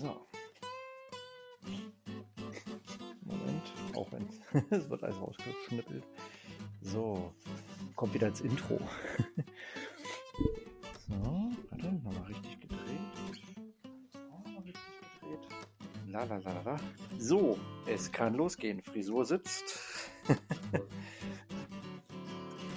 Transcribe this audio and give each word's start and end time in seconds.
So. 0.00 0.16
Moment, 3.20 3.72
auch 3.94 4.10
wenn 4.12 4.26
es 4.70 4.88
wird 4.88 5.04
alles 5.04 5.20
rausgeschnippelt. 5.20 6.04
So, 6.80 7.34
kommt 7.96 8.14
wieder 8.14 8.28
ins 8.28 8.40
Intro. 8.40 8.78
so, 11.06 11.52
warte, 11.68 11.92
nochmal 11.92 12.22
richtig 12.28 12.62
gedreht. 12.62 12.80
Nochmal 14.14 14.62
richtig 14.62 14.80
gedreht. 15.20 15.46
La 16.06 16.24
la 16.24 16.38
la 16.38 16.62
la. 16.62 16.80
So, 17.18 17.58
es 17.86 18.10
kann 18.10 18.36
losgehen. 18.36 18.80
Frisur 18.80 19.26
sitzt. 19.26 20.08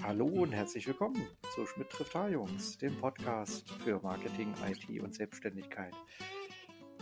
Hallo 0.03 0.25
und 0.25 0.51
herzlich 0.51 0.85
willkommen 0.87 1.25
zu 1.55 1.67
Schmidt 1.67 1.89
trifft 1.89 2.15
Jungs, 2.31 2.77
dem 2.79 2.99
Podcast 2.99 3.69
für 3.85 4.01
Marketing, 4.01 4.53
IT 4.67 5.01
und 5.01 5.15
Selbstständigkeit. 5.15 5.93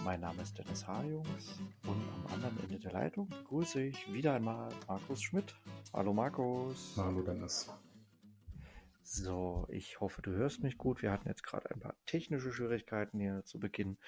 Mein 0.03 0.21
Name 0.21 0.41
ist 0.41 0.57
Dennis 0.57 0.87
H-Jungs 0.87 1.59
und 1.85 2.01
am 2.15 2.33
anderen 2.33 2.59
Ende 2.63 2.79
der 2.79 2.91
Leitung 2.91 3.29
begrüße 3.29 3.83
ich 3.83 4.11
wieder 4.11 4.33
einmal 4.33 4.73
Markus 4.87 5.21
Schmidt. 5.21 5.53
Hallo 5.93 6.11
Markus. 6.11 6.95
Hallo 6.97 7.21
Dennis. 7.21 7.71
So, 9.03 9.67
ich 9.69 10.01
hoffe, 10.01 10.23
du 10.23 10.31
hörst 10.31 10.63
mich 10.63 10.79
gut. 10.79 11.03
Wir 11.03 11.11
hatten 11.11 11.27
jetzt 11.27 11.43
gerade 11.43 11.69
ein 11.69 11.79
paar 11.79 11.95
technische 12.07 12.51
Schwierigkeiten 12.51 13.19
hier 13.19 13.43
zu 13.45 13.59
Beginn. 13.59 13.99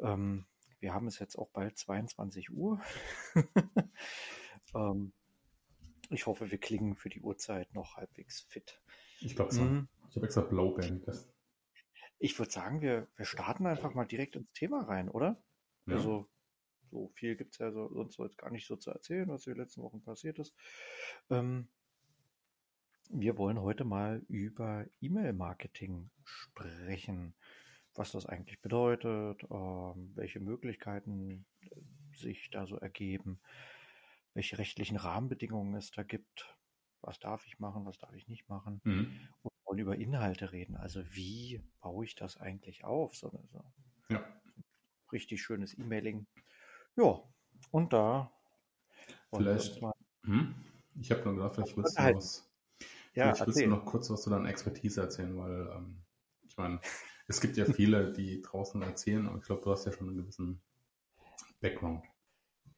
Ähm, 0.00 0.46
wir 0.80 0.92
haben 0.92 1.06
es 1.06 1.20
jetzt 1.20 1.36
auch 1.36 1.50
bald 1.50 1.78
22 1.78 2.50
Uhr. 2.50 2.80
ähm, 4.74 5.12
ich 6.10 6.26
hoffe, 6.26 6.50
wir 6.50 6.58
klingen 6.58 6.96
für 6.96 7.10
die 7.10 7.20
Uhrzeit 7.20 7.72
noch 7.74 7.96
halbwegs 7.96 8.40
fit. 8.40 8.80
Ich 9.20 9.36
glaube 9.36 9.54
so. 9.54 9.62
Mhm. 9.62 9.88
Ich 10.08 10.16
habe 10.16 10.26
extra 10.26 10.40
Blowband. 10.40 11.06
Ich 12.20 12.38
würde 12.38 12.52
sagen, 12.52 12.82
wir, 12.82 13.08
wir 13.16 13.24
starten 13.24 13.66
einfach 13.66 13.94
mal 13.94 14.04
direkt 14.04 14.36
ins 14.36 14.52
Thema 14.52 14.82
rein, 14.82 15.08
oder? 15.08 15.42
Ja. 15.86 15.96
Also, 15.96 16.28
so 16.90 17.08
viel 17.14 17.34
gibt 17.34 17.54
es 17.54 17.58
ja 17.58 17.72
so, 17.72 17.92
sonst 17.92 18.18
jetzt 18.18 18.38
gar 18.38 18.50
nicht 18.50 18.66
so 18.66 18.76
zu 18.76 18.90
erzählen, 18.90 19.28
was 19.28 19.46
in 19.46 19.54
den 19.54 19.62
letzten 19.62 19.82
Wochen 19.82 20.02
passiert 20.02 20.38
ist. 20.38 20.54
Ähm, 21.30 21.68
wir 23.08 23.38
wollen 23.38 23.60
heute 23.60 23.84
mal 23.84 24.22
über 24.28 24.86
E-Mail-Marketing 25.00 26.10
sprechen, 26.24 27.34
was 27.94 28.12
das 28.12 28.26
eigentlich 28.26 28.60
bedeutet, 28.60 29.42
ähm, 29.50 30.12
welche 30.14 30.40
Möglichkeiten 30.40 31.46
sich 32.12 32.50
da 32.50 32.66
so 32.66 32.76
ergeben, 32.76 33.40
welche 34.34 34.58
rechtlichen 34.58 34.96
Rahmenbedingungen 34.96 35.74
es 35.74 35.90
da 35.90 36.02
gibt, 36.02 36.54
was 37.00 37.18
darf 37.18 37.46
ich 37.46 37.58
machen, 37.58 37.86
was 37.86 37.98
darf 37.98 38.14
ich 38.14 38.28
nicht 38.28 38.48
machen. 38.48 38.80
Mhm. 38.84 39.28
Über 39.80 39.96
Inhalte 39.96 40.52
reden. 40.52 40.76
Also 40.76 41.02
wie 41.14 41.62
baue 41.80 42.04
ich 42.04 42.14
das 42.14 42.36
eigentlich 42.36 42.84
auf? 42.84 43.14
So, 43.16 43.30
so. 43.46 43.64
Ja. 44.10 44.22
Richtig 45.10 45.42
schönes 45.42 45.76
E-Mailing. 45.76 46.26
Ja, 46.96 47.22
und 47.70 47.92
da. 47.92 48.30
Vielleicht. 49.34 49.80
Mal, 49.80 49.94
hm? 50.24 50.54
Ich 51.00 51.10
habe 51.10 51.22
nur 51.24 51.34
gedacht, 51.36 51.54
vielleicht 51.54 51.76
willst 51.76 51.98
du, 51.98 52.02
was, 52.14 52.52
ja, 53.14 53.46
willst 53.46 53.60
du 53.60 53.66
noch 53.68 53.84
kurz 53.86 54.10
was 54.10 54.22
zu 54.22 54.30
deiner 54.30 54.48
Expertise 54.48 55.00
erzählen, 55.00 55.36
weil 55.38 55.70
ähm, 55.74 56.02
ich 56.46 56.56
meine, 56.56 56.80
es 57.26 57.40
gibt 57.40 57.56
ja 57.56 57.64
viele, 57.64 58.12
die 58.12 58.42
draußen 58.42 58.82
erzählen, 58.82 59.26
aber 59.26 59.38
ich 59.38 59.44
glaube, 59.44 59.62
du 59.62 59.70
hast 59.70 59.86
ja 59.86 59.92
schon 59.92 60.08
einen 60.08 60.18
gewissen 60.18 60.60
Background. 61.60 62.04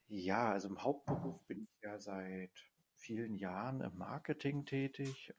Ja, 0.06 0.52
also 0.52 0.68
im 0.68 0.82
Hauptberuf 0.82 1.42
bin 1.46 1.62
ich 1.62 1.82
ja 1.82 1.98
seit 1.98 2.52
vielen 2.94 3.34
Jahren 3.34 3.80
im 3.80 3.96
Marketing 3.96 4.66
tätig. 4.66 5.34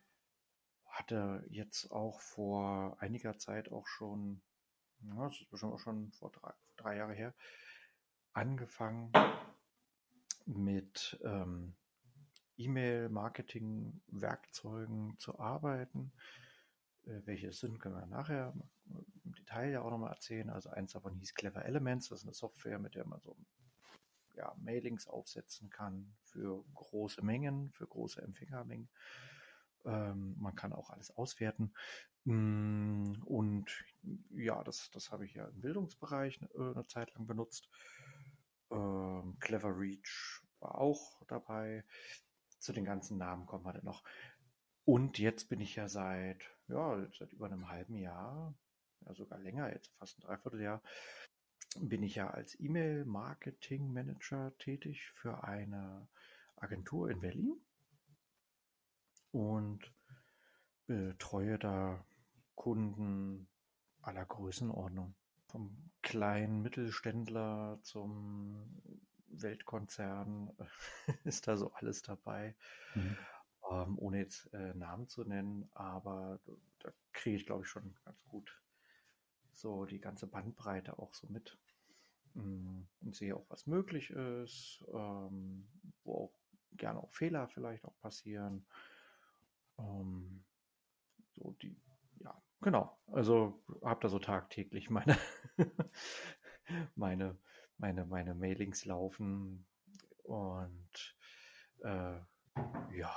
Hatte 0.93 1.43
jetzt 1.49 1.91
auch 1.91 2.21
vor 2.21 2.95
einiger 2.99 3.37
Zeit 3.39 3.71
auch 3.71 3.87
schon, 3.87 4.43
das 4.99 5.41
ist 5.41 5.49
bestimmt 5.49 5.73
auch 5.73 5.79
schon 5.79 6.11
vor 6.11 6.31
drei, 6.31 6.53
drei 6.75 6.97
Jahre 6.97 7.13
her, 7.13 7.33
angefangen 8.33 9.11
mit 10.45 11.19
ähm, 11.23 11.75
E-Mail-Marketing-Werkzeugen 12.57 15.17
zu 15.17 15.39
arbeiten. 15.39 16.13
Äh, 17.05 17.21
welche 17.25 17.47
es 17.47 17.59
sind, 17.59 17.79
können 17.79 17.95
wir 17.95 18.05
nachher 18.05 18.53
im 18.85 19.33
Detail 19.33 19.71
ja 19.71 19.81
auch 19.81 19.89
nochmal 19.89 20.11
erzählen. 20.11 20.51
Also 20.51 20.69
eins 20.69 20.91
davon 20.91 21.15
hieß 21.15 21.33
Clever 21.33 21.65
Elements, 21.65 22.09
das 22.09 22.19
ist 22.19 22.25
eine 22.25 22.35
Software, 22.35 22.77
mit 22.77 22.93
der 22.93 23.07
man 23.07 23.19
so 23.19 23.35
ja, 24.35 24.53
Mailings 24.59 25.07
aufsetzen 25.07 25.71
kann 25.71 26.15
für 26.21 26.63
große 26.75 27.25
Mengen, 27.25 27.71
für 27.71 27.87
große 27.87 28.21
Empfängermengen. 28.21 28.89
Ähm, 29.85 30.35
man 30.39 30.55
kann 30.55 30.73
auch 30.73 30.89
alles 30.89 31.11
auswerten. 31.15 31.73
Mm, 32.25 33.11
und 33.25 33.65
ja, 34.31 34.63
das, 34.63 34.89
das 34.91 35.11
habe 35.11 35.25
ich 35.25 35.33
ja 35.33 35.45
im 35.47 35.61
Bildungsbereich 35.61 36.41
eine, 36.41 36.49
äh, 36.51 36.73
eine 36.73 36.87
Zeit 36.87 37.13
lang 37.15 37.27
benutzt. 37.27 37.69
Ähm, 38.71 39.37
Clever 39.39 39.77
Reach 39.77 40.41
war 40.59 40.77
auch 40.79 41.21
dabei. 41.27 41.83
Zu 42.59 42.71
den 42.71 42.85
ganzen 42.85 43.17
Namen 43.17 43.45
kommen 43.45 43.65
wir 43.65 43.73
dann 43.73 43.83
noch. 43.83 44.03
Und 44.85 45.19
jetzt 45.19 45.49
bin 45.49 45.59
ich 45.59 45.75
ja 45.75 45.87
seit, 45.89 46.49
ja, 46.67 47.05
seit 47.17 47.33
über 47.33 47.47
einem 47.47 47.69
halben 47.69 47.95
Jahr, 47.95 48.55
ja 49.01 49.13
sogar 49.13 49.39
länger, 49.39 49.71
jetzt 49.71 49.93
fast 49.97 50.17
ein 50.17 50.21
Dreivierteljahr, 50.21 50.81
bin 51.79 52.03
ich 52.03 52.15
ja 52.15 52.29
als 52.29 52.59
E-Mail-Marketing-Manager 52.59 54.57
tätig 54.59 55.11
für 55.15 55.43
eine 55.43 56.07
Agentur 56.55 57.09
in 57.09 57.19
Berlin 57.19 57.59
und 59.33 59.91
betreue 60.85 61.59
da 61.59 62.05
Kunden 62.55 63.49
aller 64.01 64.25
Größenordnung. 64.25 65.15
Vom 65.47 65.91
kleinen 66.01 66.61
Mittelständler 66.61 67.79
zum 67.81 68.81
Weltkonzern 69.27 70.51
ist 71.23 71.47
da 71.47 71.57
so 71.57 71.73
alles 71.73 72.01
dabei. 72.01 72.55
Mhm. 72.95 73.17
Ähm, 73.71 73.99
ohne 73.99 74.19
jetzt 74.19 74.53
äh, 74.53 74.73
Namen 74.73 75.07
zu 75.07 75.23
nennen, 75.23 75.69
aber 75.73 76.39
da 76.79 76.91
kriege 77.13 77.37
ich, 77.37 77.45
glaube 77.45 77.63
ich, 77.63 77.69
schon 77.69 77.95
ganz 78.03 78.23
gut 78.25 78.61
so 79.53 79.85
die 79.85 79.99
ganze 79.99 80.27
Bandbreite 80.27 80.99
auch 80.99 81.13
so 81.13 81.27
mit 81.27 81.57
mm, 82.33 82.81
und 83.01 83.15
sehe 83.15 83.35
auch, 83.35 83.45
was 83.49 83.67
möglich 83.67 84.09
ist, 84.09 84.83
ähm, 84.93 85.67
wo 86.03 86.25
auch 86.25 86.33
gerne 86.75 86.99
auch 86.99 87.13
Fehler 87.13 87.47
vielleicht 87.47 87.85
auch 87.85 87.97
passieren. 87.99 88.65
Ähm, 89.79 90.43
so 91.35 91.55
die, 91.61 91.75
ja, 92.19 92.41
genau. 92.61 92.97
Also 93.07 93.63
habe 93.83 94.01
da 94.01 94.09
so 94.09 94.19
tagtäglich 94.19 94.89
meine, 94.89 95.17
meine, 96.95 97.37
meine, 97.77 98.05
meine 98.05 98.35
Mailings 98.35 98.85
laufen 98.85 99.65
und 100.23 101.15
äh, 101.83 102.19
ja, 102.95 103.15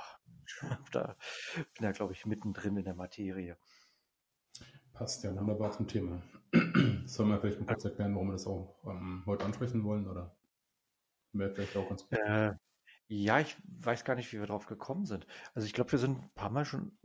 da 0.91 1.15
bin 1.55 1.81
da 1.81 1.91
glaube 1.91 2.13
ich 2.13 2.25
mittendrin 2.25 2.77
in 2.77 2.85
der 2.85 2.95
Materie. 2.95 3.57
Passt 4.93 5.23
ja 5.23 5.35
wunderbar 5.35 5.71
zum 5.71 5.87
Thema. 5.87 6.21
Sollen 7.05 7.29
wir 7.29 7.39
vielleicht 7.39 7.59
mal 7.59 7.67
kurz 7.67 7.85
erklären, 7.85 8.15
warum 8.15 8.29
wir 8.29 8.33
das 8.33 8.47
auch 8.47 8.83
ähm, 8.85 9.23
heute 9.27 9.45
ansprechen 9.45 9.83
wollen? 9.83 10.07
Oder 10.07 10.35
wäre 11.33 11.53
vielleicht 11.53 11.77
auch 11.77 11.87
ganz 11.87 12.01
gut? 12.01 12.17
Äh, 12.17 12.53
ja, 13.07 13.39
ich 13.39 13.55
weiß 13.79 14.03
gar 14.03 14.15
nicht, 14.15 14.31
wie 14.33 14.39
wir 14.39 14.47
drauf 14.47 14.65
gekommen 14.65 15.05
sind. 15.05 15.25
Also 15.53 15.65
ich 15.65 15.73
glaube, 15.73 15.91
wir 15.91 15.99
sind 15.99 16.19
ein 16.19 16.31
paar 16.35 16.49
Mal 16.49 16.65
schon, 16.65 16.97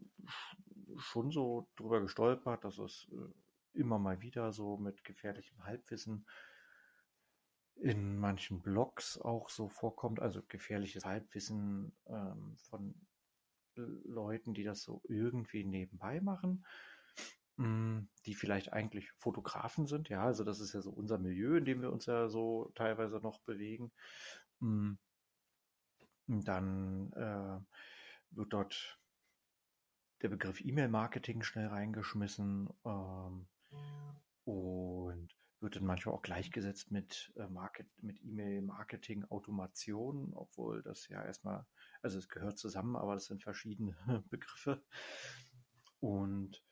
schon 0.99 1.31
so 1.31 1.69
drüber 1.77 2.01
gestolpert, 2.01 2.65
dass 2.65 2.79
es 2.79 3.09
äh, 3.13 3.79
immer 3.79 3.99
mal 3.99 4.21
wieder 4.21 4.53
so 4.53 4.77
mit 4.77 5.05
gefährlichem 5.05 5.65
Halbwissen 5.65 6.27
in 7.77 8.19
manchen 8.19 8.63
Blogs 8.63 9.19
auch 9.19 9.49
so 9.49 9.69
vorkommt. 9.69 10.21
Also 10.21 10.43
gefährliches 10.49 11.05
Halbwissen 11.05 11.97
ähm, 12.07 12.57
von 12.69 12.95
Leuten, 13.75 14.55
die 14.55 14.65
das 14.65 14.83
so 14.83 15.03
irgendwie 15.09 15.65
nebenbei 15.65 16.21
machen. 16.21 16.65
Hm, 17.59 18.09
die 18.27 18.35
vielleicht 18.35 18.73
eigentlich 18.73 19.11
Fotografen 19.13 19.87
sind. 19.87 20.09
Ja, 20.09 20.25
also 20.25 20.43
das 20.43 20.61
ist 20.61 20.73
ja 20.73 20.81
so 20.81 20.91
unser 20.91 21.19
Milieu, 21.19 21.57
in 21.57 21.65
dem 21.65 21.83
wir 21.83 21.93
uns 21.93 22.07
ja 22.07 22.29
so 22.29 22.73
teilweise 22.75 23.21
noch 23.21 23.41
bewegen. 23.41 23.93
Hm. 24.61 24.99
Dann 26.27 27.13
äh, 27.13 27.61
wird 28.31 28.53
dort 28.53 28.99
der 30.23 30.29
Begriff 30.29 30.61
E-Mail-Marketing 30.61 31.43
schnell 31.43 31.67
reingeschmissen 31.67 32.69
ähm, 32.85 33.49
und 34.45 35.37
wird 35.61 35.77
dann 35.77 35.85
manchmal 35.85 36.15
auch 36.15 36.23
gleichgesetzt 36.23 36.91
mit, 36.91 37.33
äh, 37.37 37.47
Market, 37.49 37.87
mit 38.03 38.23
E-Mail-Marketing-Automation, 38.23 40.33
obwohl 40.35 40.83
das 40.83 41.09
ja 41.09 41.25
erstmal, 41.25 41.67
also 42.03 42.19
es 42.19 42.29
gehört 42.29 42.59
zusammen, 42.59 42.97
aber 42.97 43.15
es 43.15 43.27
sind 43.27 43.43
verschiedene 43.43 43.97
Begriffe. 44.31 44.83
Und 46.01 46.63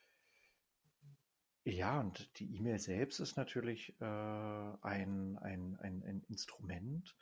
ja, 1.65 2.01
und 2.01 2.39
die 2.41 2.57
E-Mail 2.57 2.79
selbst 2.79 3.21
ist 3.21 3.37
natürlich 3.37 3.95
äh, 4.01 4.05
ein, 4.05 5.39
ein, 5.39 5.77
ein, 5.81 6.03
ein 6.03 6.23
Instrument, 6.29 7.15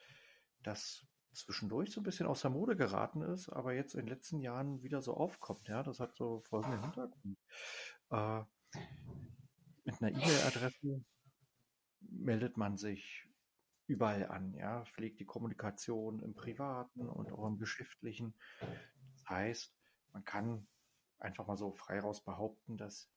das 0.63 1.07
zwischendurch 1.39 1.91
so 1.91 2.01
ein 2.01 2.05
bisschen 2.05 2.27
aus 2.27 2.43
der 2.43 2.51
Mode 2.51 2.77
geraten 2.77 3.23
ist, 3.23 3.49
aber 3.49 3.73
jetzt 3.75 3.95
in 3.95 4.01
den 4.01 4.09
letzten 4.09 4.41
Jahren 4.41 4.83
wieder 4.83 5.01
so 5.03 5.15
aufkommt. 5.15 5.69
Ja, 5.69 5.83
das 5.83 6.01
hat 6.01 6.17
so 6.17 6.41
folgenden 6.41 6.83
Hintergrund. 6.83 7.39
Äh, 8.11 8.43
mit 9.85 10.03
einer 10.03 10.11
E-Mail-Adresse 10.11 11.05
meldet 12.01 12.57
man 12.57 12.77
sich 12.77 13.27
überall 13.87 14.27
an, 14.27 14.55
ja, 14.55 14.85
pflegt 14.85 15.19
die 15.19 15.25
Kommunikation 15.25 16.21
im 16.21 16.35
Privaten 16.35 17.09
und 17.09 17.33
auch 17.33 17.47
im 17.47 17.59
Geschäftlichen. 17.59 18.35
Das 19.13 19.29
heißt, 19.29 19.75
man 20.13 20.25
kann 20.25 20.67
einfach 21.19 21.47
mal 21.47 21.57
so 21.57 21.73
frei 21.73 22.01
raus 22.01 22.23
behaupten, 22.23 22.77
dass 22.77 23.11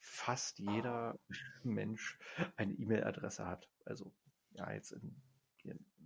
fast 0.00 0.58
jeder 0.58 1.18
Mensch 1.62 2.18
eine 2.56 2.72
E-Mail-Adresse 2.74 3.46
hat. 3.46 3.68
Also 3.84 4.12
ja, 4.52 4.72
jetzt 4.72 4.92
in, 4.92 5.22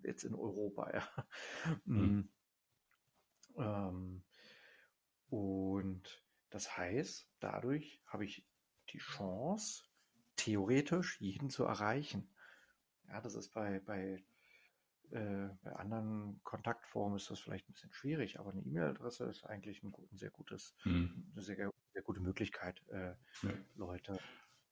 jetzt 0.04 0.24
in 0.24 0.34
Europa, 0.34 0.90
ja. 0.92 1.26
Mhm. 1.84 2.28
Ähm, 3.56 4.22
und 5.28 6.24
das 6.50 6.76
heißt, 6.76 7.28
dadurch 7.40 8.02
habe 8.06 8.24
ich 8.24 8.46
die 8.90 8.98
Chance, 8.98 9.84
theoretisch 10.36 11.20
jeden 11.20 11.50
zu 11.50 11.64
erreichen. 11.64 12.28
Ja, 13.08 13.20
das 13.20 13.34
ist 13.34 13.50
bei, 13.50 13.80
bei, 13.80 14.24
äh, 15.10 15.48
bei 15.62 15.72
anderen 15.76 16.40
Kontaktformen 16.42 17.16
ist 17.16 17.30
das 17.30 17.40
vielleicht 17.40 17.68
ein 17.68 17.72
bisschen 17.72 17.92
schwierig, 17.92 18.38
aber 18.40 18.50
eine 18.50 18.62
E-Mail-Adresse 18.62 19.26
ist 19.26 19.44
eigentlich 19.44 19.82
ein, 19.82 19.94
ein 19.94 20.16
sehr 20.16 20.30
gutes, 20.30 20.74
mhm. 20.84 21.30
eine 21.32 21.42
sehr, 21.42 21.70
sehr, 21.92 22.02
gute 22.02 22.20
Möglichkeit, 22.20 22.82
äh, 22.88 23.14
ja. 23.42 23.54
Leute 23.76 24.18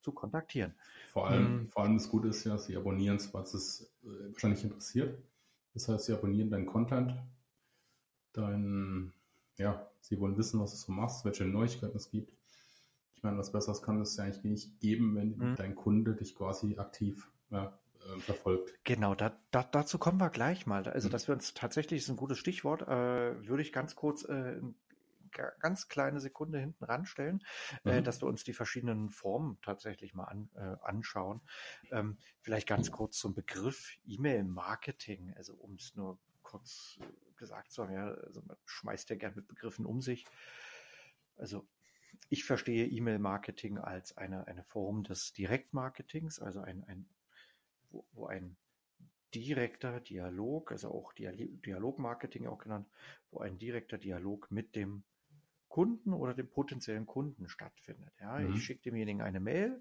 zu 0.00 0.12
kontaktieren. 0.12 0.74
Vor 1.12 1.28
allem, 1.28 1.62
mhm. 1.62 1.68
vor 1.68 1.82
allem 1.82 1.94
das 1.94 2.08
Gute 2.08 2.28
ist 2.28 2.44
ja, 2.44 2.56
sie 2.58 2.76
abonnieren 2.76 3.16
es, 3.16 3.32
was 3.34 3.54
es 3.54 3.92
äh, 4.04 4.32
wahrscheinlich 4.32 4.62
interessiert. 4.64 5.18
Das 5.74 5.88
heißt, 5.88 6.06
sie 6.06 6.12
abonnieren 6.12 6.50
deinen 6.50 6.66
Content, 6.66 7.14
dein, 8.32 9.12
ja, 9.56 9.88
sie 10.00 10.18
wollen 10.20 10.36
wissen, 10.36 10.60
was 10.60 10.72
du 10.72 10.76
so 10.76 10.92
machst, 10.92 11.24
welche 11.24 11.44
Neuigkeiten 11.44 11.96
es 11.96 12.10
gibt. 12.10 12.32
Ich 13.14 13.22
meine, 13.22 13.38
was 13.38 13.52
Besseres 13.52 13.82
kann 13.82 14.00
es 14.00 14.16
ja 14.16 14.24
eigentlich 14.24 14.44
nicht 14.44 14.80
geben, 14.80 15.14
wenn 15.14 15.36
mhm. 15.36 15.56
dein 15.56 15.74
Kunde 15.74 16.14
dich 16.14 16.34
quasi 16.34 16.78
aktiv 16.78 17.30
ja, 17.50 17.78
äh, 18.00 18.20
verfolgt. 18.20 18.72
Genau, 18.84 19.14
da, 19.14 19.36
da, 19.50 19.62
dazu 19.62 19.98
kommen 19.98 20.18
wir 20.18 20.30
gleich 20.30 20.66
mal. 20.66 20.88
Also, 20.88 21.08
mhm. 21.08 21.12
dass 21.12 21.28
wir 21.28 21.34
uns 21.34 21.54
tatsächlich, 21.54 22.00
ist 22.00 22.08
ein 22.08 22.16
gutes 22.16 22.38
Stichwort, 22.38 22.82
äh, 22.82 23.46
würde 23.46 23.62
ich 23.62 23.72
ganz 23.72 23.94
kurz 23.94 24.24
äh, 24.24 24.60
ganz 25.30 25.88
kleine 25.88 26.20
Sekunde 26.20 26.58
hinten 26.58 26.84
ranstellen, 26.84 27.42
äh, 27.84 27.88
mhm. 27.88 27.98
äh, 27.98 28.02
dass 28.02 28.22
wir 28.22 28.28
uns 28.28 28.44
die 28.44 28.52
verschiedenen 28.52 29.10
Formen 29.10 29.58
tatsächlich 29.62 30.14
mal 30.14 30.24
an, 30.24 30.50
äh, 30.54 30.76
anschauen. 30.82 31.40
Ähm, 31.90 32.18
vielleicht 32.40 32.68
ganz 32.68 32.90
kurz 32.90 33.18
zum 33.18 33.34
Begriff 33.34 33.96
E-Mail-Marketing, 34.04 35.34
also 35.36 35.54
um 35.54 35.74
es 35.74 35.94
nur 35.94 36.18
kurz 36.42 36.98
gesagt 37.36 37.72
zu 37.72 37.84
haben, 37.84 37.92
ja, 37.92 38.08
also 38.08 38.42
man 38.42 38.56
schmeißt 38.66 39.08
ja 39.10 39.16
gern 39.16 39.34
mit 39.34 39.48
Begriffen 39.48 39.86
um 39.86 40.00
sich. 40.00 40.26
Also 41.36 41.66
ich 42.28 42.44
verstehe 42.44 42.86
E-Mail-Marketing 42.86 43.78
als 43.78 44.16
eine, 44.16 44.46
eine 44.46 44.64
Form 44.64 45.04
des 45.04 45.32
Direktmarketings, 45.32 46.40
also 46.40 46.60
ein, 46.60 46.84
ein 46.84 47.08
wo, 47.90 48.06
wo 48.12 48.26
ein 48.26 48.56
direkter 49.34 50.00
Dialog, 50.00 50.72
also 50.72 50.90
auch 50.90 51.12
Dialogmarketing 51.12 52.46
auch 52.46 52.58
genannt, 52.58 52.88
wo 53.30 53.40
ein 53.40 53.58
direkter 53.58 53.98
Dialog 53.98 54.50
mit 54.50 54.74
dem 54.74 55.04
Kunden 55.70 56.12
oder 56.12 56.34
dem 56.34 56.50
potenziellen 56.50 57.06
Kunden 57.06 57.48
stattfindet. 57.48 58.12
Ja, 58.20 58.38
mhm. 58.38 58.54
ich 58.54 58.64
schicke 58.64 58.82
demjenigen 58.82 59.22
eine 59.22 59.40
Mail 59.40 59.80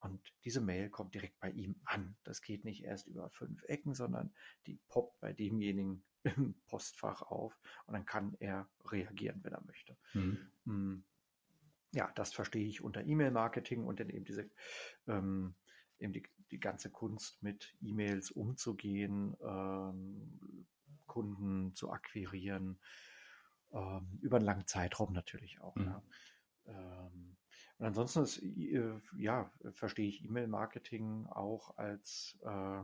und 0.00 0.20
diese 0.44 0.60
Mail 0.60 0.90
kommt 0.90 1.14
direkt 1.14 1.38
bei 1.38 1.50
ihm 1.50 1.76
an. 1.84 2.16
Das 2.24 2.42
geht 2.42 2.64
nicht 2.64 2.82
erst 2.82 3.06
über 3.06 3.28
fünf 3.30 3.62
Ecken, 3.64 3.94
sondern 3.94 4.32
die 4.66 4.78
poppt 4.88 5.20
bei 5.20 5.32
demjenigen 5.32 6.02
im 6.24 6.54
Postfach 6.66 7.22
auf 7.22 7.56
und 7.86 7.94
dann 7.94 8.06
kann 8.06 8.36
er 8.40 8.68
reagieren, 8.86 9.40
wenn 9.44 9.52
er 9.52 9.62
möchte. 9.64 9.96
Mhm. 10.14 10.38
Mm. 10.64 11.04
Ja, 11.94 12.10
das 12.14 12.32
verstehe 12.32 12.66
ich 12.66 12.80
unter 12.82 13.04
E-Mail-Marketing 13.04 13.84
und 13.84 14.00
dann 14.00 14.08
eben 14.08 14.24
diese 14.24 14.48
ähm, 15.06 15.54
eben 15.98 16.14
die, 16.14 16.22
die 16.50 16.58
ganze 16.58 16.90
Kunst 16.90 17.42
mit 17.42 17.74
E-Mails 17.82 18.30
umzugehen, 18.30 19.36
ähm, 19.42 20.66
Kunden 21.06 21.74
zu 21.74 21.90
akquirieren, 21.90 22.78
ähm, 23.72 24.18
über 24.20 24.36
einen 24.36 24.46
langen 24.46 24.66
Zeitraum 24.66 25.12
natürlich 25.12 25.60
auch. 25.60 25.74
Mhm. 25.76 25.86
Ja. 25.86 26.02
Ähm, 26.66 27.36
und 27.78 27.86
ansonsten 27.86 28.22
ist, 28.22 28.42
äh, 28.42 29.00
ja, 29.16 29.50
verstehe 29.72 30.08
ich 30.08 30.24
E-Mail-Marketing 30.24 31.26
auch 31.26 31.76
als, 31.76 32.38
äh, 32.42 32.82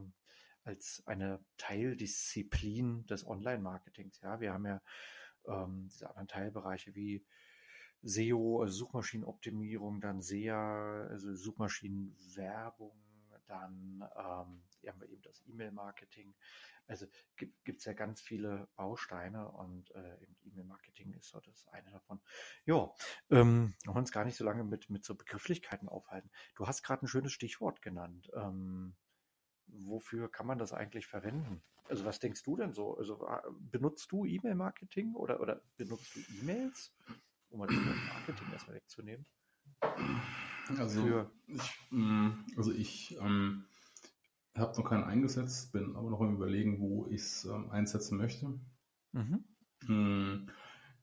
als 0.64 1.02
eine 1.06 1.44
Teildisziplin 1.56 3.06
des 3.06 3.26
Online-Marketings. 3.26 4.20
Ja, 4.22 4.40
wir 4.40 4.52
haben 4.52 4.66
ja 4.66 4.82
ähm, 5.46 5.88
diese 5.88 6.08
anderen 6.08 6.28
Teilbereiche 6.28 6.94
wie 6.94 7.24
SEO, 8.02 8.60
also 8.62 8.72
Suchmaschinenoptimierung, 8.72 10.00
dann 10.00 10.20
SEA, 10.20 11.06
also 11.08 11.34
Suchmaschinenwerbung, 11.34 12.96
dann 13.46 14.04
ähm, 14.16 14.62
haben 14.86 15.00
wir 15.00 15.08
eben 15.08 15.22
das 15.22 15.42
E-Mail-Marketing. 15.46 16.34
Also 16.88 17.06
gibt 17.36 17.78
es 17.78 17.84
ja 17.84 17.92
ganz 17.92 18.20
viele 18.20 18.66
Bausteine 18.76 19.50
und 19.50 19.90
äh, 19.94 20.16
E-Mail-Marketing 20.44 21.12
ist 21.12 21.28
so 21.28 21.38
das 21.40 21.68
eine 21.68 21.90
davon. 21.90 22.20
Ja, 22.64 22.90
ähm, 23.30 23.74
wir 23.82 23.88
wollen 23.88 24.04
uns 24.04 24.12
gar 24.12 24.24
nicht 24.24 24.36
so 24.36 24.44
lange 24.44 24.64
mit, 24.64 24.88
mit 24.88 25.04
so 25.04 25.14
Begrifflichkeiten 25.14 25.88
aufhalten. 25.88 26.30
Du 26.56 26.66
hast 26.66 26.82
gerade 26.82 27.04
ein 27.04 27.08
schönes 27.08 27.32
Stichwort 27.32 27.82
genannt. 27.82 28.30
Ähm, 28.34 28.96
wofür 29.66 30.30
kann 30.30 30.46
man 30.46 30.58
das 30.58 30.72
eigentlich 30.72 31.06
verwenden? 31.06 31.62
Also 31.88 32.06
was 32.06 32.20
denkst 32.20 32.42
du 32.42 32.56
denn 32.56 32.72
so? 32.72 32.96
Also 32.96 33.26
äh, 33.26 33.40
benutzt 33.70 34.10
du 34.10 34.24
E-Mail-Marketing 34.24 35.14
oder, 35.14 35.40
oder 35.40 35.60
benutzt 35.76 36.14
du 36.14 36.20
E-Mails, 36.40 36.94
um 37.50 37.60
mal 37.60 37.66
das 37.68 37.76
Marketing 37.76 38.52
erstmal 38.52 38.76
wegzunehmen? 38.76 39.26
Also 40.78 41.02
Für, 41.02 41.30
ich, 41.46 41.78
mm, 41.90 42.30
also 42.56 42.72
ich 42.72 43.16
ähm, 43.20 43.66
habe 44.58 44.76
noch 44.76 44.88
keinen 44.88 45.04
eingesetzt, 45.04 45.72
bin 45.72 45.96
aber 45.96 46.10
noch 46.10 46.20
im 46.20 46.34
Überlegen, 46.34 46.80
wo 46.80 47.06
ich 47.06 47.22
es 47.22 47.44
ähm, 47.44 47.70
einsetzen 47.70 48.18
möchte. 48.18 48.58
Mhm. 49.12 49.44
Mm, 49.86 50.50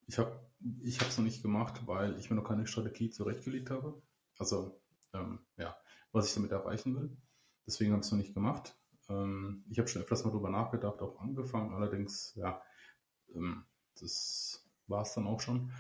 ich 0.08 0.18
habe 0.18 0.40
ich 0.82 1.02
es 1.02 1.18
noch 1.18 1.24
nicht 1.24 1.42
gemacht, 1.42 1.86
weil 1.86 2.18
ich 2.18 2.30
mir 2.30 2.36
noch 2.36 2.48
keine 2.48 2.68
Strategie 2.68 3.10
zurechtgelegt 3.10 3.70
habe. 3.70 4.02
Also 4.38 4.82
ähm, 5.14 5.40
ja, 5.58 5.76
was 6.12 6.28
ich 6.28 6.34
damit 6.34 6.52
erreichen 6.52 6.96
will. 6.96 7.18
Deswegen 7.68 7.92
habe 7.92 8.02
ich 8.02 8.08
es 8.08 8.12
noch 8.12 8.20
nicht 8.20 8.34
gemacht. 8.34 8.78
Ähm, 9.10 9.64
ich 9.70 9.80
habe 9.80 9.88
schon 9.88 10.02
öfters 10.02 10.24
mal 10.24 10.32
drüber 10.32 10.50
nachgedacht, 10.50 11.02
auch 11.02 11.20
angefangen. 11.20 11.74
Allerdings, 11.74 12.34
ja, 12.36 12.62
ähm, 13.34 13.66
das 14.00 14.68
war 14.88 15.02
es 15.02 15.14
dann 15.14 15.28
auch 15.28 15.42
schon. 15.42 15.72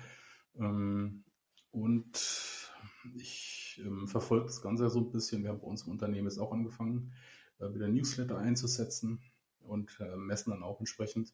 Ähm, 0.55 1.23
und 1.71 2.71
ich 3.15 3.81
ähm, 3.83 4.07
verfolge 4.07 4.45
das 4.45 4.61
Ganze 4.61 4.89
so 4.89 4.99
ein 4.99 5.11
bisschen. 5.11 5.43
Wir 5.43 5.49
haben 5.49 5.59
bei 5.59 5.67
uns 5.67 5.83
im 5.83 5.91
Unternehmen 5.91 6.27
jetzt 6.27 6.39
auch 6.39 6.51
angefangen, 6.51 7.13
wieder 7.59 7.87
Newsletter 7.87 8.37
einzusetzen 8.37 9.21
und 9.59 9.97
äh, 9.99 10.15
messen 10.15 10.51
dann 10.51 10.63
auch 10.63 10.79
entsprechend, 10.79 11.33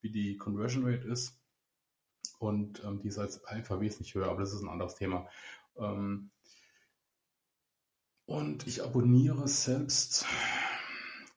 wie 0.00 0.10
die 0.10 0.36
Conversion 0.36 0.84
Rate 0.84 1.08
ist. 1.08 1.38
Und 2.38 2.82
ähm, 2.84 3.00
die 3.00 3.08
ist 3.08 3.18
halt 3.18 3.44
einfach 3.46 3.80
wesentlich 3.80 4.14
höher, 4.14 4.28
aber 4.28 4.40
das 4.40 4.52
ist 4.52 4.62
ein 4.62 4.68
anderes 4.68 4.94
Thema. 4.96 5.28
Ähm, 5.76 6.30
und 8.24 8.66
ich 8.66 8.82
abonniere 8.82 9.48
selbst 9.48 10.26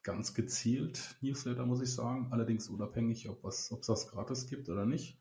ganz 0.02 0.34
gezielt 0.34 1.16
Newsletter, 1.20 1.66
muss 1.66 1.82
ich 1.82 1.92
sagen. 1.92 2.28
Allerdings 2.30 2.68
unabhängig, 2.68 3.28
ob 3.28 3.44
es 3.44 3.74
das 3.86 4.08
gratis 4.08 4.46
gibt 4.46 4.68
oder 4.68 4.86
nicht. 4.86 5.18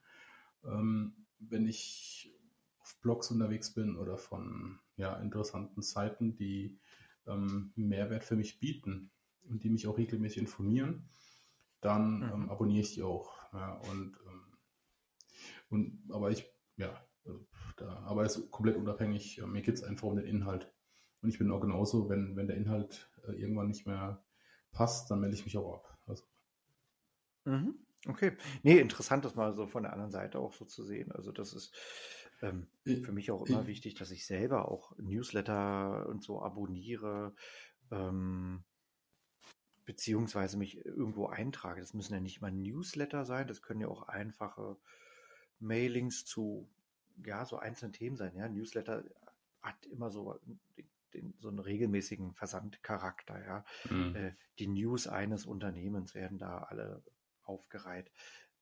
Ähm, 0.64 1.26
wenn 1.40 1.68
ich 1.68 2.32
auf 2.80 2.96
Blogs 3.02 3.32
unterwegs 3.32 3.74
bin 3.74 3.98
oder 3.98 4.18
von 4.18 4.80
ja, 4.96 5.16
interessanten 5.18 5.82
Seiten, 5.82 6.36
die 6.36 6.80
ähm, 7.28 7.72
Mehrwert 7.76 8.24
für 8.24 8.36
mich 8.36 8.60
bieten 8.60 9.12
und 9.50 9.64
die 9.64 9.70
mich 9.70 9.88
auch 9.88 9.98
regelmäßig 9.98 10.40
informieren, 10.40 11.10
dann 11.82 12.18
mhm. 12.18 12.32
ähm, 12.34 12.50
abonniere 12.50 12.82
ich 12.82 12.94
die 12.94 13.04
auch. 13.04 13.36
Ja, 13.54 13.74
und, 13.90 14.18
ähm, 14.28 14.58
und 15.70 16.04
aber 16.12 16.32
ich, 16.32 16.46
ja, 16.78 17.00
da, 17.78 18.00
aber 18.06 18.24
es 18.24 18.38
ist 18.38 18.52
komplett 18.52 18.78
unabhängig. 18.78 19.42
Mir 19.46 19.62
geht 19.62 19.76
es 19.76 19.84
einfach 19.84 20.08
um 20.08 20.16
den 20.16 20.26
Inhalt. 20.26 20.72
Und 21.22 21.30
ich 21.30 21.40
bin 21.40 21.52
auch 21.52 21.62
genauso, 21.62 22.10
wenn, 22.10 22.36
wenn 22.36 22.48
der 22.48 22.58
Inhalt 22.58 23.10
äh, 23.28 23.32
irgendwann 23.34 23.68
nicht 23.68 23.88
mehr 23.88 24.24
passt, 24.72 25.10
dann 25.10 25.22
melde 25.22 25.36
ich 25.36 25.46
mich 25.46 25.58
auch 25.58 25.74
ab. 25.74 25.98
Also. 26.06 26.24
Mhm. 27.46 27.76
Okay. 28.08 28.38
Nee, 28.62 28.80
interessant, 28.80 29.26
das 29.26 29.36
mal 29.36 29.54
so 29.54 29.66
von 29.66 29.84
der 29.84 29.94
anderen 29.94 30.12
Seite 30.12 30.40
auch 30.40 30.54
so 30.54 30.66
zu 30.66 30.84
sehen. 30.84 31.12
Also 31.12 31.32
das 31.32 31.54
ist, 31.54 31.74
ähm, 32.42 32.68
für 32.84 33.12
mich 33.12 33.32
auch 33.32 33.46
immer 33.46 33.68
wichtig, 33.68 33.96
dass 33.96 34.12
ich 34.12 34.26
selber 34.26 34.70
auch 34.70 34.98
Newsletter 34.98 36.08
und 36.08 36.24
so 36.24 36.42
abonniere, 36.42 37.34
ähm, 37.92 38.64
beziehungsweise 39.86 40.58
mich 40.58 40.84
irgendwo 40.86 41.28
eintrage. 41.28 41.82
Das 41.82 41.94
müssen 41.94 42.14
ja 42.14 42.20
nicht 42.20 42.42
mal 42.42 42.52
Newsletter 42.52 43.26
sein, 43.26 43.48
das 43.48 43.62
können 43.62 43.82
ja 43.82 43.88
auch 43.88 44.04
einfache 44.08 44.78
Mailings 45.60 46.26
zu, 46.26 46.70
ja, 47.24 47.46
so 47.46 47.58
einzelnen 47.58 47.94
Themen 47.94 48.18
sein. 48.18 48.36
Ja, 48.36 48.50
Newsletter 48.50 49.04
hat 49.62 49.86
immer 49.86 50.12
so 50.12 50.40
den, 51.14 51.34
so 51.40 51.48
einen 51.48 51.60
regelmäßigen 51.60 52.34
Versandcharakter. 52.34 53.44
Ja, 53.44 53.66
mhm. 53.90 54.16
äh, 54.16 54.34
die 54.60 54.68
News 54.68 55.08
eines 55.08 55.46
Unternehmens 55.46 56.14
werden 56.14 56.38
da 56.38 56.60
alle 56.60 57.04
aufgereiht. 57.44 58.12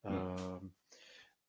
Mhm. 0.04 0.12
Ähm, 0.12 0.74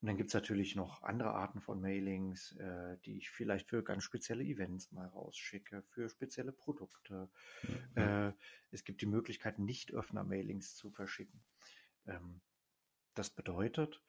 Und 0.04 0.08
dann 0.08 0.18
gibt 0.18 0.28
es 0.28 0.34
natürlich 0.34 0.76
noch 0.76 1.02
andere 1.02 1.30
Arten 1.30 1.62
von 1.62 1.80
Mailings, 1.80 2.52
äh, 2.58 2.99
die 3.06 3.16
ich 3.16 3.30
vielleicht 3.30 3.70
für 3.70 3.82
ganz 3.82 4.04
spezielle 4.04 4.44
Events 4.44 4.92
mal 4.92 5.06
rausschicke, 5.06 5.80
für 5.80 6.11
spezielle 6.11 6.52
Produkte. 6.52 7.30
Mhm. 7.62 8.02
Äh, 8.02 8.32
es 8.70 8.84
gibt 8.84 9.00
die 9.00 9.06
Möglichkeit, 9.06 9.58
Nicht-Öffner-Mailings 9.58 10.76
zu 10.76 10.90
verschicken. 10.90 11.42
Ähm, 12.06 12.42
das 13.14 13.30
bedeutet, 13.30 14.02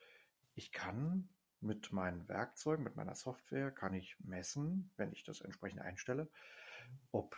ich 0.54 0.74
kann 0.74 1.30
mit 1.62 1.94
meinen 1.94 2.28
Werkzeugen, 2.28 2.84
mit 2.84 2.98
meiner 2.98 3.16
Software, 3.16 3.72
kann 3.72 3.94
ich 3.94 4.20
messen, 4.20 4.92
wenn 4.98 5.14
ich 5.14 5.24
das 5.24 5.40
entsprechend 5.40 5.80
einstelle, 5.80 6.30
ob 7.14 7.38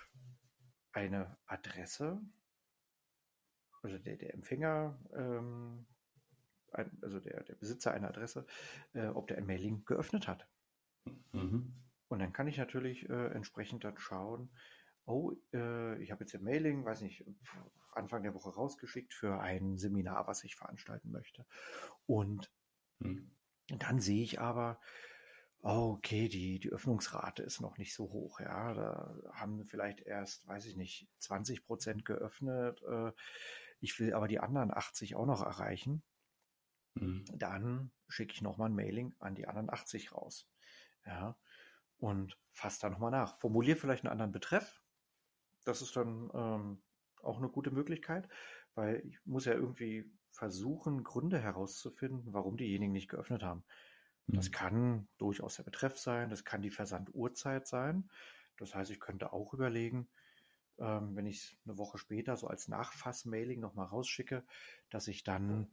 eine 0.94 1.38
Adresse, 1.46 2.20
also 3.84 4.00
der, 4.00 4.18
der 4.18 4.34
Empfänger 4.34 5.00
ähm, 5.14 5.86
also 6.72 7.20
der, 7.20 7.44
der 7.44 7.56
Besitzer 7.56 7.94
einer 7.94 8.10
Adresse, 8.10 8.46
äh, 8.94 9.08
ob 9.08 9.28
der 9.28 9.38
ein 9.38 9.46
Mailing 9.46 9.86
geöffnet 9.86 10.28
hat. 10.28 10.48
Mhm. 11.32 11.74
Und 12.08 12.20
dann 12.20 12.34
kann 12.34 12.48
ich 12.48 12.58
natürlich 12.58 13.10
äh, 13.10 13.28
entsprechend 13.28 13.84
dann 13.84 13.98
schauen, 13.98 14.50
oh, 15.06 15.34
äh, 15.54 16.02
ich 16.02 16.12
habe 16.12 16.24
jetzt 16.24 16.36
ein 16.36 16.44
Mailing, 16.44 16.86
weiß 16.86 17.02
nicht, 17.02 17.26
Anfang 17.94 18.24
der 18.24 18.34
Woche 18.34 18.54
rausgeschickt 18.54 19.14
für 19.14 19.40
ein 19.40 19.78
Seminar, 19.78 20.28
was 20.28 20.44
ich 20.44 20.56
veranstalten 20.56 21.12
möchte. 21.12 21.46
Und 22.06 22.52
mhm. 23.00 23.32
dann 23.68 24.00
sehe 24.00 24.24
ich 24.24 24.40
aber, 24.40 24.80
oh, 25.64 25.96
okay, 25.98 26.30
die, 26.30 26.60
die 26.60 26.72
Öffnungsrate 26.72 27.44
ist 27.44 27.62
noch 27.62 27.78
nicht 27.78 27.94
so 27.94 28.12
hoch. 28.12 28.40
Ja, 28.40 28.74
da 28.74 29.16
haben 29.34 29.66
vielleicht 29.66 30.02
erst, 30.02 30.48
weiß 30.48 30.66
ich 30.66 30.76
nicht, 30.76 31.10
20 31.20 31.66
Prozent 31.66 32.06
geöffnet. 32.06 32.82
Äh, 32.84 33.12
ich 33.80 34.00
will 34.00 34.14
aber 34.14 34.28
die 34.28 34.40
anderen 34.40 34.72
80 34.72 35.16
auch 35.16 35.26
noch 35.26 35.42
erreichen. 35.42 36.04
Mhm. 37.02 37.26
Dann 37.34 37.92
schicke 38.08 38.34
ich 38.34 38.42
nochmal 38.42 38.70
ein 38.70 38.76
Mailing 38.76 39.16
an 39.20 39.36
die 39.36 39.48
anderen 39.48 39.70
80 39.70 40.12
raus. 40.12 40.50
Ja, 41.06 41.38
und 41.98 42.38
fasse 42.52 42.82
da 42.82 42.90
nochmal 42.90 43.12
nach. 43.12 43.40
Formuliere 43.40 43.78
vielleicht 43.78 44.04
einen 44.04 44.12
anderen 44.12 44.32
Betreff. 44.32 44.82
Das 45.64 45.82
ist 45.82 45.96
dann 45.96 46.30
ähm, 46.34 46.82
auch 47.22 47.38
eine 47.38 47.50
gute 47.50 47.72
Möglichkeit, 47.72 48.28
weil 48.76 49.06
ich 49.06 49.20
muss 49.26 49.46
ja 49.46 49.54
irgendwie 49.54 50.12
versuchen, 50.32 51.04
Gründe 51.04 51.40
herauszufinden, 51.40 52.34
warum 52.34 52.58
diejenigen 52.58 52.94
nicht 52.94 53.10
geöffnet 53.10 53.44
haben. 53.44 53.64
Das 54.28 54.50
mhm. 54.50 54.52
kann 54.52 55.08
durchaus 55.18 55.56
der 55.56 55.64
Betreff 55.64 55.98
sein, 55.98 56.30
das 56.30 56.44
kann 56.44 56.62
die 56.62 56.70
Versanduhrzeit 56.70 57.68
sein. 57.68 58.10
Das 58.58 58.76
heißt, 58.76 58.92
ich 58.92 59.00
könnte 59.00 59.32
auch 59.32 59.54
überlegen, 59.54 60.10
ähm, 60.80 61.16
wenn 61.16 61.26
ich 61.26 61.38
es 61.38 61.58
eine 61.66 61.78
Woche 61.78 61.98
später 61.98 62.36
so 62.36 62.48
als 62.48 62.68
Nachfassmailing 62.68 63.60
nochmal 63.60 63.88
rausschicke, 63.88 64.46
dass 64.90 65.08
ich 65.08 65.24
dann 65.24 65.72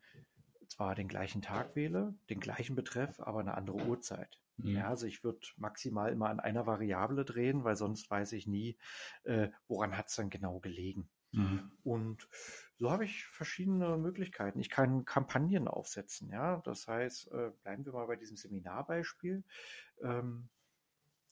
zwar 0.75 0.95
den 0.95 1.09
gleichen 1.09 1.41
Tag 1.41 1.77
wähle, 1.77 2.15
den 2.31 2.41
gleichen 2.41 2.75
Betreff, 2.75 3.21
aber 3.21 3.41
eine 3.41 3.55
andere 3.55 3.77
Uhrzeit. 3.87 4.41
Mhm. 4.57 4.77
Ja, 4.77 4.89
also 4.89 5.07
ich 5.07 5.23
würde 5.23 5.41
maximal 5.57 6.13
immer 6.13 6.29
an 6.29 6.41
einer 6.41 6.67
Variable 6.67 7.25
drehen, 7.25 7.63
weil 7.65 7.77
sonst 7.77 8.11
weiß 8.11 8.33
ich 8.33 8.47
nie, 8.47 8.77
äh, 9.23 9.51
woran 9.69 9.97
hat 9.97 10.09
es 10.09 10.17
dann 10.17 10.31
genau 10.31 10.59
gelegen. 10.59 11.09
Mhm. 11.31 11.71
Und 11.85 12.29
so 12.77 12.91
habe 12.91 13.05
ich 13.05 13.25
verschiedene 13.27 13.97
Möglichkeiten. 13.97 14.59
Ich 14.59 14.71
kann 14.71 15.05
Kampagnen 15.05 15.69
aufsetzen, 15.69 16.31
ja. 16.31 16.61
Das 16.65 16.89
heißt, 16.89 17.31
äh, 17.33 17.51
bleiben 17.63 17.85
wir 17.85 17.93
mal 17.93 18.07
bei 18.07 18.17
diesem 18.17 18.37
Seminarbeispiel. 18.37 19.45
Ähm, 20.03 20.49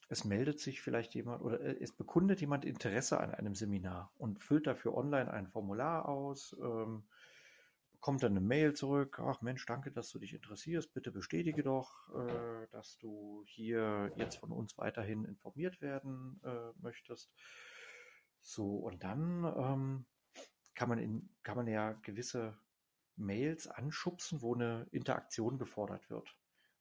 es 0.09 0.25
meldet 0.25 0.61
sich 0.61 0.83
vielleicht 0.83 1.15
jemand 1.15 1.43
oder 1.43 1.61
äh, 1.61 1.77
es 1.81 1.93
bekundet 1.93 2.41
jemand 2.41 2.65
Interesse 2.65 3.19
an 3.19 3.35
einem 3.35 3.57
Seminar 3.57 4.13
und 4.19 4.43
füllt 4.43 4.69
dafür 4.69 4.95
online 4.95 5.33
ein 5.33 5.49
Formular 5.49 6.09
aus. 6.09 6.57
Ähm, 6.61 7.05
kommt 8.03 8.25
dann 8.25 8.33
eine 8.33 8.41
Mail 8.41 8.75
zurück, 8.75 9.21
ach 9.21 9.41
Mensch, 9.43 9.65
danke, 9.65 9.93
dass 9.93 10.11
du 10.11 10.19
dich 10.19 10.35
interessierst, 10.35 10.93
bitte 10.93 11.13
bestätige 11.13 11.63
doch, 11.63 12.11
äh, 12.13 12.67
dass 12.73 12.99
du 12.99 13.45
hier 13.47 14.13
jetzt 14.17 14.37
von 14.39 14.51
uns 14.51 14.77
weiterhin 14.77 15.25
informiert 15.25 15.81
werden 15.81 16.41
äh, 16.45 16.73
möchtest. 16.83 17.31
So, 18.41 18.77
und 18.79 19.05
dann 19.05 19.45
ähm, 19.57 20.05
kann, 20.75 20.89
man 20.89 20.99
in, 20.99 21.31
kann 21.45 21.57
man 21.57 21.69
ja 21.69 21.93
gewisse 21.93 22.59
Mails 23.15 23.69
anschubsen, 23.69 24.43
wo 24.43 24.57
eine 24.57 24.89
Interaktion 24.91 25.57
gefordert 25.57 26.11
wird. 26.11 26.37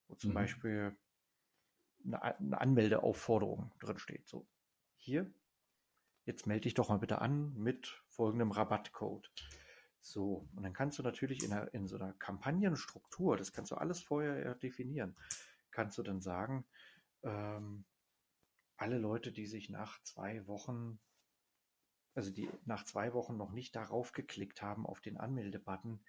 Wo 0.07 0.15
zum 0.15 0.31
mhm. 0.31 0.35
Beispiel 0.35 0.97
eine, 2.03 2.21
eine 2.23 2.59
Anmeldeaufforderung 2.59 3.71
drin 3.79 3.99
steht. 3.99 4.27
So, 4.27 4.47
hier, 4.95 5.31
jetzt 6.25 6.47
melde 6.47 6.63
dich 6.63 6.73
doch 6.73 6.89
mal 6.89 6.97
bitte 6.97 7.21
an 7.21 7.53
mit 7.53 8.01
folgendem 8.07 8.49
Rabattcode. 8.49 9.31
So, 10.01 10.47
und 10.55 10.63
dann 10.63 10.73
kannst 10.73 10.97
du 10.97 11.03
natürlich 11.03 11.43
in, 11.43 11.53
einer, 11.53 11.73
in 11.73 11.87
so 11.87 11.95
einer 11.95 12.13
Kampagnenstruktur, 12.13 13.37
das 13.37 13.53
kannst 13.53 13.71
du 13.71 13.75
alles 13.75 14.01
vorher 14.01 14.55
definieren, 14.55 15.15
kannst 15.69 15.97
du 15.97 16.03
dann 16.03 16.21
sagen, 16.21 16.65
ähm, 17.23 17.85
alle 18.77 18.97
Leute, 18.97 19.31
die 19.31 19.45
sich 19.45 19.69
nach 19.69 20.01
zwei 20.01 20.47
Wochen, 20.47 20.99
also 22.15 22.31
die 22.31 22.49
nach 22.65 22.83
zwei 22.83 23.13
Wochen 23.13 23.37
noch 23.37 23.51
nicht 23.51 23.75
darauf 23.75 24.11
geklickt 24.11 24.63
haben, 24.63 24.87
auf 24.87 25.01
den 25.01 25.17
Anmeldebutton, 25.17 26.03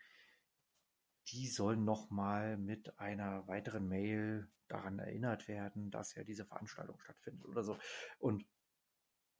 die 1.28 1.46
sollen 1.46 1.84
nochmal 1.84 2.56
mit 2.56 2.98
einer 2.98 3.46
weiteren 3.46 3.88
Mail 3.88 4.50
daran 4.68 4.98
erinnert 4.98 5.48
werden, 5.48 5.90
dass 5.90 6.14
ja 6.14 6.24
diese 6.24 6.46
Veranstaltung 6.46 6.98
stattfindet 6.98 7.44
oder 7.46 7.62
so. 7.62 7.78
Und. 8.18 8.44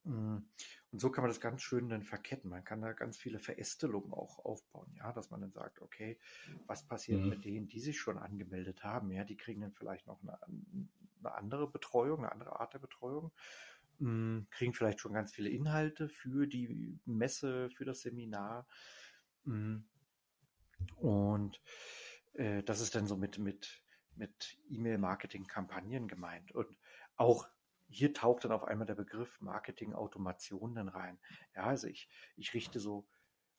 Und 0.05 0.51
so 0.91 1.11
kann 1.11 1.23
man 1.23 1.31
das 1.31 1.41
ganz 1.41 1.63
schön 1.63 1.89
dann 1.89 2.03
verketten. 2.03 2.51
Man 2.51 2.65
kann 2.65 2.81
da 2.81 2.93
ganz 2.93 3.17
viele 3.17 3.39
Verästelungen 3.39 4.13
auch 4.13 4.45
aufbauen, 4.45 4.93
ja, 4.97 5.13
dass 5.13 5.31
man 5.31 5.41
dann 5.41 5.53
sagt, 5.53 5.81
okay, 5.81 6.19
was 6.67 6.87
passiert 6.87 7.21
mhm. 7.21 7.29
mit 7.29 7.45
denen, 7.45 7.69
die 7.69 7.81
sich 7.81 7.99
schon 7.99 8.19
angemeldet 8.19 8.83
haben? 8.83 9.11
Ja, 9.13 9.25
die 9.25 9.37
kriegen 9.37 9.61
dann 9.61 9.73
vielleicht 9.73 10.07
noch 10.07 10.21
eine, 10.23 10.39
eine 10.43 11.35
andere 11.35 11.71
Betreuung, 11.71 12.19
eine 12.21 12.33
andere 12.33 12.59
Art 12.59 12.75
der 12.75 12.81
Betreuung, 12.81 13.33
hm, 13.99 14.49
kriegen 14.51 14.75
vielleicht 14.75 15.01
schon 15.01 15.13
ganz 15.13 15.33
viele 15.33 15.51
Inhalte 15.51 16.09
für 16.09 16.47
die 16.47 16.99
Messe, 17.05 17.71
für 17.71 17.85
das 17.85 18.01
Seminar. 18.01 18.67
Hm. 19.45 19.85
Und 20.97 21.63
äh, 22.33 22.63
das 22.65 22.81
ist 22.81 22.97
dann 22.97 23.07
so 23.07 23.17
mit, 23.17 23.39
mit, 23.39 23.83
mit 24.17 24.59
E-Mail-Marketing-Kampagnen 24.69 26.09
gemeint. 26.09 26.53
Und 26.53 26.77
auch 27.17 27.49
hier 27.93 28.13
taucht 28.13 28.45
dann 28.45 28.53
auf 28.53 28.65
einmal 28.65 28.87
der 28.87 28.95
Begriff 28.95 29.41
Marketing-Automation 29.41 30.75
dann 30.75 30.89
rein. 30.89 31.19
Ja, 31.55 31.65
also 31.65 31.87
ich, 31.87 32.09
ich 32.37 32.55
richte 32.55 32.81
so 32.81 33.07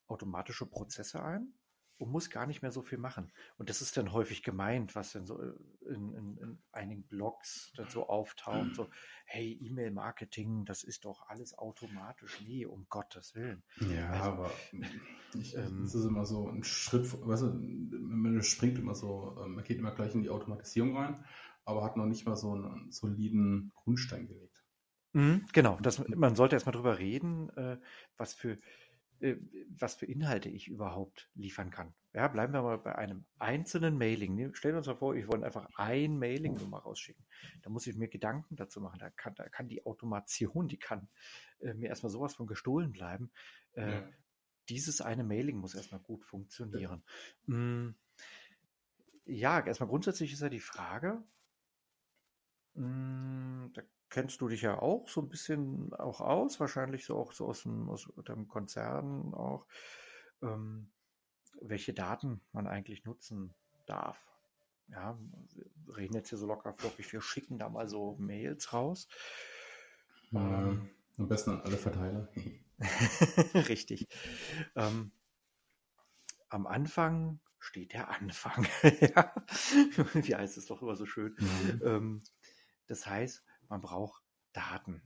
automatische 0.08 0.66
Prozesse 0.66 1.24
ein 1.24 1.54
und 1.98 2.12
muss 2.12 2.30
gar 2.30 2.48
nicht 2.48 2.62
mehr 2.62 2.72
so 2.72 2.82
viel 2.82 2.98
machen. 2.98 3.32
Und 3.58 3.70
das 3.70 3.82
ist 3.82 3.96
dann 3.96 4.12
häufig 4.12 4.44
gemeint, 4.44 4.96
was 4.96 5.14
dann 5.14 5.26
so 5.26 5.42
äh, 5.42 5.54
in, 5.88 6.14
in, 6.14 6.38
in 6.38 6.64
einigen 6.72 7.04
Blogs 7.04 7.72
dann 7.78 7.88
so 7.90 8.08
auftaucht, 8.10 8.76
so, 8.76 8.90
hey, 9.26 9.58
E-Mail-Marketing, 9.62 10.66
das 10.66 10.84
ist 10.84 11.06
doch 11.06 11.28
alles 11.28 11.58
automatisch. 11.58 12.42
Nee, 12.42 12.66
um 12.66 12.88
Gottes 12.90 13.36
Willen. 13.36 13.64
Ja, 13.80 14.10
also, 14.10 14.24
aber 14.24 14.52
ich, 15.40 15.56
ähm, 15.56 15.84
es 15.84 15.96
ist 15.96 16.06
immer 16.06 16.26
so 16.26 16.50
ein 16.50 16.64
Schritt, 16.64 17.08
weißt 17.26 17.44
du, 17.44 17.54
man 17.54 18.42
springt 18.44 18.78
immer 18.80 18.96
so, 18.96 19.38
ähm, 19.44 19.56
man 19.56 19.64
geht 19.64 19.78
immer 19.78 19.92
gleich 19.92 20.14
in 20.14 20.24
die 20.24 20.30
Automatisierung 20.30 20.98
rein 20.98 21.24
aber 21.66 21.84
hat 21.84 21.98
noch 21.98 22.06
nicht 22.06 22.26
mal 22.26 22.36
so 22.36 22.54
einen 22.54 22.92
soliden 22.92 23.72
Grundstein 23.76 24.28
gelegt. 24.28 24.64
Mhm, 25.14 25.46
genau, 25.54 25.78
das, 25.82 26.06
man 26.08 26.36
sollte 26.36 26.56
erstmal 26.56 26.74
drüber 26.74 26.98
reden, 26.98 27.50
äh, 27.56 27.78
was 28.18 28.34
für 28.34 28.58
äh, 29.24 29.38
was 29.78 29.96
für 29.96 30.06
Inhalte 30.06 30.50
ich 30.50 30.68
überhaupt 30.68 31.30
liefern 31.34 31.72
kann. 31.72 31.94
Ja, 32.14 32.28
bleiben 32.28 32.54
wir 32.54 32.62
mal 32.62 32.78
bei 32.78 32.96
einem 32.96 33.26
einzelnen 33.40 33.98
Mailing. 33.98 34.54
Stellen 34.54 34.76
wir 34.76 34.80
uns 34.80 34.88
mal 34.88 34.98
vor, 34.98 35.16
ich 35.16 35.28
wollte 35.28 35.46
einfach 35.46 35.68
ein 35.76 36.20
Mailing 36.20 36.56
nur 36.56 36.68
mal 36.68 36.80
rausschicken. 36.80 37.26
Da 37.62 37.70
muss 37.70 37.88
ich 37.88 37.96
mir 37.96 38.10
Gedanken 38.10 38.56
dazu 38.56 38.82
machen. 38.82 39.00
Da 39.00 39.10
kann, 39.10 39.34
da 39.36 39.48
kann 39.48 39.70
die 39.70 39.86
Automation, 39.86 40.68
die 40.68 40.78
kann 40.78 41.08
äh, 41.60 41.74
mir 41.74 41.88
erstmal 41.88 42.12
sowas 42.12 42.36
von 42.36 42.48
gestohlen 42.48 42.92
bleiben. 42.92 43.32
Ja. 43.76 44.08
Dieses 44.70 45.02
eine 45.02 45.24
Mailing 45.24 45.58
muss 45.58 45.74
erstmal 45.74 46.02
gut 46.02 46.24
funktionieren. 46.26 47.04
Ja. 47.48 47.56
Mm, 47.56 47.96
ja, 49.26 49.66
erstmal 49.66 49.90
grundsätzlich 49.90 50.32
ist 50.34 50.42
ja 50.42 50.50
die 50.50 50.60
Frage, 50.60 51.24
da 52.76 53.82
kennst 54.10 54.42
du 54.42 54.48
dich 54.48 54.62
ja 54.62 54.80
auch 54.80 55.08
so 55.10 55.22
ein 55.22 55.30
bisschen 55.30 55.94
auch 55.94 56.22
aus, 56.22 56.60
wahrscheinlich 56.60 57.06
so 57.06 57.18
auch 57.18 57.34
so 57.34 57.48
aus 57.48 57.64
dem, 57.64 57.90
aus 57.90 58.12
dem 58.28 58.48
Konzern 58.48 59.34
auch, 59.34 59.68
ähm, 60.42 60.92
welche 61.62 61.94
Daten 61.94 62.42
man 62.52 62.68
eigentlich 62.68 63.06
nutzen 63.06 63.54
darf. 63.86 64.18
Ja, 64.88 65.18
wir 65.86 65.98
reden 65.98 66.16
jetzt 66.16 66.30
hier 66.30 66.38
so 66.38 66.48
locker 66.48 66.74
flockig, 66.74 67.12
wir 67.14 67.22
schicken 67.22 67.58
da 67.58 67.70
mal 67.70 67.88
so 67.88 68.16
Mails 68.18 68.74
raus. 68.74 69.08
Ähm, 70.32 70.90
am 71.18 71.28
besten 71.28 71.52
an 71.52 71.62
alle 71.62 71.78
Verteiler. 71.78 72.28
Richtig. 73.70 74.08
Ähm, 74.76 75.12
am 76.50 76.68
Anfang 76.68 77.40
steht 77.60 77.94
der 77.94 78.10
Anfang. 78.10 78.68
ja. 79.00 79.34
Wie 80.14 80.36
heißt 80.36 80.58
es 80.58 80.66
doch 80.66 80.82
immer 80.82 80.96
so 80.96 81.06
schön. 81.06 81.36
Mhm. 81.40 81.82
Ähm, 81.84 82.24
das 82.88 83.06
heißt, 83.06 83.44
man 83.70 83.82
braucht 83.82 84.24
Daten. 84.54 85.02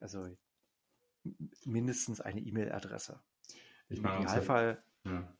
Also 0.00 0.28
mindestens 1.64 2.20
eine 2.20 2.40
E-Mail-Adresse. 2.40 3.22
Ich 3.88 3.98
Im 3.98 4.04
Idealfall. 4.04 4.82
Ja. 5.04 5.36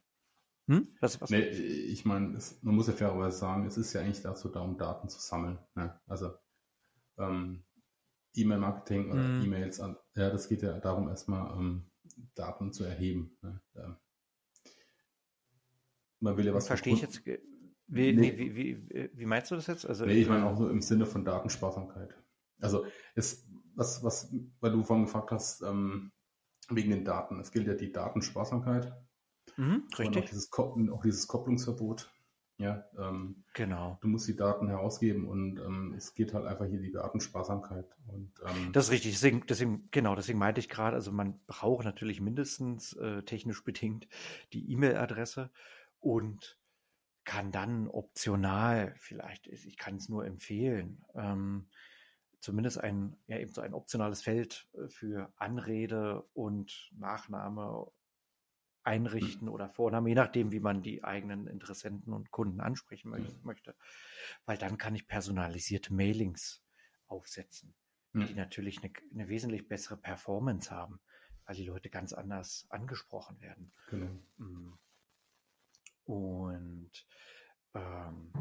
Hm? 0.67 0.89
Was, 1.01 1.21
was 1.21 1.31
nee, 1.31 1.47
ich 1.47 2.05
meine, 2.07 2.39
man 2.63 2.75
muss 2.75 2.87
ja 2.87 2.95
fairerweise 2.95 3.37
sagen, 3.37 3.67
es 3.67 3.77
ist 3.77 3.93
ja 3.93 4.01
eigentlich 4.01 4.23
dazu 4.23 4.49
da, 4.49 4.61
um 4.61 4.79
Daten 4.79 5.09
zu 5.09 5.21
sammeln. 5.21 5.59
Ne? 5.75 6.01
Also 6.07 6.33
ähm, 7.19 7.65
E-Mail-Marketing 8.35 9.11
oder 9.11 9.23
mm. 9.23 9.43
E-Mails 9.45 9.79
ja, 9.79 10.31
das 10.31 10.49
geht 10.49 10.63
ja 10.63 10.81
darum, 10.81 11.09
erstmal 11.09 11.53
ähm, 11.59 11.91
Daten 12.35 12.73
zu 12.73 12.85
erheben. 12.85 13.37
Ne? 13.43 13.61
Ähm, 13.77 13.97
man 16.21 16.37
will 16.37 16.47
ja 16.47 16.55
was 16.55 16.67
Verstehe 16.67 16.95
ich 16.95 17.03
jetzt. 17.03 17.23
Wie, 17.87 18.13
nee. 18.13 18.37
wie, 18.37 18.55
wie, 18.57 19.11
wie, 19.13 19.27
meinst 19.27 19.51
du 19.51 19.57
das 19.57 19.67
jetzt? 19.67 19.87
Also, 19.87 20.07
nee, 20.07 20.15
ich 20.15 20.29
meine 20.29 20.47
auch 20.47 20.57
so 20.57 20.69
im 20.69 20.81
Sinne 20.81 21.07
von 21.07 21.25
Datensparsamkeit. 21.25 22.15
Also 22.61 22.87
es, 23.15 23.47
was, 23.75 24.03
was, 24.03 24.35
weil 24.61 24.73
du 24.73 24.83
vorhin 24.83 25.05
gefragt 25.05 25.31
hast, 25.33 25.63
ähm, 25.63 26.13
wegen 26.71 26.91
den 26.91 27.05
Daten. 27.05 27.41
Es 27.41 27.53
gilt 27.53 27.67
ja 27.67 27.75
die 27.75 27.93
Datensparsamkeit. 27.93 28.93
Mhm, 29.57 29.87
richtig. 29.99 30.25
Auch 30.25 30.29
dieses, 30.29 30.51
auch 30.53 31.03
dieses, 31.03 31.27
Kopplungsverbot. 31.27 32.11
Ja, 32.57 32.85
ähm, 32.97 33.45
genau. 33.53 33.99
Du 34.01 34.07
musst 34.07 34.29
die 34.29 34.37
Daten 34.37 34.69
herausgeben 34.69 35.27
und 35.27 35.59
ähm, 35.59 35.93
es 35.97 36.15
geht 36.15 36.35
halt 36.35 36.47
einfach 36.47 36.67
hier 36.67 36.79
die 36.79 36.93
Datensparsamkeit. 36.93 37.87
Und, 38.07 38.33
ähm, 38.47 38.73
das 38.73 38.87
ist 38.87 38.91
richtig. 38.93 39.13
Deswegen, 39.13 39.45
deswegen, 39.47 39.89
genau, 39.91 40.15
deswegen 40.15 40.39
meinte 40.39 40.61
ich 40.61 40.69
gerade, 40.69 40.95
also 40.95 41.11
man 41.11 41.41
braucht 41.47 41.85
natürlich 41.85 42.21
mindestens 42.21 42.93
äh, 42.95 43.23
technisch 43.25 43.65
bedingt 43.65 44.07
die 44.53 44.71
E-Mail-Adresse 44.71 45.51
und 45.99 46.57
kann 47.25 47.53
dann 47.53 47.89
optional, 47.89 48.95
vielleicht, 48.99 49.47
ich 49.47 49.77
kann 49.79 49.97
es 49.97 50.09
nur 50.09 50.27
empfehlen, 50.27 51.05
ähm, 51.15 51.69
zumindest 52.41 52.79
ein, 52.79 53.17
ja, 53.27 53.39
eben 53.39 53.53
so 53.53 53.63
ein 53.63 53.75
optionales 53.75 54.23
Feld 54.23 54.69
äh, 54.75 54.89
für 54.89 55.33
Anrede 55.37 56.23
und 56.35 56.91
Nachname 56.97 57.91
einrichten 58.83 59.49
oder 59.49 59.71
Vorname, 59.71 60.11
je 60.11 60.15
nachdem, 60.15 60.53
wie 60.53 60.61
man 60.61 60.83
die 60.83 61.03
eigenen 61.03 61.47
Interessenten 61.47 62.13
und 62.13 62.31
Kunden 62.31 62.61
ansprechen 62.61 63.11
möchte. 63.43 63.75
Weil 64.45 64.59
dann 64.59 64.77
kann 64.77 64.95
ich 64.95 65.09
personalisierte 65.09 65.95
Mailings 65.95 66.63
aufsetzen, 67.07 67.75
ja. 68.13 68.25
die 68.25 68.35
natürlich 68.35 68.83
eine, 68.83 68.93
eine, 69.13 69.29
wesentlich 69.29 69.69
bessere 69.69 69.97
Performance 69.97 70.71
haben, 70.71 71.01
weil 71.47 71.57
die 71.57 71.65
Leute 71.65 71.89
ganz 71.89 72.13
anders 72.13 72.67
angesprochen 72.69 73.41
werden. 73.41 73.73
Genau. 73.89 74.11
Mm. 74.37 74.79
Und 76.05 76.93
ähm, 77.75 78.33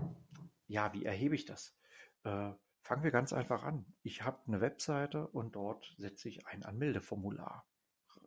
ja, 0.68 0.94
wie 0.94 1.06
erhebe 1.06 1.36
ich 1.36 1.46
das? 1.46 1.76
Äh, 2.24 2.52
fangen 2.82 3.04
wir 3.04 3.12
ganz 3.12 3.34
einfach 3.34 3.64
an. 3.64 3.86
Ich 4.04 4.24
habe 4.24 4.40
eine 4.48 4.62
Webseite 4.62 5.28
und 5.28 5.56
dort 5.56 5.94
setze 5.98 6.30
ich 6.30 6.46
ein 6.48 6.64
Anmeldeformular 6.64 7.66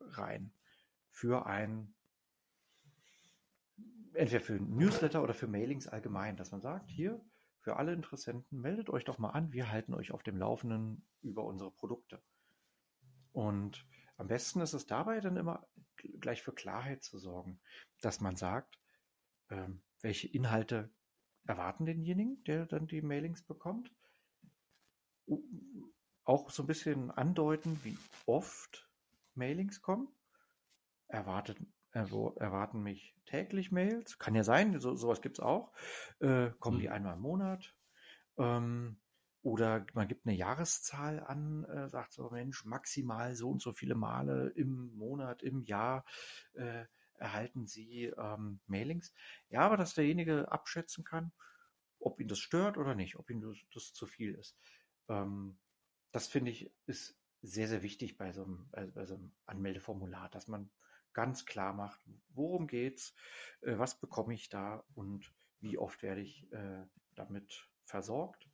rein 0.00 0.52
für 1.10 1.46
ein 1.46 1.94
entweder 4.14 4.40
für 4.40 4.54
Newsletter 4.54 5.22
oder 5.22 5.34
für 5.34 5.46
Mailings 5.46 5.86
allgemein, 5.86 6.36
dass 6.36 6.50
man 6.50 6.62
sagt, 6.62 6.90
hier 6.90 7.20
für 7.60 7.76
alle 7.76 7.92
Interessenten, 7.92 8.60
meldet 8.60 8.90
euch 8.90 9.04
doch 9.04 9.18
mal 9.18 9.30
an, 9.30 9.52
wir 9.52 9.70
halten 9.70 9.92
euch 9.92 10.12
auf 10.12 10.22
dem 10.22 10.38
Laufenden 10.38 11.06
über 11.20 11.44
unsere 11.44 11.70
Produkte. 11.70 12.22
Und 13.32 13.86
am 14.16 14.28
besten 14.28 14.60
ist 14.60 14.72
es 14.72 14.86
dabei 14.86 15.20
dann 15.20 15.36
immer 15.36 15.66
gleich 16.20 16.42
für 16.42 16.52
Klarheit 16.52 17.02
zu 17.02 17.18
sorgen, 17.18 17.60
dass 18.00 18.20
man 18.20 18.36
sagt, 18.36 18.78
ähm, 19.50 19.82
welche 20.00 20.28
Inhalte 20.28 20.90
erwarten 21.46 21.86
denjenigen, 21.86 22.42
der 22.44 22.66
dann 22.66 22.86
die 22.86 23.02
Mailings 23.02 23.42
bekommt. 23.42 23.90
Auch 26.24 26.50
so 26.50 26.62
ein 26.62 26.66
bisschen 26.66 27.10
andeuten, 27.10 27.80
wie 27.84 27.96
oft 28.26 28.88
Mailings 29.34 29.80
kommen. 29.82 30.08
Erwartet 31.08 31.58
also 31.96 32.34
erwarten 32.36 32.82
mich 32.82 33.16
täglich 33.24 33.72
Mails. 33.72 34.18
Kann 34.18 34.34
ja 34.34 34.44
sein, 34.44 34.78
so, 34.80 34.94
sowas 34.94 35.22
gibt 35.22 35.38
es 35.38 35.44
auch. 35.44 35.72
Äh, 36.20 36.50
kommen 36.58 36.78
die 36.78 36.88
mhm. 36.88 36.92
einmal 36.92 37.14
im 37.14 37.22
Monat. 37.22 37.74
Ähm, 38.36 39.00
oder 39.40 39.86
man 39.94 40.06
gibt 40.06 40.26
eine 40.26 40.36
Jahreszahl 40.36 41.20
an, 41.20 41.64
äh, 41.64 41.88
sagt 41.88 42.12
so, 42.12 42.28
Mensch, 42.30 42.64
maximal 42.66 43.34
so 43.34 43.48
und 43.48 43.62
so 43.62 43.72
viele 43.72 43.94
Male 43.94 44.52
im 44.56 44.94
Monat, 44.96 45.42
im 45.42 45.62
Jahr 45.62 46.04
äh, 46.54 46.84
erhalten 47.18 47.66
Sie 47.66 48.06
ähm, 48.06 48.60
Mailings. 48.66 49.12
Ja, 49.48 49.60
aber 49.60 49.76
dass 49.76 49.94
derjenige 49.94 50.50
abschätzen 50.50 51.04
kann, 51.04 51.32
ob 51.98 52.20
ihn 52.20 52.28
das 52.28 52.38
stört 52.38 52.78
oder 52.78 52.94
nicht, 52.94 53.16
ob 53.16 53.30
ihm 53.30 53.40
das, 53.40 53.56
das 53.72 53.92
zu 53.92 54.06
viel 54.06 54.34
ist. 54.34 54.56
Ähm, 55.08 55.58
das 56.12 56.28
finde 56.28 56.50
ich 56.50 56.72
ist 56.86 57.18
sehr, 57.42 57.68
sehr 57.68 57.82
wichtig 57.82 58.16
bei 58.16 58.32
so 58.32 58.44
einem, 58.44 58.70
bei 58.94 59.04
so 59.04 59.14
einem 59.14 59.32
Anmeldeformular, 59.46 60.30
dass 60.30 60.48
man 60.48 60.70
ganz 61.12 61.46
klar 61.46 61.72
macht, 61.72 62.00
worum 62.34 62.66
geht's, 62.66 63.14
äh, 63.62 63.78
was 63.78 63.98
bekomme 63.98 64.34
ich 64.34 64.48
da 64.48 64.84
und 64.94 65.32
wie 65.60 65.78
oft 65.78 66.02
werde 66.02 66.20
ich 66.20 66.50
äh, 66.52 66.84
damit 67.14 67.68
versorgt. 67.84 68.48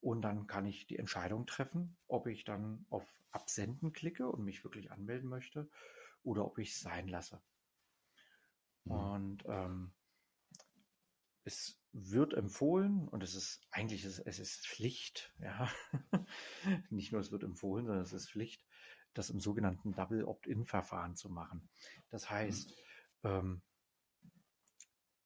Und 0.00 0.22
dann 0.22 0.46
kann 0.46 0.66
ich 0.66 0.86
die 0.86 0.98
Entscheidung 0.98 1.46
treffen, 1.46 1.96
ob 2.08 2.26
ich 2.26 2.44
dann 2.44 2.86
auf 2.90 3.06
Absenden 3.30 3.92
klicke 3.92 4.28
und 4.28 4.44
mich 4.44 4.64
wirklich 4.64 4.90
anmelden 4.90 5.28
möchte 5.28 5.68
oder 6.22 6.44
ob 6.44 6.58
ich 6.58 6.70
es 6.70 6.80
sein 6.80 7.08
lasse. 7.08 7.40
Mhm. 8.84 8.92
Und 8.92 9.44
ähm, 9.46 9.92
es 11.44 11.80
wird 11.92 12.34
empfohlen 12.34 13.08
und 13.08 13.22
es 13.22 13.34
ist 13.34 13.60
eigentlich 13.70 14.04
es, 14.04 14.18
es 14.18 14.38
ist 14.38 14.66
Pflicht, 14.66 15.34
ja. 15.40 15.70
Nicht 16.90 17.12
nur 17.12 17.20
es 17.20 17.32
wird 17.32 17.42
empfohlen, 17.42 17.86
sondern 17.86 18.02
es 18.02 18.12
ist 18.12 18.30
Pflicht, 18.30 18.64
das 19.14 19.30
im 19.30 19.40
sogenannten 19.40 19.94
Double 19.94 20.24
Opt-in-Verfahren 20.24 21.16
zu 21.16 21.28
machen. 21.28 21.68
Das 22.10 22.30
heißt, 22.30 22.70
mhm. 23.22 23.30
ähm, 23.30 23.62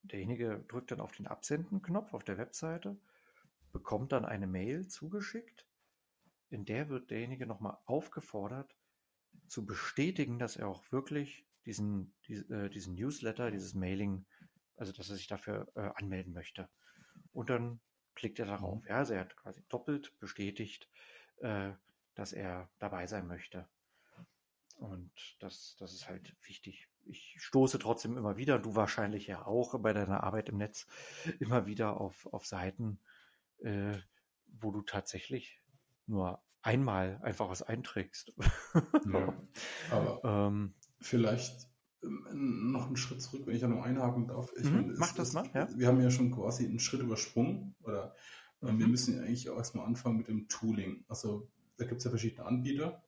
derjenige 0.03 0.64
drückt 0.69 0.90
dann 0.90 1.01
auf 1.01 1.12
den 1.12 1.27
Absenden-Knopf 1.27 2.14
auf 2.14 2.25
der 2.25 2.38
Webseite, 2.38 2.99
bekommt 3.73 4.12
dann 4.12 4.25
eine 4.25 4.47
Mail 4.47 4.88
zugeschickt, 4.88 5.66
in 6.49 6.64
der 6.64 6.88
wird 6.88 7.11
derjenige 7.11 7.47
nochmal 7.47 7.79
aufgefordert, 7.87 8.75
zu 9.49 9.66
bestätigen, 9.66 10.38
dass 10.38 10.57
er 10.57 10.69
auch 10.69 10.90
wirklich 10.90 11.47
diesen, 11.67 12.15
äh, 12.29 12.71
diesen 12.71 12.95
Newsletter, 12.95 13.51
dieses 13.51 13.75
Mailing, 13.75 14.25
also 14.77 14.93
dass 14.93 15.11
er 15.11 15.17
sich 15.17 15.27
dafür 15.27 15.69
äh, 15.75 15.91
anmelden 15.97 16.33
möchte. 16.33 16.69
Und 17.33 17.51
dann 17.51 17.81
klickt 18.15 18.39
er 18.39 18.47
darauf. 18.47 18.83
Mhm. 18.83 18.89
Ja, 18.89 18.97
also 18.99 19.15
er 19.15 19.21
hat 19.21 19.37
quasi 19.37 19.63
doppelt 19.69 20.19
bestätigt, 20.19 20.89
äh, 21.39 21.73
dass 22.15 22.33
er 22.33 22.71
dabei 22.79 23.07
sein 23.07 23.27
möchte. 23.27 23.69
Und 24.77 25.37
das, 25.41 25.77
das 25.79 25.93
ist 25.95 26.09
halt 26.09 26.35
wichtig. 26.43 26.89
Ich 27.05 27.37
stoße 27.39 27.79
trotzdem 27.79 28.17
immer 28.17 28.37
wieder, 28.37 28.59
du 28.59 28.75
wahrscheinlich 28.75 29.27
ja 29.27 29.47
auch 29.47 29.79
bei 29.81 29.93
deiner 29.93 30.23
Arbeit 30.23 30.49
im 30.51 30.59
Netz, 30.59 30.87
immer 31.41 31.67
wieder 31.67 32.01
auf, 32.01 32.27
auf 32.27 32.47
Seiten, 32.47 33.01
äh, 33.59 33.97
wo 34.47 34.71
du 34.71 34.83
tatsächlich 34.83 35.63
nur 36.07 36.43
einmal 36.63 37.21
einfach 37.23 37.49
was 37.49 37.63
einträgst. 37.63 38.35
Ja, 39.11 39.35
aber 39.91 40.21
ähm, 40.25 40.75
vielleicht 41.01 41.69
ähm, 42.03 42.73
noch 42.73 42.87
einen 42.87 42.97
Schritt 42.97 43.23
zurück, 43.23 43.43
wenn 43.47 43.55
ich 43.55 43.61
da 43.61 43.69
noch 43.69 43.85
einhaken 43.85 44.29
darf. 44.29 44.53
Ich 44.57 44.65
mhm, 44.65 44.77
meine, 44.77 44.95
mach 44.97 45.15
das 45.15 45.33
mal, 45.33 45.49
ja. 45.55 45.69
Wir 45.77 45.89
haben 45.89 46.01
ja 46.01 46.11
schon 46.11 46.31
quasi 46.31 46.65
einen 46.65 46.81
Schritt 46.81 47.01
übersprungen 47.01 47.75
oder 47.83 48.15
äh, 48.63 48.73
mhm. 48.73 48.79
wir 48.79 48.89
müssen 48.89 49.17
ja 49.17 49.23
eigentlich 49.23 49.51
auch 49.51 49.57
erstmal 49.57 49.87
anfangen 49.87 50.19
mit 50.19 50.29
dem 50.29 50.49
Tooling. 50.49 51.05
Also 51.09 51.51
da 51.77 51.85
gibt 51.85 51.99
es 51.99 52.05
ja 52.05 52.11
verschiedene 52.11 52.47
Anbieter 52.47 53.03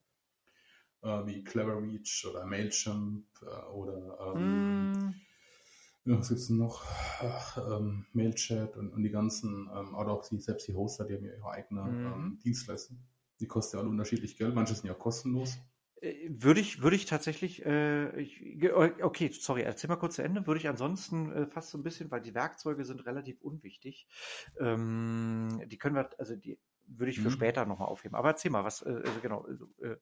äh, 1.02 1.26
wie 1.26 1.44
Cleverreach 1.44 2.26
oder 2.28 2.46
Mailchimp 2.46 3.26
äh, 3.42 3.70
oder 3.72 4.34
ähm, 4.36 5.14
mm. 6.04 6.18
was 6.18 6.28
gibt 6.28 6.40
es 6.40 6.50
noch? 6.50 6.84
Ach, 7.20 7.58
ähm, 7.58 8.06
Mailchat 8.12 8.76
und, 8.76 8.92
und, 8.92 9.02
die 9.02 9.10
ganzen, 9.10 9.70
ähm, 9.74 9.94
oder 9.94 10.12
auch 10.12 10.26
die, 10.28 10.40
selbst 10.40 10.66
die 10.68 10.74
Hoster, 10.74 11.04
die 11.04 11.14
haben 11.14 11.24
ja 11.24 11.34
ihre 11.34 11.50
eigene 11.50 11.82
mm. 11.82 12.40
Dienstleistung. 12.44 12.98
Die 13.40 13.46
kosten 13.46 13.76
ja 13.76 13.82
alle 13.82 13.90
unterschiedlich 13.90 14.36
Geld, 14.36 14.54
manche 14.54 14.74
sind 14.74 14.86
ja 14.86 14.94
kostenlos. 14.94 15.58
Äh, 16.00 16.28
würde 16.30 16.60
ich, 16.60 16.82
würde 16.82 16.96
ich 16.96 17.06
tatsächlich, 17.06 17.64
äh, 17.64 18.20
ich, 18.20 18.42
okay, 19.02 19.30
sorry, 19.32 19.62
erzähl 19.62 19.88
mal 19.88 19.96
kurz 19.96 20.16
zu 20.16 20.22
Ende. 20.22 20.46
Würde 20.46 20.60
ich 20.60 20.68
ansonsten 20.68 21.32
äh, 21.32 21.46
fast 21.46 21.70
so 21.70 21.78
ein 21.78 21.82
bisschen, 21.82 22.10
weil 22.10 22.20
die 22.20 22.34
Werkzeuge 22.34 22.84
sind 22.84 23.06
relativ 23.06 23.40
unwichtig. 23.40 24.06
Ähm, 24.58 25.62
die 25.66 25.78
können 25.78 25.96
wir, 25.96 26.10
also 26.18 26.36
die 26.36 26.58
würde 26.86 27.10
ich 27.10 27.20
für 27.20 27.28
mhm. 27.28 27.32
später 27.32 27.66
nochmal 27.66 27.88
aufheben. 27.88 28.16
Aber 28.16 28.28
erzähl 28.28 28.50
mal, 28.50 28.64
was, 28.64 28.82
äh, 28.82 29.02
also 29.04 29.20
genau, 29.20 29.42
also, 29.42 29.66
äh, 29.82 29.96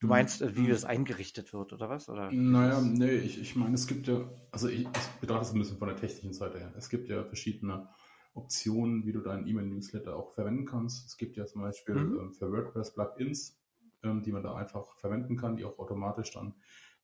Du 0.00 0.06
meinst, 0.06 0.42
äh, 0.42 0.56
wie 0.56 0.68
das 0.68 0.84
eingerichtet 0.84 1.52
wird, 1.52 1.72
oder 1.72 1.88
was? 1.88 2.08
Oder 2.08 2.30
naja, 2.30 2.80
nee, 2.80 3.16
ich, 3.16 3.40
ich 3.40 3.56
meine, 3.56 3.74
es 3.74 3.88
gibt 3.88 4.06
ja, 4.06 4.30
also 4.52 4.68
ich, 4.68 4.82
ich 4.82 5.20
betrachte 5.20 5.46
es 5.46 5.52
ein 5.52 5.58
bisschen 5.58 5.78
von 5.78 5.88
der 5.88 5.96
technischen 5.96 6.32
Seite 6.32 6.60
her. 6.60 6.72
Es 6.76 6.88
gibt 6.88 7.08
ja 7.08 7.24
verschiedene 7.24 7.88
Optionen, 8.32 9.04
wie 9.06 9.12
du 9.12 9.20
deinen 9.20 9.46
E-Mail-Newsletter 9.48 10.14
auch 10.14 10.32
verwenden 10.32 10.66
kannst. 10.66 11.04
Es 11.06 11.16
gibt 11.16 11.36
ja 11.36 11.46
zum 11.46 11.62
Beispiel 11.62 11.96
mhm. 11.96 12.18
ähm, 12.20 12.32
für 12.32 12.52
WordPress 12.52 12.94
Plugins, 12.94 13.57
ähm, 14.02 14.22
die 14.22 14.32
man 14.32 14.42
da 14.42 14.54
einfach 14.54 14.96
verwenden 14.96 15.36
kann, 15.36 15.56
die 15.56 15.64
auch 15.64 15.78
automatisch 15.78 16.32
dann 16.32 16.54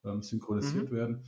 ähm, 0.04 0.22
synchronisiert 0.22 0.90
mhm. 0.90 0.96
werden. 0.96 1.24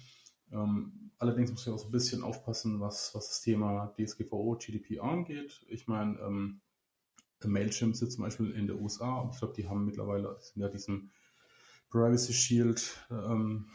Ähm, 0.52 1.10
allerdings 1.18 1.50
muss 1.50 1.66
ich 1.66 1.72
auch 1.72 1.78
so 1.78 1.88
ein 1.88 1.92
bisschen 1.92 2.22
aufpassen, 2.22 2.80
was, 2.80 3.14
was 3.14 3.28
das 3.28 3.40
Thema 3.40 3.94
DSGVO, 3.98 4.56
GDPR 4.58 5.04
angeht. 5.04 5.64
Ich 5.68 5.88
meine, 5.88 6.18
ähm, 6.20 6.60
Mailchimp 7.44 7.94
sitzt 7.96 8.14
zum 8.14 8.24
Beispiel 8.24 8.50
in 8.50 8.66
den 8.66 8.80
USA 8.80 9.20
und 9.20 9.34
ich 9.34 9.38
glaube, 9.38 9.54
die 9.54 9.68
haben 9.68 9.84
mittlerweile, 9.84 10.36
sind 10.40 10.62
ja 10.62 10.68
diesem 10.68 11.10
Privacy 11.90 12.32
Shield 12.32 13.06
ähm, 13.10 13.66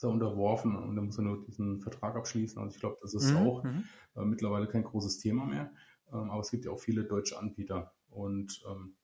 da 0.00 0.08
unterworfen 0.08 0.76
und 0.76 0.96
dann 0.96 1.06
muss 1.06 1.18
er 1.18 1.24
nur 1.24 1.44
diesen 1.44 1.80
Vertrag 1.80 2.16
abschließen. 2.16 2.60
Also 2.60 2.74
ich 2.74 2.80
glaube, 2.80 2.98
das 3.00 3.14
ist 3.14 3.30
mhm. 3.30 3.36
auch 3.36 3.64
mhm. 3.64 3.84
äh, 4.16 4.24
mittlerweile 4.24 4.66
kein 4.66 4.82
großes 4.82 5.18
Thema 5.18 5.46
mehr. 5.46 5.72
Ähm, 6.12 6.30
aber 6.30 6.40
es 6.40 6.50
gibt 6.50 6.64
ja 6.64 6.70
auch 6.72 6.80
viele 6.80 7.04
deutsche 7.04 7.38
Anbieter 7.38 7.94
und 8.10 8.62
ähm, 8.68 8.96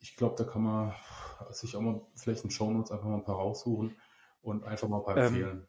ich 0.00 0.16
glaube, 0.16 0.34
da 0.36 0.50
kann 0.50 0.62
man 0.62 0.94
sich 1.50 1.76
auch 1.76 1.80
mal 1.80 2.00
vielleicht 2.16 2.44
in 2.44 2.50
Shownotes 2.50 2.90
einfach 2.90 3.06
mal 3.06 3.16
ein 3.16 3.24
paar 3.24 3.36
raussuchen 3.36 3.96
und 4.40 4.64
einfach 4.64 4.88
mal 4.88 4.98
ein 4.98 5.04
paar 5.04 5.16
ähm, 5.16 5.24
empfehlen. 5.24 5.58
Ähm, 5.58 5.66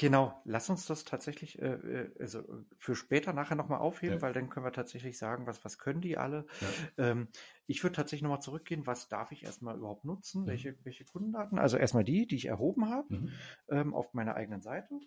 Genau, 0.00 0.40
lass 0.44 0.70
uns 0.70 0.86
das 0.86 1.04
tatsächlich 1.04 1.60
äh, 1.60 1.72
äh 1.72 2.14
also 2.20 2.44
für 2.78 2.94
später 2.94 3.32
nachher 3.32 3.56
nochmal 3.56 3.80
aufheben, 3.80 4.16
ja. 4.16 4.22
weil 4.22 4.32
dann 4.32 4.48
können 4.48 4.64
wir 4.64 4.72
tatsächlich 4.72 5.18
sagen, 5.18 5.48
was, 5.48 5.64
was 5.64 5.76
können 5.76 6.00
die 6.00 6.16
alle. 6.16 6.46
Ja. 6.60 7.10
Ähm, 7.10 7.28
ich 7.66 7.82
würde 7.82 7.96
tatsächlich 7.96 8.22
nochmal 8.22 8.40
zurückgehen, 8.40 8.86
was 8.86 9.08
darf 9.08 9.32
ich 9.32 9.42
erstmal 9.42 9.76
überhaupt 9.76 10.04
nutzen, 10.04 10.42
mhm. 10.42 10.46
welche, 10.46 10.76
welche 10.84 11.04
Kundendaten? 11.04 11.58
Also 11.58 11.78
erstmal 11.78 12.04
die, 12.04 12.28
die 12.28 12.36
ich 12.36 12.46
erhoben 12.46 12.88
habe 12.88 13.12
mhm. 13.12 13.32
ähm, 13.70 13.92
auf 13.92 14.14
meiner 14.14 14.36
eigenen 14.36 14.62
Seite. 14.62 15.00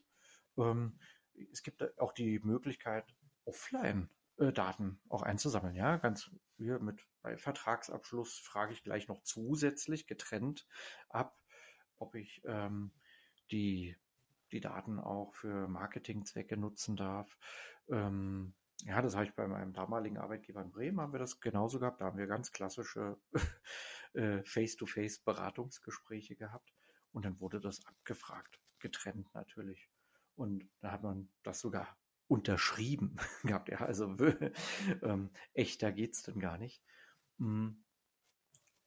Ähm, 0.58 1.00
es 1.54 1.64
gibt 1.64 1.98
auch 1.98 2.12
die 2.12 2.40
Möglichkeit, 2.40 3.06
offline 3.46 4.10
äh, 4.42 4.52
Daten 4.52 5.00
auch 5.10 5.22
einzusammeln, 5.22 5.76
ja, 5.76 5.98
ganz 5.98 6.32
hier 6.58 6.80
mit 6.80 7.08
bei 7.22 7.38
Vertragsabschluss 7.38 8.40
frage 8.40 8.74
ich 8.74 8.84
gleich 8.84 9.08
noch 9.08 9.22
zusätzlich 9.22 10.08
getrennt 10.08 10.68
ab, 11.10 11.40
ob 12.00 12.16
ich 12.16 12.42
ähm, 12.46 12.92
die 13.52 13.96
die 14.52 14.60
Daten 14.60 15.00
auch 15.00 15.34
für 15.36 15.68
Marketingzwecke 15.68 16.58
nutzen 16.58 16.96
darf. 16.96 17.38
Ähm, 17.90 18.54
ja, 18.84 19.02
das 19.02 19.16
habe 19.16 19.26
ich 19.26 19.36
bei 19.36 19.48
meinem 19.48 19.74
damaligen 19.74 20.18
Arbeitgeber 20.18 20.62
in 20.62 20.72
Bremen, 20.72 21.00
haben 21.00 21.14
wir 21.14 21.20
das 21.20 21.40
genauso 21.40 21.80
gehabt. 21.80 22.02
Da 22.02 22.06
haben 22.06 22.18
wir 22.18 22.28
ganz 22.28 22.52
klassische 22.52 23.18
äh, 24.14 24.44
Face-to-Face-Beratungsgespräche 24.44 26.36
gehabt. 26.36 26.74
Und 27.12 27.26
dann 27.26 27.40
wurde 27.40 27.62
das 27.62 27.86
abgefragt, 27.86 28.60
getrennt 28.80 29.34
natürlich. 29.34 29.90
Und 30.36 30.68
da 30.80 30.92
hat 30.92 31.04
man 31.04 31.30
das 31.44 31.60
sogar 31.60 31.96
unterschrieben 32.32 33.18
gehabt. 33.44 33.70
Ja, 33.70 33.82
also 33.82 34.16
ähm, 35.02 35.30
echter 35.54 35.92
geht's 35.92 36.24
dann 36.24 36.40
gar 36.40 36.58
nicht. 36.58 36.82
Mm. 37.38 37.72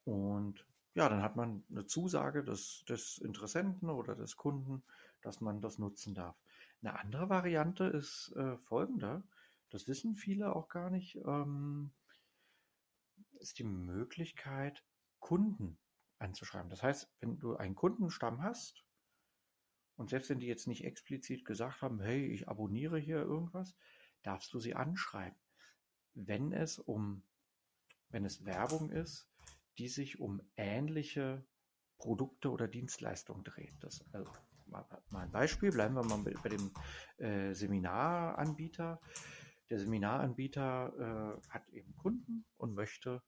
Und 0.04 0.66
ja, 0.94 1.08
dann 1.08 1.22
hat 1.22 1.36
man 1.36 1.62
eine 1.70 1.86
Zusage 1.86 2.42
des, 2.42 2.84
des 2.88 3.18
Interessenten 3.18 3.90
oder 3.90 4.14
des 4.14 4.36
Kunden, 4.36 4.82
dass 5.20 5.40
man 5.40 5.60
das 5.60 5.78
nutzen 5.78 6.14
darf. 6.14 6.36
Eine 6.80 6.98
andere 6.98 7.28
Variante 7.28 7.84
ist 7.84 8.32
äh, 8.36 8.56
folgende, 8.56 9.22
das 9.70 9.88
wissen 9.88 10.14
viele 10.14 10.54
auch 10.54 10.68
gar 10.68 10.88
nicht, 10.88 11.16
ähm, 11.26 11.92
ist 13.40 13.58
die 13.58 13.64
Möglichkeit, 13.64 14.84
Kunden 15.20 15.78
anzuschreiben. 16.18 16.70
Das 16.70 16.82
heißt, 16.82 17.10
wenn 17.20 17.38
du 17.38 17.56
einen 17.56 17.74
Kundenstamm 17.74 18.42
hast 18.42 18.84
und 19.96 20.10
selbst 20.10 20.30
wenn 20.30 20.40
die 20.40 20.46
jetzt 20.46 20.66
nicht 20.66 20.84
explizit 20.84 21.44
gesagt 21.44 21.82
haben, 21.82 22.00
hey, 22.00 22.26
ich 22.26 22.48
abonniere 22.48 22.98
hier 22.98 23.18
irgendwas, 23.18 23.74
darfst 24.22 24.52
du 24.52 24.58
sie 24.58 24.74
anschreiben. 24.74 25.38
Wenn 26.14 26.52
es 26.52 26.78
um, 26.78 27.22
wenn 28.08 28.24
es 28.24 28.44
Werbung 28.44 28.90
ist, 28.90 29.28
die 29.78 29.88
sich 29.88 30.20
um 30.20 30.40
ähnliche 30.56 31.44
Produkte 31.98 32.50
oder 32.50 32.68
Dienstleistungen 32.68 33.44
dreht. 33.44 33.74
Das, 33.80 34.04
also 34.12 34.30
mal, 34.66 34.84
mal 35.10 35.22
ein 35.22 35.30
Beispiel, 35.30 35.70
bleiben 35.70 35.94
wir 35.94 36.04
mal 36.04 36.22
bei 36.42 36.48
dem 36.48 36.72
äh, 37.18 37.54
Seminaranbieter. 37.54 39.00
Der 39.70 39.78
Seminaranbieter 39.78 41.40
äh, 41.40 41.48
hat 41.50 41.68
eben 41.70 41.96
Kunden 41.96 42.44
und 42.56 42.74
möchte 42.74 43.22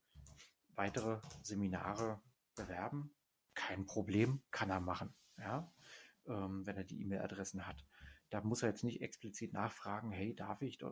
weitere 0.74 1.20
Seminare 1.42 2.20
bewerben. 2.54 3.14
Kein 3.54 3.86
Problem, 3.86 4.42
kann 4.50 4.70
er 4.70 4.80
machen, 4.80 5.14
ja, 5.38 5.72
ähm, 6.28 6.66
wenn 6.66 6.76
er 6.76 6.84
die 6.84 7.00
E-Mail-Adressen 7.02 7.66
hat. 7.66 7.84
Da 8.30 8.40
muss 8.42 8.62
er 8.62 8.70
jetzt 8.70 8.84
nicht 8.84 9.02
explizit 9.02 9.52
nachfragen, 9.52 10.10
hey, 10.10 10.34
darf 10.34 10.62
ich 10.62 10.80
äh, 10.82 10.86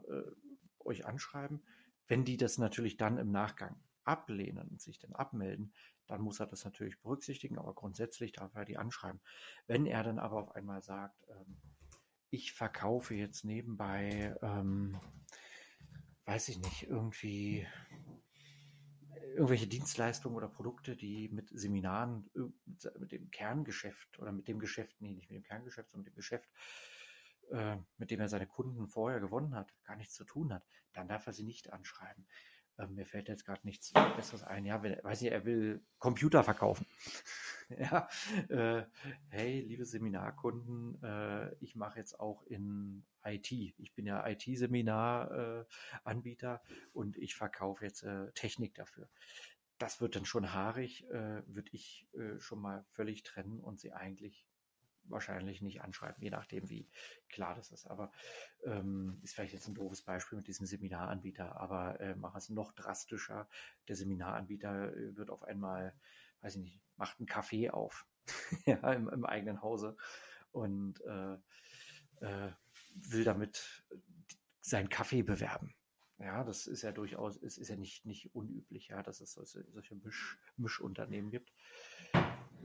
euch 0.81 1.07
anschreiben? 1.07 1.63
Wenn 2.07 2.25
die 2.25 2.37
das 2.37 2.59
natürlich 2.59 2.97
dann 2.97 3.19
im 3.19 3.31
Nachgang 3.31 3.77
ablehnen 4.05 4.69
und 4.69 4.81
sich 4.81 4.99
dann 4.99 5.15
abmelden, 5.15 5.73
dann 6.07 6.21
muss 6.21 6.41
er 6.41 6.47
das 6.47 6.65
natürlich 6.65 7.01
berücksichtigen, 7.01 7.59
aber 7.59 7.75
grundsätzlich 7.75 8.33
darf 8.33 8.55
er 8.55 8.65
die 8.65 8.77
anschreiben. 8.77 9.21
Wenn 9.67 9.87
er 9.87 10.03
dann 10.03 10.19
aber 10.19 10.37
auf 10.37 10.53
einmal 10.53 10.83
sagt, 10.83 11.25
ähm, 11.29 11.57
ich 12.31 12.53
verkaufe 12.53 13.15
jetzt 13.15 13.45
nebenbei, 13.45 14.37
ähm, 14.43 15.01
weiß 16.27 16.49
ich 16.49 16.59
nicht, 16.59 16.83
irgendwie 16.85 17.67
irgendwelche 19.35 19.67
Dienstleistungen 19.67 20.37
oder 20.37 20.49
Produkte, 20.49 20.97
die 20.97 21.29
mit 21.29 21.51
Seminaren, 21.51 22.31
mit 22.99 23.13
dem 23.13 23.31
Kerngeschäft 23.31 24.19
oder 24.19 24.33
mit 24.33 24.49
dem 24.49 24.59
Geschäft, 24.59 24.97
nee, 25.01 25.15
nicht 25.15 25.31
mit 25.31 25.37
dem 25.37 25.45
Kerngeschäft, 25.45 25.91
sondern 25.91 26.05
mit 26.05 26.15
dem 26.15 26.17
Geschäft, 26.17 26.49
äh, 27.51 27.77
mit 27.99 28.11
dem 28.11 28.21
er 28.21 28.29
seine 28.29 28.47
Kunden 28.47 28.89
vorher 28.89 29.21
gewonnen 29.21 29.55
hat, 29.55 29.75
gar 29.85 29.97
nichts 29.97 30.15
zu 30.15 30.25
tun 30.25 30.53
hat, 30.53 30.65
dann 30.93 31.09
darf 31.09 31.27
er 31.27 31.33
sie 31.33 31.45
nicht 31.45 31.73
anschreiben. 31.73 32.27
Äh, 32.77 32.87
mir 32.87 33.07
fällt 33.07 33.29
jetzt 33.29 33.45
gerade 33.45 33.61
nichts 33.65 33.93
Besseres 34.17 34.43
ein. 34.43 34.65
Ja, 34.65 34.83
weiß 34.83 35.23
ich, 35.23 35.31
er 35.31 35.45
will 35.45 35.85
Computer 35.99 36.43
verkaufen. 36.43 36.87
ja, 37.69 38.09
äh, 38.49 38.85
hey, 39.29 39.61
liebe 39.61 39.85
Seminarkunden, 39.85 41.03
äh, 41.03 41.55
ich 41.61 41.77
mache 41.77 41.99
jetzt 41.99 42.19
auch 42.19 42.43
in 42.45 43.05
IT. 43.25 43.51
Ich 43.53 43.95
bin 43.95 44.07
ja 44.07 44.25
IT-Seminar-Anbieter 44.27 46.63
äh, 46.65 46.69
und 46.93 47.17
ich 47.17 47.35
verkaufe 47.35 47.85
jetzt 47.85 48.03
äh, 48.03 48.31
Technik 48.33 48.75
dafür. 48.75 49.09
Das 49.79 50.01
wird 50.01 50.15
dann 50.17 50.25
schon 50.25 50.53
haarig, 50.53 51.05
äh, 51.11 51.43
würde 51.47 51.71
ich 51.73 52.09
schon 52.39 52.61
mal 52.61 52.85
völlig 52.91 53.25
trennen 53.25 53.61
und 53.61 53.81
sie 53.81 53.93
eigentlich 53.93 54.47
wahrscheinlich 55.09 55.63
nicht 55.63 55.83
anschreiben, 55.83 56.23
je 56.23 56.31
nachdem, 56.31 56.69
wie 56.69 56.89
klar 57.29 57.55
das 57.55 57.71
ist. 57.71 57.87
Aber 57.87 58.13
ähm, 58.65 59.21
ist 59.23 59.35
vielleicht 59.35 59.53
jetzt 59.53 59.69
ein 59.69 59.75
doofes 59.75 60.03
Beispiel 60.03 60.37
mit 60.37 60.47
diesem 60.47 60.67
Seminaranbieter, 60.67 61.57
aber 61.57 62.01
äh, 62.01 62.15
mach 62.17 62.35
es 62.37 62.51
noch 62.51 62.73
drastischer. 62.73 63.49
Der 63.89 63.97
Seminaranbieter 63.97 64.95
äh, 64.95 65.17
wird 65.17 65.31
auf 65.31 65.43
einmal, 65.43 65.95
weiß 66.41 66.57
ich 66.57 66.63
nicht, 66.63 66.81
macht 66.97 67.19
einen 67.19 67.27
Kaffee 67.27 67.71
auf 67.71 68.07
ja, 68.67 68.93
im, 68.93 69.09
im, 69.09 69.25
eigenen 69.25 69.63
Hause 69.63 69.97
und 70.53 71.01
äh, 71.03 71.35
äh, 72.21 72.53
will 72.95 73.25
damit 73.25 73.85
seinen 74.61 74.89
Kaffee 74.89 75.23
bewerben. 75.23 75.75
Ja, 76.19 76.45
das 76.45 76.67
ist 76.67 76.83
ja 76.83 76.93
durchaus, 76.93 77.37
es 77.43 77.59
ist 77.59 77.69
ja 77.69 77.77
nicht, 77.77 78.07
nicht 78.07 78.35
unüblich, 78.35 78.89
ja, 78.89 79.03
dass 79.03 79.21
es 79.21 79.33
solche, 79.33 79.65
solche 79.71 79.97
Misch, 79.97 80.39
Mischunternehmen 80.57 81.31
gibt. 81.31 81.53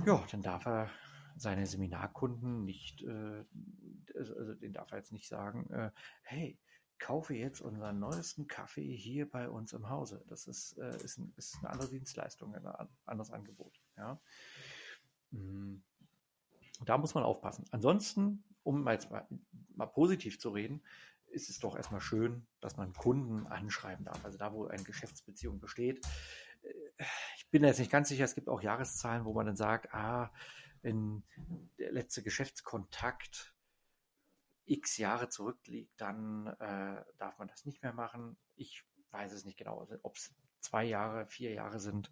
Ja, 0.06 0.26
dann 0.32 0.42
darf 0.42 0.66
er 0.66 0.90
seine 1.36 1.66
Seminarkunden 1.66 2.64
nicht, 2.64 3.02
äh, 3.04 3.44
also, 4.16 4.36
also 4.36 4.54
den 4.54 4.74
darf 4.74 4.92
er 4.92 5.00
jetzt 5.00 5.12
nicht 5.12 5.28
sagen, 5.28 5.70
äh, 5.72 5.92
hey, 6.22 6.60
kaufe 7.00 7.34
jetzt 7.34 7.62
unseren 7.62 8.00
neuesten 8.00 8.48
Kaffee 8.48 8.96
hier 8.96 9.30
bei 9.30 9.50
uns 9.50 9.74
im 9.74 9.90
Hause. 9.90 10.24
Das 10.28 10.48
ist, 10.48 10.78
äh, 10.78 10.96
ist, 11.04 11.18
ein, 11.18 11.34
ist 11.38 11.58
eine 11.60 11.70
andere 11.72 11.90
Dienstleistung, 11.90 12.54
ein 12.54 12.66
anderes 13.06 13.32
Angebot. 13.32 13.82
Ja. 13.98 14.22
Mm. 15.32 15.82
Da 16.86 16.98
muss 16.98 17.14
man 17.14 17.24
aufpassen. 17.24 17.66
Ansonsten, 17.72 18.44
um 18.64 18.88
jetzt 18.88 19.12
mal, 19.12 19.28
mal 19.76 19.88
positiv 19.88 20.40
zu 20.40 20.50
reden, 20.50 20.82
ist 21.28 21.50
es 21.50 21.60
doch 21.60 21.76
erstmal 21.76 22.02
schön, 22.02 22.48
dass 22.60 22.78
man 22.78 22.94
Kunden 22.94 23.48
anschreiben 23.48 24.06
darf. 24.06 24.24
Also 24.26 24.38
da, 24.38 24.54
wo 24.54 24.66
eine 24.66 24.84
Geschäftsbeziehung 24.84 25.60
besteht. 25.60 26.06
Äh, 26.64 27.06
ich 27.38 27.50
bin 27.50 27.64
jetzt 27.64 27.80
nicht 27.80 27.92
ganz 27.92 28.10
sicher, 28.10 28.26
es 28.26 28.36
gibt 28.36 28.50
auch 28.50 28.62
Jahreszahlen, 28.62 29.26
wo 29.26 29.34
man 29.34 29.46
dann 29.46 29.56
sagt, 29.56 29.94
ah, 29.94 30.32
wenn 30.82 31.24
der 31.78 31.92
letzte 31.92 32.24
Geschäftskontakt 32.24 33.54
x 34.66 34.98
Jahre 34.98 35.30
zurückliegt, 35.30 36.00
dann 36.00 36.48
äh, 36.48 37.04
darf 37.18 37.38
man 37.40 37.48
das 37.48 37.66
nicht 37.66 37.82
mehr 37.82 37.94
machen. 37.94 38.38
Ich 38.56 38.84
weiß 39.12 39.34
es 39.34 39.46
nicht 39.46 39.58
genau. 39.58 39.88
Ob 40.04 40.16
es 40.16 40.34
zwei 40.62 40.86
Jahre, 40.86 41.26
vier 41.28 41.52
Jahre 41.52 41.80
sind, 41.80 42.12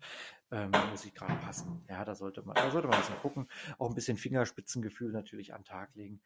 ähm, 0.51 0.71
muss 0.91 1.05
ich 1.05 1.13
gerade 1.13 1.35
passen. 1.35 1.83
Ja, 1.89 2.05
da 2.05 2.15
sollte 2.15 2.41
man, 2.43 2.55
da 2.55 2.71
sollte 2.71 2.87
man 2.87 2.97
ein 2.97 3.01
bisschen 3.01 3.19
gucken. 3.19 3.47
Auch 3.77 3.89
ein 3.89 3.95
bisschen 3.95 4.17
Fingerspitzengefühl 4.17 5.11
natürlich 5.11 5.53
an 5.53 5.61
den 5.61 5.65
Tag 5.65 5.95
legen. 5.95 6.21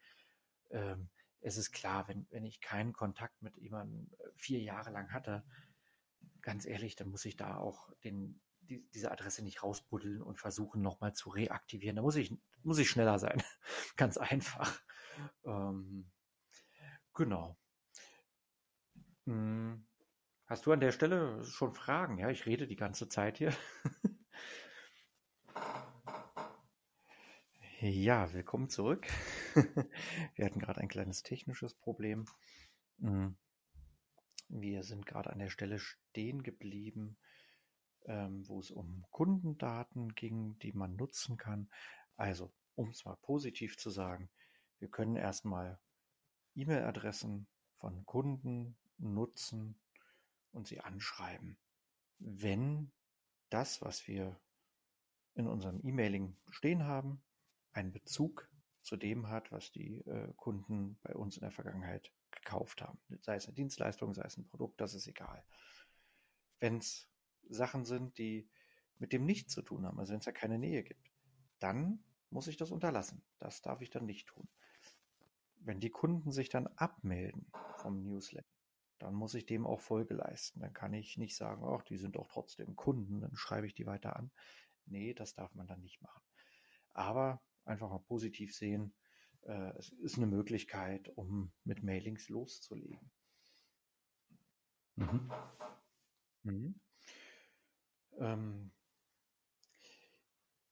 Ähm, 0.70 1.08
es 1.40 1.56
ist 1.56 1.72
klar, 1.72 2.06
wenn, 2.08 2.26
wenn 2.30 2.44
ich 2.44 2.60
keinen 2.60 2.92
Kontakt 2.92 3.42
mit 3.42 3.56
jemandem 3.58 4.10
äh, 4.18 4.28
vier 4.36 4.60
Jahre 4.60 4.90
lang 4.90 5.12
hatte, 5.12 5.44
ganz 6.40 6.66
ehrlich, 6.66 6.96
dann 6.96 7.08
muss 7.08 7.24
ich 7.24 7.36
da 7.36 7.56
auch 7.56 7.92
den, 8.04 8.40
die, 8.60 8.88
diese 8.94 9.10
Adresse 9.10 9.42
nicht 9.42 9.62
rausbuddeln 9.62 10.22
und 10.22 10.38
versuchen 10.38 10.82
nochmal 10.82 11.14
zu 11.14 11.30
reaktivieren. 11.30 11.96
Da 11.96 12.02
muss 12.02 12.16
ich, 12.16 12.34
muss 12.62 12.78
ich 12.78 12.90
schneller 12.90 13.18
sein. 13.18 13.42
Ganz 13.96 14.16
einfach. 14.18 14.80
Ähm, 15.44 16.10
genau. 17.14 17.56
Hm. 19.26 19.86
Hast 20.52 20.66
du 20.66 20.72
an 20.72 20.80
der 20.80 20.92
Stelle 20.92 21.42
schon 21.46 21.72
Fragen? 21.72 22.18
Ja, 22.18 22.28
ich 22.28 22.44
rede 22.44 22.66
die 22.66 22.76
ganze 22.76 23.08
Zeit 23.08 23.38
hier. 23.38 23.54
ja, 27.80 28.30
willkommen 28.34 28.68
zurück. 28.68 29.06
Wir 30.34 30.44
hatten 30.44 30.58
gerade 30.58 30.82
ein 30.82 30.90
kleines 30.90 31.22
technisches 31.22 31.72
Problem. 31.72 32.26
Hm. 33.00 33.34
Wir 34.50 34.82
sind 34.82 35.06
gerade 35.06 35.30
an 35.30 35.38
der 35.38 35.48
Stelle 35.48 35.78
stehen 35.78 36.42
geblieben, 36.42 37.16
ähm, 38.04 38.46
wo 38.46 38.60
es 38.60 38.70
um 38.70 39.06
Kundendaten 39.10 40.14
ging, 40.14 40.58
die 40.58 40.74
man 40.74 40.96
nutzen 40.96 41.38
kann. 41.38 41.70
Also 42.18 42.52
um 42.74 42.90
es 42.90 43.06
mal 43.06 43.16
positiv 43.22 43.78
zu 43.78 43.88
sagen, 43.88 44.28
wir 44.80 44.88
können 44.88 45.16
erstmal 45.16 45.80
E-Mail-Adressen 46.56 47.46
von 47.78 48.04
Kunden 48.04 48.76
nutzen 48.98 49.78
und 50.52 50.66
sie 50.66 50.80
anschreiben, 50.80 51.58
wenn 52.18 52.92
das, 53.50 53.82
was 53.82 54.06
wir 54.06 54.40
in 55.34 55.46
unserem 55.46 55.80
E-Mailing 55.82 56.36
stehen 56.50 56.84
haben, 56.84 57.22
einen 57.72 57.92
Bezug 57.92 58.48
zu 58.82 58.96
dem 58.96 59.28
hat, 59.28 59.50
was 59.52 59.72
die 59.72 59.98
äh, 60.00 60.32
Kunden 60.36 60.98
bei 61.02 61.14
uns 61.14 61.36
in 61.36 61.42
der 61.42 61.52
Vergangenheit 61.52 62.12
gekauft 62.30 62.82
haben. 62.82 62.98
Sei 63.20 63.36
es 63.36 63.46
eine 63.46 63.54
Dienstleistung, 63.54 64.14
sei 64.14 64.24
es 64.24 64.36
ein 64.36 64.46
Produkt, 64.48 64.80
das 64.80 64.94
ist 64.94 65.06
egal. 65.06 65.44
Wenn 66.58 66.78
es 66.78 67.08
Sachen 67.48 67.84
sind, 67.84 68.18
die 68.18 68.48
mit 68.98 69.12
dem 69.12 69.24
nichts 69.24 69.52
zu 69.52 69.62
tun 69.62 69.86
haben, 69.86 69.98
also 69.98 70.12
wenn 70.12 70.18
es 70.18 70.24
da 70.24 70.32
keine 70.32 70.58
Nähe 70.58 70.82
gibt, 70.82 71.10
dann 71.58 72.04
muss 72.30 72.48
ich 72.48 72.56
das 72.56 72.70
unterlassen. 72.70 73.24
Das 73.38 73.62
darf 73.62 73.80
ich 73.80 73.90
dann 73.90 74.06
nicht 74.06 74.28
tun. 74.28 74.48
Wenn 75.56 75.80
die 75.80 75.90
Kunden 75.90 76.32
sich 76.32 76.48
dann 76.48 76.66
abmelden 76.66 77.50
vom 77.76 78.02
Newsletter, 78.02 78.48
dann 79.02 79.14
muss 79.14 79.34
ich 79.34 79.46
dem 79.46 79.66
auch 79.66 79.80
Folge 79.80 80.14
leisten. 80.14 80.60
Dann 80.60 80.72
kann 80.72 80.92
ich 80.94 81.16
nicht 81.18 81.36
sagen, 81.36 81.64
ach, 81.64 81.82
die 81.82 81.98
sind 81.98 82.14
doch 82.16 82.28
trotzdem 82.28 82.76
Kunden, 82.76 83.20
dann 83.20 83.34
schreibe 83.36 83.66
ich 83.66 83.74
die 83.74 83.86
weiter 83.86 84.16
an. 84.16 84.30
Nee, 84.86 85.12
das 85.12 85.34
darf 85.34 85.54
man 85.54 85.66
dann 85.66 85.80
nicht 85.80 86.00
machen. 86.02 86.22
Aber 86.92 87.42
einfach 87.64 87.90
mal 87.90 87.98
positiv 87.98 88.54
sehen, 88.54 88.94
äh, 89.42 89.76
es 89.76 89.90
ist 89.90 90.18
eine 90.18 90.26
Möglichkeit, 90.26 91.08
um 91.16 91.52
mit 91.64 91.82
Mailings 91.82 92.28
loszulegen. 92.28 93.10
Mhm. 94.96 95.32
Mhm. 96.44 96.80
Ähm, 98.18 98.72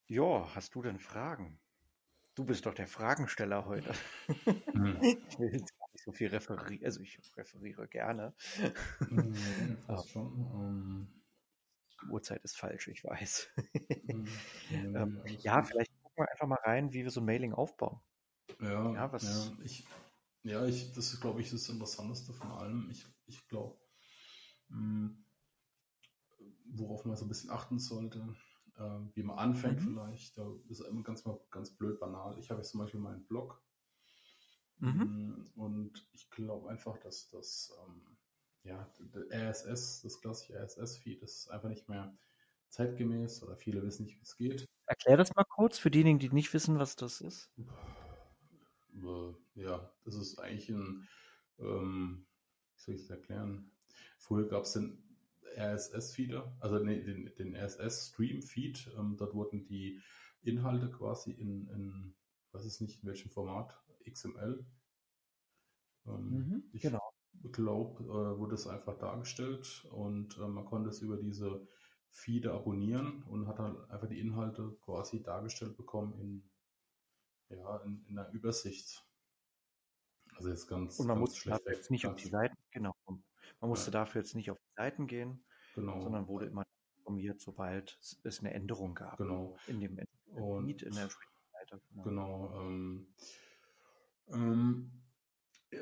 ja, 0.07 0.55
hast 0.55 0.75
du 0.77 0.83
denn 0.83 1.01
Fragen? 1.01 1.59
Du 2.37 2.45
bist 2.45 2.67
doch 2.67 2.75
der 2.75 2.87
Fragensteller 2.87 3.67
heute. 3.67 3.93
Hm. 4.73 5.01
Nicht 6.01 6.07
so 6.07 6.13
viel 6.13 6.29
referieren, 6.29 6.83
also 6.83 7.01
ich 7.03 7.21
referiere 7.37 7.87
gerne. 7.87 8.33
Mhm, 9.11 9.35
fast 9.87 10.09
schon. 10.09 10.33
Um... 10.33 11.23
Die 12.03 12.07
Uhrzeit 12.07 12.43
ist 12.43 12.57
falsch, 12.57 12.89
ich 12.89 13.05
weiß. 13.05 13.51
Mhm. 14.07 14.27
ähm, 14.97 15.23
ja, 15.43 15.63
vielleicht 15.63 15.93
gucken 16.03 16.25
wir 16.25 16.31
einfach 16.31 16.47
mal 16.47 16.59
rein, 16.65 16.95
wie 16.95 17.05
wir 17.05 17.11
so 17.11 17.21
ein 17.21 17.27
Mailing 17.27 17.53
aufbauen. 17.53 18.01
Ja, 18.61 18.95
ja, 18.95 19.13
was... 19.13 19.25
ja, 19.25 19.63
ich, 19.63 19.87
ja 20.43 20.65
ich, 20.65 20.91
das 20.95 21.13
ist, 21.13 21.21
glaube 21.21 21.43
ich, 21.43 21.51
das 21.51 21.69
Interessanteste 21.69 22.33
von 22.33 22.51
allem. 22.51 22.89
Ich, 22.91 23.05
ich 23.27 23.47
glaube, 23.49 23.79
hm, 24.71 25.23
worauf 26.65 27.05
man 27.05 27.19
so 27.19 27.27
ein 27.27 27.29
bisschen 27.29 27.51
achten 27.51 27.79
sollte, 27.79 28.35
äh, 28.79 29.01
wie 29.15 29.23
man 29.23 29.37
anfängt 29.37 29.81
mhm. 29.81 29.85
vielleicht. 29.85 30.39
Da 30.39 30.51
ist 30.71 30.81
immer 30.81 31.03
ganz 31.03 31.25
ganz 31.51 31.77
blöd 31.77 32.01
banal. 32.01 32.39
Ich 32.39 32.49
habe 32.49 32.63
jetzt 32.63 32.71
zum 32.71 32.81
Beispiel 32.81 33.01
meinen 33.01 33.27
Blog 33.27 33.63
mhm. 34.81 35.47
Mm, 35.55 35.61
und 35.61 36.09
ich 36.13 36.31
glaube 36.31 36.69
einfach, 36.69 36.99
dass 36.99 37.29
das 37.31 37.73
ähm, 37.87 38.03
ja, 38.65 38.91
RSS, 39.33 40.03
das 40.03 40.21
klassische 40.21 40.59
RSS-Feed 40.59 41.23
ist 41.23 41.51
einfach 41.51 41.69
nicht 41.69 41.89
mehr 41.89 42.17
zeitgemäß 42.69 43.43
oder 43.43 43.57
viele 43.57 43.83
wissen 43.83 44.05
nicht, 44.05 44.19
wie 44.19 44.23
es 44.23 44.37
geht. 44.37 44.69
Erklär 44.87 45.17
das 45.17 45.35
mal 45.35 45.45
kurz 45.45 45.79
für 45.79 45.91
diejenigen, 45.91 46.19
die 46.19 46.31
nicht 46.31 46.53
wissen, 46.53 46.79
was 46.79 46.97
das 46.97 47.21
ist. 47.21 47.51
Äh, 48.95 49.35
ja, 49.55 49.93
das 50.05 50.15
ist 50.15 50.39
eigentlich 50.39 50.69
ein, 50.69 51.09
ähm, 51.59 52.27
wie 52.75 52.81
soll 52.81 52.95
ich 52.95 53.03
es 53.03 53.11
erklären? 53.11 53.71
Früher 54.19 54.49
gab 54.49 54.65
es 54.65 54.73
den 54.73 55.03
RSS-Feeder, 55.57 56.57
also 56.61 56.79
nee, 56.79 57.03
den, 57.03 57.33
den 57.37 57.57
RSS-Stream-Feed. 57.57 58.93
Ähm, 58.99 59.17
dort 59.17 59.35
wurden 59.35 59.65
die 59.65 60.01
Inhalte 60.43 60.91
quasi 60.91 61.33
in, 61.33 61.69
in, 61.69 62.15
weiß 62.53 62.65
es 62.65 62.81
nicht, 62.81 63.03
in 63.03 63.09
welchem 63.09 63.31
Format, 63.31 63.77
XML. 64.09 64.65
Ähm, 66.07 66.31
mhm, 66.31 66.71
ich 66.73 66.83
genau. 66.83 67.13
glaube, 67.53 68.05
äh, 68.05 68.39
wurde 68.39 68.55
es 68.55 68.67
einfach 68.67 68.99
dargestellt 68.99 69.87
und 69.91 70.39
äh, 70.39 70.47
man 70.49 70.65
konnte 70.65 70.91
es 70.91 71.01
über 71.01 71.17
diese 71.17 71.67
Feeder 72.11 72.55
abonnieren 72.55 73.23
und 73.25 73.47
hat 73.47 73.59
dann 73.59 73.89
einfach 73.91 74.09
die 74.09 74.19
Inhalte 74.19 74.77
quasi 74.83 75.23
dargestellt 75.23 75.77
bekommen 75.77 76.19
in, 76.19 77.57
ja, 77.57 77.77
in, 77.79 78.05
in 78.09 78.19
einer 78.19 78.31
Übersicht. 78.31 79.07
Also 80.35 80.49
jetzt 80.49 80.69
ganz, 80.69 80.99
und 80.99 81.07
man 81.07 81.19
ganz 81.19 81.31
muss 81.31 81.37
schlecht 81.37 81.67
jetzt 81.67 81.91
nicht 81.91 82.07
auf 82.07 82.17
die 82.17 82.29
Seiten, 82.29 82.57
genau. 82.71 82.95
Man 83.07 83.69
musste 83.69 83.91
ja. 83.91 84.01
dafür 84.01 84.23
jetzt 84.23 84.35
nicht 84.35 84.51
auf 84.51 84.59
die 84.59 84.75
Seiten 84.77 85.07
gehen, 85.07 85.45
genau. 85.75 86.01
sondern 86.01 86.27
wurde 86.29 86.47
immer 86.47 86.65
informiert, 86.99 87.41
sobald 87.41 87.99
es 88.25 88.41
eine 88.41 88.55
Änderung 88.55 88.95
gab. 88.95 89.19
Genau. 89.19 89.57
In 89.67 89.81
dem 89.81 89.97
Feed, 89.97 90.83
in 90.83 90.95
der 90.95 91.09
Seite. 91.09 91.83
Genau. 91.91 92.03
genau 92.49 92.61
ähm, 92.61 93.15
ähm, 94.29 94.91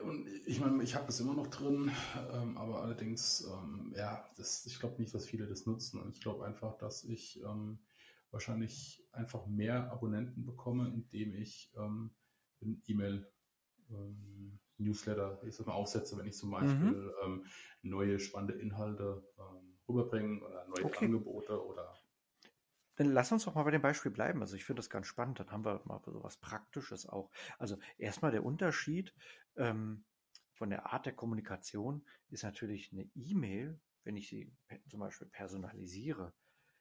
und 0.02 0.28
ich 0.46 0.60
meine, 0.60 0.82
ich 0.82 0.94
habe 0.94 1.06
das 1.06 1.20
immer 1.20 1.34
noch 1.34 1.46
drin, 1.46 1.90
ähm, 2.32 2.58
aber 2.58 2.82
allerdings, 2.82 3.46
ähm, 3.46 3.94
ja, 3.96 4.28
das, 4.36 4.66
ich 4.66 4.78
glaube 4.78 5.00
nicht, 5.00 5.14
dass 5.14 5.26
viele 5.26 5.46
das 5.46 5.64
nutzen. 5.64 6.00
Und 6.00 6.10
ich 6.14 6.20
glaube 6.20 6.44
einfach, 6.44 6.76
dass 6.76 7.04
ich 7.04 7.40
ähm, 7.42 7.78
wahrscheinlich 8.30 9.02
einfach 9.12 9.46
mehr 9.46 9.90
Abonnenten 9.90 10.44
bekomme, 10.44 10.88
indem 10.88 11.32
ich 11.32 11.72
ähm, 11.76 12.10
ein 12.60 12.82
E-Mail 12.86 13.32
ähm, 13.90 14.60
Newsletter, 14.76 15.40
ich 15.46 15.56
sag 15.56 15.66
mal, 15.66 15.72
aufsetze, 15.72 16.18
wenn 16.18 16.26
ich 16.26 16.36
zum 16.36 16.50
Beispiel 16.50 16.92
mhm. 16.92 17.10
ähm, 17.24 17.46
neue 17.82 18.18
spannende 18.20 18.54
Inhalte 18.54 19.26
ähm, 19.38 19.78
rüberbringen 19.88 20.42
oder 20.42 20.66
neue 20.68 20.84
okay. 20.84 21.06
Angebote 21.06 21.64
oder. 21.64 21.94
Dann 22.98 23.12
lass 23.12 23.30
uns 23.30 23.44
doch 23.44 23.54
mal 23.54 23.62
bei 23.62 23.70
dem 23.70 23.80
Beispiel 23.80 24.10
bleiben. 24.10 24.40
Also 24.40 24.56
ich 24.56 24.64
finde 24.64 24.80
das 24.80 24.90
ganz 24.90 25.06
spannend. 25.06 25.38
Dann 25.38 25.52
haben 25.52 25.64
wir 25.64 25.80
mal 25.84 26.00
so 26.04 26.22
was 26.24 26.36
Praktisches 26.36 27.06
auch. 27.06 27.30
Also 27.56 27.78
erstmal 27.96 28.32
der 28.32 28.44
Unterschied 28.44 29.14
ähm, 29.56 30.04
von 30.54 30.70
der 30.70 30.92
Art 30.92 31.06
der 31.06 31.14
Kommunikation 31.14 32.04
ist 32.28 32.42
natürlich 32.42 32.92
eine 32.92 33.08
E-Mail, 33.14 33.80
wenn 34.02 34.16
ich 34.16 34.28
sie 34.28 34.52
zum 34.88 34.98
Beispiel 34.98 35.28
personalisiere, 35.28 36.34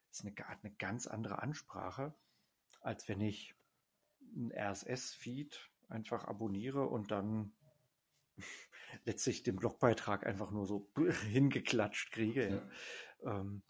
ist 0.09 0.25
eine, 0.25 0.33
eine 0.47 0.73
ganz 0.73 1.05
andere 1.05 1.43
Ansprache, 1.43 2.15
als 2.81 3.07
wenn 3.07 3.21
ich 3.21 3.53
ein 4.35 4.51
RSS-Feed 4.51 5.69
einfach 5.87 6.25
abonniere 6.25 6.87
und 6.87 7.11
dann 7.11 7.55
letztlich 9.05 9.43
den 9.43 9.57
Blogbeitrag 9.57 10.25
einfach 10.25 10.49
nur 10.49 10.65
so 10.65 10.89
hingeklatscht 11.29 12.11
kriege. 12.11 12.67
Ja. 13.23 13.39
Ähm, 13.39 13.61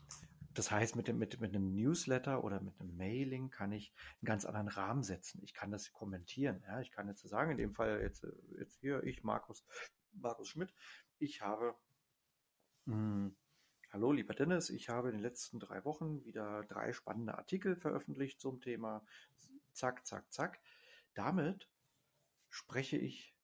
das 0.58 0.72
heißt, 0.72 0.96
mit, 0.96 1.08
dem, 1.08 1.20
mit, 1.20 1.40
mit 1.40 1.54
einem 1.54 1.76
Newsletter 1.76 2.44
oder 2.44 2.60
mit 2.60 2.80
einem 2.80 2.98
Mailing 2.98 3.52
kann 3.52 3.72
ich 3.72 3.94
einen 4.22 4.26
ganz 4.26 4.44
anderen 4.44 4.70
Rahmen 4.70 5.04
setzen. 5.04 5.40
Ich 5.44 5.54
kann 5.54 5.70
das 5.70 5.92
kommentieren. 5.92 6.64
Ja? 6.66 6.82
Ich 6.82 6.90
kann 6.90 7.08
jetzt 7.08 7.22
sagen, 7.28 7.52
in 7.52 7.58
dem 7.58 7.76
Fall 7.76 8.02
jetzt, 8.02 8.26
jetzt 8.58 8.80
hier, 8.80 9.04
ich, 9.04 9.24
Markus, 9.24 9.64
Markus 10.14 10.50
Schmidt, 10.50 10.74
ich 11.20 11.42
habe, 11.42 11.76
mh, 12.86 12.96
hm, 12.96 13.36
hallo 13.92 14.12
lieber 14.12 14.34
Dennis, 14.34 14.72
ich 14.72 14.90
habe 14.90 15.10
in 15.10 15.18
den 15.18 15.22
letzten 15.22 15.60
drei 15.60 15.86
Wochen 15.86 16.26
wieder 16.26 16.64
drei 16.64 16.92
spannende 16.92 17.38
Artikel 17.38 17.76
veröffentlicht 17.76 18.42
zum 18.42 18.60
Thema 18.60 19.06
zack, 19.74 20.08
zack, 20.08 20.32
zack. 20.34 20.60
Damit 21.14 21.70
spreche 22.50 22.98
ich 22.98 23.36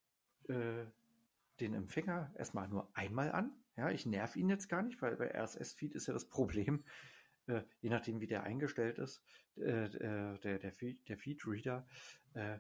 äh, 0.50 0.86
den 1.60 1.76
Empfänger 1.76 2.34
erstmal 2.36 2.68
nur 2.68 2.90
einmal 2.96 3.32
an. 3.32 3.63
Ja, 3.76 3.90
ich 3.90 4.06
nerv 4.06 4.36
ihn 4.36 4.50
jetzt 4.50 4.70
gar 4.70 4.84
nicht, 4.84 5.02
weil 5.02 5.16
bei 5.16 5.32
RSS-Feed 5.32 5.96
ist 5.96 6.08
ja 6.08 6.14
das 6.14 6.28
Problem, 6.28 6.84
äh, 7.48 7.62
je 7.82 7.90
nachdem 7.90 8.22
wie 8.22 8.28
der 8.28 8.44
eingestellt 8.44 9.00
ist, 9.00 9.24
äh, 9.58 9.86
äh 9.86 10.40
der, 10.40 10.60
der, 10.60 10.72
Feed, 10.72 11.08
der 11.10 11.18
Feed-Reader 11.18 11.86
äh, 12.34 12.60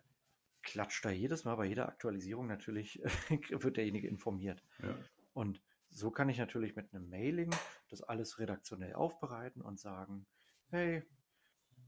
klatscht 0.63 1.05
da 1.05 1.11
jedes 1.11 1.43
Mal 1.43 1.55
bei 1.55 1.65
jeder 1.65 1.87
Aktualisierung 1.87 2.47
natürlich, 2.47 3.01
wird 3.49 3.77
derjenige 3.77 4.07
informiert. 4.07 4.63
Ja. 4.81 4.97
Und 5.33 5.61
so 5.89 6.09
kann 6.09 6.29
ich 6.29 6.39
natürlich 6.39 6.75
mit 6.75 6.93
einem 6.93 7.09
Mailing 7.09 7.53
das 7.89 8.01
alles 8.01 8.39
redaktionell 8.39 8.93
aufbereiten 8.93 9.61
und 9.61 9.79
sagen, 9.79 10.25
hey, 10.69 11.03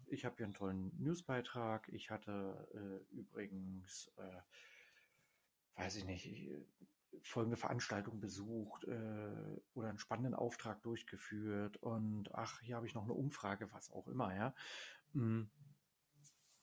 ich 0.08 0.26
habe 0.26 0.36
hier 0.38 0.46
einen 0.46 0.54
tollen 0.54 0.92
Newsbeitrag, 1.02 1.90
ich 1.90 2.12
hatte 2.12 2.68
äh, 3.12 3.16
übrigens, 3.16 4.12
äh, 4.18 5.82
weiß 5.82 5.96
ich 5.96 6.06
nicht, 6.06 6.50
folgende 7.24 7.58
Veranstaltung 7.58 8.20
besucht 8.20 8.86
äh, 8.86 9.60
oder 9.74 9.90
einen 9.90 10.00
spannenden 10.00 10.34
Auftrag 10.34 10.82
durchgeführt 10.84 11.78
und 11.78 12.34
ach, 12.34 12.62
hier 12.62 12.76
habe 12.76 12.88
ich 12.88 12.94
noch 12.94 13.04
eine 13.04 13.14
Umfrage, 13.14 13.72
was 13.72 13.92
auch 13.92 14.08
immer, 14.08 14.36
ja. 14.36 14.54
Hm, 15.14 15.50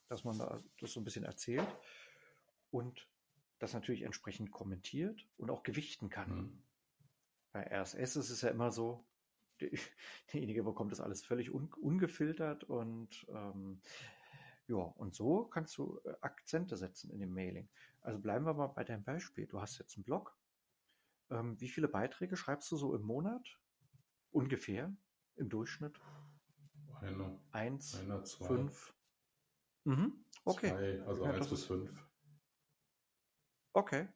dass 0.09 0.23
man 0.23 0.37
da 0.37 0.61
das 0.79 0.91
so 0.91 0.99
ein 0.99 1.03
bisschen 1.03 1.23
erzählt 1.23 1.67
und 2.69 3.09
das 3.59 3.73
natürlich 3.73 4.03
entsprechend 4.03 4.51
kommentiert 4.51 5.27
und 5.37 5.49
auch 5.49 5.63
gewichten 5.63 6.09
kann. 6.09 6.35
Mhm. 6.35 6.63
Bei 7.51 7.63
RSS 7.63 8.15
ist 8.17 8.29
es 8.29 8.41
ja 8.41 8.49
immer 8.49 8.71
so, 8.71 9.05
derjenige 10.33 10.63
bekommt 10.63 10.91
das 10.91 10.99
alles 10.99 11.23
völlig 11.23 11.51
un 11.51 11.71
ungefiltert 11.73 12.63
und 12.65 13.25
ähm, 13.29 13.81
ja, 14.67 14.77
und 14.77 15.13
so 15.13 15.45
kannst 15.45 15.77
du 15.77 15.99
äh, 16.05 16.13
Akzente 16.21 16.77
setzen 16.77 17.11
in 17.11 17.19
dem 17.19 17.33
Mailing. 17.33 17.69
Also 18.01 18.19
bleiben 18.19 18.45
wir 18.45 18.53
mal 18.53 18.67
bei 18.67 18.83
deinem 18.83 19.03
Beispiel. 19.03 19.45
Du 19.45 19.61
hast 19.61 19.77
jetzt 19.77 19.95
einen 19.95 20.03
Blog 20.03 20.35
ähm, 21.29 21.59
wie 21.59 21.69
viele 21.69 21.87
Beiträge 21.87 22.35
schreibst 22.35 22.71
du 22.71 22.77
so 22.77 22.95
im 22.95 23.01
Monat? 23.01 23.59
Ungefähr 24.31 24.95
im 25.35 25.49
Durchschnitt? 25.49 25.99
Eine. 26.99 27.39
Eins, 27.51 27.95
eine, 27.95 28.23
zwei. 28.23 28.47
fünf. 28.47 28.93
Mhm. 29.83 30.25
Okay. 30.45 30.69
Zwei, 30.69 31.01
also 31.07 31.25
ja, 31.25 31.31
eins 31.31 31.49
bis 31.49 31.65
fünf. 31.65 32.07
Okay. 33.73 34.07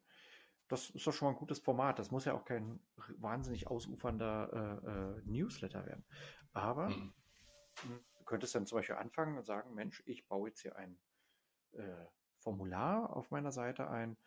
Das 0.70 0.90
ist 0.90 1.08
doch 1.08 1.14
schon 1.14 1.28
mal 1.28 1.34
ein 1.34 1.40
gutes 1.40 1.60
Format. 1.60 1.98
Das 2.00 2.12
muss 2.12 2.26
ja 2.26 2.34
auch 2.34 2.44
kein 2.44 2.80
wahnsinnig 3.18 3.68
ausufernder 3.68 4.82
äh, 4.84 4.90
äh, 4.90 5.22
Newsletter 5.26 5.86
werden. 5.86 6.06
Aber 6.52 6.90
mhm. 6.90 7.14
du 7.84 8.24
könntest 8.26 8.54
dann 8.56 8.66
zum 8.66 8.78
Beispiel 8.78 8.96
anfangen 8.96 9.38
und 9.38 9.46
sagen, 9.46 9.74
Mensch, 9.74 10.04
ich 10.06 10.28
baue 10.28 10.50
jetzt 10.50 10.62
hier 10.62 10.76
ein 10.76 11.00
äh, 11.72 12.06
Formular 12.40 13.16
auf 13.16 13.32
meiner 13.32 13.52
Seite 13.52 13.90
ein 13.90 14.18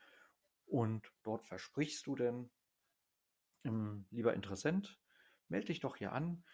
und 0.66 1.12
dort 1.22 1.46
versprichst 1.46 2.06
du 2.06 2.16
denn, 2.16 2.50
lieber 4.10 4.34
Interessent, 4.34 5.00
melde 5.48 5.66
dich 5.66 5.80
doch 5.80 5.96
hier 5.96 6.12
an. 6.12 6.44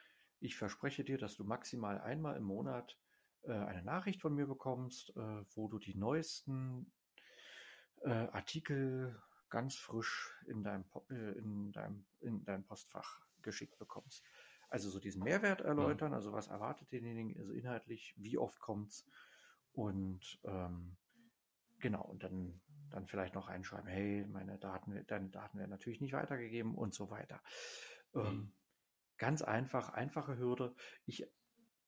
Ich 0.40 0.57
verspreche 0.57 1.05
dir, 1.05 1.19
dass 1.19 1.37
du 1.37 1.45
maximal 1.45 2.01
einmal 2.01 2.37
im 2.37 2.45
Monat 2.45 2.99
äh, 3.42 3.53
eine 3.53 3.83
Nachricht 3.83 4.21
von 4.21 4.35
mir 4.35 4.47
bekommst, 4.47 5.16
äh, 5.16 5.45
wo 5.55 5.69
du 5.69 5.79
die 5.79 5.97
neuesten 5.97 6.92
äh, 8.03 8.11
Artikel 8.11 9.21
ganz 9.49 9.77
frisch 9.77 10.35
in 10.47 10.62
deinem, 10.62 10.85
in, 11.09 11.73
deinem, 11.73 12.07
in 12.21 12.45
deinem 12.45 12.64
Postfach 12.64 13.21
geschickt 13.42 13.79
bekommst. 13.79 14.25
Also 14.69 14.90
so 14.90 14.99
diesen 14.99 15.23
Mehrwert 15.23 15.61
erläutern, 15.61 16.12
also 16.12 16.33
was 16.33 16.49
erwartet 16.49 16.90
denjenigen, 16.90 17.38
also 17.38 17.53
inhaltlich, 17.53 18.14
wie 18.16 18.37
oft 18.37 18.59
kommt's 18.61 19.07
und 19.73 20.40
ähm, 20.45 20.97
genau, 21.79 22.03
und 22.03 22.23
dann, 22.23 22.61
dann 22.90 23.07
vielleicht 23.07 23.35
noch 23.35 23.49
reinschreiben, 23.49 23.88
hey, 23.88 24.25
meine 24.27 24.59
Daten, 24.59 25.05
deine 25.07 25.31
Daten 25.31 25.59
werden 25.59 25.70
natürlich 25.70 26.01
nicht 26.01 26.12
weitergegeben 26.12 26.75
und 26.75 26.94
so 26.94 27.11
weiter. 27.11 27.42
Ähm, 28.14 28.22
mhm. 28.22 28.53
ganz 29.18 29.42
einfach, 29.42 29.90
einfache 29.90 30.38
Hürde. 30.38 30.75
Ich 31.05 31.27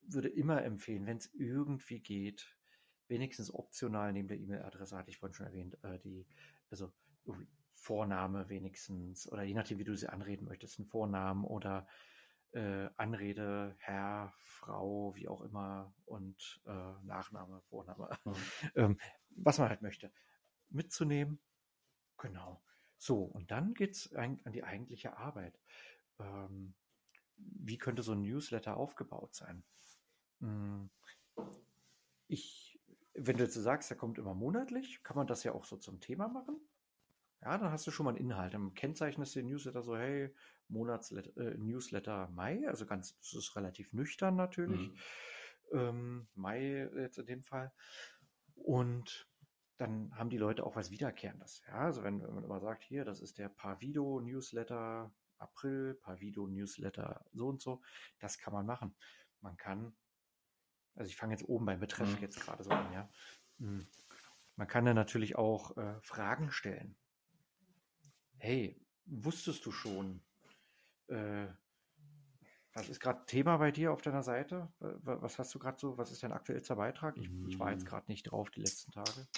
würde 0.03 0.29
immer 0.29 0.63
empfehlen, 0.65 1.07
wenn 1.07 1.19
es 1.19 1.33
irgendwie 1.35 2.01
geht, 2.01 2.57
wenigstens 3.09 3.53
optional 3.53 4.13
neben 4.13 4.29
der 4.29 4.39
E-Mail-Adresse, 4.39 4.97
hatte 4.97 5.11
ich 5.11 5.19
vorhin 5.19 5.35
schon 5.35 5.47
erwähnt, 5.47 5.83
äh, 5.83 5.99
die, 5.99 6.27
also 6.71 6.93
Vorname 7.75 8.49
wenigstens, 8.49 9.31
oder 9.31 9.43
je 9.43 9.55
nachdem, 9.55 9.79
wie 9.79 9.85
du 9.85 9.97
sie 9.97 10.09
anreden 10.09 10.47
möchtest, 10.47 10.79
ein 10.79 10.87
Vornamen 10.87 11.45
oder 11.45 11.87
äh, 12.53 12.89
Anrede, 12.97 13.77
Herr, 13.79 14.33
Frau, 14.39 15.15
wie 15.15 15.29
auch 15.29 15.43
immer, 15.43 15.95
und 16.07 16.63
äh, 16.67 16.93
Nachname, 17.05 17.61
Vorname, 17.69 18.11
mhm. 18.25 18.35
ähm, 18.75 18.99
was 19.31 19.59
man 19.59 19.69
halt 19.69 19.83
möchte, 19.83 20.13
mitzunehmen. 20.71 21.41
Genau. 22.19 22.63
So, 22.97 23.23
und 23.23 23.51
dann 23.51 23.75
geht's 23.75 24.13
an, 24.15 24.41
an 24.45 24.53
die 24.53 24.65
eigentliche 24.65 25.17
Arbeit. 25.17 25.59
Ähm, 26.19 26.75
wie 27.37 27.79
könnte 27.79 28.03
so 28.03 28.13
ein 28.13 28.23
Newsletter 28.23 28.77
aufgebaut 28.77 29.35
sein? 29.35 29.63
Hm, 30.41 30.91
ich, 32.27 32.81
wenn 33.15 33.37
du 33.37 33.45
jetzt 33.45 33.55
sagst, 33.55 33.91
der 33.91 33.97
kommt 33.97 34.19
immer 34.19 34.35
monatlich, 34.35 35.03
kann 35.03 35.17
man 35.17 35.27
das 35.27 35.45
ja 35.45 35.53
auch 35.53 35.65
so 35.65 35.77
zum 35.77 36.01
Thema 36.01 36.29
machen. 36.29 36.61
Ja, 37.41 37.57
dann 37.57 37.71
hast 37.71 37.87
du 37.87 37.93
schon 37.93 38.05
mal 38.05 38.11
einen 38.11 38.19
Inhalt. 38.19 38.55
Dann 38.55 38.75
kennzeichnest 38.75 39.35
du 39.35 39.41
den 39.41 39.49
Newsletter 39.49 39.83
so, 39.83 39.97
hey, 39.97 40.35
Monats-Newsletter 40.69 41.53
äh, 41.53 41.57
Newsletter 41.57 42.29
Mai, 42.31 42.67
also 42.69 42.85
ganz, 42.85 43.17
das 43.19 43.35
ist 43.35 43.57
relativ 43.57 43.93
nüchtern 43.93 44.35
natürlich. 44.37 44.89
Mhm. 44.89 44.99
Ähm, 45.73 46.29
Mai 46.35 46.91
jetzt 46.97 47.19
in 47.19 47.27
dem 47.27 47.43
Fall. 47.43 47.73
Und 48.57 49.28
dann 49.79 50.15
haben 50.17 50.31
die 50.31 50.39
Leute 50.39 50.65
auch 50.65 50.77
was 50.77 50.91
Wiederkehrendes. 50.91 51.63
Ja, 51.69 51.79
also 51.79 52.03
wenn, 52.03 52.23
wenn 52.23 52.35
man 52.35 52.45
immer 52.45 52.61
sagt, 52.61 52.85
hier, 52.85 53.05
das 53.05 53.21
ist 53.21 53.39
der 53.39 53.49
Pavido 53.49 54.21
Newsletter 54.21 55.11
April, 55.39 55.95
Pavido 55.95 56.47
Newsletter 56.47 57.25
so 57.33 57.49
und 57.49 57.61
so, 57.61 57.81
das 58.19 58.39
kann 58.39 58.53
man 58.53 58.67
machen. 58.67 58.95
Man 59.41 59.57
kann 59.57 59.95
also 60.99 61.09
ich 61.09 61.17
fange 61.17 61.33
jetzt 61.33 61.49
oben 61.49 61.65
beim 61.65 61.81
Betreff 61.81 62.17
mhm. 62.17 62.21
jetzt 62.21 62.41
gerade 62.41 62.63
so 62.63 62.71
an, 62.71 62.93
ja. 62.93 63.09
Mhm. 63.59 63.87
Man 64.57 64.67
kann 64.67 64.85
dann 64.85 64.97
natürlich 64.97 65.37
auch 65.37 65.77
äh, 65.77 66.01
Fragen 66.03 66.51
stellen. 66.51 66.97
Hey, 68.39 68.81
wusstest 69.07 69.65
du 69.65 69.71
schon, 69.71 70.21
äh, 71.07 71.47
was 72.73 72.89
ist 72.89 73.01
gerade 73.01 73.25
Thema 73.27 73.57
bei 73.59 73.71
dir 73.71 73.93
auf 73.93 74.03
deiner 74.03 74.25
Seite? 74.25 74.73
Was 74.81 75.39
hast 75.39 75.55
du 75.55 75.61
gerade 75.61 75.79
so, 75.79 75.97
was 75.97 76.11
ist 76.11 76.23
dein 76.25 76.33
aktuellster 76.33 76.77
Beitrag? 76.77 77.17
Ich, 77.17 77.31
ich 77.47 77.59
war 77.59 77.71
jetzt 77.71 77.85
mhm. 77.85 77.89
gerade 77.89 78.07
nicht 78.09 78.25
drauf 78.25 78.51
die 78.51 78.61
letzten 78.61 78.91
Tage. 78.91 79.29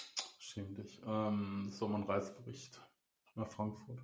Schäm 0.51 0.75
dich. 0.75 1.01
Ähm, 1.05 1.69
so 1.71 1.87
mein 1.87 2.03
Reisebericht 2.03 2.81
nach 3.35 3.47
Frankfurt. 3.47 4.03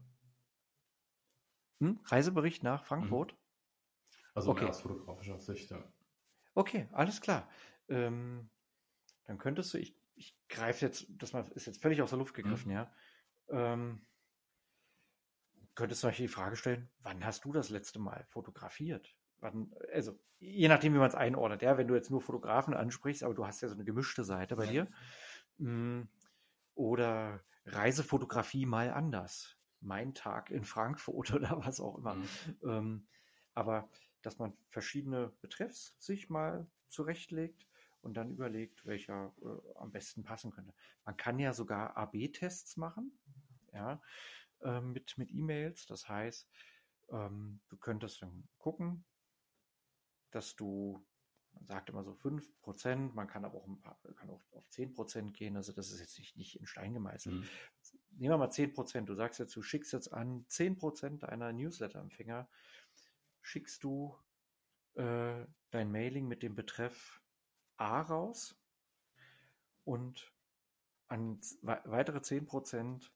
Hm? 1.81 1.99
Reisebericht 2.05 2.63
nach 2.63 2.85
Frankfurt? 2.85 3.33
Mhm. 3.33 3.37
Also 4.33 4.51
okay. 4.51 4.65
aus 4.65 4.79
fotografischer 4.79 5.39
Sicht, 5.39 5.69
ja. 5.71 5.83
Okay, 6.53 6.87
alles 6.93 7.19
klar. 7.19 7.49
Ähm, 7.89 8.49
dann 9.25 9.37
könntest 9.37 9.73
du, 9.73 9.77
ich, 9.77 9.93
ich 10.15 10.37
greife 10.47 10.85
jetzt, 10.85 11.07
das 11.09 11.33
ist 11.51 11.65
jetzt 11.65 11.81
völlig 11.81 12.01
aus 12.01 12.11
der 12.11 12.19
Luft 12.19 12.33
gegriffen, 12.33 12.69
mhm. 12.69 12.77
ja. 12.77 12.93
Ähm, 13.49 14.05
könntest 15.75 16.01
du 16.01 16.07
euch 16.07 16.15
die 16.15 16.29
Frage 16.29 16.55
stellen, 16.55 16.89
wann 16.99 17.25
hast 17.25 17.43
du 17.43 17.51
das 17.51 17.69
letzte 17.69 17.99
Mal 17.99 18.23
fotografiert? 18.29 19.13
Wann, 19.39 19.75
also, 19.91 20.17
je 20.39 20.69
nachdem, 20.69 20.93
wie 20.93 20.99
man 20.99 21.09
es 21.09 21.15
einordnet, 21.15 21.61
ja, 21.61 21.77
wenn 21.77 21.89
du 21.89 21.95
jetzt 21.95 22.09
nur 22.09 22.21
Fotografen 22.21 22.73
ansprichst, 22.73 23.23
aber 23.23 23.33
du 23.33 23.45
hast 23.45 23.59
ja 23.59 23.67
so 23.67 23.73
eine 23.73 23.83
gemischte 23.83 24.23
Seite 24.23 24.55
bei 24.55 24.63
ja. 24.65 24.71
dir. 24.71 24.87
Hm, 25.59 26.07
oder 26.77 27.43
Reisefotografie 27.65 28.65
mal 28.65 28.91
anders. 28.91 29.57
Mein 29.79 30.13
Tag 30.13 30.49
in 30.49 30.63
Frankfurt 30.63 31.31
oder 31.33 31.65
was 31.65 31.79
auch 31.79 31.97
immer. 31.97 32.15
Mhm. 32.15 32.27
Ähm, 32.63 33.07
aber 33.53 33.89
dass 34.21 34.37
man 34.39 34.57
verschiedene 34.69 35.29
Betreffs 35.41 35.95
sich 35.99 36.29
mal 36.29 36.69
zurechtlegt 36.89 37.67
und 38.01 38.15
dann 38.15 38.31
überlegt, 38.31 38.85
welcher 38.85 39.33
äh, 39.41 39.77
am 39.79 39.91
besten 39.91 40.23
passen 40.23 40.51
könnte. 40.51 40.73
Man 41.05 41.17
kann 41.17 41.39
ja 41.39 41.53
sogar 41.53 41.97
AB-Tests 41.97 42.77
machen, 42.77 43.17
ja, 43.73 44.01
äh, 44.61 44.81
mit, 44.81 45.17
mit 45.17 45.31
E-Mails. 45.31 45.85
Das 45.85 46.07
heißt, 46.07 46.49
ähm, 47.09 47.61
du 47.69 47.77
könntest 47.77 48.21
dann 48.21 48.47
gucken, 48.57 49.05
dass 50.31 50.55
du, 50.55 51.05
man 51.57 51.65
sagt 51.65 51.89
immer 51.89 52.03
so 52.03 52.11
5%, 52.11 53.13
man 53.13 53.27
kann 53.27 53.45
aber 53.45 53.57
auch, 53.57 53.67
ein 53.67 53.81
paar, 53.81 53.99
kann 54.15 54.29
auch 54.29 54.41
auf 54.51 54.67
10% 54.69 55.31
gehen, 55.31 55.55
also 55.55 55.73
das 55.73 55.91
ist 55.91 55.99
jetzt 55.99 56.17
nicht, 56.19 56.37
nicht 56.37 56.59
in 56.59 56.65
Stein 56.65 56.93
gemeißelt. 56.93 57.35
Mhm. 57.35 57.43
Nehmen 58.11 58.33
wir 58.33 58.37
mal 58.37 58.49
10%, 58.49 59.05
du 59.05 59.15
sagst 59.15 59.39
jetzt, 59.39 59.55
du 59.55 59.61
schickst 59.61 59.93
jetzt 59.93 60.13
an 60.13 60.45
10% 60.47 61.19
deiner 61.19 61.51
Newsletter-Empfänger 61.53 62.47
schickst 63.41 63.83
du 63.83 64.17
äh, 64.95 65.45
dein 65.71 65.91
Mailing 65.91 66.27
mit 66.27 66.43
dem 66.43 66.55
Betreff 66.55 67.21
A 67.77 68.01
raus 68.01 68.59
und 69.83 70.33
an 71.07 71.39
weitere 71.61 72.17
10% 72.17 73.09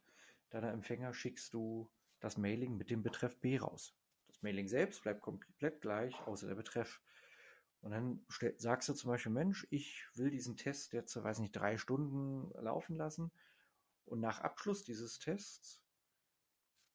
deiner 0.49 0.71
Empfänger 0.71 1.13
schickst 1.13 1.54
du 1.54 1.91
das 2.19 2.38
Mailing 2.38 2.77
mit 2.77 2.89
dem 2.89 3.04
Betreff 3.04 3.39
B 3.39 3.58
raus. 3.58 3.95
Das 4.27 4.41
Mailing 4.41 4.67
selbst 4.67 5.04
bleibt 5.04 5.21
komplett 5.21 5.82
gleich, 5.82 6.15
außer 6.25 6.47
der 6.47 6.56
Betreff. 6.56 7.01
Und 7.82 7.91
dann 7.91 8.26
sagst 8.58 8.89
du 8.89 8.94
zum 8.94 9.10
Beispiel, 9.10 9.32
Mensch, 9.32 9.67
ich 9.72 10.06
will 10.13 10.30
diesen 10.30 10.56
Test 10.56 10.94
jetzt, 10.94 11.15
weiß 11.15 11.39
nicht, 11.39 11.56
drei 11.56 11.78
Stunden 11.78 12.52
laufen 12.62 12.96
lassen. 12.96 13.32
Und 14.06 14.20
nach 14.20 14.39
Abschluss 14.39 14.84
dieses 14.84 15.17
Tests 15.17 15.82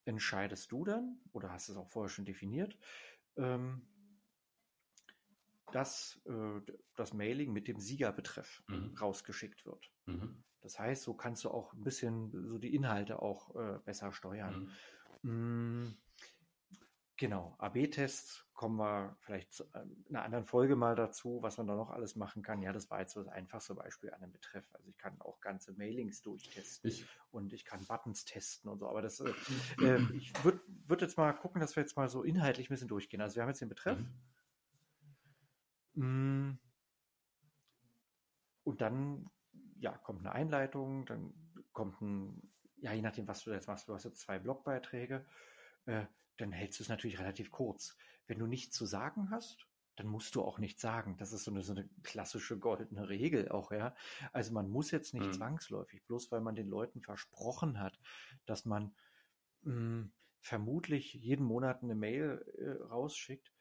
entscheidest 0.04 0.70
du 0.70 0.84
dann, 0.84 1.20
oder 1.32 1.50
hast 1.50 1.68
es 1.68 1.76
auch 1.76 1.88
vorher 1.88 2.08
schon 2.08 2.24
definiert, 2.24 2.78
ähm, 3.36 3.88
dass 5.72 6.20
äh, 6.26 6.60
das 6.94 7.12
Mailing 7.12 7.52
mit 7.52 7.66
dem 7.66 7.80
Siegerbetreff 7.80 8.62
mhm. 8.68 8.96
rausgeschickt 8.96 9.66
wird. 9.66 9.90
Mhm. 10.06 10.44
Das 10.60 10.78
heißt, 10.78 11.02
so 11.02 11.14
kannst 11.14 11.44
du 11.44 11.50
auch 11.50 11.72
ein 11.74 11.82
bisschen 11.82 12.30
so 12.30 12.58
die 12.58 12.74
Inhalte 12.74 13.20
auch 13.20 13.54
äh, 13.56 13.78
besser 13.84 14.12
steuern. 14.12 14.72
Mhm. 15.22 15.96
Genau, 17.18 17.56
AB-Tests 17.58 18.46
kommen 18.52 18.76
wir 18.76 19.16
vielleicht 19.20 19.60
in 20.08 20.16
einer 20.16 20.24
anderen 20.24 20.44
Folge 20.44 20.76
mal 20.76 20.94
dazu, 20.94 21.38
was 21.42 21.56
man 21.56 21.66
da 21.66 21.74
noch 21.74 21.90
alles 21.90 22.14
machen 22.14 22.42
kann. 22.42 22.60
Ja, 22.60 22.72
das 22.72 22.90
war 22.90 23.00
jetzt 23.00 23.12
so 23.12 23.22
das 23.22 23.32
einfachste 23.32 23.74
Beispiel 23.74 24.12
an 24.12 24.20
dem 24.20 24.32
Betreff. 24.32 24.64
Also 24.74 24.88
ich 24.88 24.98
kann 24.98 25.18
auch 25.20 25.40
ganze 25.40 25.72
Mailings 25.72 26.22
durchtesten 26.22 26.88
ich. 26.88 27.06
und 27.30 27.52
ich 27.52 27.64
kann 27.64 27.84
Buttons 27.86 28.24
testen 28.24 28.70
und 28.70 28.78
so. 28.78 28.88
Aber 28.88 29.00
das, 29.00 29.20
äh, 29.20 29.32
äh, 29.82 30.00
ich 30.14 30.32
würde 30.44 30.60
würd 30.86 31.02
jetzt 31.02 31.16
mal 31.16 31.32
gucken, 31.32 31.60
dass 31.60 31.76
wir 31.76 31.82
jetzt 31.82 31.96
mal 31.96 32.08
so 32.08 32.22
inhaltlich 32.22 32.68
ein 32.68 32.74
bisschen 32.74 32.88
durchgehen. 32.88 33.20
Also 33.20 33.36
wir 33.36 33.42
haben 33.42 33.50
jetzt 33.50 33.60
den 33.60 33.68
Betreff. 33.68 33.98
Mhm. 35.94 36.50
Mm. 36.50 36.58
Und 38.64 38.80
dann 38.80 39.30
ja, 39.78 39.92
kommt 39.98 40.20
eine 40.20 40.32
Einleitung, 40.32 41.06
dann 41.06 41.32
kommt 41.72 42.00
ein, 42.00 42.52
ja, 42.78 42.92
je 42.92 43.02
nachdem, 43.02 43.28
was 43.28 43.42
du 43.44 43.52
jetzt 43.52 43.68
machst, 43.68 43.88
du 43.88 43.94
hast 43.94 44.04
jetzt 44.04 44.20
zwei 44.20 44.38
Blogbeiträge, 44.38 45.24
äh, 45.86 46.04
dann 46.36 46.52
hältst 46.52 46.78
du 46.78 46.84
es 46.84 46.88
natürlich 46.88 47.18
relativ 47.18 47.50
kurz. 47.50 47.96
Wenn 48.26 48.38
du 48.38 48.46
nichts 48.46 48.76
zu 48.76 48.86
sagen 48.86 49.30
hast, 49.30 49.66
dann 49.96 50.06
musst 50.06 50.34
du 50.34 50.42
auch 50.42 50.58
nichts 50.58 50.82
sagen. 50.82 51.16
Das 51.16 51.32
ist 51.32 51.44
so 51.44 51.50
eine, 51.50 51.62
so 51.62 51.72
eine 51.72 51.88
klassische 52.02 52.58
goldene 52.58 53.08
Regel 53.08 53.48
auch, 53.48 53.72
ja. 53.72 53.94
Also 54.32 54.52
man 54.52 54.68
muss 54.68 54.90
jetzt 54.90 55.14
nicht 55.14 55.26
mhm. 55.26 55.32
zwangsläufig, 55.32 56.04
bloß 56.04 56.30
weil 56.30 56.42
man 56.42 56.54
den 56.54 56.68
Leuten 56.68 57.00
versprochen 57.00 57.80
hat, 57.80 57.98
dass 58.44 58.66
man 58.66 58.94
mh, 59.62 59.72
hm, 59.72 60.12
vermutlich 60.40 61.14
jeden 61.14 61.44
Monat 61.44 61.82
eine 61.82 61.94
Mail 61.94 62.44
äh, 62.58 62.82
rausschickt, 62.84 63.52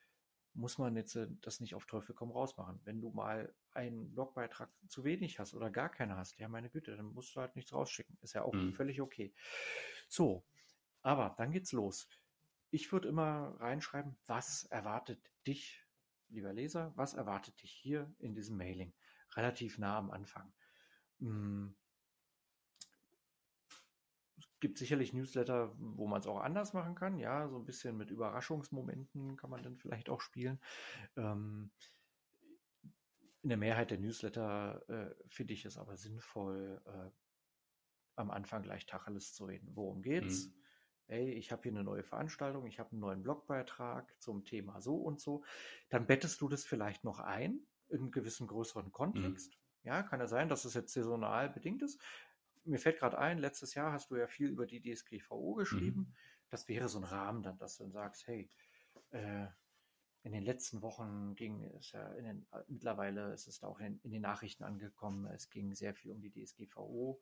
muss 0.53 0.78
man 0.78 0.95
jetzt 0.95 1.15
äh, 1.15 1.28
das 1.41 1.61
nicht 1.61 1.73
auf 1.73 1.86
Teufel 1.86 2.13
komm 2.13 2.32
raus 2.32 2.57
machen. 2.57 2.82
Wenn 2.84 3.01
du 3.01 3.11
mal 3.11 3.53
einen 3.71 4.13
Blogbeitrag 4.13 4.69
zu 4.88 5.03
wenig 5.03 5.39
hast 5.39 5.53
oder 5.53 5.69
gar 5.69 5.89
keinen 5.89 6.15
hast, 6.15 6.38
ja 6.38 6.49
meine 6.49 6.69
Güte, 6.69 6.95
dann 6.95 7.13
musst 7.13 7.36
du 7.36 7.41
halt 7.41 7.55
nichts 7.55 7.73
rausschicken. 7.73 8.17
Ist 8.21 8.34
ja 8.34 8.43
auch 8.43 8.53
mhm. 8.53 8.73
völlig 8.73 9.01
okay. 9.01 9.34
So, 10.07 10.45
aber 11.01 11.34
dann 11.38 11.51
geht's 11.51 11.71
los. 11.71 12.07
Ich 12.76 12.91
würde 12.91 13.07
immer 13.07 13.55
reinschreiben, 13.61 14.17
was 14.26 14.65
erwartet 14.65 15.32
dich, 15.47 15.88
lieber 16.28 16.51
Leser, 16.51 16.91
was 16.97 17.13
erwartet 17.13 17.61
dich 17.63 17.71
hier 17.71 18.13
in 18.19 18.36
diesem 18.36 18.57
Mailing? 18.57 18.93
Relativ 19.38 19.78
nah 19.78 19.97
am 19.97 20.11
Anfang. 20.11 20.53
Hm, 21.19 21.73
gibt 24.59 24.78
sicherlich 24.78 25.13
Newsletter, 25.13 25.73
wo 25.78 26.05
man 26.05 26.19
es 26.19 26.28
auch 26.28 26.41
anders 26.41 26.73
machen 26.73 26.95
kann. 26.95 27.17
Ja, 27.17 27.47
so 27.47 27.55
ein 27.59 27.65
bisschen 27.65 27.95
mit 27.95 28.11
Überraschungsmomenten 28.11 29.38
kann 29.38 29.51
man 29.51 29.63
dann 29.63 29.78
vielleicht 29.78 30.09
auch 30.09 30.19
spielen. 30.19 30.59
Ähm, 31.15 31.71
in 33.41 33.47
der 33.47 33.57
Mehrheit 33.57 33.91
der 33.91 33.99
Newsletter 33.99 34.84
äh, 34.89 35.15
finde 35.30 35.53
ich 35.53 35.63
es 35.63 35.78
aber 35.78 35.95
sinnvoll, 35.95 36.82
äh, 36.88 37.09
am 38.17 38.32
Anfang 38.32 38.63
gleich 38.63 38.86
Tacheles 38.86 39.34
zu 39.34 39.45
reden. 39.45 39.69
Worum 39.76 40.01
geht's? 40.01 40.47
Mhm. 40.47 40.64
Hey, 41.07 41.31
ich 41.31 41.51
habe 41.51 41.63
hier 41.63 41.71
eine 41.71 41.83
neue 41.83 42.03
Veranstaltung, 42.03 42.65
ich 42.65 42.79
habe 42.79 42.91
einen 42.91 43.01
neuen 43.01 43.21
Blogbeitrag 43.21 44.13
zum 44.19 44.43
Thema 44.43 44.81
so 44.81 44.95
und 44.95 45.19
so. 45.19 45.43
Dann 45.89 46.07
bettest 46.07 46.41
du 46.41 46.49
das 46.49 46.65
vielleicht 46.65 47.03
noch 47.03 47.19
ein 47.19 47.59
in 47.89 47.99
einen 47.99 48.11
gewissen 48.11 48.47
größeren 48.47 48.91
Kontext. 48.91 49.51
Mhm. 49.51 49.87
Ja, 49.87 50.01
kann 50.01 50.19
ja 50.19 50.27
sein, 50.27 50.49
dass 50.49 50.65
es 50.65 50.73
jetzt 50.73 50.93
saisonal 50.93 51.49
bedingt 51.49 51.83
ist 51.83 52.01
mir 52.65 52.79
fällt 52.79 52.99
gerade 52.99 53.17
ein, 53.17 53.37
letztes 53.37 53.73
Jahr 53.75 53.91
hast 53.91 54.11
du 54.11 54.15
ja 54.15 54.27
viel 54.27 54.49
über 54.49 54.65
die 54.65 54.81
DSGVO 54.81 55.53
geschrieben. 55.53 55.99
Mhm. 55.99 56.15
Das 56.49 56.67
wäre 56.67 56.89
so 56.89 56.99
ein 56.99 57.03
Rahmen 57.03 57.43
dann, 57.43 57.57
dass 57.57 57.77
du 57.77 57.83
dann 57.83 57.91
sagst, 57.91 58.27
hey, 58.27 58.49
äh, 59.11 59.47
in 60.23 60.31
den 60.31 60.43
letzten 60.43 60.81
Wochen 60.81 61.35
ging 61.35 61.63
es 61.77 61.91
ja 61.91 62.11
in 62.13 62.25
den, 62.25 62.47
mittlerweile 62.67 63.33
ist 63.33 63.47
es 63.47 63.59
da 63.59 63.67
auch 63.67 63.79
in, 63.79 63.99
in, 64.03 64.11
den 64.11 64.23
Nachrichten 64.23 64.63
angekommen, 64.63 65.27
es 65.27 65.49
ging 65.49 65.73
sehr 65.75 65.93
viel 65.93 66.11
um 66.11 66.21
die 66.21 66.31
DSGVO. 66.31 67.21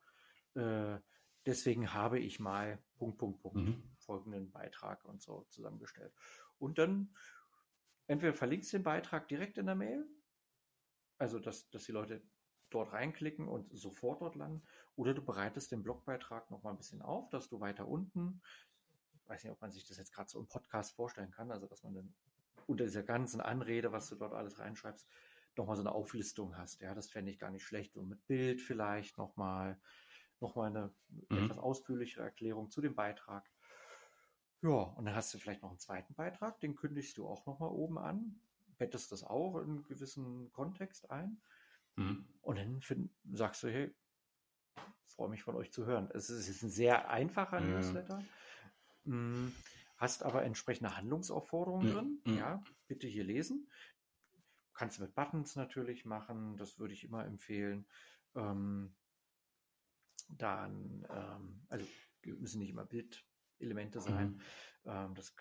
Äh, 0.55 0.99
deswegen 1.45 1.93
habe 1.93 2.19
ich 2.19 2.39
mal 2.39 2.79
Punkt, 2.97 3.17
Punkt, 3.17 3.41
Punkt 3.41 3.57
mhm. 3.57 3.83
folgenden 3.97 4.51
Beitrag 4.51 5.03
und 5.05 5.21
so 5.21 5.45
zusammengestellt. 5.49 6.13
Und 6.59 6.77
dann 6.77 7.13
entweder 8.07 8.33
verlinkst 8.33 8.71
du 8.73 8.77
den 8.77 8.83
Beitrag 8.83 9.27
direkt 9.27 9.57
in 9.57 9.65
der 9.65 9.75
Mail, 9.75 10.05
also 11.17 11.39
dass, 11.39 11.69
dass 11.69 11.83
die 11.83 11.91
Leute 11.91 12.21
dort 12.69 12.91
reinklicken 12.93 13.47
und 13.47 13.71
sofort 13.77 14.21
dort 14.21 14.35
landen. 14.35 14.63
Oder 14.95 15.13
du 15.13 15.23
bereitest 15.23 15.71
den 15.71 15.83
Blogbeitrag 15.83 16.49
noch 16.49 16.63
mal 16.63 16.71
ein 16.71 16.77
bisschen 16.77 17.01
auf, 17.01 17.29
dass 17.29 17.49
du 17.49 17.59
weiter 17.59 17.87
unten, 17.87 18.41
weiß 19.27 19.43
nicht, 19.43 19.53
ob 19.53 19.61
man 19.61 19.71
sich 19.71 19.85
das 19.85 19.97
jetzt 19.97 20.13
gerade 20.13 20.29
so 20.29 20.39
im 20.39 20.47
Podcast 20.47 20.95
vorstellen 20.95 21.31
kann, 21.31 21.51
also 21.51 21.67
dass 21.67 21.83
man 21.83 21.93
dann 21.93 22.13
unter 22.65 22.85
dieser 22.85 23.03
ganzen 23.03 23.41
Anrede, 23.41 23.91
was 23.91 24.09
du 24.09 24.15
dort 24.15 24.33
alles 24.33 24.59
reinschreibst, 24.59 25.07
nochmal 25.55 25.75
so 25.75 25.83
eine 25.83 25.91
Auflistung 25.91 26.57
hast. 26.57 26.81
Ja, 26.81 26.95
das 26.95 27.09
fände 27.09 27.31
ich 27.31 27.39
gar 27.39 27.51
nicht 27.51 27.63
schlecht. 27.63 27.95
Und 27.95 28.09
mit 28.09 28.25
Bild 28.25 28.61
vielleicht 28.61 29.17
nochmal 29.17 29.79
noch 30.43 30.55
mal 30.55 30.67
eine 30.67 30.93
mhm. 31.29 31.45
etwas 31.45 31.57
ausführlichere 31.57 32.23
Erklärung 32.23 32.69
zu 32.69 32.81
dem 32.81 32.93
Beitrag. 32.93 33.49
Ja, 34.61 34.69
und 34.69 35.05
dann 35.05 35.15
hast 35.15 35.33
du 35.33 35.39
vielleicht 35.39 35.61
noch 35.61 35.69
einen 35.69 35.79
zweiten 35.79 36.13
Beitrag, 36.13 36.59
den 36.59 36.75
kündigst 36.75 37.17
du 37.17 37.27
auch 37.27 37.45
nochmal 37.45 37.69
oben 37.69 37.97
an, 37.97 38.39
bettest 38.77 39.11
das 39.11 39.23
auch 39.23 39.57
in 39.57 39.69
einen 39.69 39.83
gewissen 39.83 40.51
Kontext 40.53 41.09
ein. 41.09 41.41
Mhm. 41.95 42.25
Und 42.41 42.57
dann 42.57 42.81
find, 42.81 43.09
sagst 43.33 43.63
du, 43.63 43.67
hey, 43.69 43.93
freue 45.05 45.29
mich 45.29 45.43
von 45.43 45.55
euch 45.55 45.71
zu 45.71 45.85
hören. 45.85 46.09
Es 46.13 46.29
ist 46.29 46.63
ein 46.63 46.69
sehr 46.69 47.09
einfacher 47.09 47.59
ja. 47.59 47.65
Newsletter. 47.65 48.23
Hm, 49.05 49.51
hast 49.97 50.23
aber 50.23 50.43
entsprechende 50.43 50.95
Handlungsaufforderungen 50.95 51.91
drin. 51.91 52.21
Ja. 52.25 52.33
ja, 52.33 52.63
bitte 52.87 53.07
hier 53.07 53.23
lesen. 53.23 53.69
Kannst 54.73 54.97
du 54.97 55.03
mit 55.03 55.13
Buttons 55.13 55.55
natürlich 55.55 56.05
machen, 56.05 56.57
das 56.57 56.79
würde 56.79 56.93
ich 56.93 57.03
immer 57.03 57.25
empfehlen. 57.25 57.85
Ähm, 58.35 58.95
dann, 60.27 61.05
ähm, 61.09 61.65
also 61.69 61.85
müssen 62.25 62.59
nicht 62.59 62.69
immer 62.69 62.85
Bildelemente 62.85 64.01
sein. 64.01 64.41
Mhm. 64.83 64.91
Ähm, 64.91 65.15
das 65.15 65.35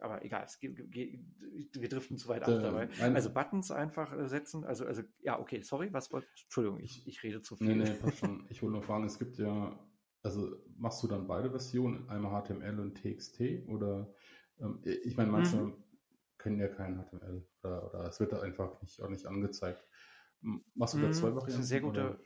aber 0.00 0.24
egal, 0.24 0.44
es 0.44 0.58
geht, 0.58 0.78
wir 0.78 1.88
driften 1.88 2.18
zu 2.18 2.28
weit 2.28 2.44
ab 2.44 2.60
dabei. 2.60 2.88
Also 3.14 3.32
Buttons 3.32 3.70
einfach 3.70 4.16
äh, 4.16 4.28
setzen, 4.28 4.64
also, 4.64 4.86
also, 4.86 5.02
ja, 5.20 5.38
okay, 5.38 5.62
sorry, 5.62 5.92
was 5.92 6.12
wollt, 6.12 6.26
Entschuldigung, 6.44 6.80
ich, 6.80 7.06
ich 7.06 7.22
rede 7.22 7.42
zu 7.42 7.56
viel. 7.56 7.76
Nee, 7.76 7.84
nee, 7.84 7.94
passt 7.94 8.18
schon. 8.18 8.46
Ich 8.50 8.62
wollte 8.62 8.74
nur 8.74 8.82
fragen, 8.82 9.04
es 9.04 9.18
gibt 9.18 9.38
ja, 9.38 9.78
also 10.22 10.56
machst 10.76 11.02
du 11.02 11.08
dann 11.08 11.26
beide 11.26 11.50
Versionen, 11.50 12.08
einmal 12.08 12.42
HTML 12.42 12.78
und 12.80 12.94
TXT 12.94 13.66
oder, 13.66 14.12
ähm, 14.60 14.80
ich 14.84 15.16
meine, 15.16 15.30
manche 15.30 15.56
mhm. 15.56 15.84
können 16.38 16.60
ja 16.60 16.68
kein 16.68 17.02
HTML 17.02 17.46
oder, 17.62 17.88
oder 17.88 18.08
es 18.08 18.20
wird 18.20 18.32
da 18.32 18.40
einfach 18.40 18.80
nicht, 18.82 19.00
auch 19.02 19.10
nicht 19.10 19.26
angezeigt. 19.26 19.84
Machst 20.74 20.94
du 20.94 21.00
da 21.00 21.10
zwei 21.10 21.34
Varianten? 21.34 21.46
Das 21.46 21.54
ist 21.54 21.56
eine 21.56 21.64
sehr 21.64 21.80
gute, 21.80 22.10
oder? 22.10 22.20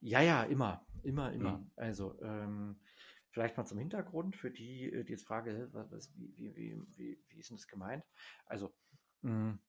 Ja, 0.00 0.20
ja, 0.20 0.42
immer, 0.44 0.86
immer, 1.02 1.32
immer. 1.32 1.58
Mhm. 1.58 1.70
Also, 1.76 2.20
ähm, 2.22 2.80
Vielleicht 3.30 3.56
mal 3.56 3.64
zum 3.64 3.78
Hintergrund 3.78 4.36
für 4.36 4.50
die, 4.50 4.92
äh, 4.92 5.04
die 5.04 5.12
jetzt 5.12 5.24
fragen, 5.24 5.68
was, 5.72 6.12
wie, 6.16 6.34
wie, 6.56 6.76
wie, 6.96 7.22
wie, 7.28 7.38
ist 7.38 7.50
denn 7.50 7.56
das 7.56 7.68
gemeint? 7.68 8.04
Also, 8.44 8.74
mh, 9.22 9.30
hm, 9.30 9.60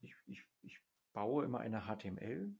ich, 0.00 0.14
ich, 0.26 0.46
ich 0.60 0.78
baue 1.14 1.44
immer 1.44 1.60
eine 1.60 1.86
HTML-Datei. 1.86 2.50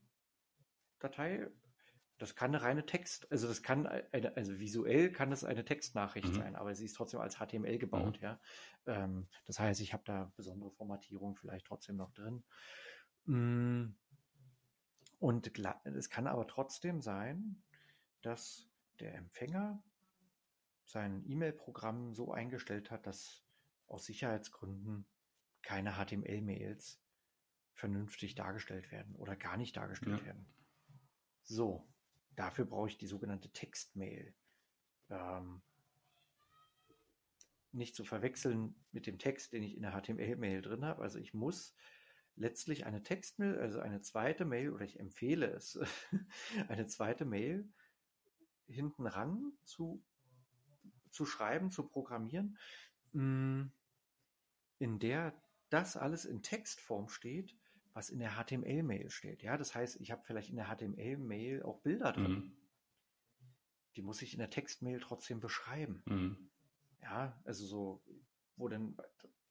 Das 2.17 2.35
kann 2.35 2.55
eine 2.55 2.63
reine 2.63 2.85
Text, 2.85 3.29
also 3.29 3.45
das 3.47 3.61
kann 3.61 3.85
eine, 3.87 4.37
also 4.37 4.57
visuell 4.57 5.11
kann 5.11 5.33
es 5.33 5.43
eine 5.43 5.65
Textnachricht 5.65 6.29
mhm. 6.29 6.35
sein, 6.35 6.55
aber 6.55 6.73
sie 6.73 6.85
ist 6.85 6.93
trotzdem 6.93 7.19
als 7.19 7.35
HTML 7.35 7.77
gebaut, 7.77 8.17
mhm. 8.17 8.23
ja. 8.23 8.39
Ähm, 8.85 9.27
das 9.45 9.59
heißt, 9.59 9.81
ich 9.81 9.91
habe 9.91 10.03
da 10.05 10.31
besondere 10.37 10.71
Formatierung 10.71 11.35
vielleicht 11.35 11.67
trotzdem 11.67 11.97
noch 11.97 12.13
drin. 12.13 12.45
Hm, 13.25 13.97
und 15.25 15.47
es 15.85 16.11
kann 16.11 16.27
aber 16.27 16.45
trotzdem 16.45 17.01
sein, 17.01 17.59
dass 18.21 18.69
der 18.99 19.15
Empfänger 19.15 19.83
sein 20.85 21.23
E-Mail-Programm 21.25 22.13
so 22.13 22.31
eingestellt 22.31 22.91
hat, 22.91 23.07
dass 23.07 23.43
aus 23.87 24.05
Sicherheitsgründen 24.05 25.07
keine 25.63 25.93
HTML-Mails 25.93 27.01
vernünftig 27.73 28.35
dargestellt 28.35 28.91
werden 28.91 29.15
oder 29.15 29.35
gar 29.35 29.57
nicht 29.57 29.75
dargestellt 29.75 30.19
ja. 30.19 30.25
werden. 30.27 30.45
So, 31.41 31.91
dafür 32.35 32.65
brauche 32.65 32.89
ich 32.89 32.99
die 32.99 33.07
sogenannte 33.07 33.49
Textmail. 33.49 34.31
Ähm, 35.09 35.63
nicht 37.71 37.95
zu 37.95 38.05
verwechseln 38.05 38.75
mit 38.91 39.07
dem 39.07 39.17
Text, 39.17 39.53
den 39.53 39.63
ich 39.63 39.75
in 39.75 39.81
der 39.81 39.99
HTML-Mail 39.99 40.61
drin 40.61 40.85
habe. 40.85 41.01
Also 41.01 41.17
ich 41.17 41.33
muss 41.33 41.73
letztlich 42.35 42.85
eine 42.85 43.03
Textmail, 43.03 43.59
also 43.59 43.79
eine 43.79 44.01
zweite 44.01 44.45
Mail, 44.45 44.71
oder 44.71 44.85
ich 44.85 44.99
empfehle 44.99 45.47
es, 45.47 45.79
eine 46.67 46.87
zweite 46.87 47.25
Mail 47.25 47.67
hinten 48.67 49.07
ran 49.07 49.53
zu, 49.63 50.03
zu 51.09 51.25
schreiben, 51.25 51.71
zu 51.71 51.87
programmieren, 51.87 52.57
mm, 53.13 53.63
in 54.79 54.99
der 54.99 55.33
das 55.69 55.97
alles 55.97 56.25
in 56.25 56.41
Textform 56.41 57.09
steht, 57.09 57.55
was 57.93 58.09
in 58.09 58.19
der 58.19 58.31
HTML-Mail 58.31 59.09
steht. 59.09 59.41
Ja, 59.41 59.57
das 59.57 59.73
heißt, 59.73 60.01
ich 60.01 60.11
habe 60.11 60.23
vielleicht 60.25 60.49
in 60.49 60.57
der 60.57 60.67
HTML-Mail 60.67 61.63
auch 61.63 61.79
Bilder 61.79 62.11
drin. 62.11 62.31
Mhm. 62.31 62.57
Die 63.95 64.01
muss 64.01 64.21
ich 64.21 64.33
in 64.33 64.39
der 64.39 64.49
Textmail 64.49 64.99
trotzdem 64.99 65.39
beschreiben. 65.39 66.03
Mhm. 66.05 66.49
Ja, 67.01 67.39
also 67.45 67.65
so, 67.65 68.03
wo 68.57 68.67
dann 68.67 68.89
ein 68.89 68.97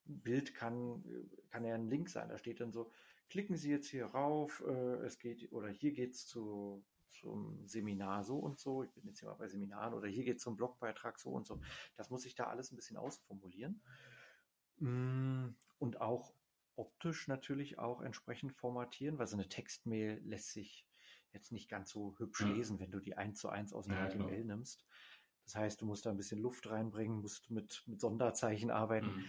Bild 0.05 0.55
kann, 0.55 1.05
kann 1.51 1.65
ja 1.65 1.75
ein 1.75 1.89
Link 1.89 2.09
sein. 2.09 2.29
Da 2.29 2.39
steht 2.39 2.61
dann 2.61 2.73
so, 2.73 2.91
klicken 3.31 3.57
Sie 3.57 3.71
jetzt 3.71 3.89
hier 3.89 4.07
rauf, 4.07 4.63
äh, 4.67 5.05
es 5.05 5.19
geht, 5.19 5.53
oder 5.53 5.69
hier 5.69 5.93
geht's 5.93 6.27
zu 6.27 6.85
zum 7.15 7.67
Seminar 7.67 8.25
so 8.25 8.39
und 8.39 8.59
so, 8.59 8.83
ich 8.83 8.93
bin 8.93 9.07
jetzt 9.07 9.21
hier 9.21 9.29
mal 9.29 9.37
bei 9.37 9.49
Seminaren 9.49 9.95
oder 9.95 10.09
hier 10.09 10.25
geht 10.25 10.39
es 10.39 10.43
zum 10.43 10.57
Blogbeitrag 10.57 11.19
so 11.19 11.31
und 11.31 11.47
so. 11.47 11.61
Das 11.97 12.11
muss 12.11 12.25
ich 12.25 12.35
da 12.35 12.49
alles 12.49 12.73
ein 12.73 12.77
bisschen 12.77 12.97
ausformulieren. 12.97 13.81
Mm, 14.79 15.51
und 15.79 16.01
auch 16.01 16.35
optisch 16.77 17.29
natürlich 17.29 17.79
auch 17.79 18.01
entsprechend 18.03 18.53
formatieren, 18.53 19.19
weil 19.19 19.29
so 19.29 19.37
eine 19.37 19.49
Textmail 19.49 20.21
lässt 20.25 20.51
sich 20.51 20.87
jetzt 21.33 21.53
nicht 21.53 21.69
ganz 21.69 21.91
so 21.91 22.17
hübsch 22.19 22.41
ja. 22.41 22.49
lesen, 22.49 22.81
wenn 22.81 22.91
du 22.91 23.01
die 23.01 23.17
eins 23.17 23.41
zu 23.41 23.49
eins 23.49 23.73
aus 23.73 23.87
dem 23.87 23.95
ja, 23.95 24.09
HTML 24.09 24.37
genau. 24.37 24.57
nimmst. 24.57 24.85
Das 25.45 25.57
heißt, 25.57 25.81
du 25.81 25.87
musst 25.87 26.07
da 26.07 26.11
ein 26.11 26.17
bisschen 26.17 26.41
Luft 26.41 26.69
reinbringen, 26.71 27.21
musst 27.21 27.51
mit, 27.51 27.83
mit 27.87 28.01
Sonderzeichen 28.01 28.71
arbeiten. 28.71 29.15
Mhm. 29.15 29.25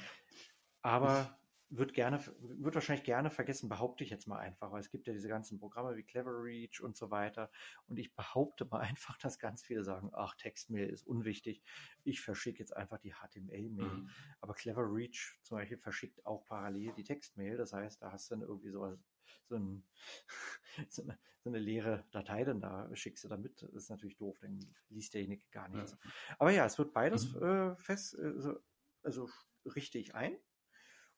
Aber 0.85 1.35
wird 1.69 1.93
gerne, 1.93 2.23
wird 2.39 2.75
wahrscheinlich 2.75 3.05
gerne 3.05 3.31
vergessen, 3.31 3.69
behaupte 3.69 4.03
ich 4.03 4.11
jetzt 4.11 4.27
mal 4.27 4.37
einfach, 4.37 4.71
weil 4.71 4.81
es 4.81 4.91
gibt 4.91 5.07
ja 5.07 5.13
diese 5.13 5.27
ganzen 5.27 5.57
Programme 5.57 5.97
wie 5.97 6.03
Clever 6.03 6.43
Reach 6.43 6.79
und 6.79 6.95
so 6.95 7.09
weiter. 7.09 7.49
Und 7.87 7.97
ich 7.97 8.13
behaupte 8.15 8.65
mal 8.65 8.81
einfach, 8.95 9.17
dass 9.17 9.39
ganz 9.39 9.63
viele 9.63 9.83
sagen, 9.83 10.11
ach, 10.13 10.35
Textmail 10.35 10.87
ist 10.87 11.07
unwichtig. 11.07 11.63
Ich 12.03 12.21
verschicke 12.21 12.59
jetzt 12.59 12.75
einfach 12.75 12.99
die 12.99 13.13
HTML-Mail. 13.13 13.87
Mhm. 13.87 14.09
Aber 14.41 14.53
Clever 14.53 14.83
Reach 14.83 15.39
zum 15.41 15.57
Beispiel 15.57 15.77
verschickt 15.77 16.23
auch 16.25 16.45
parallel 16.45 16.93
die 16.93 17.03
Textmail. 17.03 17.57
Das 17.57 17.73
heißt, 17.73 18.01
da 18.01 18.11
hast 18.11 18.29
du 18.29 18.35
dann 18.35 18.47
irgendwie 18.47 18.69
sowas, 18.69 18.99
so, 19.47 19.55
ein, 19.55 19.83
so, 20.89 21.01
eine, 21.01 21.17
so 21.43 21.49
eine 21.49 21.59
leere 21.59 22.05
Datei 22.11 22.43
dann 22.43 22.61
da, 22.61 22.95
schickst 22.95 23.23
du 23.23 23.27
damit. 23.27 23.63
Das 23.63 23.73
ist 23.73 23.89
natürlich 23.89 24.17
doof, 24.17 24.37
dann 24.39 24.59
liest 24.89 25.15
derjenige 25.15 25.43
gar 25.49 25.67
nichts. 25.67 25.93
Ja. 25.93 26.11
Aber 26.37 26.51
ja, 26.51 26.65
es 26.65 26.77
wird 26.77 26.93
beides 26.93 27.33
mhm. 27.33 27.43
äh, 27.43 27.75
fest, 27.77 28.13
äh, 28.19 28.39
so 28.39 28.59
also 29.01 29.29
richte 29.65 29.99
ich 29.99 30.15
ein 30.15 30.37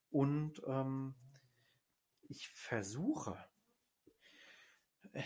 und 0.10 0.62
ähm, 0.66 1.16
ich 2.24 2.50
versuche, 2.50 3.38
äh, 5.14 5.24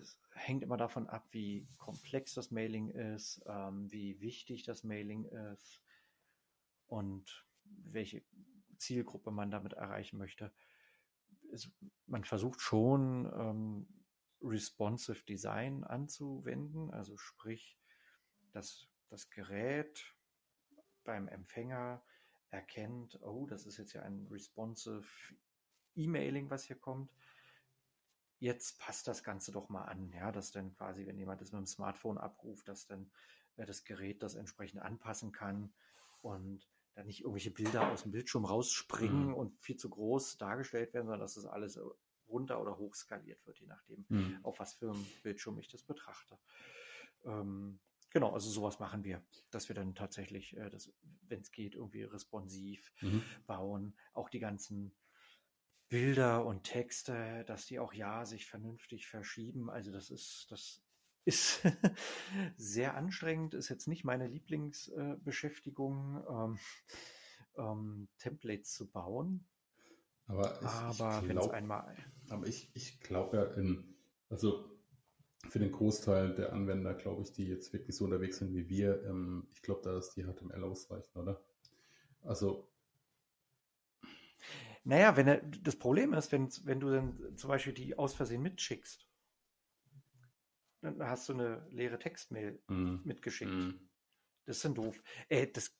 es 0.00 0.18
hängt 0.34 0.62
immer 0.62 0.76
davon 0.76 1.08
ab, 1.08 1.28
wie 1.32 1.68
komplex 1.76 2.34
das 2.34 2.50
Mailing 2.50 2.90
ist, 2.90 3.42
ähm, 3.46 3.90
wie 3.90 4.20
wichtig 4.20 4.64
das 4.64 4.84
Mailing 4.84 5.24
ist 5.24 5.82
und 6.86 7.46
welche 7.64 8.24
Zielgruppe 8.78 9.30
man 9.30 9.50
damit 9.50 9.74
erreichen 9.74 10.18
möchte. 10.18 10.52
Es, 11.52 11.70
man 12.06 12.24
versucht 12.24 12.60
schon 12.60 13.26
ähm, 13.34 14.04
responsive 14.42 15.24
Design 15.24 15.84
anzuwenden, 15.84 16.90
also 16.90 17.16
sprich, 17.16 17.78
dass 18.52 18.88
das 19.08 19.28
Gerät 19.30 20.14
beim 21.04 21.28
Empfänger 21.28 22.02
erkennt, 22.50 23.20
oh, 23.22 23.46
das 23.46 23.66
ist 23.66 23.76
jetzt 23.78 23.92
ja 23.92 24.02
ein 24.02 24.26
responsive 24.30 25.06
E-Mailing, 25.94 26.50
was 26.50 26.64
hier 26.64 26.76
kommt. 26.76 27.12
Jetzt 28.38 28.78
passt 28.78 29.06
das 29.06 29.22
Ganze 29.22 29.52
doch 29.52 29.68
mal 29.68 29.84
an, 29.84 30.10
ja, 30.12 30.32
dass 30.32 30.50
dann 30.50 30.72
quasi, 30.72 31.06
wenn 31.06 31.18
jemand 31.18 31.40
das 31.40 31.52
mit 31.52 31.60
dem 31.60 31.66
Smartphone 31.66 32.18
abruft, 32.18 32.68
dass 32.68 32.86
dann 32.86 33.10
äh, 33.56 33.66
das 33.66 33.84
Gerät 33.84 34.22
das 34.22 34.34
entsprechend 34.34 34.80
anpassen 34.80 35.32
kann 35.32 35.72
und 36.22 36.66
dann 36.94 37.06
nicht 37.06 37.20
irgendwelche 37.20 37.50
Bilder 37.50 37.92
aus 37.92 38.02
dem 38.02 38.12
Bildschirm 38.12 38.44
rausspringen 38.44 39.28
mhm. 39.28 39.34
und 39.34 39.60
viel 39.60 39.76
zu 39.76 39.90
groß 39.90 40.38
dargestellt 40.38 40.92
werden, 40.94 41.06
sondern 41.06 41.20
dass 41.20 41.34
das 41.34 41.46
alles 41.46 41.78
runter 42.28 42.60
oder 42.60 42.78
hoch 42.78 42.94
skaliert 42.94 43.44
wird, 43.46 43.58
je 43.58 43.66
nachdem, 43.66 44.06
mhm. 44.08 44.38
auf 44.42 44.58
was 44.58 44.74
für 44.74 44.90
einem 44.90 45.06
Bildschirm 45.22 45.58
ich 45.58 45.68
das 45.68 45.82
betrachte. 45.82 46.38
Ähm, 47.24 47.78
genau, 48.10 48.32
also 48.32 48.50
sowas 48.50 48.78
machen 48.78 49.04
wir, 49.04 49.22
dass 49.50 49.68
wir 49.68 49.74
dann 49.74 49.94
tatsächlich, 49.94 50.56
äh, 50.56 50.70
wenn 51.28 51.40
es 51.40 51.52
geht, 51.52 51.74
irgendwie 51.74 52.02
responsiv 52.02 52.92
mhm. 53.00 53.22
bauen. 53.46 53.96
Auch 54.12 54.28
die 54.28 54.40
ganzen 54.40 54.92
Bilder 55.88 56.44
und 56.46 56.62
Texte, 56.64 57.44
dass 57.46 57.66
die 57.66 57.80
auch 57.80 57.92
ja 57.92 58.24
sich 58.24 58.46
vernünftig 58.46 59.08
verschieben. 59.08 59.70
Also 59.70 59.90
das 59.90 60.10
ist, 60.10 60.46
das 60.50 60.82
ist 61.24 61.62
sehr 62.56 62.94
anstrengend, 62.96 63.54
ist 63.54 63.68
jetzt 63.68 63.88
nicht 63.88 64.04
meine 64.04 64.28
Lieblingsbeschäftigung, 64.28 66.24
ähm, 66.28 66.58
ähm, 67.56 68.08
Templates 68.18 68.72
zu 68.72 68.90
bauen. 68.90 69.46
Aber, 70.26 70.60
ich, 70.60 70.66
aber 70.68 71.26
wenn 71.26 71.38
es 71.38 71.48
einmal. 71.48 71.96
Aber 72.28 72.46
ich, 72.46 72.70
ich 72.74 73.00
glaube 73.00 73.36
ja, 73.36 73.44
in, 73.54 73.96
also 74.28 74.69
für 75.48 75.58
den 75.58 75.72
Großteil 75.72 76.34
der 76.34 76.52
Anwender, 76.52 76.94
glaube 76.94 77.22
ich, 77.22 77.32
die 77.32 77.46
jetzt 77.46 77.72
wirklich 77.72 77.96
so 77.96 78.04
unterwegs 78.04 78.38
sind 78.38 78.54
wie 78.54 78.68
wir, 78.68 79.02
ähm, 79.04 79.48
ich 79.52 79.62
glaube, 79.62 79.80
da 79.82 79.96
ist 79.96 80.14
die 80.14 80.24
HTML 80.24 80.64
ausreichend, 80.64 81.16
oder? 81.16 81.40
Also 82.22 82.70
naja, 84.84 85.16
wenn 85.16 85.28
er, 85.28 85.42
das 85.42 85.76
Problem 85.76 86.14
ist, 86.14 86.32
wenn, 86.32 86.48
wenn 86.64 86.80
du 86.80 86.90
dann 86.90 87.36
zum 87.36 87.48
Beispiel 87.48 87.72
die 87.72 87.98
aus 87.98 88.14
Versehen 88.14 88.42
mitschickst, 88.42 89.06
dann 90.80 91.02
hast 91.02 91.28
du 91.28 91.34
eine 91.34 91.66
leere 91.70 91.98
Textmail 91.98 92.62
mm. 92.68 93.00
mitgeschickt. 93.04 93.52
Mm. 93.52 93.88
Das 94.46 94.56
ist 94.56 94.64
dann 94.64 94.74
doof. 94.74 95.02
Äh, 95.28 95.48
das, 95.48 95.76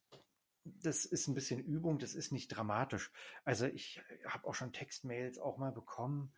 das 0.64 1.06
ist 1.06 1.26
ein 1.26 1.34
bisschen 1.34 1.60
Übung, 1.60 1.98
das 1.98 2.14
ist 2.14 2.32
nicht 2.32 2.48
dramatisch. 2.48 3.10
Also 3.44 3.66
ich 3.66 4.02
habe 4.26 4.46
auch 4.46 4.54
schon 4.54 4.74
Textmails 4.74 5.38
auch 5.38 5.56
mal 5.56 5.72
bekommen, 5.72 6.34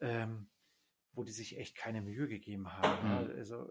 ähm, 0.00 0.48
wo 1.14 1.24
die 1.24 1.32
sich 1.32 1.58
echt 1.58 1.76
keine 1.76 2.02
Mühe 2.02 2.28
gegeben 2.28 2.72
haben. 2.72 3.08
Mm. 3.08 3.36
Also 3.36 3.68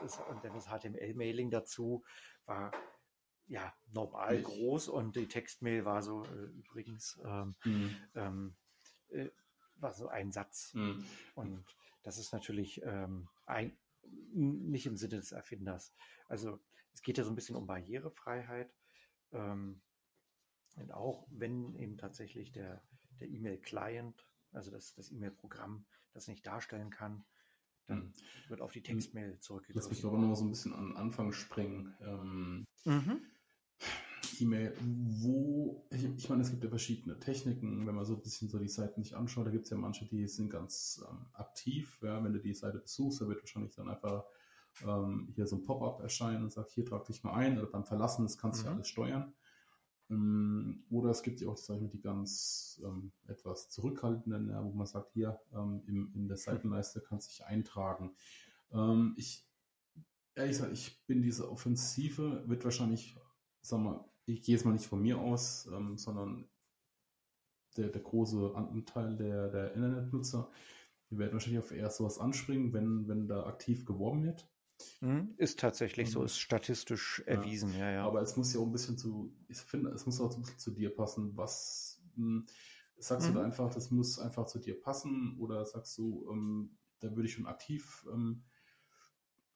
das, 0.00 0.18
und 0.28 0.44
dann 0.44 0.54
das 0.54 0.66
HTML-Mailing 0.66 1.50
dazu 1.50 2.04
war 2.46 2.72
ja, 3.46 3.74
normal 3.92 4.36
Nicht. 4.36 4.46
groß 4.46 4.88
und 4.88 5.16
die 5.16 5.28
Textmail 5.28 5.84
war 5.84 6.02
so 6.02 6.24
äh, 6.24 6.44
übrigens 6.46 7.20
ähm, 7.24 7.54
mhm. 7.64 7.96
ähm, 8.14 8.56
äh, 9.08 9.28
war 9.76 9.92
so 9.92 10.08
ein 10.08 10.32
Satz. 10.32 10.72
Mhm. 10.74 11.04
Und 11.34 11.64
das 12.02 12.18
ist 12.18 12.32
natürlich 12.32 12.82
ähm, 12.82 13.28
ein, 13.46 13.76
nicht 14.32 14.86
im 14.86 14.96
Sinne 14.96 15.16
des 15.16 15.32
Erfinders. 15.32 15.94
Also 16.28 16.60
es 16.92 17.02
geht 17.02 17.18
ja 17.18 17.24
so 17.24 17.30
ein 17.30 17.34
bisschen 17.34 17.56
um 17.56 17.66
Barrierefreiheit. 17.66 18.72
Ähm, 19.32 19.82
und 20.76 20.92
auch 20.92 21.26
wenn 21.30 21.74
eben 21.76 21.98
tatsächlich 21.98 22.52
der, 22.52 22.82
der 23.20 23.28
E-Mail-Client, 23.28 24.26
also 24.52 24.70
das, 24.70 24.94
das 24.94 25.10
E-Mail-Programm, 25.10 25.86
das 26.14 26.28
nicht 26.28 26.46
darstellen 26.46 26.90
kann, 26.90 27.24
dann 27.86 27.98
mhm. 27.98 28.12
wird 28.48 28.60
auf 28.60 28.72
die 28.72 28.82
Textmail 28.82 29.38
zurückgegriffen. 29.40 29.82
Lass 29.82 29.90
mich 29.90 30.00
doch 30.00 30.12
noch 30.12 30.18
mal 30.20 30.36
so 30.36 30.44
ein 30.44 30.50
bisschen 30.50 30.72
an 30.72 30.96
Anfang 30.96 31.32
springen. 31.32 31.94
Ähm, 32.00 32.66
mhm. 32.84 33.20
E-Mail, 34.40 34.74
wo, 34.80 35.86
ich, 35.90 36.04
ich, 36.04 36.28
meine, 36.28 36.42
es 36.42 36.50
gibt 36.50 36.64
ja 36.64 36.70
verschiedene 36.70 37.18
Techniken, 37.18 37.86
wenn 37.86 37.94
man 37.94 38.04
so 38.04 38.14
ein 38.14 38.22
bisschen 38.22 38.48
so 38.48 38.58
die 38.58 38.68
Seiten 38.68 39.00
nicht 39.00 39.14
anschaut, 39.14 39.46
da 39.46 39.50
gibt 39.50 39.64
es 39.64 39.70
ja 39.70 39.76
manche, 39.76 40.06
die 40.06 40.26
sind 40.26 40.50
ganz 40.50 41.04
ähm, 41.08 41.26
aktiv, 41.34 41.98
ja, 42.02 42.22
wenn 42.24 42.32
du 42.32 42.40
die 42.40 42.54
Seite 42.54 42.78
besuchst, 42.78 43.20
da 43.20 43.28
wird 43.28 43.40
wahrscheinlich 43.40 43.74
dann 43.74 43.88
einfach 43.88 44.24
ähm, 44.82 45.28
hier 45.34 45.46
so 45.46 45.56
ein 45.56 45.62
Pop-up 45.62 46.00
erscheinen 46.00 46.44
und 46.44 46.52
sagt, 46.52 46.72
hier 46.72 46.84
trag 46.84 47.04
dich 47.04 47.22
mal 47.22 47.34
ein 47.34 47.58
oder 47.58 47.68
beim 47.68 47.84
Verlassen, 47.84 48.24
das 48.24 48.38
kannst 48.38 48.60
du 48.60 48.64
mhm. 48.64 48.70
ja 48.70 48.74
alles 48.74 48.88
steuern. 48.88 49.34
Ähm, 50.10 50.84
oder 50.90 51.10
es 51.10 51.22
gibt 51.22 51.40
ja 51.40 51.48
auch, 51.48 51.58
ich 51.58 51.68
mal, 51.68 51.88
die 51.88 52.00
ganz 52.00 52.80
ähm, 52.84 53.12
etwas 53.26 53.70
zurückhaltenden, 53.70 54.48
wo 54.64 54.72
man 54.72 54.86
sagt, 54.86 55.12
hier 55.12 55.40
ähm, 55.52 55.82
im, 55.86 56.12
in 56.14 56.28
der 56.28 56.36
Seitenleiste 56.36 57.00
kannst 57.00 57.28
du 57.28 57.30
dich 57.32 57.44
eintragen. 57.44 58.14
Ähm, 58.72 59.14
ich, 59.16 59.46
ehrlich 60.34 60.56
gesagt, 60.56 60.72
ich 60.72 61.06
bin 61.06 61.22
diese 61.22 61.50
Offensive, 61.50 62.44
wird 62.46 62.64
wahrscheinlich, 62.64 63.16
sag 63.60 63.80
mal, 63.80 64.04
ich 64.26 64.42
gehe 64.42 64.54
jetzt 64.56 64.64
mal 64.64 64.72
nicht 64.72 64.86
von 64.86 65.02
mir 65.02 65.18
aus, 65.18 65.68
ähm, 65.72 65.96
sondern 65.96 66.48
der, 67.76 67.88
der 67.88 68.02
große 68.02 68.54
Anteil 68.54 69.16
der, 69.16 69.48
der 69.48 69.74
Internetnutzer, 69.74 70.50
die 71.10 71.18
werden 71.18 71.32
wahrscheinlich 71.32 71.58
auf 71.58 71.72
eher 71.72 71.90
sowas 71.90 72.18
anspringen, 72.18 72.72
wenn, 72.72 73.08
wenn 73.08 73.28
da 73.28 73.46
aktiv 73.46 73.84
geworben 73.84 74.24
wird. 74.24 74.48
Mhm, 75.00 75.34
ist 75.36 75.60
tatsächlich 75.60 76.08
mhm. 76.08 76.12
so, 76.12 76.24
ist 76.24 76.38
statistisch 76.38 77.22
erwiesen, 77.26 77.72
ja. 77.72 77.86
ja, 77.86 77.92
ja. 77.92 78.06
Aber 78.06 78.20
es 78.22 78.36
muss 78.36 78.52
ja 78.52 78.60
auch 78.60 78.66
ein 78.66 78.72
bisschen 78.72 78.98
zu, 78.98 79.32
ich 79.48 79.58
finde, 79.58 79.90
es 79.90 80.06
muss 80.06 80.20
auch 80.20 80.34
ein 80.34 80.42
bisschen 80.42 80.58
zu 80.58 80.70
dir 80.72 80.94
passen. 80.94 81.36
Was 81.36 82.02
hm, 82.16 82.46
sagst 82.96 83.28
mhm. 83.28 83.34
du 83.34 83.38
da 83.38 83.44
einfach, 83.44 83.72
das 83.72 83.90
muss 83.90 84.18
einfach 84.18 84.46
zu 84.46 84.58
dir 84.58 84.80
passen 84.80 85.36
oder 85.38 85.64
sagst 85.64 85.96
du, 85.98 86.28
ähm, 86.30 86.76
da 87.00 87.14
würde 87.14 87.28
ich 87.28 87.34
schon 87.34 87.46
aktiv 87.46 88.06
ähm, 88.12 88.44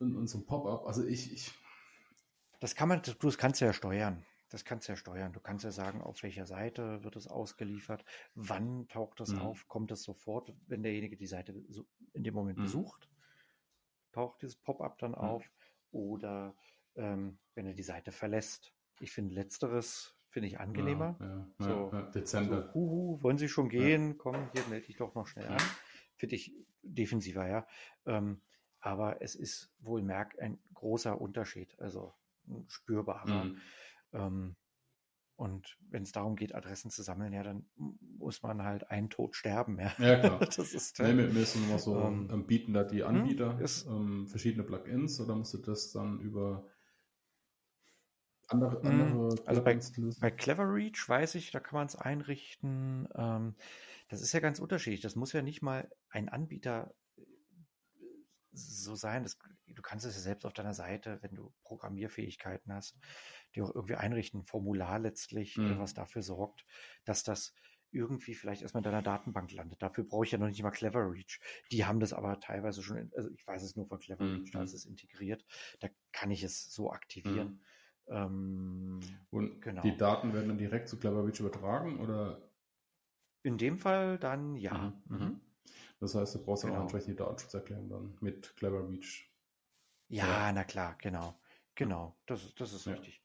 in, 0.01 0.15
in 0.15 0.27
so 0.27 0.39
ein 0.39 0.47
Pop-up, 0.47 0.87
also 0.87 1.05
ich, 1.05 1.33
ich. 1.33 1.53
Das 2.61 2.75
kann 2.75 2.89
man, 2.89 3.03
du 3.03 3.13
das 3.13 3.39
kannst 3.39 3.61
du 3.61 3.65
ja 3.65 3.73
steuern. 3.73 4.25
Das 4.51 4.65
kannst 4.65 4.89
du 4.89 4.93
ja 4.93 4.97
steuern. 4.97 5.33
Du 5.33 5.41
kannst 5.41 5.65
ja 5.65 5.71
sagen, 5.71 6.01
auf 6.01 6.23
welcher 6.23 6.47
Seite 6.47 7.05
wird 7.05 7.17
es 7.17 7.27
ausgeliefert, 7.27 8.05
wann 8.35 8.89
taucht 8.89 9.21
es 9.21 9.33
mhm. 9.33 9.41
auf, 9.41 9.69
kommt 9.69 9.91
es 9.93 10.03
sofort, 10.03 10.55
wenn 10.67 10.83
derjenige 10.83 11.17
die 11.17 11.27
Seite 11.27 11.55
in 12.15 12.25
dem 12.25 12.35
Moment 12.35 12.59
mhm. 12.59 12.63
besucht, 12.63 13.09
taucht 14.19 14.43
dieses 14.43 14.57
Pop-up 14.57 14.99
dann 14.99 15.13
mhm. 15.13 15.19
auf 15.19 15.51
oder 15.93 16.57
ähm, 16.97 17.39
wenn 17.55 17.67
er 17.67 17.75
die 17.75 17.85
Seite 17.85 18.11
verlässt. 18.11 18.75
Ich 18.99 19.13
finde 19.13 19.35
letzteres 19.35 20.17
finde 20.31 20.49
ich 20.49 20.59
angenehmer. 20.59 21.17
Ja, 21.21 21.27
ja, 21.27 21.49
so, 21.59 21.91
ja, 21.93 22.03
dezenter. 22.03 22.67
So, 22.69 22.75
huhu, 22.75 23.23
wollen 23.23 23.39
Sie 23.39 23.49
schon 23.49 23.69
gehen? 23.69 24.19
Komm, 24.19 24.51
hier 24.53 24.67
melde 24.69 24.87
dich 24.87 24.97
doch 24.97 25.15
noch 25.15 25.27
schnell 25.27 25.47
an. 25.47 25.63
Finde 26.17 26.35
ich 26.35 26.53
defensiver, 26.83 27.49
ja. 27.49 27.67
Ähm, 28.07 28.43
aber 28.81 29.23
es 29.23 29.37
ist 29.37 29.73
wohl 29.79 30.03
merk 30.03 30.39
ein 30.41 30.59
großer 30.75 31.21
Unterschied, 31.21 31.79
also 31.79 32.13
ein 32.49 32.65
spürbarer. 32.69 33.45
Mhm. 33.45 33.61
Ähm, 34.13 34.57
und 35.39 35.79
wenn 35.89 36.03
es 36.03 36.11
darum 36.11 36.35
geht, 36.35 36.53
Adressen 36.53 36.91
zu 36.91 37.05
sammeln, 37.05 37.33
ja, 37.33 37.45
dann 37.45 37.65
muss 38.19 38.43
man 38.43 38.65
halt 38.65 38.91
einen 38.91 39.09
Tod 39.09 39.37
sterben. 39.37 39.79
Ja, 39.79 39.93
ja 39.99 40.19
klar. 40.19 40.41
das 40.57 40.59
ist 40.59 40.99
nee, 40.99 41.17
wir 41.17 41.29
müssen 41.29 41.63
immer 41.63 41.79
so 41.79 41.97
ähm, 41.97 42.29
ähm 42.33 42.45
bieten 42.45 42.73
da 42.73 42.83
die 42.83 43.05
hm, 43.05 43.09
Anbieter 43.09 43.61
ist, 43.61 43.87
ähm, 43.87 44.27
verschiedene 44.27 44.65
Plugins 44.65 45.21
oder 45.21 45.37
musst 45.37 45.55
du 45.55 45.59
das 45.59 45.93
dann 45.93 46.19
über 46.19 46.67
andere, 48.49 48.83
hm, 48.83 48.89
andere 48.89 49.37
also 49.47 49.63
bei, 49.63 49.79
bei 50.21 50.31
Clever 50.33 50.75
Reach 50.75 51.09
weiß 51.09 51.37
ich, 51.37 51.53
da 51.53 51.61
kann 51.61 51.77
man 51.77 51.87
es 51.87 51.95
einrichten. 51.95 53.09
Ähm, 53.15 53.55
das 54.09 54.23
ist 54.23 54.33
ja 54.33 54.41
ganz 54.41 54.59
unterschiedlich. 54.59 55.03
Das 55.03 55.15
muss 55.15 55.33
ja 55.33 55.43
nicht 55.43 55.63
mal 55.63 55.89
ein 56.09 56.29
Anbieter 56.29 56.93
so 58.53 58.95
sein. 58.95 59.23
Das, 59.23 59.39
du 59.67 59.83
kannst 59.83 60.07
es 60.07 60.15
ja 60.15 60.21
selbst 60.21 60.45
auf 60.45 60.53
deiner 60.53 60.75
Seite, 60.75 61.19
wenn 61.23 61.35
du 61.35 61.53
Programmierfähigkeiten 61.63 62.73
hast, 62.73 62.99
die 63.55 63.63
auch 63.63 63.75
irgendwie 63.75 63.97
einrichten, 63.97 64.45
Formular 64.45 64.99
letztlich, 64.99 65.57
mhm. 65.57 65.79
was 65.79 65.95
dafür 65.95 66.23
sorgt, 66.23 66.65
dass 67.05 67.23
das 67.23 67.55
irgendwie 67.91 68.35
vielleicht 68.35 68.63
erstmal 68.63 68.81
in 68.81 68.91
deiner 68.91 69.03
Datenbank 69.03 69.53
landet. 69.53 69.83
Dafür 69.83 70.05
brauche 70.05 70.25
ich 70.25 70.33
ja 70.33 70.39
noch 70.39 70.49
nicht 70.49 70.63
mal 70.63 70.71
Clever 70.71 71.11
Reach. 71.11 71.41
Die 71.73 71.85
haben 71.87 72.01
das 72.01 72.13
aber 72.13 72.39
teilweise 72.41 72.83
schon, 72.83 72.99
in, 72.99 73.13
also 73.17 73.31
ich 73.31 73.47
weiß 73.47 73.63
es 73.63 73.77
nur 73.77 73.87
von 73.87 73.99
Clever 73.99 74.25
mhm. 74.25 74.37
Reach, 74.37 74.51
da 74.53 74.63
ist 74.63 74.75
es 74.75 74.85
integriert. 74.85 75.45
Da 75.81 75.89
kann 76.13 76.31
ich 76.31 76.43
es 76.43 76.73
so 76.73 76.91
aktivieren. 76.91 77.49
Mhm. 77.49 77.61
Ähm, 78.11 79.01
Und 79.31 79.61
genau. 79.61 79.83
die 79.83 79.97
Daten 79.97 80.33
werden 80.33 80.49
dann 80.49 80.59
direkt 80.59 80.89
zu 80.89 80.99
Clever 80.99 81.27
Reach 81.27 81.41
übertragen 81.41 82.01
oder? 82.01 82.51
In 83.43 83.59
dem 83.59 83.79
Fall 83.79 84.19
dann 84.19 84.57
ja. 84.57 85.01
Mhm. 85.07 85.41
Das 86.01 86.15
heißt, 86.15 86.37
du 86.37 86.45
brauchst 86.45 86.63
genau. 86.63 86.77
auch 86.77 86.81
entsprechend 86.83 87.11
die 87.11 87.17
Datenschutzerklärung 87.17 87.89
dann 87.89 88.19
mit 88.21 88.55
Clever 88.57 88.89
Reach. 88.89 89.31
Ja, 90.09 90.27
ja, 90.27 90.53
na 90.53 90.65
klar, 90.65 90.97
genau. 90.99 91.41
Genau, 91.75 92.17
das, 92.27 92.55
das 92.55 92.73
ist 92.73 92.87
ja. 92.87 92.93
richtig. 92.93 93.23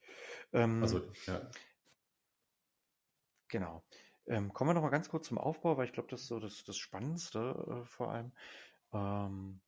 Ähm, 0.52 0.82
also, 0.82 1.02
ja. 1.26 1.50
Genau. 3.48 3.84
Ähm, 4.26 4.52
kommen 4.52 4.70
wir 4.70 4.74
noch 4.74 4.82
mal 4.82 4.90
ganz 4.90 5.08
kurz 5.08 5.26
zum 5.26 5.38
Aufbau, 5.38 5.76
weil 5.76 5.86
ich 5.86 5.92
glaube, 5.92 6.08
das 6.08 6.22
ist 6.22 6.28
so 6.28 6.40
das, 6.40 6.64
das 6.64 6.76
Spannendste 6.76 7.82
äh, 7.82 7.86
vor 7.86 8.12
allem. 8.12 8.32
Ähm, 8.92 9.60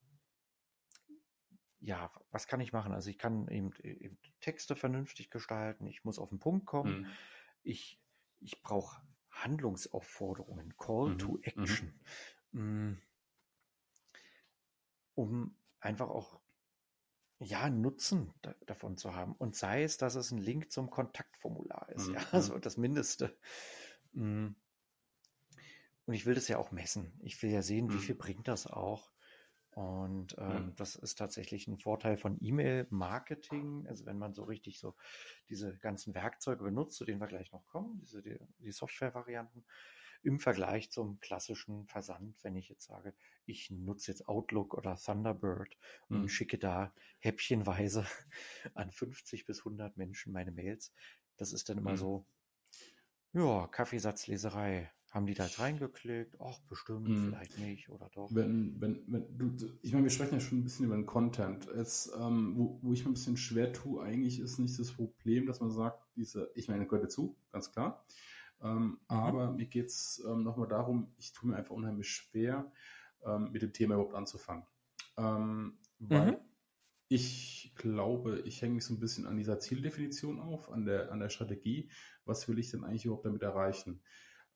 ja, 1.80 2.10
was 2.30 2.46
kann 2.46 2.60
ich 2.60 2.72
machen? 2.72 2.92
Also 2.92 3.10
ich 3.10 3.18
kann 3.18 3.48
eben, 3.48 3.72
eben 3.82 4.18
Texte 4.40 4.76
vernünftig 4.76 5.30
gestalten, 5.30 5.86
ich 5.86 6.04
muss 6.04 6.18
auf 6.18 6.30
den 6.30 6.38
Punkt 6.38 6.66
kommen, 6.66 7.00
mhm. 7.00 7.06
ich, 7.62 8.00
ich 8.40 8.62
brauche 8.62 9.02
Handlungsaufforderungen, 9.30 10.76
Call 10.78 11.10
mhm. 11.10 11.18
to 11.18 11.32
mhm. 11.32 11.42
Action, 11.42 11.88
mhm. 11.88 12.00
Um 15.14 15.56
einfach 15.80 16.08
auch 16.08 16.40
ja, 17.38 17.68
Nutzen 17.68 18.32
da, 18.42 18.54
davon 18.66 18.96
zu 18.96 19.14
haben. 19.14 19.34
Und 19.34 19.56
sei 19.56 19.82
es, 19.82 19.98
dass 19.98 20.14
es 20.14 20.30
ein 20.30 20.38
Link 20.38 20.70
zum 20.72 20.90
Kontaktformular 20.90 21.88
ist, 21.90 22.08
mhm. 22.08 22.14
ja, 22.14 22.26
also 22.32 22.58
das 22.58 22.76
Mindeste. 22.76 23.36
Mm. 24.12 24.48
Und 26.06 26.14
ich 26.14 26.24
will 26.24 26.34
das 26.34 26.48
ja 26.48 26.58
auch 26.58 26.70
messen. 26.70 27.18
Ich 27.24 27.42
will 27.42 27.50
ja 27.50 27.62
sehen, 27.62 27.90
wie 27.90 27.96
mhm. 27.96 28.00
viel 28.00 28.14
bringt 28.14 28.46
das 28.46 28.66
auch. 28.66 29.10
Und 29.70 30.36
ähm, 30.38 30.66
mhm. 30.66 30.76
das 30.76 30.94
ist 30.94 31.16
tatsächlich 31.16 31.66
ein 31.66 31.78
Vorteil 31.78 32.16
von 32.16 32.38
E-Mail-Marketing. 32.40 33.86
Also 33.88 34.06
wenn 34.06 34.16
man 34.16 34.32
so 34.32 34.44
richtig 34.44 34.78
so 34.78 34.94
diese 35.50 35.76
ganzen 35.78 36.14
Werkzeuge 36.14 36.64
benutzt, 36.64 36.96
zu 36.96 37.04
denen 37.04 37.20
wir 37.20 37.26
gleich 37.26 37.52
noch 37.52 37.66
kommen, 37.66 37.98
diese 37.98 38.22
die, 38.22 38.38
die 38.58 38.72
Software-Varianten, 38.72 39.66
im 40.22 40.38
Vergleich 40.38 40.90
zum 40.90 41.20
klassischen 41.20 41.86
Versand, 41.86 42.36
wenn 42.42 42.56
ich 42.56 42.68
jetzt 42.68 42.86
sage, 42.86 43.14
ich 43.46 43.70
nutze 43.70 44.10
jetzt 44.10 44.28
Outlook 44.28 44.74
oder 44.74 44.96
Thunderbird 44.96 45.76
und 46.08 46.22
mhm. 46.22 46.28
schicke 46.28 46.58
da 46.58 46.92
häppchenweise 47.18 48.06
an 48.74 48.90
50 48.90 49.46
bis 49.46 49.60
100 49.60 49.96
Menschen 49.96 50.32
meine 50.32 50.52
Mails. 50.52 50.92
Das 51.36 51.52
ist 51.52 51.68
dann 51.68 51.78
immer 51.78 51.92
mhm. 51.92 51.96
so, 51.96 52.26
ja, 53.32 53.66
Kaffeesatzleserei. 53.66 54.90
Haben 55.10 55.26
die 55.26 55.34
da 55.34 55.46
reingeklickt? 55.46 56.36
Ach, 56.40 56.58
bestimmt, 56.68 57.08
mhm. 57.08 57.28
vielleicht 57.28 57.58
nicht 57.58 57.88
oder 57.88 58.10
doch. 58.12 58.34
Wenn, 58.34 58.78
wenn, 58.80 59.02
wenn 59.06 59.38
du, 59.38 59.56
ich 59.80 59.92
meine, 59.92 60.04
wir 60.04 60.10
sprechen 60.10 60.34
ja 60.34 60.40
schon 60.40 60.58
ein 60.58 60.64
bisschen 60.64 60.84
über 60.84 60.96
den 60.96 61.06
Content. 61.06 61.68
Jetzt, 61.74 62.12
ähm, 62.20 62.54
wo, 62.56 62.78
wo 62.82 62.92
ich 62.92 63.04
mir 63.04 63.10
ein 63.10 63.14
bisschen 63.14 63.36
schwer 63.36 63.72
tue, 63.72 64.02
eigentlich 64.02 64.40
ist 64.40 64.58
nicht 64.58 64.78
das 64.78 64.92
Problem, 64.92 65.46
dass 65.46 65.60
man 65.60 65.70
sagt, 65.70 66.02
diese, 66.16 66.50
ich 66.54 66.68
meine, 66.68 66.86
gehört 66.86 67.04
dazu, 67.04 67.34
ganz 67.50 67.72
klar. 67.72 68.04
Ähm, 68.62 68.82
mhm. 68.82 68.98
Aber 69.08 69.52
mir 69.52 69.66
geht 69.66 69.86
es 69.86 70.22
ähm, 70.26 70.42
nochmal 70.42 70.68
darum, 70.68 71.12
ich 71.18 71.32
tue 71.32 71.50
mir 71.50 71.56
einfach 71.56 71.74
unheimlich 71.74 72.08
schwer, 72.08 72.70
ähm, 73.24 73.52
mit 73.52 73.62
dem 73.62 73.72
Thema 73.72 73.94
überhaupt 73.94 74.14
anzufangen. 74.14 74.64
Ähm, 75.16 75.78
weil 75.98 76.32
mhm. 76.32 76.38
ich 77.08 77.72
glaube, 77.76 78.40
ich 78.40 78.60
hänge 78.62 78.74
mich 78.74 78.84
so 78.84 78.94
ein 78.94 79.00
bisschen 79.00 79.26
an 79.26 79.36
dieser 79.36 79.58
Zieldefinition 79.58 80.40
auf, 80.40 80.70
an 80.70 80.84
der, 80.84 81.12
an 81.12 81.20
der 81.20 81.28
Strategie. 81.28 81.90
Was 82.24 82.48
will 82.48 82.58
ich 82.58 82.70
denn 82.70 82.84
eigentlich 82.84 83.04
überhaupt 83.04 83.26
damit 83.26 83.42
erreichen? 83.42 84.02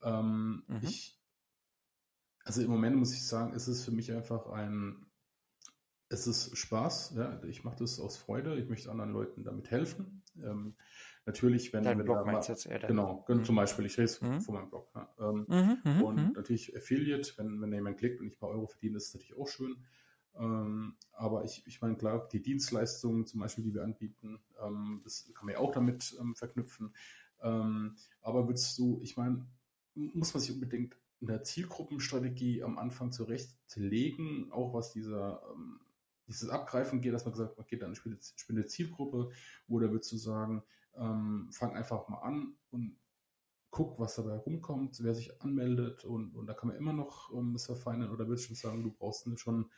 Ähm, 0.01 0.63
mhm. 0.67 0.79
Ich, 0.81 1.19
also 2.43 2.61
im 2.61 2.69
Moment 2.69 2.95
muss 2.95 3.13
ich 3.13 3.25
sagen, 3.25 3.53
ist 3.53 3.67
es 3.67 3.83
für 3.83 3.91
mich 3.91 4.11
einfach 4.11 4.47
ein, 4.47 5.05
es 6.09 6.27
ist 6.27 6.57
Spaß, 6.57 7.13
ja, 7.15 7.41
ich 7.43 7.63
mache 7.63 7.77
das 7.77 7.99
aus 7.99 8.17
Freude, 8.17 8.59
ich 8.59 8.67
möchte 8.67 8.91
anderen 8.91 9.13
Leuten 9.13 9.43
damit 9.43 9.71
helfen. 9.71 10.23
Ähm, 10.43 10.75
natürlich, 11.25 11.73
wenn 11.73 11.83
Dein 11.83 11.99
wenn 11.99 12.05
Blog 12.05 12.25
meinst 12.25 12.49
jetzt 12.49 12.65
eher 12.65 12.79
Genau, 12.79 13.25
mhm. 13.27 13.43
zum 13.43 13.55
Beispiel, 13.55 13.85
ich 13.85 13.97
rede 13.97 14.11
mhm. 14.21 14.41
von 14.41 14.55
meinem 14.55 14.69
Blog. 14.69 14.89
Ja. 14.95 15.09
Ähm, 15.19 15.45
mhm, 15.47 15.77
mhm 15.83 16.01
und 16.03 16.15
mhm. 16.15 16.31
natürlich 16.35 16.75
Affiliate, 16.75 17.33
wenn, 17.37 17.61
wenn 17.61 17.73
jemand 17.73 17.97
klickt 17.97 18.19
und 18.21 18.27
ich 18.27 18.33
ein 18.33 18.39
paar 18.39 18.49
Euro 18.49 18.67
verdiene, 18.67 18.97
ist 18.97 19.13
natürlich 19.13 19.37
auch 19.37 19.47
schön. 19.47 19.77
Ähm, 20.35 20.95
aber 21.11 21.43
ich, 21.43 21.63
ich 21.67 21.81
meine, 21.81 21.95
klar, 21.95 22.27
die 22.31 22.41
Dienstleistungen 22.41 23.25
zum 23.25 23.41
Beispiel, 23.41 23.63
die 23.63 23.73
wir 23.73 23.83
anbieten, 23.83 24.39
ähm, 24.65 25.01
das 25.03 25.29
kann 25.33 25.45
man 25.45 25.53
ja 25.53 25.59
auch 25.59 25.71
damit 25.71 26.15
ähm, 26.19 26.35
verknüpfen. 26.35 26.93
Ähm, 27.41 27.95
aber 28.21 28.47
würdest 28.47 28.77
du, 28.77 28.99
ich 29.01 29.17
meine, 29.17 29.45
muss 29.93 30.33
man 30.33 30.41
sich 30.41 30.53
unbedingt 30.53 30.95
eine 31.21 31.43
Zielgruppenstrategie 31.43 32.63
am 32.63 32.77
Anfang 32.77 33.11
zurechtlegen, 33.11 34.51
auch 34.51 34.73
was 34.73 34.91
dieser 34.91 35.43
ähm, 35.53 35.81
dieses 36.27 36.49
Abgreifen 36.49 37.01
geht, 37.01 37.13
dass 37.13 37.25
man 37.25 37.33
gesagt 37.33 37.51
hat, 37.51 37.57
man 37.57 37.67
geht 37.67 37.83
an 37.83 37.93
eine 37.93 38.15
bestimmte 38.15 38.65
Zielgruppe, 38.65 39.31
oder 39.67 39.91
würdest 39.91 40.11
du 40.11 40.17
sagen, 40.17 40.63
ähm, 40.95 41.49
fang 41.51 41.75
einfach 41.75 42.07
mal 42.07 42.19
an 42.19 42.55
und 42.69 42.97
guck, 43.69 43.99
was 43.99 44.15
dabei 44.15 44.35
rumkommt, 44.35 45.01
wer 45.01 45.15
sich 45.15 45.41
anmeldet 45.41 46.03
und, 46.03 46.35
und 46.35 46.47
da 46.47 46.53
kann 46.53 46.69
man 46.69 46.77
immer 46.77 46.93
noch 46.93 47.33
ähm, 47.33 47.53
das 47.53 47.65
verfeinern 47.65 48.11
oder 48.11 48.27
würdest 48.27 48.49
du 48.49 48.53
sagen, 48.53 48.83
du 48.83 48.91
brauchst 48.91 49.27
schon, 49.39 49.71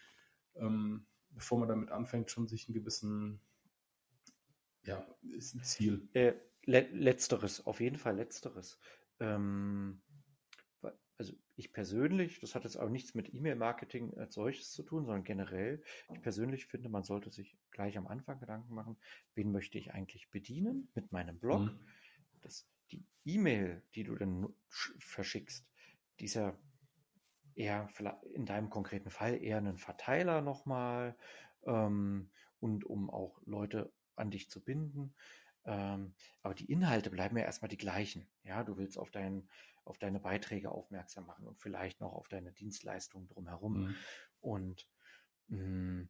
ähm, 0.56 1.06
bevor 1.30 1.60
man 1.60 1.70
damit 1.70 1.92
anfängt, 1.92 2.32
schon 2.32 2.48
sich 2.48 2.68
einen 2.68 2.74
gewissen, 2.74 3.40
ja, 4.84 5.06
ist 5.36 5.54
ein 5.56 5.64
Ziel. 5.64 6.10
Äh, 6.14 6.34
le 6.66 6.82
letzteres, 6.92 7.66
auf 7.66 7.80
jeden 7.80 7.98
Fall 7.98 8.16
letzteres. 8.16 8.80
Ähm, 9.20 10.02
also 11.18 11.34
ich 11.56 11.72
persönlich, 11.72 12.40
das 12.40 12.56
hat 12.56 12.64
jetzt 12.64 12.78
auch 12.78 12.90
nichts 12.90 13.14
mit 13.14 13.34
E-Mail-Marketing 13.34 14.18
als 14.18 14.34
solches 14.34 14.72
zu 14.72 14.84
tun, 14.84 15.06
sondern 15.06 15.24
generell, 15.24 15.84
ich 16.12 16.22
persönlich 16.22 16.66
finde, 16.66 16.90
man 16.90 17.04
sollte 17.04 17.30
sich 17.30 17.58
gleich 17.72 17.98
am 17.98 18.08
Anfang 18.08 18.40
Gedanken 18.40 18.74
machen, 18.74 18.98
wen 19.36 19.52
möchte 19.52 19.78
ich 19.78 19.94
eigentlich 19.94 20.30
bedienen 20.32 20.90
mit 20.96 21.12
meinem 21.12 21.40
Blog. 21.40 21.62
Mhm. 21.62 21.80
Das, 22.42 22.68
die 22.92 23.06
E-Mail, 23.26 23.84
die 23.96 24.04
du 24.04 24.16
dann 24.16 24.48
verschickst, 24.68 25.66
die 26.20 26.26
ist 26.26 26.36
ja 26.36 26.58
eher 27.56 27.88
in 28.34 28.46
deinem 28.46 28.70
konkreten 28.70 29.12
Fall 29.12 29.42
eher 29.42 29.58
ein 29.58 29.78
Verteiler 29.78 30.42
nochmal 30.42 31.16
ähm, 31.66 32.32
und 32.60 32.84
um 32.86 33.10
auch 33.10 33.40
Leute 33.46 33.92
an 34.16 34.32
dich 34.32 34.50
zu 34.50 34.64
binden. 34.64 35.14
Ähm, 35.66 36.14
aber 36.42 36.56
die 36.56 36.72
Inhalte 36.72 37.10
bleiben 37.10 37.38
ja 37.38 37.44
erstmal 37.44 37.70
die 37.70 37.78
gleichen. 37.78 38.28
Ja, 38.44 38.64
du 38.64 38.78
willst 38.78 38.98
auf 38.98 39.12
deinen 39.12 39.48
auf 39.86 39.98
deine 39.98 40.20
Beiträge 40.20 40.72
aufmerksam 40.72 41.26
machen 41.26 41.48
und 41.48 41.60
vielleicht 41.60 42.00
noch 42.00 42.14
auf 42.14 42.28
deine 42.28 42.54
Dienstleistungen 42.54 43.28
drumherum. 43.28 43.74
Mhm. 43.74 43.96
Und 44.40 44.88
mh, 45.48 45.58
hm, 45.58 46.10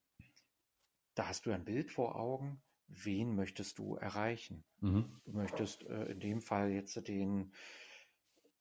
da 1.16 1.28
hast 1.28 1.46
du 1.46 1.52
ein 1.52 1.66
Bild 1.66 1.92
vor 1.92 2.16
Augen, 2.16 2.62
wen 2.88 3.36
möchtest 3.36 3.80
du 3.80 3.96
erreichen? 3.96 4.64
Mhm. 4.80 5.22
Du 5.26 5.34
möchtest 5.34 5.84
äh, 5.84 6.06
in 6.06 6.20
dem 6.20 6.42
Fall 6.42 6.72
jetzt 6.72 7.08
den 7.08 7.54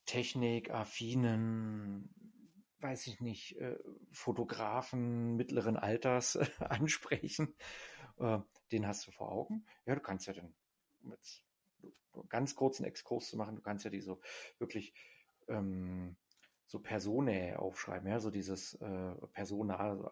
technikaffinen, 0.04 2.14
weiß 2.80 3.06
ich 3.06 3.20
nicht, 3.20 3.56
äh, 3.56 3.78
Fotografen 4.10 5.36
mittleren 5.36 5.76
Alters 5.76 6.36
äh, 6.36 6.46
ansprechen. 6.58 7.54
den 8.70 8.86
hast 8.86 9.06
du 9.06 9.10
vor 9.10 9.32
Augen. 9.32 9.64
Ja, 9.86 9.94
du 9.94 10.00
kannst 10.00 10.26
ja 10.26 10.34
dann 10.34 10.54
jetzt 11.04 11.42
ganz 12.28 12.54
kurzen 12.54 12.84
Exkurs 12.84 13.28
zu 13.28 13.36
machen, 13.36 13.56
du 13.56 13.62
kannst 13.62 13.84
ja 13.84 13.90
die 13.90 14.00
so 14.00 14.20
wirklich 14.58 14.94
ähm, 15.48 16.16
so 16.66 16.80
Personae 16.80 17.56
aufschreiben, 17.56 18.08
ja, 18.08 18.18
so 18.20 18.30
dieses 18.30 18.74
äh, 18.80 19.14
Persona, 19.32 20.10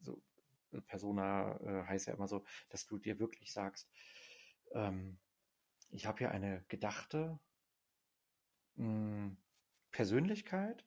so, 0.00 0.22
so 0.70 0.80
Persona 0.82 1.58
äh, 1.60 1.86
heißt 1.86 2.06
ja 2.06 2.14
immer 2.14 2.28
so, 2.28 2.44
dass 2.68 2.86
du 2.86 2.98
dir 2.98 3.18
wirklich 3.18 3.52
sagst, 3.52 3.90
ähm, 4.72 5.18
ich 5.90 6.06
habe 6.06 6.18
hier 6.18 6.30
eine 6.30 6.64
gedachte 6.68 7.38
mh, 8.76 8.86
hm, 8.86 9.36
Persönlichkeit, 9.90 10.84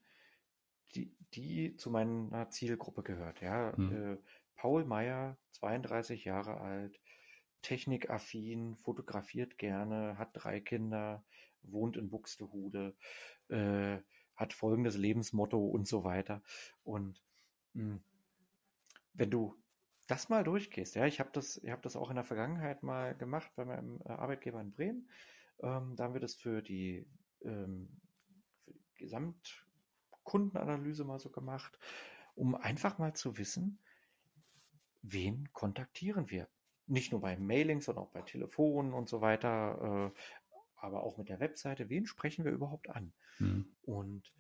die, 0.96 1.16
die 1.34 1.76
zu 1.76 1.90
meiner 1.90 2.50
Zielgruppe 2.50 3.04
gehört. 3.04 3.42
Ja, 3.42 3.76
hm. 3.76 4.14
äh, 4.14 4.18
Paul 4.56 4.86
Meyer, 4.86 5.38
32 5.52 6.26
Jahre 6.26 6.60
alt, 6.60 7.00
technikaffin, 7.62 8.76
fotografiert 8.78 9.58
gerne, 9.58 10.18
hat 10.18 10.30
drei 10.34 10.60
Kinder, 10.60 11.24
wohnt 11.64 11.98
in 11.98 12.10
Buxtehude, 12.10 12.96
äh, 13.50 13.98
hat 14.36 14.54
folgendes 14.54 14.96
Lebensmotto 14.96 15.58
und 15.58 15.88
so 15.88 16.04
weiter. 16.04 16.42
Und 16.84 17.22
mh, 17.74 17.96
hm, 17.96 18.04
wenn 19.14 19.32
du 19.32 19.56
das 20.08 20.30
mal 20.30 20.44
durchgehst, 20.44 20.96
ja, 20.96 21.06
ich 21.06 21.20
habe 21.20 21.30
das, 21.34 21.58
ich 21.58 21.70
habe 21.70 21.82
das 21.82 21.96
auch 21.96 22.10
in 22.10 22.16
der 22.16 22.26
Vergangenheit 22.26 22.84
mal 22.84 23.16
gemacht 23.16 23.52
bei 23.56 23.66
meinem 23.66 24.02
äh, 24.06 24.10
Arbeitgeber 24.10 24.62
in 24.62 24.72
Bremen. 24.72 25.10
Ähm, 25.62 25.96
da 25.96 26.06
haben 26.06 26.14
wir 26.14 26.22
das 26.22 26.36
für 26.36 26.62
die, 26.62 27.08
ähm, 27.42 27.90
für 28.64 28.74
die 28.74 28.86
Gesamtkundenanalyse 28.96 31.04
mal 31.04 31.20
so 31.20 31.30
gemacht, 31.30 31.78
um 32.34 32.56
einfach 32.56 32.98
mal 32.98 33.14
zu 33.14 33.38
wissen, 33.38 33.80
wen 35.02 35.52
kontaktieren 35.54 36.30
wir? 36.30 36.48
Nicht 36.90 37.12
nur 37.12 37.22
bei 37.22 37.38
Mailings, 37.38 37.86
sondern 37.86 38.06
auch 38.06 38.12
bei 38.12 38.22
Telefonen 38.22 38.94
und 38.94 39.10
so 39.10 39.22
weiter, 39.22 40.12
äh, 40.14 40.20
aber 40.76 41.04
auch 41.04 41.18
mit 41.18 41.30
der 41.30 41.40
Webseite, 41.40 41.90
wen 41.90 42.06
sprechen 42.06 42.46
wir 42.46 42.52
überhaupt 42.52 42.90
an? 42.90 43.14
Mhm. 43.40 43.76
Und 43.82 44.34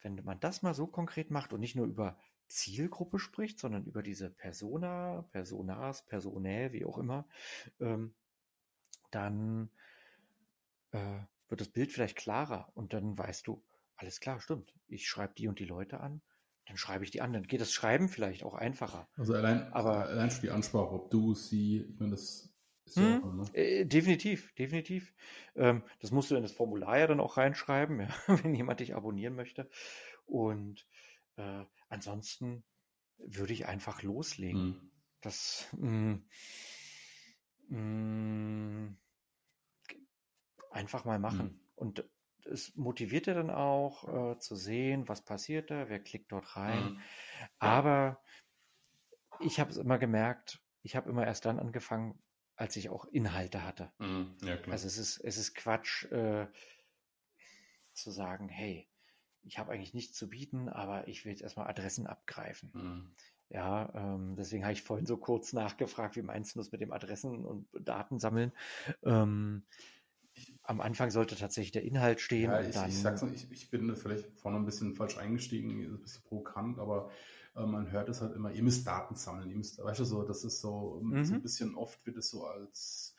wenn 0.00 0.22
man 0.24 0.40
das 0.40 0.62
mal 0.62 0.74
so 0.74 0.86
konkret 0.86 1.30
macht 1.30 1.52
und 1.52 1.60
nicht 1.60 1.76
nur 1.76 1.86
über 1.86 2.18
Zielgruppe 2.48 3.18
spricht, 3.18 3.58
sondern 3.58 3.84
über 3.84 4.02
diese 4.02 4.30
Persona, 4.30 5.22
Personas, 5.30 6.04
Personä, 6.06 6.72
wie 6.72 6.84
auch 6.84 6.98
immer, 6.98 7.26
ähm, 7.80 8.14
dann 9.10 9.70
äh, 10.90 11.20
wird 11.48 11.60
das 11.60 11.68
Bild 11.68 11.92
vielleicht 11.92 12.16
klarer 12.16 12.70
und 12.74 12.92
dann 12.92 13.16
weißt 13.16 13.46
du, 13.46 13.62
alles 13.96 14.20
klar, 14.20 14.40
stimmt. 14.40 14.74
Ich 14.88 15.06
schreibe 15.06 15.34
die 15.34 15.48
und 15.48 15.58
die 15.58 15.64
Leute 15.64 16.00
an 16.00 16.20
dann 16.66 16.76
schreibe 16.76 17.04
ich 17.04 17.10
die 17.10 17.20
an. 17.20 17.32
Dann 17.32 17.46
geht 17.46 17.60
das 17.60 17.72
Schreiben 17.72 18.08
vielleicht 18.08 18.44
auch 18.44 18.54
einfacher. 18.54 19.08
Also 19.16 19.34
allein, 19.34 19.72
aber 19.72 20.06
allein 20.06 20.30
schon 20.30 20.42
die 20.42 20.50
Ansprache, 20.50 20.92
ob 20.92 21.10
du, 21.10 21.34
sie, 21.34 21.82
ich 21.82 21.98
meine, 21.98 22.12
das 22.12 22.52
Hm, 22.94 23.22
auch, 23.24 23.34
ne? 23.34 23.44
äh, 23.54 23.84
definitiv, 23.86 24.52
definitiv. 24.54 25.14
Ähm, 25.56 25.82
das 26.00 26.10
musst 26.10 26.30
du 26.30 26.36
in 26.36 26.42
das 26.42 26.52
Formular 26.52 26.98
ja 26.98 27.06
dann 27.06 27.20
auch 27.20 27.36
reinschreiben, 27.36 28.00
ja, 28.00 28.08
wenn 28.42 28.54
jemand 28.54 28.80
dich 28.80 28.94
abonnieren 28.94 29.34
möchte. 29.34 29.68
Und 30.26 30.86
äh, 31.36 31.64
ansonsten 31.88 32.64
würde 33.18 33.52
ich 33.52 33.66
einfach 33.66 34.02
loslegen. 34.02 34.60
Hm. 34.60 34.90
Das 35.20 35.68
mh, 35.72 35.88
hm, 35.88 36.24
mh, 37.68 37.76
hm, 37.78 38.96
einfach 40.70 41.04
mal 41.04 41.18
machen. 41.18 41.48
Hm. 41.48 41.60
Und 41.76 42.04
es 42.46 42.74
motiviert 42.76 43.26
ja 43.26 43.34
dann 43.34 43.50
auch 43.50 44.32
äh, 44.32 44.38
zu 44.38 44.56
sehen, 44.56 45.08
was 45.08 45.24
passiert 45.24 45.70
da, 45.70 45.88
wer 45.88 46.00
klickt 46.00 46.32
dort 46.32 46.56
rein. 46.56 46.84
Hm. 46.84 47.00
Aber 47.58 48.22
ich 49.40 49.60
habe 49.60 49.70
es 49.70 49.76
immer 49.76 49.98
gemerkt, 49.98 50.60
ich 50.82 50.96
habe 50.96 51.10
immer 51.10 51.26
erst 51.26 51.44
dann 51.44 51.58
angefangen, 51.58 52.18
als 52.56 52.76
ich 52.76 52.90
auch 52.90 53.04
Inhalte 53.06 53.64
hatte. 53.64 53.92
Mhm, 53.98 54.36
ja, 54.42 54.56
also 54.68 54.86
es 54.86 54.98
ist, 54.98 55.18
es 55.18 55.36
ist 55.36 55.54
Quatsch 55.54 56.04
äh, 56.12 56.46
zu 57.92 58.10
sagen, 58.10 58.48
hey, 58.48 58.88
ich 59.44 59.58
habe 59.58 59.72
eigentlich 59.72 59.94
nichts 59.94 60.16
zu 60.16 60.28
bieten, 60.28 60.68
aber 60.68 61.08
ich 61.08 61.24
will 61.24 61.32
jetzt 61.32 61.42
erstmal 61.42 61.68
Adressen 61.68 62.06
abgreifen. 62.06 62.70
Mhm. 62.74 63.14
Ja, 63.48 63.92
ähm, 63.94 64.34
deswegen 64.36 64.64
habe 64.64 64.72
ich 64.72 64.82
vorhin 64.82 65.06
so 65.06 65.18
kurz 65.18 65.52
nachgefragt, 65.52 66.16
wie 66.16 66.22
meinst 66.22 66.54
du 66.54 66.60
das 66.60 66.72
mit 66.72 66.80
dem 66.80 66.92
Adressen 66.92 67.44
und 67.44 67.68
Daten 67.78 68.18
sammeln? 68.18 68.52
Ähm, 69.02 69.66
am 70.62 70.80
Anfang 70.80 71.10
sollte 71.10 71.36
tatsächlich 71.36 71.72
der 71.72 71.82
Inhalt 71.82 72.20
stehen. 72.20 72.50
Ja, 72.50 72.60
ich, 72.60 72.68
ich, 72.68 73.02
sag's, 73.02 73.22
ich, 73.22 73.50
ich 73.50 73.70
bin 73.70 73.94
vielleicht 73.96 74.38
vorne 74.38 74.58
ein 74.58 74.64
bisschen 74.64 74.94
falsch 74.94 75.18
eingestiegen, 75.18 75.82
ein 75.82 76.00
bisschen 76.00 76.22
provokant, 76.22 76.78
aber 76.78 77.10
äh, 77.54 77.66
man 77.66 77.90
hört 77.90 78.08
es 78.08 78.20
halt 78.20 78.34
immer, 78.34 78.52
ihr 78.52 78.62
müsst 78.62 78.86
Daten 78.86 79.14
sammeln, 79.14 79.50
ihr 79.50 79.56
müsst, 79.56 79.78
weißt 79.78 80.00
du, 80.00 80.04
so, 80.04 80.22
das 80.22 80.44
ist 80.44 80.60
so, 80.60 81.00
mhm. 81.02 81.24
so 81.24 81.34
ein 81.34 81.42
bisschen 81.42 81.74
oft 81.74 82.04
wird 82.06 82.16
es 82.16 82.30
so 82.30 82.46
als 82.46 83.16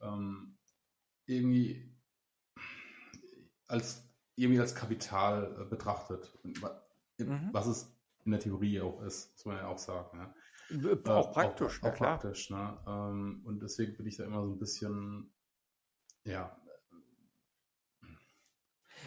ähm, 0.00 0.58
irgendwie 1.26 1.94
als 3.66 4.02
irgendwie 4.36 4.60
als 4.60 4.74
Kapital 4.74 5.56
äh, 5.60 5.64
betrachtet. 5.64 6.38
Mhm. 7.18 7.50
Was 7.52 7.66
es 7.66 7.96
in 8.24 8.32
der 8.32 8.40
Theorie 8.40 8.80
auch 8.80 9.02
ist, 9.02 9.32
muss 9.32 9.44
man 9.46 9.56
ja 9.56 9.68
auch 9.68 9.78
sagen. 9.78 10.18
Ja. 10.18 10.34
Auch 11.04 11.32
praktisch, 11.32 11.82
auch, 11.82 11.92
auch 11.92 11.96
praktisch. 11.96 12.50
Ne? 12.50 12.78
Ähm, 12.86 13.42
und 13.44 13.62
deswegen 13.62 13.96
bin 13.96 14.06
ich 14.06 14.16
da 14.16 14.24
immer 14.24 14.44
so 14.44 14.52
ein 14.52 14.58
bisschen, 14.58 15.33
ja. 16.24 16.60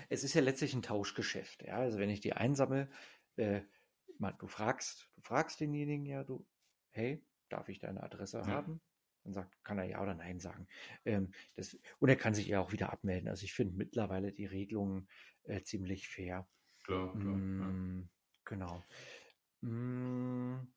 Es 0.10 0.24
ist 0.24 0.34
ja 0.34 0.42
letztlich 0.42 0.74
ein 0.74 0.82
Tauschgeschäft. 0.82 1.64
Ja? 1.64 1.78
Also 1.78 2.00
wenn 2.00 2.10
ich 2.10 2.22
die 2.22 2.34
einsammle, 2.34 2.90
äh, 3.36 3.62
man, 4.20 4.38
du 4.38 4.48
fragst, 4.48 5.10
du 5.16 5.22
fragst 5.22 5.60
denjenigen 5.60 6.06
ja, 6.06 6.24
du, 6.24 6.48
hey, 6.92 7.26
darf 7.50 7.70
ich 7.70 7.80
deine 7.80 8.04
Adresse 8.04 8.40
ja. 8.40 8.48
haben? 8.48 8.82
Dann 9.24 9.34
sagt, 9.34 9.64
kann 9.64 9.78
er 9.78 9.86
ja 9.86 10.02
oder 10.02 10.16
nein 10.16 10.40
sagen. 10.40 10.68
Ähm, 11.04 11.32
das, 11.56 11.78
und 12.00 12.10
er 12.10 12.16
kann 12.16 12.34
sich 12.34 12.48
ja 12.48 12.62
auch 12.62 12.72
wieder 12.72 12.92
abmelden. 12.94 13.28
Also 13.28 13.44
ich 13.44 13.54
finde 13.54 13.76
mittlerweile 13.76 14.32
die 14.32 14.46
Regelungen 14.46 15.10
äh, 15.44 15.62
ziemlich 15.64 16.08
fair. 16.08 16.48
Klar, 16.86 17.12
klar. 17.20 17.36
Mm, 17.36 18.02
ja. 18.02 18.10
Genau. 18.46 18.84
Mm, 19.62 20.68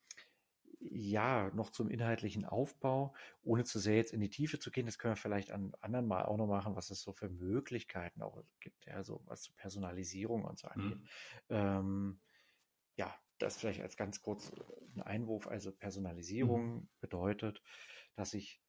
ja, 0.89 1.51
noch 1.53 1.69
zum 1.69 1.89
inhaltlichen 1.89 2.45
Aufbau, 2.45 3.13
ohne 3.43 3.63
zu 3.63 3.79
sehr 3.79 3.95
jetzt 3.95 4.13
in 4.13 4.19
die 4.19 4.29
Tiefe 4.29 4.59
zu 4.59 4.71
gehen, 4.71 4.85
das 4.85 4.97
können 4.97 5.13
wir 5.13 5.21
vielleicht 5.21 5.51
an 5.51 5.73
anderen 5.81 6.07
Mal 6.07 6.25
auch 6.25 6.37
noch 6.37 6.47
machen, 6.47 6.75
was 6.75 6.89
es 6.89 7.01
so 7.01 7.13
für 7.13 7.29
Möglichkeiten 7.29 8.21
auch 8.21 8.43
gibt, 8.59 8.85
ja, 8.85 9.03
so 9.03 9.21
was 9.25 9.43
zur 9.43 9.55
Personalisierung 9.55 10.43
und 10.43 10.59
so 10.59 10.67
angeht. 10.67 10.97
Mhm. 10.97 11.07
Ähm, 11.49 12.19
ja, 12.95 13.15
das 13.37 13.57
vielleicht 13.57 13.81
als 13.81 13.97
ganz 13.97 14.21
kurz 14.21 14.51
ein 14.95 15.01
Einwurf, 15.01 15.47
also 15.47 15.71
Personalisierung 15.71 16.75
mhm. 16.75 16.89
bedeutet, 16.99 17.61
dass 18.15 18.33
ich 18.33 18.61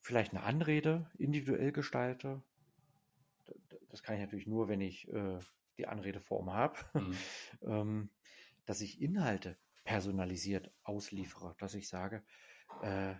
vielleicht 0.00 0.32
eine 0.32 0.42
Anrede 0.42 1.10
individuell 1.18 1.72
gestalte. 1.72 2.42
Das 3.88 4.02
kann 4.02 4.14
ich 4.14 4.20
natürlich 4.20 4.46
nur, 4.46 4.68
wenn 4.68 4.80
ich 4.80 5.08
äh, 5.08 5.38
die 5.76 5.86
Anredeform 5.86 6.52
habe, 6.52 6.78
mhm. 6.94 7.16
ähm, 7.62 8.10
dass 8.64 8.80
ich 8.80 9.00
Inhalte 9.00 9.56
personalisiert 9.88 10.70
ausliefere, 10.82 11.56
dass 11.58 11.72
ich 11.72 11.88
sage, 11.88 12.22
äh, 12.82 13.14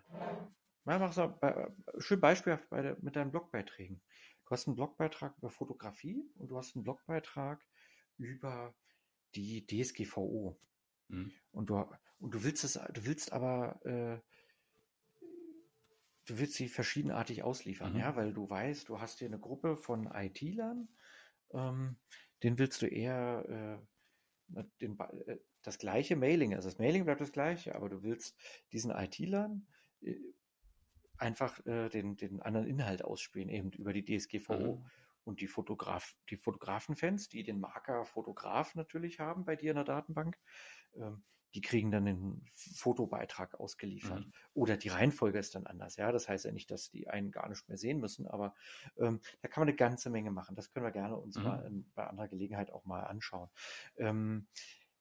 mal 0.85 0.99
mach 0.99 1.15
so, 1.15 1.35
bei, 1.41 1.73
schön 1.97 2.21
beispielhaft 2.21 2.69
bei 2.69 2.95
mit 3.01 3.17
deinen 3.17 3.31
Blogbeiträgen. 3.31 4.03
Du 4.45 4.51
hast 4.51 4.67
einen 4.67 4.77
Blogbeitrag 4.77 5.35
über 5.39 5.49
Fotografie 5.49 6.31
und 6.35 6.49
du 6.49 6.59
hast 6.59 6.77
einen 6.77 6.85
Blogbeitrag 6.85 7.65
über 8.19 8.75
die 9.35 9.67
DSGVO. 9.67 10.61
Mhm. 11.09 11.33
Und 11.53 11.71
du, 11.71 11.87
und 12.19 12.35
du 12.35 12.45
willst 12.45 12.65
es, 12.65 12.75
du 12.75 13.07
willst 13.07 13.33
aber, 13.33 13.81
äh, 13.87 14.21
du 16.27 16.39
willst 16.39 16.53
sie 16.53 16.69
verschiedenartig 16.69 17.45
ausliefern, 17.45 17.95
mhm. 17.95 18.01
ja, 18.01 18.15
weil 18.15 18.35
du 18.35 18.51
weißt, 18.51 18.91
du 18.91 19.01
hast 19.01 19.21
hier 19.21 19.29
eine 19.29 19.41
Gruppe 19.41 19.79
von 19.79 20.11
IT-Lern, 20.13 20.87
ähm, 21.55 21.97
den 22.43 22.59
willst 22.59 22.83
du 22.83 22.87
eher 22.87 23.81
äh, 24.53 24.65
den, 24.83 24.99
äh, 24.99 25.39
das 25.69 25.79
gleiche 25.79 26.17
Mailing, 26.17 26.55
also 26.55 26.67
das 26.67 26.79
Mailing 26.79 27.05
bleibt 27.05 27.21
das 27.21 27.31
gleiche, 27.31 27.75
aber 27.75 27.91
du 27.91 28.03
willst 28.03 28.35
diesen 28.73 28.91
IT-Lern 28.91 29.67
äh, 30.01 30.17
einfach 31.19 31.65
äh, 31.67 31.91
den, 31.91 32.17
den 32.17 32.41
anderen 32.41 32.67
Inhalt 32.67 33.05
ausspielen, 33.05 33.51
eben 33.51 33.71
über 33.73 33.93
die 33.93 34.05
DSGVO. 34.05 34.77
Mhm. 34.77 34.87
Und 35.25 35.43
die 35.43 35.47
Fotograf, 35.47 36.17
die 36.31 36.39
Fotografenfans, 36.39 37.29
die 37.29 37.43
den 37.43 37.61
Marker 37.61 38.07
Fotograf 38.07 38.75
natürlich 38.75 39.21
haben 39.21 39.45
bei 39.45 39.57
dir 39.57 39.73
in 39.73 39.77
der 39.77 39.85
Datenbank, 39.85 40.39
ähm, 40.97 41.23
die 41.55 41.61
kriegen 41.61 41.91
dann 41.91 42.07
einen 42.07 42.47
Fotobeitrag 42.55 43.61
ausgeliefert. 43.61 44.25
Mhm. 44.25 44.33
Oder 44.55 44.79
die 44.79 44.89
Reihenfolge 44.89 45.39
ist 45.39 45.55
dann 45.55 45.67
anders. 45.67 45.97
Ja, 45.97 46.13
das 46.13 46.31
heißt 46.31 46.47
ja 46.47 46.53
nicht, 46.53 46.71
dass 46.71 46.91
die 46.91 47.09
einen 47.09 47.31
gar 47.31 47.49
nicht 47.51 47.69
mehr 47.69 47.77
sehen 47.77 48.01
müssen, 48.01 48.27
aber 48.27 48.55
ähm, 48.97 49.21
da 49.43 49.49
kann 49.49 49.61
man 49.61 49.69
eine 49.69 49.77
ganze 49.77 50.09
Menge 50.09 50.31
machen. 50.31 50.57
Das 50.57 50.71
können 50.71 50.87
wir 50.87 50.93
gerne 50.93 51.17
uns 51.17 51.37
mhm. 51.37 51.43
mal 51.43 51.67
in, 51.67 51.91
bei 51.95 52.07
anderer 52.07 52.29
Gelegenheit 52.29 52.71
auch 52.71 52.87
mal 52.87 53.03
anschauen. 53.03 53.51
Ähm, 53.99 54.47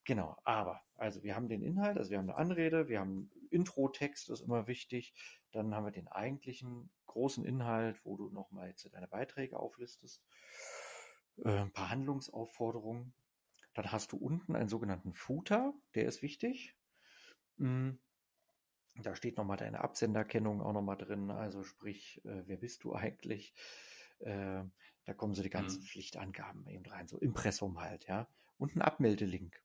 genau, 0.07 0.37
aber, 0.43 0.81
also 0.95 1.21
wir 1.21 1.35
haben 1.35 1.49
den 1.49 1.61
Inhalt, 1.61 1.97
also 1.97 2.09
wir 2.09 2.17
haben 2.17 2.29
eine 2.29 2.37
Anrede, 2.39 2.87
wir 2.87 2.99
haben 2.99 3.29
Intro-Text, 3.51 4.29
ist 4.29 4.41
immer 4.41 4.65
wichtig. 4.67 5.13
Dann 5.51 5.75
haben 5.75 5.85
wir 5.85 5.91
den 5.91 6.07
eigentlichen 6.07 6.89
großen 7.05 7.45
Inhalt, 7.45 8.03
wo 8.03 8.17
du 8.17 8.29
nochmal 8.29 8.69
jetzt 8.69 8.91
deine 8.93 9.07
Beiträge 9.07 9.59
auflistest. 9.59 10.23
Äh, 11.43 11.49
ein 11.49 11.71
paar 11.71 11.89
Handlungsaufforderungen, 11.89 13.13
dann 13.73 13.91
hast 13.91 14.11
du 14.11 14.17
unten 14.17 14.55
einen 14.55 14.69
sogenannten 14.69 15.13
Footer, 15.13 15.73
der 15.93 16.05
ist 16.05 16.21
wichtig. 16.21 16.75
Hm, 17.57 17.99
da 18.95 19.15
steht 19.15 19.37
nochmal 19.37 19.57
deine 19.57 19.81
Absenderkennung 19.81 20.61
auch 20.61 20.73
nochmal 20.73 20.97
drin, 20.97 21.29
also 21.29 21.63
sprich, 21.63 22.23
äh, 22.25 22.43
wer 22.47 22.57
bist 22.57 22.83
du 22.83 22.95
eigentlich? 22.95 23.53
Äh, 24.19 24.63
da 25.05 25.13
kommen 25.13 25.35
so 25.35 25.43
die 25.43 25.49
ganzen 25.49 25.81
mhm. 25.81 25.85
Pflichtangaben 25.85 26.65
eben 26.67 26.85
rein, 26.85 27.07
so 27.07 27.17
Impressum 27.17 27.79
halt, 27.79 28.07
ja. 28.07 28.27
Und 28.57 28.75
ein 28.75 28.81
Abmeldelink 28.81 29.61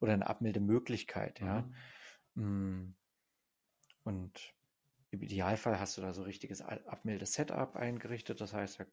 oder 0.00 0.12
eine 0.12 0.26
Abmeldemöglichkeit, 0.26 1.40
ja. 1.40 1.62
Mhm. 2.34 2.42
Hm, 2.42 2.94
und 4.04 4.54
im 5.10 5.22
Idealfall 5.22 5.78
hast 5.78 5.96
du 5.96 6.00
da 6.00 6.12
so 6.12 6.22
richtiges 6.22 6.62
Abmelde-Setup 6.62 7.76
eingerichtet, 7.76 8.40
das 8.40 8.52
heißt, 8.52 8.80
da 8.80 8.86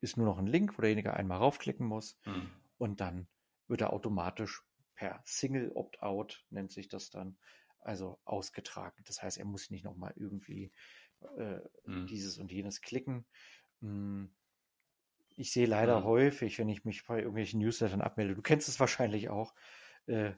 ist 0.00 0.16
nur 0.16 0.26
noch 0.26 0.38
ein 0.38 0.46
Link, 0.46 0.76
wo 0.76 0.82
derjenige 0.82 1.14
einmal 1.14 1.38
raufklicken 1.38 1.86
muss 1.86 2.18
mhm. 2.24 2.50
und 2.78 3.00
dann 3.00 3.26
wird 3.68 3.80
er 3.80 3.92
automatisch 3.92 4.62
per 4.94 5.20
Single 5.24 5.72
Opt-out, 5.74 6.44
nennt 6.50 6.72
sich 6.72 6.88
das 6.88 7.10
dann, 7.10 7.36
also 7.80 8.18
ausgetragen. 8.24 9.02
Das 9.06 9.22
heißt, 9.22 9.38
er 9.38 9.44
muss 9.44 9.70
nicht 9.70 9.84
nochmal 9.84 10.12
irgendwie 10.16 10.72
äh, 11.38 11.60
mhm. 11.84 12.06
dieses 12.06 12.38
und 12.38 12.50
jenes 12.50 12.80
klicken. 12.80 13.26
Hm. 13.80 14.30
Ich 15.36 15.52
sehe 15.52 15.66
leider 15.66 16.00
mhm. 16.00 16.04
häufig, 16.04 16.58
wenn 16.58 16.68
ich 16.68 16.84
mich 16.84 17.04
bei 17.04 17.18
irgendwelchen 17.18 17.60
Newslettern 17.60 18.00
abmelde, 18.00 18.34
du 18.34 18.42
kennst 18.42 18.68
es 18.68 18.80
wahrscheinlich 18.80 19.28
auch, 19.28 19.54
äh, 20.06 20.32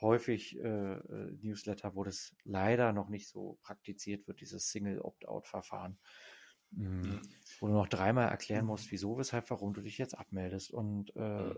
häufig 0.00 0.58
äh, 0.58 0.94
äh 0.94 1.36
Newsletter, 1.40 1.94
wo 1.94 2.04
das 2.04 2.34
leider 2.44 2.92
noch 2.92 3.08
nicht 3.08 3.28
so 3.28 3.58
praktiziert 3.62 4.26
wird, 4.26 4.40
dieses 4.40 4.70
Single 4.70 5.00
Opt-out-Verfahren. 5.00 5.98
Mhm. 6.74 7.20
Wo 7.60 7.66
du 7.66 7.74
noch 7.74 7.88
dreimal 7.88 8.28
erklären 8.28 8.64
musst, 8.64 8.90
wieso, 8.90 9.18
weshalb, 9.18 9.50
warum 9.50 9.74
du 9.74 9.82
dich 9.82 9.98
jetzt 9.98 10.16
abmeldest. 10.18 10.70
Und, 10.70 11.14
äh, 11.16 11.54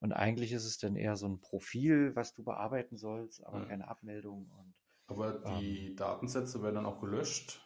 und 0.00 0.12
eigentlich 0.12 0.52
ist 0.52 0.64
es 0.64 0.78
dann 0.78 0.96
eher 0.96 1.16
so 1.16 1.28
ein 1.28 1.40
Profil, 1.40 2.16
was 2.16 2.32
du 2.32 2.42
bearbeiten 2.42 2.96
sollst, 2.96 3.44
aber 3.44 3.60
mhm. 3.60 3.68
keine 3.68 3.88
Abmeldung. 3.88 4.50
Und, 4.50 4.74
aber 5.08 5.60
die 5.60 5.88
ähm, 5.88 5.96
Datensätze 5.96 6.62
werden 6.62 6.76
dann 6.76 6.86
auch 6.86 7.00
gelöscht? 7.00 7.60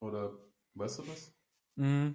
Oder 0.00 0.38
weißt 0.74 0.98
du 0.98 1.02
das? 1.04 1.34
Mh, 1.76 2.14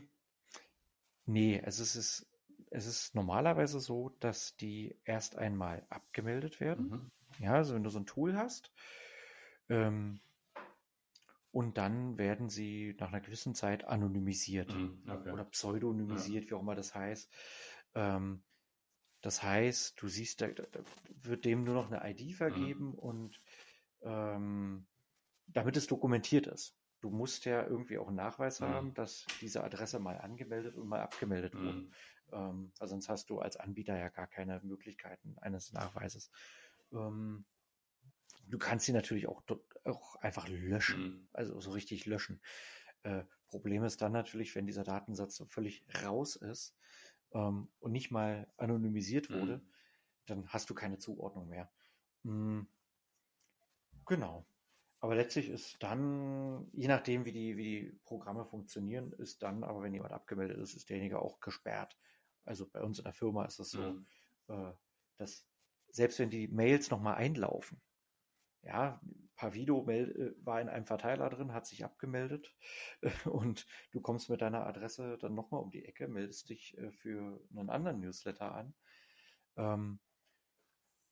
nee, 1.25 1.59
es 1.65 1.80
ist, 1.80 2.28
es, 2.70 2.86
ist 2.86 3.15
normalerweise 3.15 3.80
so, 3.80 4.15
dass 4.20 4.55
die 4.57 4.97
erst 5.03 5.38
einmal 5.38 5.86
abgemeldet 5.89 6.59
werden. 6.59 6.89
Mhm. 6.89 7.11
Ja, 7.39 7.53
also 7.53 7.76
wenn 7.76 7.84
du 7.84 7.89
so 7.89 7.99
ein 7.99 8.05
Tool 8.05 8.36
hast, 8.36 8.72
ähm, 9.70 10.20
und 11.51 11.78
dann 11.78 12.17
werden 12.17 12.49
sie 12.49 12.95
nach 12.99 13.09
einer 13.09 13.22
gewissen 13.22 13.55
Zeit 13.55 13.86
anonymisiert 13.86 14.74
mhm, 14.74 15.03
okay. 15.09 15.32
oder 15.32 15.45
pseudonymisiert, 15.45 16.45
ja. 16.45 16.51
wie 16.51 16.53
auch 16.55 16.61
immer 16.61 16.76
das 16.76 16.93
heißt. 16.93 17.32
Ähm, 17.95 18.43
das 19.22 19.43
heißt, 19.43 20.01
du 20.01 20.07
siehst, 20.07 20.41
da, 20.41 20.47
da, 20.47 20.80
wird 21.22 21.45
dem 21.45 21.63
nur 21.63 21.74
noch 21.74 21.91
eine 21.91 22.07
ID 22.09 22.36
vergeben 22.36 22.89
mhm. 22.89 22.93
und 22.93 23.41
ähm, 24.01 24.86
damit 25.47 25.76
es 25.76 25.88
dokumentiert 25.88 26.47
ist. 26.47 26.76
du 27.01 27.09
musst 27.09 27.45
ja 27.45 27.65
irgendwie 27.65 27.97
auch 27.97 28.07
einen 28.07 28.17
Nachweis 28.17 28.59
mhm. 28.59 28.65
haben, 28.65 28.93
dass 28.93 29.26
diese 29.41 29.63
Adresse 29.63 29.99
mal 29.99 30.17
angemeldet 30.20 30.76
und 30.76 30.88
mal 30.88 31.01
abgemeldet 31.01 31.55
mhm. 31.55 31.65
wurde. 31.65 31.89
Ähm, 32.34 32.71
weil 32.77 32.88
sonst 32.88 33.09
hast 33.09 33.30
du 33.30 33.39
als 33.39 33.57
Anbieter 33.57 33.97
ja 33.97 34.09
gar 34.09 34.27
keine 34.27 34.59
Möglichkeiten 34.63 35.38
eines 35.39 35.73
Nachweises. 35.73 36.32
Ähm, 36.91 37.45
du 38.47 38.57
kannst 38.57 38.86
sie 38.86 38.93
natürlich 38.93 39.27
auch, 39.27 39.43
auch 39.84 40.15
einfach 40.17 40.47
löschen, 40.47 41.03
mhm. 41.03 41.27
also 41.34 41.59
so 41.59 41.71
richtig 41.71 42.05
löschen. 42.05 42.41
Äh, 43.03 43.23
Problem 43.47 43.84
ist 43.84 44.01
dann 44.01 44.11
natürlich, 44.11 44.55
wenn 44.55 44.67
dieser 44.67 44.84
Datensatz 44.84 45.36
so 45.36 45.45
völlig 45.45 45.84
raus 46.03 46.36
ist 46.36 46.75
ähm, 47.34 47.69
und 47.80 47.91
nicht 47.91 48.11
mal 48.11 48.51
anonymisiert 48.57 49.30
wurde, 49.30 49.57
mhm. 49.57 49.69
dann 50.27 50.47
hast 50.49 50.69
du 50.69 50.75
keine 50.75 50.99
Zuordnung 50.99 51.49
mehr. 51.49 51.71
Mhm. 52.23 52.67
Genau. 54.05 54.45
Aber 55.01 55.15
letztlich 55.15 55.49
ist 55.49 55.82
dann, 55.82 56.69
je 56.73 56.88
nachdem, 56.88 57.25
wie 57.25 57.32
die, 57.32 57.55
wie 57.55 57.63
die 57.63 57.99
Programme 58.03 58.45
funktionieren, 58.45 59.13
ist 59.13 59.41
dann, 59.43 59.63
aber 59.63 59.82
wenn 59.82 59.93
jemand 59.93 60.11
abgemeldet 60.11 60.57
ist, 60.57 60.75
ist 60.75 60.89
derjenige 60.89 61.19
auch 61.19 61.39
gesperrt. 61.39 61.97
Also 62.45 62.67
bei 62.67 62.81
uns 62.81 62.99
in 62.99 63.03
der 63.03 63.13
Firma 63.13 63.45
ist 63.45 63.59
es 63.59 63.71
so, 63.71 63.81
mhm. 63.81 64.07
äh, 64.47 64.73
dass 65.17 65.45
selbst 65.89 66.19
wenn 66.19 66.29
die 66.29 66.47
Mails 66.47 66.89
nochmal 66.89 67.15
einlaufen, 67.15 67.81
ja, 68.61 69.01
Pavido 69.35 69.87
äh, 69.89 70.33
war 70.43 70.59
in 70.59 70.69
einem 70.69 70.85
Verteiler 70.85 71.29
drin, 71.29 71.53
hat 71.53 71.65
sich 71.65 71.85
abgemeldet 71.85 72.53
und 73.25 73.65
du 73.91 74.01
kommst 74.01 74.29
mit 74.29 74.41
deiner 74.41 74.65
Adresse 74.65 75.17
dann 75.17 75.33
nochmal 75.33 75.61
um 75.61 75.71
die 75.71 75.85
Ecke, 75.85 76.07
meldest 76.07 76.49
dich 76.49 76.77
äh, 76.77 76.91
für 76.91 77.41
einen 77.51 77.69
anderen 77.69 78.01
Newsletter 78.01 78.53
an, 78.53 78.73
ähm, 79.55 79.99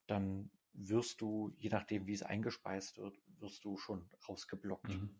dann 0.06 0.50
wirst 0.72 1.20
du, 1.20 1.54
je 1.56 1.70
nachdem 1.70 2.06
wie 2.06 2.12
es 2.12 2.22
eingespeist 2.22 2.98
wird, 2.98 3.18
wirst 3.38 3.64
du 3.64 3.78
schon 3.78 4.08
rausgeblockt. 4.28 4.88
Mhm. 4.88 5.18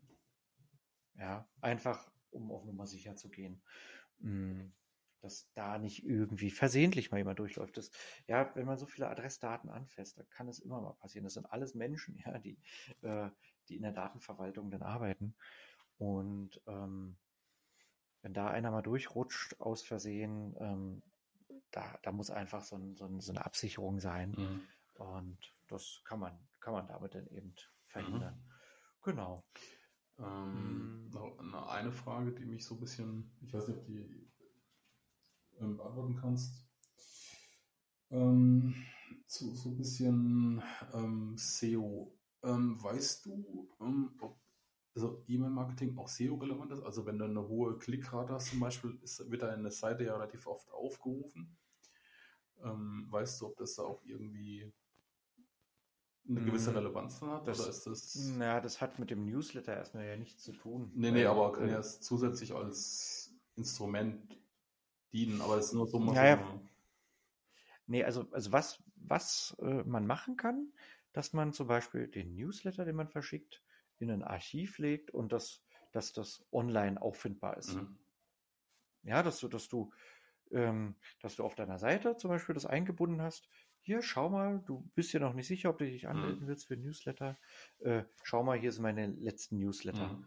Ja, 1.15 1.49
einfach 1.61 2.11
um 2.31 2.51
auf 2.51 2.63
Nummer 2.63 2.87
sicher 2.87 3.15
zu 3.15 3.29
gehen. 3.29 3.61
Mm, 4.19 4.67
dass 5.21 5.49
da 5.53 5.77
nicht 5.77 6.03
irgendwie 6.05 6.51
versehentlich 6.51 7.11
mal 7.11 7.17
jemand 7.17 7.39
durchläuft. 7.39 7.77
Das, 7.77 7.91
ja, 8.27 8.53
wenn 8.55 8.65
man 8.65 8.77
so 8.77 8.85
viele 8.85 9.09
Adressdaten 9.09 9.69
anfasst, 9.69 10.17
dann 10.17 10.29
kann 10.29 10.47
es 10.47 10.59
immer 10.59 10.81
mal 10.81 10.93
passieren. 10.93 11.23
Das 11.25 11.33
sind 11.33 11.45
alles 11.51 11.75
Menschen, 11.75 12.15
ja, 12.25 12.37
die, 12.39 12.59
äh, 13.01 13.29
die 13.67 13.75
in 13.75 13.83
der 13.83 13.91
Datenverwaltung 13.91 14.71
dann 14.71 14.81
arbeiten. 14.83 15.35
Und 15.97 16.61
ähm, 16.67 17.17
wenn 18.21 18.33
da 18.33 18.47
einer 18.47 18.71
mal 18.71 18.81
durchrutscht 18.81 19.59
aus 19.59 19.81
Versehen, 19.83 20.55
ähm, 20.59 21.03
da, 21.71 21.99
da 22.03 22.11
muss 22.11 22.31
einfach 22.31 22.63
so, 22.63 22.75
ein, 22.75 22.95
so, 22.95 23.05
ein, 23.05 23.19
so 23.19 23.31
eine 23.31 23.45
Absicherung 23.45 23.99
sein. 23.99 24.31
Mhm. 24.31 24.61
Und 24.95 25.53
das 25.67 26.01
kann 26.05 26.19
man, 26.19 26.37
kann 26.59 26.73
man 26.73 26.87
damit 26.87 27.15
dann 27.15 27.27
eben 27.27 27.55
verhindern. 27.87 28.35
Mhm. 28.35 28.51
Genau. 29.03 29.45
Ähm, 30.17 31.09
noch 31.09 31.67
eine 31.69 31.91
Frage, 31.91 32.33
die 32.33 32.45
mich 32.45 32.65
so 32.65 32.75
ein 32.75 32.79
bisschen, 32.81 33.31
ich 33.41 33.53
weiß 33.53 33.69
nicht, 33.69 33.77
ob 33.77 33.85
die 33.85 34.28
ähm, 35.59 35.77
beantworten 35.77 36.15
kannst. 36.15 36.65
Ähm, 38.11 38.75
so, 39.27 39.53
so 39.53 39.69
ein 39.69 39.77
bisschen 39.77 40.63
ähm, 40.93 41.35
SEO. 41.37 42.15
Ähm, 42.43 42.81
weißt 42.81 43.25
du, 43.25 43.69
ähm, 43.81 44.17
ob 44.21 44.39
also 44.95 45.23
E-Mail-Marketing 45.27 45.97
auch 45.97 46.07
SEO-relevant 46.07 46.71
ist? 46.71 46.83
Also 46.83 47.05
wenn 47.05 47.17
du 47.17 47.25
eine 47.25 47.47
hohe 47.47 47.77
Klickrate 47.77 48.33
hast 48.33 48.49
zum 48.49 48.59
Beispiel, 48.59 48.99
ist, 49.01 49.29
wird 49.29 49.43
deine 49.43 49.71
Seite 49.71 50.03
ja 50.03 50.13
relativ 50.13 50.47
oft 50.47 50.69
aufgerufen. 50.71 51.57
Ähm, 52.63 53.07
weißt 53.09 53.39
du, 53.39 53.47
ob 53.47 53.57
das 53.57 53.75
da 53.75 53.83
auch 53.83 54.03
irgendwie 54.03 54.71
eine 56.27 56.41
gewisse 56.41 56.71
hm, 56.71 56.77
Relevanz 56.77 57.21
hat? 57.21 57.47
Das, 57.47 57.59
oder 57.59 57.69
ist 57.69 57.87
das. 57.87 58.15
Naja, 58.15 58.59
das 58.59 58.81
hat 58.81 58.99
mit 58.99 59.09
dem 59.09 59.25
Newsletter 59.25 59.75
erstmal 59.75 60.05
ja 60.05 60.17
nichts 60.17 60.43
zu 60.43 60.51
tun. 60.51 60.91
Nee, 60.95 61.11
nee, 61.11 61.25
aber 61.25 61.53
kann 61.53 61.69
ja 61.69 61.79
es 61.79 62.01
zusätzlich 62.01 62.53
als 62.53 63.33
Instrument 63.55 64.38
dienen, 65.11 65.41
aber 65.41 65.57
es 65.57 65.67
ist 65.67 65.73
nur 65.73 65.87
so. 65.87 65.99
Naja, 65.99 66.61
nee, 67.87 68.03
also, 68.03 68.27
also 68.31 68.51
was, 68.51 68.83
was 68.95 69.55
äh, 69.59 69.83
man 69.83 70.05
machen 70.07 70.37
kann, 70.37 70.71
dass 71.13 71.33
man 71.33 71.53
zum 71.53 71.67
Beispiel 71.67 72.07
den 72.07 72.35
Newsletter, 72.35 72.85
den 72.85 72.95
man 72.95 73.09
verschickt, 73.09 73.63
in 73.99 74.11
ein 74.11 74.23
Archiv 74.23 74.77
legt 74.77 75.11
und 75.11 75.31
das, 75.31 75.61
dass 75.91 76.13
das 76.13 76.45
online 76.51 77.01
auffindbar 77.01 77.57
ist. 77.57 77.75
Mhm. 77.75 77.97
Ja, 79.03 79.23
dass 79.23 79.39
du, 79.39 79.47
dass 79.47 79.67
du, 79.67 79.91
ähm, 80.51 80.95
dass 81.21 81.35
du 81.35 81.43
auf 81.43 81.55
deiner 81.55 81.79
Seite 81.79 82.15
zum 82.17 82.29
Beispiel 82.29 82.53
das 82.53 82.65
eingebunden 82.65 83.21
hast. 83.21 83.49
Hier, 83.81 84.01
schau 84.01 84.29
mal, 84.29 84.61
du 84.65 84.89
bist 84.93 85.13
dir 85.13 85.19
noch 85.19 85.33
nicht 85.33 85.47
sicher, 85.47 85.69
ob 85.69 85.79
du 85.79 85.85
dich 85.85 86.07
anmelden 86.07 86.43
mhm. 86.43 86.47
willst 86.47 86.67
für 86.67 86.77
Newsletter. 86.77 87.37
Äh, 87.79 88.03
schau 88.23 88.43
mal, 88.43 88.59
hier 88.59 88.71
sind 88.71 88.83
meine 88.83 89.07
letzten 89.07 89.57
Newsletter. 89.57 90.13
Mhm. 90.13 90.25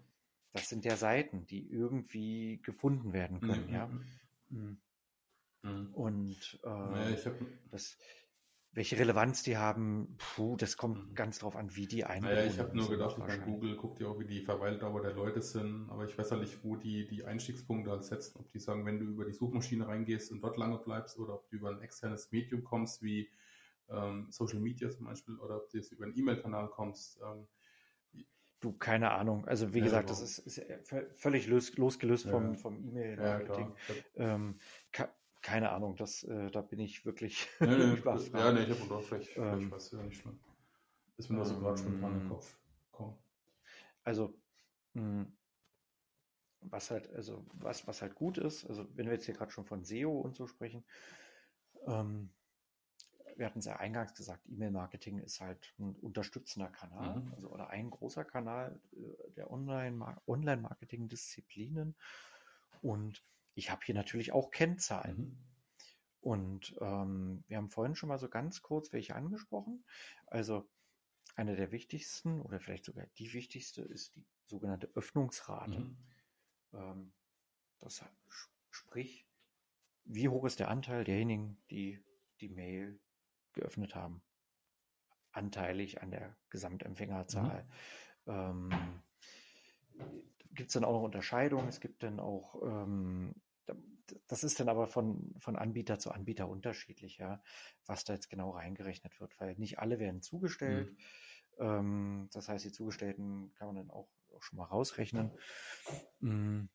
Das 0.53 0.68
sind 0.68 0.85
ja 0.85 0.97
Seiten, 0.97 1.47
die 1.47 1.70
irgendwie 1.70 2.61
gefunden 2.62 3.12
werden 3.12 3.41
können, 3.41 3.68
mhm. 3.68 3.74
ja. 3.74 3.91
Mhm. 4.53 5.95
Und 5.95 6.61
äh, 6.65 6.69
naja, 6.69 7.17
hab... 7.25 7.35
das, 7.71 7.97
welche 8.73 8.99
Relevanz 8.99 9.43
die 9.43 9.57
haben, 9.57 10.17
puh, 10.19 10.57
das 10.57 10.77
kommt 10.77 11.11
mhm. 11.11 11.15
ganz 11.15 11.39
drauf 11.39 11.57
an, 11.57 11.77
wie 11.77 11.87
die 11.87 12.05
einbauen. 12.05 12.35
Naja, 12.35 12.47
ich 12.47 12.59
habe 12.59 12.77
nur 12.77 12.89
gedacht, 12.89 13.17
bei 13.19 13.39
Google 13.39 13.77
guckt 13.77 14.01
ja 14.01 14.09
auch, 14.09 14.19
wie 14.19 14.25
die 14.25 14.41
Verweildauer 14.41 15.03
der 15.03 15.13
Leute 15.13 15.43
sind, 15.43 15.91
aber 15.91 16.05
ich 16.05 16.17
weiß 16.17 16.31
halt 16.31 16.41
nicht, 16.41 16.65
wo 16.65 16.77
die 16.77 17.07
die 17.07 17.25
Einstiegspunkte 17.25 17.91
halt 17.91 18.05
setzen. 18.05 18.39
Ob 18.41 18.51
die 18.51 18.59
sagen, 18.59 18.87
wenn 18.87 18.99
du 18.99 19.05
über 19.07 19.25
die 19.25 19.35
Suchmaschine 19.35 19.87
reingehst 19.87 20.33
und 20.33 20.41
dort 20.41 20.57
lange 20.57 20.79
bleibst 20.79 21.19
oder 21.19 21.35
ob 21.35 21.49
du 21.51 21.57
über 21.57 21.71
ein 21.71 21.83
externes 21.83 22.33
Medium 22.33 22.65
kommst, 22.65 23.03
wie 23.03 23.31
ähm, 23.91 24.29
Social 24.31 24.61
Media 24.61 24.91
zum 24.91 25.07
Beispiel, 25.07 25.37
oder 25.37 25.59
ob 25.59 25.69
du 25.71 25.77
jetzt 25.77 25.93
über 25.93 26.05
einen 26.05 26.17
E-Mail-Kanal 26.17 26.69
kommst. 26.69 27.21
Ähm, 27.23 27.47
Du, 28.63 28.73
keine 28.73 29.11
Ahnung. 29.11 29.45
Also 29.47 29.75
wie 29.75 29.79
ja, 29.79 29.85
gesagt, 29.85 30.07
genau. 30.07 30.21
das 30.21 30.39
ist, 30.39 30.59
ist 30.59 30.95
völlig 31.17 31.49
los, 31.49 31.77
losgelöst 31.77 32.31
vom, 32.31 32.53
ja. 32.53 32.59
vom 32.59 32.79
E-Mail-Marketing. 32.79 33.75
Ja, 34.15 34.25
ähm, 34.37 34.59
keine 35.43 35.71
Ahnung, 35.71 35.97
das, 35.97 36.23
äh, 36.23 36.49
da 36.53 36.63
bin 36.63 36.79
ich 36.79 37.05
wirklich 37.05 37.49
nee, 37.61 37.67
nee. 37.67 37.99
Ja, 38.05 38.53
nee, 38.53 38.63
ich 38.63 38.71
habe 38.71 39.03
vielleicht, 39.03 39.31
vielleicht 39.31 39.37
ähm, 39.37 39.71
weiß 39.73 39.91
ja 39.91 40.03
nicht 40.05 40.21
schlimm. 40.21 40.39
Ist 41.17 41.29
mir 41.29 41.37
nur 41.37 41.45
so 41.45 41.59
gerade 41.59 41.77
schon 41.77 41.93
in 41.93 42.21
den 42.21 42.29
Kopf 42.29 42.57
gekommen. 42.93 43.19
Also, 44.05 44.39
mh, 44.95 45.03
hm, 45.03 45.37
was 46.61 46.93
halt, 46.93 47.13
also 47.13 47.45
was, 47.55 47.89
was 47.89 48.01
halt 48.01 48.15
gut 48.15 48.39
ist, 48.39 48.65
also 48.67 48.87
wenn 48.95 49.07
wir 49.07 49.15
jetzt 49.15 49.27
hier 49.27 49.35
gerade 49.35 49.51
schon 49.51 49.65
von 49.65 49.83
SEO 49.83 50.21
und 50.21 50.37
so 50.37 50.47
sprechen, 50.47 50.85
ähm, 51.89 52.31
wir 53.37 53.47
hatten 53.47 53.61
es 53.61 53.66
ja 53.66 53.76
eingangs 53.76 54.14
gesagt, 54.14 54.49
E-Mail-Marketing 54.49 55.18
ist 55.18 55.41
halt 55.41 55.72
ein 55.78 55.95
unterstützender 55.97 56.68
Kanal, 56.68 57.20
mhm. 57.20 57.33
also 57.35 57.51
oder 57.51 57.70
ein 57.70 57.91
großer 57.91 58.24
Kanal 58.24 58.80
äh, 58.93 59.30
der 59.33 59.51
Online-Marketing-Disziplinen. 59.51 61.97
Und 62.80 63.22
ich 63.55 63.70
habe 63.70 63.83
hier 63.85 63.95
natürlich 63.95 64.33
auch 64.33 64.51
Kennzahlen. 64.51 65.18
Mhm. 65.18 65.39
Und 66.20 66.76
ähm, 66.80 67.45
wir 67.49 67.57
haben 67.57 67.70
vorhin 67.70 67.97
schon 67.97 68.09
mal 68.09 68.18
so 68.18 68.28
ganz 68.28 68.62
kurz 68.62 68.93
welche 68.93 69.16
angesprochen. 69.16 69.85
Also 70.26 70.68
eine 71.35 71.57
der 71.57 71.72
wichtigsten 71.72 72.41
oder 72.41 72.61
vielleicht 72.61 72.85
sogar 72.85 73.07
die 73.18 73.33
wichtigste 73.33 73.83
ist 73.83 74.14
die 74.14 74.24
sogenannte 74.47 74.89
Öffnungsrate. 74.95 75.80
Mhm. 75.80 75.97
Ähm, 76.74 77.12
das 77.80 78.05
sprich, 78.70 79.26
wie 80.05 80.28
hoch 80.28 80.45
ist 80.45 80.61
der 80.61 80.68
Anteil 80.68 81.05
derjenigen, 81.05 81.61
die 81.70 82.05
die 82.41 82.49
Mail 82.49 83.01
geöffnet 83.53 83.95
haben. 83.95 84.23
Anteilig 85.33 86.03
an 86.03 86.11
der 86.11 86.37
Gesamtempfängerzahl. 86.51 87.67
Mhm. 88.27 88.33
Ähm, 88.33 89.03
gibt 90.55 90.69
es 90.69 90.75
dann 90.75 90.85
auch 90.85 90.93
noch 90.93 91.03
Unterscheidungen? 91.03 91.69
Es 91.69 91.81
gibt 91.81 92.03
dann 92.03 92.21
auch, 92.21 92.63
ähm, 92.63 93.35
das 94.29 94.45
ist 94.45 94.61
dann 94.61 94.69
aber 94.69 94.87
von, 94.87 95.35
von 95.39 95.57
Anbieter 95.57 95.99
zu 95.99 96.11
Anbieter 96.11 96.49
unterschiedlich, 96.49 97.17
ja, 97.19 97.43
was 97.87 98.05
da 98.05 98.13
jetzt 98.13 98.29
genau 98.29 98.51
reingerechnet 98.51 99.19
wird, 99.21 99.39
weil 99.41 99.55
nicht 99.57 99.79
alle 99.79 99.99
werden 99.99 100.21
zugestellt. 100.21 100.91
Mhm. 100.91 100.99
Ähm, 101.59 102.29
das 102.33 102.49
heißt, 102.49 102.65
die 102.65 102.73
Zugestellten 102.73 103.55
kann 103.55 103.69
man 103.69 103.77
dann 103.77 103.91
auch, 103.91 104.09
auch 104.35 104.43
schon 104.43 104.59
mal 104.59 104.65
rausrechnen. 104.65 105.33
Mhm. 106.21 106.69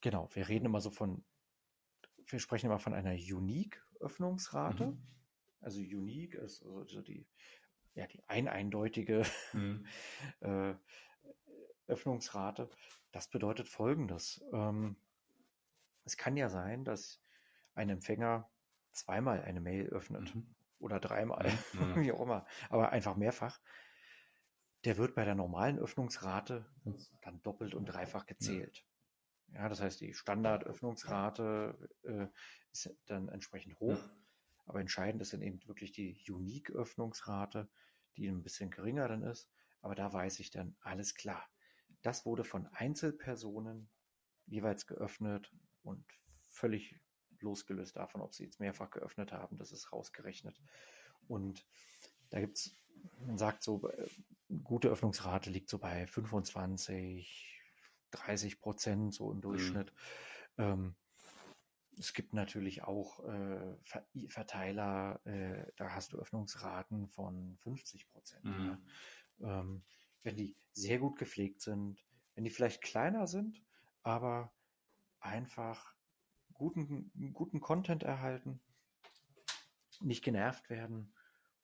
Genau, 0.00 0.28
wir 0.32 0.48
reden 0.48 0.66
immer 0.66 0.80
so 0.80 0.90
von, 0.90 1.24
wir 2.26 2.38
sprechen 2.38 2.66
immer 2.66 2.78
von 2.78 2.94
einer 2.94 3.12
Unique-Öffnungsrate. 3.12 4.86
Mhm. 4.86 5.02
Also 5.60 5.80
unique 5.80 6.34
ist 6.34 6.64
also 6.64 7.02
die, 7.02 7.26
ja, 7.94 8.06
die 8.06 8.22
ein 8.26 8.48
eindeutige 8.48 9.22
mhm. 9.52 9.86
äh, 10.40 10.74
Öffnungsrate. 11.86 12.70
Das 13.12 13.28
bedeutet 13.28 13.68
folgendes. 13.68 14.44
Ähm, 14.52 14.96
es 16.04 16.16
kann 16.16 16.36
ja 16.36 16.48
sein, 16.48 16.84
dass 16.84 17.22
ein 17.74 17.88
Empfänger 17.90 18.50
zweimal 18.92 19.42
eine 19.42 19.60
Mail 19.60 19.88
öffnet 19.88 20.34
mhm. 20.34 20.54
oder 20.78 21.00
dreimal, 21.00 21.50
mhm. 21.72 21.96
wie 22.02 22.12
auch 22.12 22.20
immer, 22.20 22.46
aber 22.70 22.90
einfach 22.90 23.16
mehrfach. 23.16 23.60
Der 24.84 24.96
wird 24.96 25.14
bei 25.14 25.24
der 25.24 25.34
normalen 25.34 25.78
Öffnungsrate 25.78 26.70
dann 27.22 27.42
doppelt 27.42 27.74
und 27.74 27.86
dreifach 27.86 28.26
gezählt. 28.26 28.84
Ja, 29.48 29.62
ja 29.62 29.68
das 29.68 29.80
heißt, 29.80 30.00
die 30.00 30.14
Standardöffnungsrate 30.14 31.90
äh, 32.04 32.26
ist 32.70 32.96
dann 33.06 33.28
entsprechend 33.28 33.78
hoch. 33.80 33.98
Aber 34.68 34.80
entscheidend 34.80 35.22
ist 35.22 35.32
dann 35.32 35.42
eben 35.42 35.66
wirklich 35.66 35.92
die 35.92 36.22
Unique-Öffnungsrate, 36.30 37.68
die 38.16 38.28
ein 38.28 38.42
bisschen 38.42 38.70
geringer 38.70 39.08
dann 39.08 39.22
ist. 39.22 39.48
Aber 39.80 39.94
da 39.94 40.12
weiß 40.12 40.40
ich 40.40 40.50
dann, 40.50 40.76
alles 40.80 41.14
klar. 41.14 41.48
das 42.02 42.24
wurde 42.26 42.44
von 42.44 42.66
Einzelpersonen 42.68 43.88
jeweils 44.46 44.86
geöffnet 44.86 45.52
und 45.82 46.04
völlig 46.50 47.00
losgelöst 47.40 47.96
davon, 47.96 48.20
ob 48.20 48.34
sie 48.34 48.44
jetzt 48.44 48.60
mehrfach 48.60 48.90
geöffnet 48.90 49.32
haben, 49.32 49.56
das 49.58 49.72
ist 49.72 49.92
rausgerechnet. 49.92 50.60
Und 51.26 51.66
da 52.30 52.40
gibt 52.40 52.58
es, 52.58 52.76
man 53.26 53.38
sagt 53.38 53.62
so, 53.62 53.88
äh, 53.88 54.08
gute 54.62 54.88
Öffnungsrate 54.88 55.50
liegt 55.50 55.68
so 55.68 55.78
bei 55.78 56.06
25, 56.06 57.62
30 58.10 58.60
Prozent 58.60 59.14
so 59.14 59.32
im 59.32 59.40
Durchschnitt. 59.40 59.92
Mhm. 60.56 60.64
Ähm, 60.64 60.96
es 61.98 62.14
gibt 62.14 62.34
natürlich 62.34 62.84
auch 62.84 63.24
äh, 63.24 63.76
Verteiler, 64.28 65.20
äh, 65.24 65.70
da 65.76 65.94
hast 65.94 66.12
du 66.12 66.18
Öffnungsraten 66.18 67.08
von 67.08 67.56
50 67.58 68.08
Prozent. 68.08 68.44
Mhm. 68.44 68.78
Ja. 69.40 69.60
Ähm, 69.60 69.82
wenn 70.22 70.36
die 70.36 70.56
sehr 70.72 70.98
gut 70.98 71.18
gepflegt 71.18 71.60
sind, 71.60 72.04
wenn 72.34 72.44
die 72.44 72.50
vielleicht 72.50 72.82
kleiner 72.82 73.26
sind, 73.26 73.62
aber 74.02 74.52
einfach 75.20 75.94
guten, 76.52 77.10
guten 77.32 77.60
Content 77.60 78.02
erhalten, 78.02 78.60
nicht 80.00 80.22
genervt 80.22 80.70
werden 80.70 81.12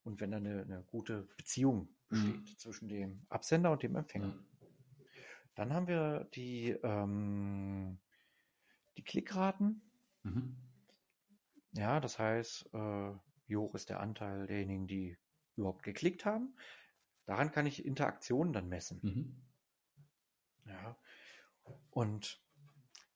und 0.02 0.20
wenn 0.20 0.30
da 0.30 0.38
eine, 0.38 0.62
eine 0.62 0.82
gute 0.84 1.28
Beziehung 1.36 1.88
besteht 2.08 2.40
mhm. 2.40 2.58
zwischen 2.58 2.88
dem 2.88 3.26
Absender 3.28 3.72
und 3.72 3.82
dem 3.82 3.96
Empfänger. 3.96 4.28
Mhm. 4.28 4.46
Dann 5.54 5.72
haben 5.72 5.86
wir 5.86 6.24
die, 6.34 6.70
ähm, 6.82 7.98
die 8.96 9.04
Klickraten. 9.04 9.82
Mhm. 10.24 10.56
Ja, 11.72 12.00
das 12.00 12.18
heißt, 12.18 12.70
äh, 12.72 13.12
wie 13.46 13.56
hoch 13.56 13.74
ist 13.74 13.90
der 13.90 14.00
Anteil 14.00 14.46
derjenigen, 14.46 14.86
die 14.86 15.16
überhaupt 15.56 15.82
geklickt 15.82 16.24
haben. 16.24 16.56
Daran 17.26 17.52
kann 17.52 17.66
ich 17.66 17.84
Interaktionen 17.84 18.52
dann 18.52 18.68
messen. 18.68 19.00
Mhm. 19.02 19.42
Ja. 20.66 20.96
Und 21.90 22.42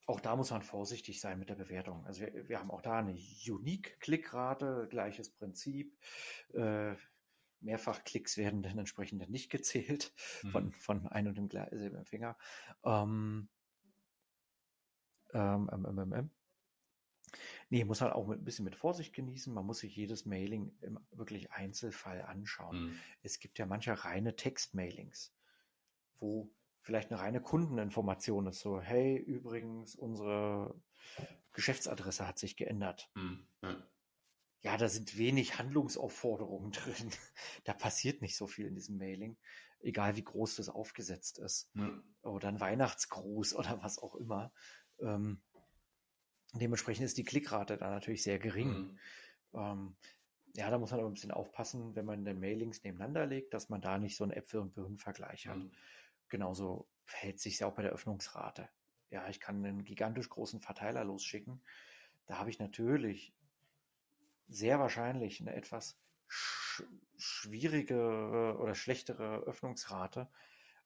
auch 0.07 0.19
da 0.19 0.35
muss 0.35 0.49
man 0.51 0.63
vorsichtig 0.63 1.21
sein 1.21 1.37
mit 1.37 1.49
der 1.49 1.55
Bewertung. 1.55 2.05
Also 2.05 2.21
wir, 2.21 2.49
wir 2.49 2.59
haben 2.59 2.71
auch 2.71 2.81
da 2.81 2.97
eine 2.97 3.15
Unique-Klickrate, 3.47 4.87
gleiches 4.89 5.29
Prinzip. 5.29 5.95
Äh, 6.53 6.95
Mehrfach-Klicks 7.61 8.37
werden 8.37 8.63
dann 8.63 8.77
entsprechend 8.77 9.29
nicht 9.29 9.49
gezählt 9.51 10.13
mhm. 10.43 10.49
von, 10.49 10.71
von 10.73 11.07
ein 11.07 11.27
und 11.27 11.37
demselben 11.37 11.97
Empfänger. 11.97 12.37
Ähm, 12.83 13.49
ähm, 15.33 15.69
ähm, 15.71 15.85
ähm, 15.85 16.13
ähm, 16.13 16.31
Nee, 17.69 17.85
muss 17.85 18.01
man 18.01 18.11
auch 18.11 18.27
mit, 18.27 18.39
ein 18.39 18.45
bisschen 18.45 18.65
mit 18.65 18.75
Vorsicht 18.75 19.13
genießen. 19.13 19.53
Man 19.53 19.65
muss 19.65 19.79
sich 19.79 19.95
jedes 19.95 20.25
Mailing 20.25 20.75
im 20.81 20.99
wirklich 21.11 21.51
Einzelfall 21.51 22.21
anschauen. 22.21 22.87
Mhm. 22.87 22.99
Es 23.23 23.39
gibt 23.39 23.59
ja 23.59 23.65
manche 23.65 24.03
reine 24.03 24.35
Textmailings, 24.35 25.33
wo 26.17 26.51
vielleicht 26.81 27.11
eine 27.11 27.19
reine 27.19 27.41
Kundeninformation 27.41 28.47
ist. 28.47 28.59
So, 28.59 28.81
hey, 28.81 29.17
übrigens, 29.17 29.95
unsere 29.95 30.75
Geschäftsadresse 31.53 32.27
hat 32.27 32.39
sich 32.39 32.55
geändert. 32.55 33.09
Mhm. 33.15 33.47
Ja. 33.61 33.87
ja. 34.61 34.77
da 34.77 34.89
sind 34.89 35.17
wenig 35.17 35.57
Handlungsaufforderungen 35.57 36.71
drin. 36.71 37.11
Da 37.63 37.73
passiert 37.73 38.21
nicht 38.21 38.35
so 38.35 38.47
viel 38.47 38.67
in 38.67 38.75
diesem 38.75 38.97
Mailing, 38.97 39.37
egal 39.81 40.15
wie 40.15 40.23
groß 40.23 40.55
das 40.55 40.69
aufgesetzt 40.69 41.39
ist. 41.39 41.69
Mhm. 41.75 42.03
Oder 42.21 42.49
ein 42.49 42.59
Weihnachtsgruß 42.59 43.53
oder 43.55 43.81
was 43.81 43.99
auch 43.99 44.15
immer. 44.15 44.51
Ähm, 44.99 45.41
dementsprechend 46.53 47.05
ist 47.05 47.17
die 47.17 47.23
Klickrate 47.23 47.77
da 47.77 47.89
natürlich 47.89 48.23
sehr 48.23 48.39
gering. 48.39 48.69
Mhm. 48.69 48.99
Ähm, 49.53 49.95
ja, 50.55 50.69
da 50.69 50.77
muss 50.77 50.91
man 50.91 50.99
aber 50.99 51.09
ein 51.09 51.13
bisschen 51.13 51.31
aufpassen, 51.31 51.95
wenn 51.95 52.05
man 52.05 52.25
den 52.25 52.39
Mailings 52.39 52.83
nebeneinander 52.83 53.25
legt, 53.25 53.53
dass 53.53 53.69
man 53.69 53.81
da 53.81 53.97
nicht 53.97 54.17
so 54.17 54.23
einen 54.23 54.33
Äpfel- 54.33 54.61
und 54.61 54.73
Birnen-Vergleich 54.73 55.47
hat. 55.47 55.57
Mhm. 55.57 55.71
Genauso 56.27 56.87
verhält 57.05 57.39
sich 57.39 57.59
ja 57.59 57.67
auch 57.67 57.75
bei 57.75 57.83
der 57.83 57.91
Öffnungsrate. 57.91 58.69
Ja, 59.09 59.27
ich 59.29 59.39
kann 59.39 59.65
einen 59.65 59.83
gigantisch 59.83 60.29
großen 60.29 60.59
Verteiler 60.59 61.03
losschicken. 61.03 61.61
Da 62.25 62.37
habe 62.37 62.49
ich 62.49 62.59
natürlich 62.59 63.33
sehr 64.47 64.79
wahrscheinlich 64.79 65.41
eine 65.41 65.55
etwas 65.55 65.99
sch 66.27 66.83
schwierige 67.17 68.55
oder 68.59 68.73
schlechtere 68.73 69.39
Öffnungsrate 69.41 70.29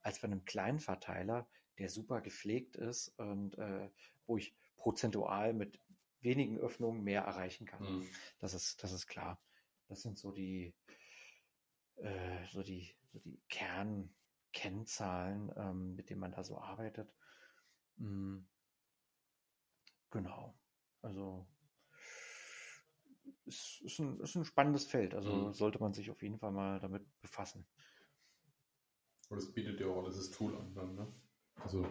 als 0.01 0.19
bei 0.19 0.25
einem 0.25 0.45
kleinen 0.45 0.79
Verteiler, 0.79 1.47
der 1.77 1.89
super 1.89 2.21
gepflegt 2.21 2.75
ist 2.75 3.09
und 3.19 3.57
äh, 3.57 3.89
wo 4.25 4.37
ich 4.37 4.55
prozentual 4.83 5.53
mit 5.53 5.79
wenigen 6.19 6.57
Öffnungen 6.59 7.03
mehr 7.03 7.21
erreichen 7.21 7.65
kann. 7.65 7.83
Mhm. 7.83 8.09
Das 8.39 8.53
ist, 8.53 8.83
das 8.83 8.91
ist 8.91 9.07
klar. 9.07 9.41
Das 9.87 10.01
sind 10.01 10.19
so 10.19 10.31
die, 10.31 10.75
äh, 11.95 12.45
so 12.51 12.63
die, 12.63 12.93
so 13.13 13.19
die 13.19 13.41
Kern, 13.47 14.13
Kennzahlen, 14.51 15.51
ähm, 15.55 15.95
mit 15.95 16.09
denen 16.09 16.19
man 16.19 16.33
da 16.33 16.43
so 16.43 16.59
arbeitet. 16.59 17.15
Mhm. 17.95 18.45
Genau. 20.11 20.53
Also 21.01 21.47
es 23.45 23.79
ist 23.85 23.99
ein, 23.99 24.19
ist 24.19 24.35
ein 24.35 24.43
spannendes 24.43 24.85
Feld. 24.85 25.15
Also 25.15 25.31
mhm. 25.33 25.53
sollte 25.53 25.79
man 25.79 25.93
sich 25.93 26.11
auf 26.11 26.21
jeden 26.21 26.39
Fall 26.39 26.51
mal 26.51 26.81
damit 26.81 27.05
befassen. 27.21 27.65
Und 29.29 29.37
es 29.37 29.53
bietet 29.53 29.79
ja 29.79 29.87
auch 29.87 30.03
alles 30.03 30.29
Tool 30.31 30.53
an 30.57 30.73
dann, 30.75 30.93
ne? 30.93 31.13
Also 31.55 31.87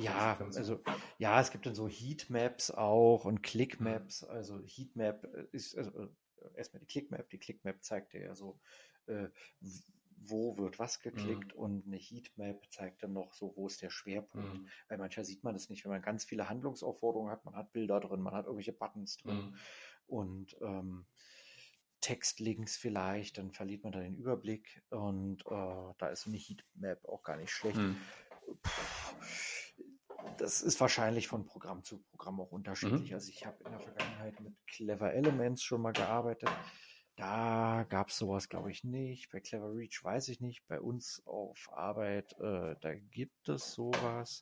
ja, 0.00 0.38
also 0.54 0.82
ja, 1.18 1.40
es 1.40 1.50
gibt 1.50 1.66
dann 1.66 1.74
so 1.74 1.88
Heatmaps 1.88 2.70
auch 2.70 3.24
und 3.24 3.42
Clickmaps. 3.42 4.24
Also 4.24 4.60
Heatmap 4.64 5.24
ist 5.52 5.76
also 5.76 5.90
äh, 6.02 6.08
erstmal 6.56 6.80
die 6.80 6.86
Clickmap. 6.86 7.28
Die 7.30 7.38
Clickmap 7.38 7.82
zeigt 7.82 8.12
dir 8.12 8.22
ja 8.22 8.34
so, 8.34 8.60
äh, 9.06 9.28
wo 10.24 10.56
wird 10.56 10.78
was 10.78 11.00
geklickt 11.00 11.54
mhm. 11.54 11.60
und 11.60 11.86
eine 11.86 11.96
Heatmap 11.96 12.64
zeigt 12.70 13.02
dann 13.02 13.12
noch 13.12 13.32
so, 13.34 13.52
wo 13.56 13.66
ist 13.66 13.82
der 13.82 13.90
Schwerpunkt. 13.90 14.54
Mhm. 14.54 14.68
Weil 14.88 14.98
manchmal 14.98 15.24
sieht 15.24 15.42
man 15.42 15.54
das 15.54 15.68
nicht, 15.68 15.84
wenn 15.84 15.92
man 15.92 16.02
ganz 16.02 16.24
viele 16.24 16.48
Handlungsaufforderungen 16.48 17.32
hat, 17.32 17.44
man 17.44 17.56
hat 17.56 17.72
Bilder 17.72 18.00
drin, 18.00 18.20
man 18.20 18.34
hat 18.34 18.46
irgendwelche 18.46 18.72
Buttons 18.72 19.16
drin 19.16 19.36
mhm. 19.36 19.56
und 20.06 20.56
ähm, 20.60 21.06
Textlinks 22.00 22.76
vielleicht, 22.76 23.38
dann 23.38 23.52
verliert 23.52 23.84
man 23.84 23.92
da 23.92 24.00
den 24.00 24.16
Überblick 24.16 24.82
und 24.90 25.42
äh, 25.46 25.94
da 25.98 26.08
ist 26.10 26.22
so 26.22 26.30
eine 26.30 26.38
Heatmap 26.38 27.04
auch 27.04 27.22
gar 27.22 27.36
nicht 27.36 27.50
schlecht. 27.50 27.76
Mhm. 27.76 27.96
Das 30.38 30.62
ist 30.62 30.80
wahrscheinlich 30.80 31.28
von 31.28 31.44
Programm 31.46 31.84
zu 31.84 32.02
Programm 32.10 32.40
auch 32.40 32.50
unterschiedlich. 32.50 33.10
Mhm. 33.10 33.14
Also 33.14 33.30
ich 33.30 33.46
habe 33.46 33.62
in 33.64 33.70
der 33.70 33.80
Vergangenheit 33.80 34.40
mit 34.40 34.54
Clever 34.66 35.12
Elements 35.12 35.62
schon 35.62 35.82
mal 35.82 35.92
gearbeitet. 35.92 36.50
Da 37.16 37.84
gab 37.88 38.08
es 38.08 38.16
sowas, 38.16 38.48
glaube 38.48 38.70
ich, 38.70 38.84
nicht. 38.84 39.30
Bei 39.30 39.40
Clever 39.40 39.74
Reach 39.74 40.02
weiß 40.02 40.28
ich 40.28 40.40
nicht. 40.40 40.66
Bei 40.66 40.80
uns 40.80 41.22
auf 41.26 41.68
Arbeit, 41.72 42.32
äh, 42.40 42.74
da 42.80 42.94
gibt 42.94 43.48
es 43.48 43.72
sowas. 43.72 44.40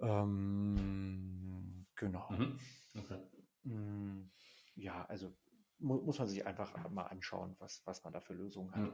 Ähm, 0.00 1.86
genau. 1.96 2.30
Mhm. 2.30 2.58
Okay. 2.96 3.18
Mm, 3.64 4.30
ja, 4.76 5.04
also 5.06 5.36
mu 5.78 6.00
muss 6.02 6.18
man 6.18 6.28
sich 6.28 6.46
einfach 6.46 6.88
mal 6.90 7.06
anschauen, 7.06 7.56
was, 7.58 7.82
was 7.84 8.02
man 8.04 8.12
da 8.12 8.20
für 8.20 8.34
Lösungen 8.34 8.74
hat. 8.74 8.92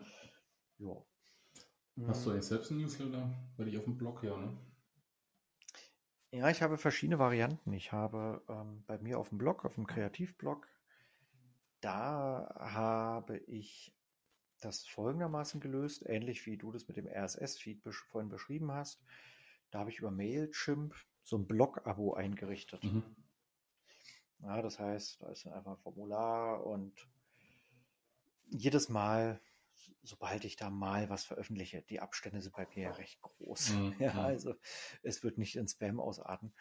Ja. 0.79 0.97
Hast 2.07 2.25
du 2.25 2.31
mm. 2.31 2.33
eigentlich 2.33 2.47
selbst 2.47 2.71
ein 2.71 2.79
Newsletter 2.79 3.31
bei 3.57 3.65
dir 3.65 3.79
auf 3.79 3.85
dem 3.85 3.97
Blog? 3.97 4.23
Ja, 4.23 4.37
ne? 4.37 4.57
Ja, 6.37 6.51
ich 6.51 6.61
habe 6.61 6.76
verschiedene 6.76 7.18
Varianten. 7.18 7.72
Ich 7.72 7.93
habe 7.93 8.43
ähm, 8.51 8.84
bei 8.87 8.99
mir 8.99 9.18
auf 9.18 9.30
dem 9.30 9.39
Blog, 9.39 9.64
auf 9.64 9.76
dem 9.76 9.87
Kreativblog, 9.87 10.68
da 11.80 12.55
habe 12.59 13.39
ich 13.39 13.95
das 14.61 14.87
folgendermaßen 14.87 15.61
gelöst, 15.61 16.05
ähnlich 16.05 16.45
wie 16.45 16.59
du 16.59 16.72
das 16.72 16.89
mit 16.89 16.99
dem 16.99 17.07
RSS-Feed 17.07 17.82
besch 17.82 18.05
vorhin 18.05 18.28
beschrieben 18.28 18.70
hast. 18.70 19.03
Da 19.70 19.78
habe 19.78 19.89
ich 19.89 19.99
über 19.99 20.11
Mailchimp 20.11 20.95
so 21.22 21.39
ein 21.39 21.47
Blog-Abo 21.47 22.12
eingerichtet. 22.12 22.84
Mhm. 22.84 23.16
Ja, 24.41 24.61
das 24.61 24.78
heißt, 24.78 25.22
da 25.22 25.30
ist 25.30 25.47
dann 25.47 25.55
einfach 25.55 25.70
ein 25.72 25.78
Formular 25.78 26.66
und 26.66 27.09
jedes 28.51 28.91
Mal, 28.91 29.41
sobald 30.03 30.45
ich 30.45 30.57
da 30.57 30.70
mal 30.70 31.09
was 31.09 31.24
veröffentliche, 31.24 31.83
die 31.83 32.01
Abstände 32.01 32.41
sind 32.41 32.55
bei 32.55 32.66
mir 32.74 32.85
ja 32.85 32.93
recht 32.93 33.20
groß. 33.20 33.70
Mhm. 33.70 33.95
Ja, 34.01 34.12
mhm. 34.12 34.18
also 34.20 34.55
es 35.03 35.22
wird 35.22 35.39
nicht 35.39 35.57
in 35.57 35.68
Spam 35.68 36.01
ausarten. 36.01 36.55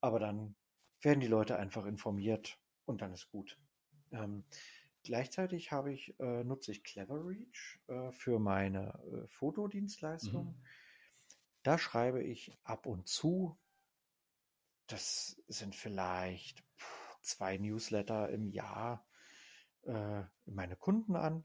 Aber 0.00 0.18
dann 0.18 0.56
werden 1.00 1.20
die 1.20 1.28
Leute 1.28 1.56
einfach 1.56 1.86
informiert 1.86 2.58
und 2.84 3.02
dann 3.02 3.12
ist 3.12 3.28
gut. 3.28 3.58
Ähm, 4.10 4.44
gleichzeitig 5.02 5.72
habe 5.72 5.92
ich, 5.92 6.18
äh, 6.20 6.44
nutze 6.44 6.72
ich 6.72 6.84
Cleverreach 6.84 7.80
äh, 7.88 8.12
für 8.12 8.38
meine 8.38 8.94
äh, 9.12 9.28
Fotodienstleistung. 9.28 10.46
Mhm. 10.46 10.64
Da 11.62 11.78
schreibe 11.78 12.22
ich 12.22 12.56
ab 12.64 12.86
und 12.86 13.06
zu, 13.06 13.58
das 14.86 15.40
sind 15.48 15.74
vielleicht 15.74 16.64
zwei 17.22 17.56
Newsletter 17.56 18.28
im 18.30 18.48
Jahr, 18.48 19.06
äh, 19.82 20.22
meine 20.44 20.76
Kunden 20.76 21.16
an. 21.16 21.44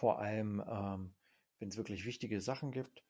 Vor 0.00 0.18
allem, 0.18 0.64
ähm, 0.66 1.14
wenn 1.58 1.68
es 1.68 1.76
wirklich 1.76 2.06
wichtige 2.06 2.40
Sachen 2.40 2.72
gibt, 2.72 3.04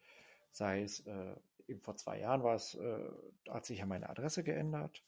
sei 0.51 0.83
es 0.83 1.07
äh, 1.07 1.37
eben 1.69 1.81
vor 1.81 1.95
zwei 1.95 2.19
Jahren 2.19 2.43
war 2.43 2.57
es, 2.57 2.75
äh, 2.75 3.11
da 3.45 3.55
hat 3.55 3.65
sich 3.65 3.79
ja 3.79 3.87
meine 3.87 4.11
Adresse 4.11 4.43
geändert. 4.43 5.05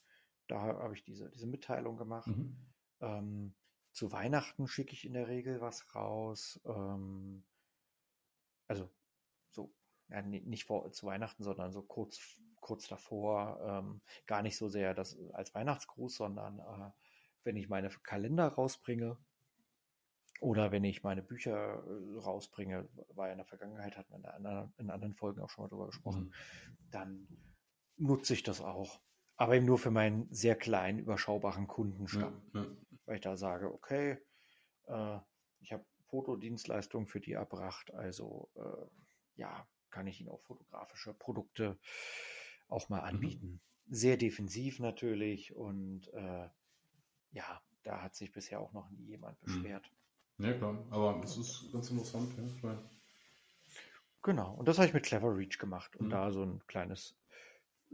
Da 0.47 0.61
habe 0.61 0.95
ich 0.95 1.03
diese, 1.03 1.29
diese 1.31 1.49
Mitteilung 1.49 1.97
gemacht. 1.97 2.29
Mhm. 2.29 2.57
Ähm, 3.01 3.55
zu 3.91 4.13
Weihnachten 4.13 4.69
schicke 4.69 4.93
ich 4.93 5.05
in 5.05 5.15
der 5.15 5.27
Regel 5.27 5.61
was 5.61 5.93
raus. 5.93 6.61
Ähm, 6.67 7.43
also 8.69 8.89
so 9.51 9.75
ja, 10.07 10.23
nicht 10.23 10.67
vor, 10.67 10.93
zu 10.93 11.07
Weihnachten, 11.07 11.43
sondern 11.43 11.73
so 11.73 11.83
kurz, 11.83 12.41
kurz 12.61 12.87
davor, 12.87 13.59
ähm, 13.61 14.03
gar 14.27 14.43
nicht 14.43 14.57
so 14.57 14.69
sehr 14.69 14.95
das 14.95 15.19
als 15.33 15.53
Weihnachtsgruß, 15.53 16.15
sondern 16.15 16.61
äh, 16.61 16.93
wenn 17.43 17.57
ich 17.57 17.69
meine 17.69 17.89
Kalender 17.89 18.47
rausbringe 18.47 19.19
oder 20.43 20.73
wenn 20.73 20.83
ich 20.83 21.05
meine 21.05 21.23
Bücher 21.23 21.85
äh, 21.87 22.19
rausbringe, 22.19 22.89
war 23.15 23.27
ja 23.27 23.33
in 23.33 23.39
der 23.39 23.47
Vergangenheit, 23.47 23.97
hat 23.97 24.11
man 24.11 24.25
in, 24.77 24.91
anderen, 24.91 25.15
Folgen 25.15 25.41
auch 25.41 25.49
schon 25.49 25.65
mal 25.65 25.69
drüber 25.69 25.87
gesprochen, 25.87 26.25
mhm. 26.25 26.91
dann 26.91 27.29
nutze 27.97 28.35
ich 28.35 28.43
das 28.43 28.61
auch. 28.61 29.01
Aber 29.37 29.55
eben 29.55 29.67
nur 29.67 29.79
für 29.79 29.93
meinen 29.93 30.27
sehr 30.33 30.57
kleinen, 30.57 30.99
überschaubaren 30.99 31.69
Kundenstamm. 31.69 32.43
Ja, 32.55 32.63
ja. 32.63 32.77
Weil 33.07 33.15
ich 33.15 33.21
da 33.21 33.37
sage, 33.37 33.73
okay, 33.73 34.19
äh, 34.89 35.19
ich 35.61 35.73
habe 35.73 35.85
Fotodienstleistungen 36.07 37.07
für 37.07 37.21
die 37.21 37.33
erbracht, 37.33 37.95
also 37.95 38.51
äh, 38.57 39.41
ja, 39.41 39.67
kann 39.91 40.09
ich 40.09 40.21
Ihnen 40.21 40.31
auch 40.31 40.43
fotografische 40.43 41.15
Produkte 41.15 41.79
auch 42.67 42.89
mal 42.89 43.01
mhm. 43.01 43.07
anbieten. 43.07 43.47
Mhm. 43.87 43.95
Sehr 43.95 44.17
defensiv 44.17 44.81
natürlich 44.81 45.55
und 45.55 46.13
äh, 46.15 46.49
ja, 47.31 47.63
da 47.85 48.03
hat 48.03 48.17
sich 48.17 48.33
bisher 48.33 48.61
auch 48.61 48.73
noch 48.73 48.91
nie 48.91 49.05
jemand 49.05 49.41
mhm. 49.41 49.45
beschwert. 49.45 49.93
Ja, 50.39 50.53
klar, 50.55 50.85
aber 50.91 51.23
es 51.23 51.37
ist 51.37 51.71
ganz 51.73 51.91
interessant, 51.91 52.33
ja. 52.37 52.45
Ich 52.45 52.63
meine. 52.63 52.83
Genau, 54.23 54.55
und 54.55 54.69
das 54.69 54.79
habe 54.79 54.87
ich 54.87 54.95
mit 54.95 55.05
Clever 55.05 55.37
Reach 55.37 55.59
gemacht 55.59 55.97
und 55.97 56.07
mhm. 56.07 56.11
da 56.11 56.31
so 56.31 56.43
ein 56.43 56.65
kleines 56.67 57.17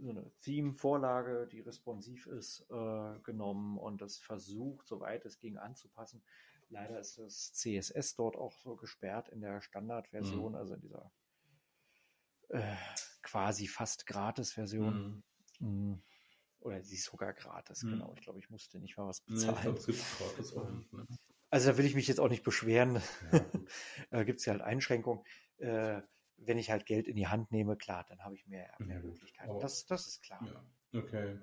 so 0.01 0.11
eine 0.11 0.31
Theme-Vorlage, 0.43 1.49
die 1.51 1.61
responsiv 1.61 2.27
ist, 2.27 2.67
äh, 2.71 3.19
genommen 3.21 3.79
und 3.79 4.01
das 4.01 4.19
versucht, 4.19 4.87
soweit 4.87 5.25
es 5.25 5.39
ging, 5.39 5.59
anzupassen. 5.59 6.23
Leider 6.69 7.01
ist 7.01 7.19
das 7.19 7.53
CSS 7.55 8.15
dort 8.15 8.37
auch 8.37 8.53
so 8.59 8.77
gesperrt 8.77 9.29
in 9.31 9.41
der 9.41 9.61
Standardversion, 9.61 10.53
mhm. 10.53 10.59
also 10.59 10.75
in 10.75 10.81
dieser 10.81 11.11
äh, 12.51 12.77
quasi 13.23 13.67
fast 13.67 14.07
Gratis-Version. 14.07 15.23
Mhm. 15.61 15.67
Mhm. 15.67 16.03
Oder 16.61 16.83
sie 16.83 16.97
ist 16.97 17.05
sogar 17.05 17.33
gratis, 17.33 17.83
mhm. 17.83 17.91
genau. 17.91 18.13
Ich 18.17 18.23
glaube, 18.23 18.39
ich 18.41 18.51
musste 18.51 18.81
nicht 18.81 18.97
mal 18.97 19.07
was 19.07 19.21
bezahlen. 19.21 19.75
Nee, 19.75 19.93
ich 19.93 20.17
glaub, 20.19 20.35
gratis 20.35 20.55
ne? 20.55 21.07
Also 21.51 21.71
da 21.71 21.79
will 21.79 21.87
ich 21.87 21.95
mich 21.95 22.09
jetzt 22.09 22.21
auch 22.21 22.29
nicht 22.29 22.45
beschweren. 22.45 23.01
Ja, 23.33 23.41
da 24.11 24.25
gibt 24.25 24.41
es 24.41 24.47
ja 24.47 24.53
halt 24.53 24.63
Einschränkungen. 24.63 25.25
Äh, 25.59 26.03
wenn 26.37 26.59
ich 26.59 26.71
halt 26.71 26.87
Geld 26.87 27.09
in 27.09 27.17
die 27.17 27.27
Hand 27.27 27.51
nehme, 27.51 27.77
klar, 27.77 28.05
dann 28.09 28.21
habe 28.21 28.35
ich 28.35 28.47
mehr, 28.47 28.73
mehr 28.79 29.01
mhm. 29.01 29.09
Möglichkeiten. 29.09 29.51
Oh. 29.51 29.61
Das, 29.61 29.87
das 29.87 30.07
ist 30.07 30.23
klar. 30.23 30.41
Ja, 30.93 31.01
okay. 31.01 31.39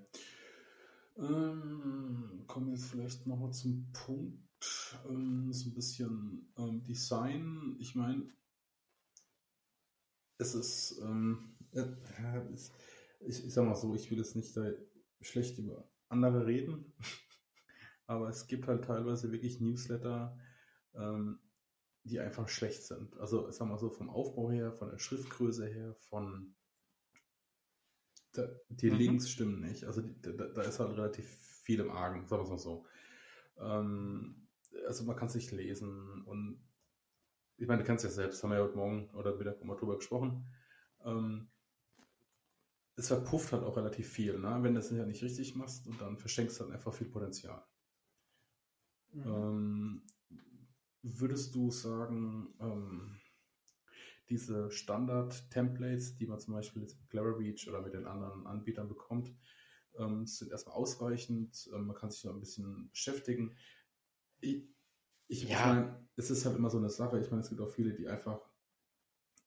Ähm, 1.18 2.44
kommen 2.48 2.68
wir 2.68 2.74
jetzt 2.74 2.86
vielleicht 2.86 3.26
nochmal 3.28 3.52
zum 3.52 3.92
Punkt. 3.92 4.42
Ähm, 5.08 5.52
so 5.52 5.70
ein 5.70 5.74
bisschen 5.74 6.54
ähm, 6.58 6.84
Design. 6.84 7.76
Ich 7.80 7.96
meine, 7.96 8.30
es 10.38 10.56
ist, 10.56 11.00
ähm, 11.02 11.58
äh, 11.72 11.86
ich, 13.22 13.46
ich 13.46 13.54
sag 13.54 13.66
mal 13.66 13.76
so, 13.76 13.94
ich 13.96 14.10
will 14.12 14.18
jetzt 14.18 14.36
nicht 14.36 14.56
da 14.56 14.72
schlecht 15.22 15.58
über 15.58 15.90
andere 16.10 16.46
reden, 16.46 16.94
aber 18.08 18.30
es 18.30 18.48
gibt 18.48 18.68
halt 18.68 18.86
teilweise 18.86 19.32
wirklich 19.32 19.60
Newsletter, 19.60 20.38
ähm, 20.94 21.40
die 22.04 22.20
einfach 22.20 22.48
schlecht 22.48 22.84
sind. 22.84 23.18
Also, 23.18 23.50
ich 23.50 23.56
sag 23.56 23.68
mal 23.68 23.80
so, 23.80 23.90
vom 23.90 24.10
Aufbau 24.10 24.52
her, 24.52 24.72
von 24.74 24.90
der 24.90 25.00
Schriftgröße 25.00 25.68
her, 25.68 25.96
von 25.96 26.56
die 28.70 28.92
mhm. 28.92 28.98
Links 28.98 29.30
stimmen 29.30 29.62
nicht. 29.62 29.86
Also 29.86 30.02
da, 30.02 30.32
da, 30.32 30.62
ist 30.62 30.80
halt 30.80 30.98
relativ 30.98 31.28
viel 31.64 31.80
im 31.80 31.92
Argen, 31.92 32.28
sagen 32.28 32.42
wir 32.42 32.44
es 32.44 32.50
mal 32.50 32.58
so. 32.58 32.86
Ähm, 33.58 34.48
also 34.88 35.04
man 35.06 35.16
kann 35.16 35.28
es 35.28 35.36
nicht 35.36 35.52
lesen 35.52 36.24
und 36.24 36.62
ich 37.58 37.68
meine, 37.68 37.82
du 37.82 37.86
kennst 37.86 38.04
ja 38.04 38.10
selbst, 38.10 38.44
haben 38.44 38.50
wir 38.50 38.58
ja 38.58 38.66
heute 38.66 38.76
Morgen 38.76 39.10
oder 39.12 39.40
wieder 39.40 39.56
mal 39.64 39.78
drüber 39.78 39.96
gesprochen. 39.96 40.46
Ähm, 41.06 41.50
es 42.98 43.08
verpufft 43.08 43.54
halt 43.54 43.64
auch 43.64 43.78
relativ 43.78 44.10
viel, 44.10 44.38
ne? 44.40 44.58
wenn 44.62 44.74
du 44.74 44.80
es 44.80 44.92
ja 44.92 45.06
nicht 45.06 45.24
richtig 45.24 45.56
machst 45.56 45.88
und 45.88 46.00
dann 46.02 46.18
verschenkst 46.18 46.60
du 46.60 46.66
halt 46.66 46.74
einfach 46.74 46.94
viel 46.94 47.10
Potenzial. 47.10 47.66
Mhm. 49.16 49.24
Ähm, 49.26 50.02
würdest 51.02 51.56
du 51.56 51.72
sagen, 51.72 52.54
ähm, 52.60 53.20
diese 54.30 54.72
Standard-Templates, 54.72 56.18
die 56.18 56.26
man 56.26 56.40
zum 56.40 56.56
Beispiel 56.56 56.82
jetzt 56.82 57.00
mit 57.00 57.10
Cleverreach 57.10 57.68
oder 57.70 57.82
mit 57.82 57.94
den 57.94 58.08
anderen 58.08 58.48
Anbietern 58.48 58.88
bekommt, 58.88 59.34
ähm, 59.98 60.26
sind 60.26 60.52
erstmal 60.52 60.76
ausreichend. 60.76 61.70
Ähm, 61.74 61.88
man 61.88 61.96
kann 61.96 62.12
sich 62.12 62.24
noch 62.24 62.34
ein 62.34 62.40
bisschen 62.40 62.90
beschäftigen. 62.90 63.56
Ich, 64.42 64.68
ich, 65.28 65.44
ja. 65.44 65.66
meine, 65.66 66.08
es 66.16 66.30
ist 66.32 66.46
halt 66.46 66.58
immer 66.58 66.70
so 66.70 66.78
eine 66.78 66.90
Sache. 66.90 67.20
Ich 67.20 67.30
meine, 67.30 67.42
es 67.42 67.50
gibt 67.50 67.62
auch 67.62 67.70
viele, 67.70 67.94
die 67.94 68.08
einfach 68.08 68.42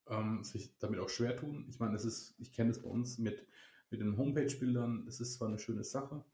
ähm, 0.07 0.45
sich 0.45 0.79
damit 0.79 1.01
auch 1.01 1.09
schwer 1.09 1.37
tun. 1.37 1.67
Ich 1.69 1.79
meine, 1.79 1.97
es 1.97 2.05
ist, 2.05 2.35
ich 2.39 2.53
kenne 2.53 2.71
es 2.71 2.81
bei 2.81 2.89
uns 2.89 3.19
mit, 3.19 3.47
mit 3.91 4.01
den 4.01 4.17
Homepage-Bildern. 4.17 5.07
Es 5.09 5.21
ist 5.21 5.35
zwar 5.35 5.49
eine 5.49 5.59
schöne 5.59 5.85
Sache, 5.85 6.25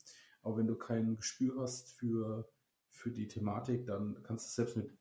aber 0.43 0.59
wenn 0.59 0.67
du 0.67 0.77
kein 0.77 1.17
Gespür 1.17 1.61
hast 1.61 1.93
für, 1.93 2.49
für 2.95 3.11
die 3.11 3.29
Thematik, 3.29 3.87
dann 3.87 4.23
kannst 4.23 4.47
du 4.47 4.63
selbst 4.63 4.77
mit, 4.77 4.97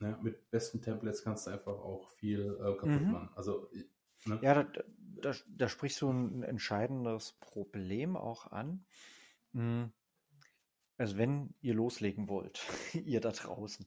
ne, 0.00 0.18
mit 0.22 0.50
besten 0.50 0.82
Templates 0.82 1.22
kannst 1.22 1.46
du 1.46 1.50
einfach 1.50 1.78
auch 1.78 2.08
viel 2.10 2.58
äh, 2.60 2.74
kaputt 2.76 3.02
mhm. 3.02 3.12
machen. 3.12 3.30
Also, 3.36 3.70
ne? 4.26 4.38
Ja, 4.42 4.64
da, 4.64 4.82
da, 5.20 5.34
da 5.48 5.68
sprichst 5.68 6.02
du 6.02 6.10
ein 6.10 6.42
entscheidendes 6.42 7.32
Problem 7.40 8.16
auch 8.16 8.50
an. 8.50 8.84
Mhm. 9.52 9.92
Also 10.96 11.16
wenn 11.16 11.54
ihr 11.60 11.74
loslegen 11.74 12.28
wollt, 12.28 12.60
ihr 12.92 13.20
da 13.20 13.30
draußen, 13.30 13.86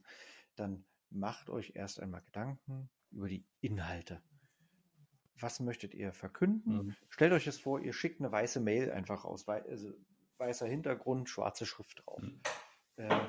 dann 0.56 0.86
macht 1.10 1.50
euch 1.50 1.74
erst 1.76 2.00
einmal 2.00 2.22
Gedanken 2.22 2.90
über 3.12 3.28
die 3.28 3.46
Inhalte. 3.60 4.24
Was 5.40 5.60
möchtet 5.60 5.94
ihr 5.94 6.14
verkünden? 6.14 6.86
Mhm. 6.86 6.96
Stellt 7.10 7.34
euch 7.34 7.48
es 7.48 7.60
vor, 7.60 7.82
ihr 7.82 7.94
schickt 7.94 8.22
eine 8.22 8.32
weiße 8.32 8.62
Mail 8.62 8.92
einfach 8.92 9.26
aus, 9.26 9.48
also 9.48 9.92
weißer 10.38 10.68
Hintergrund, 10.68 11.30
schwarze 11.30 11.66
Schrift 11.66 12.04
drauf. 12.06 12.22
Mhm. 12.22 12.40
Äh, 12.96 13.28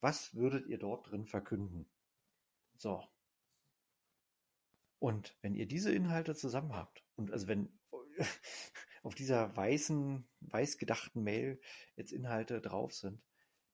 was 0.00 0.34
würdet 0.34 0.66
ihr 0.66 0.78
dort 0.78 1.10
drin 1.10 1.26
verkünden? 1.26 1.90
So. 2.76 3.06
Und 4.98 5.36
wenn 5.40 5.54
ihr 5.54 5.66
diese 5.66 5.92
Inhalte 5.92 6.34
zusammen 6.34 6.74
habt, 6.74 7.04
und 7.16 7.30
also 7.30 7.48
wenn 7.48 7.78
auf 9.02 9.14
dieser 9.14 9.56
weißen, 9.56 10.28
weiß 10.40 10.78
gedachten 10.78 11.22
Mail 11.22 11.60
jetzt 11.96 12.12
Inhalte 12.12 12.60
drauf 12.60 12.94
sind, 12.94 13.22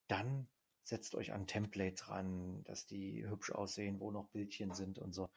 dann 0.08 0.48
setzt 0.84 1.16
euch 1.16 1.32
an 1.32 1.48
Templates 1.48 2.08
ran, 2.08 2.62
dass 2.64 2.86
die 2.86 3.28
hübsch 3.28 3.50
aussehen, 3.50 3.98
wo 3.98 4.12
noch 4.12 4.28
Bildchen 4.30 4.72
sind 4.72 4.98
und 4.98 5.12
so. 5.12 5.30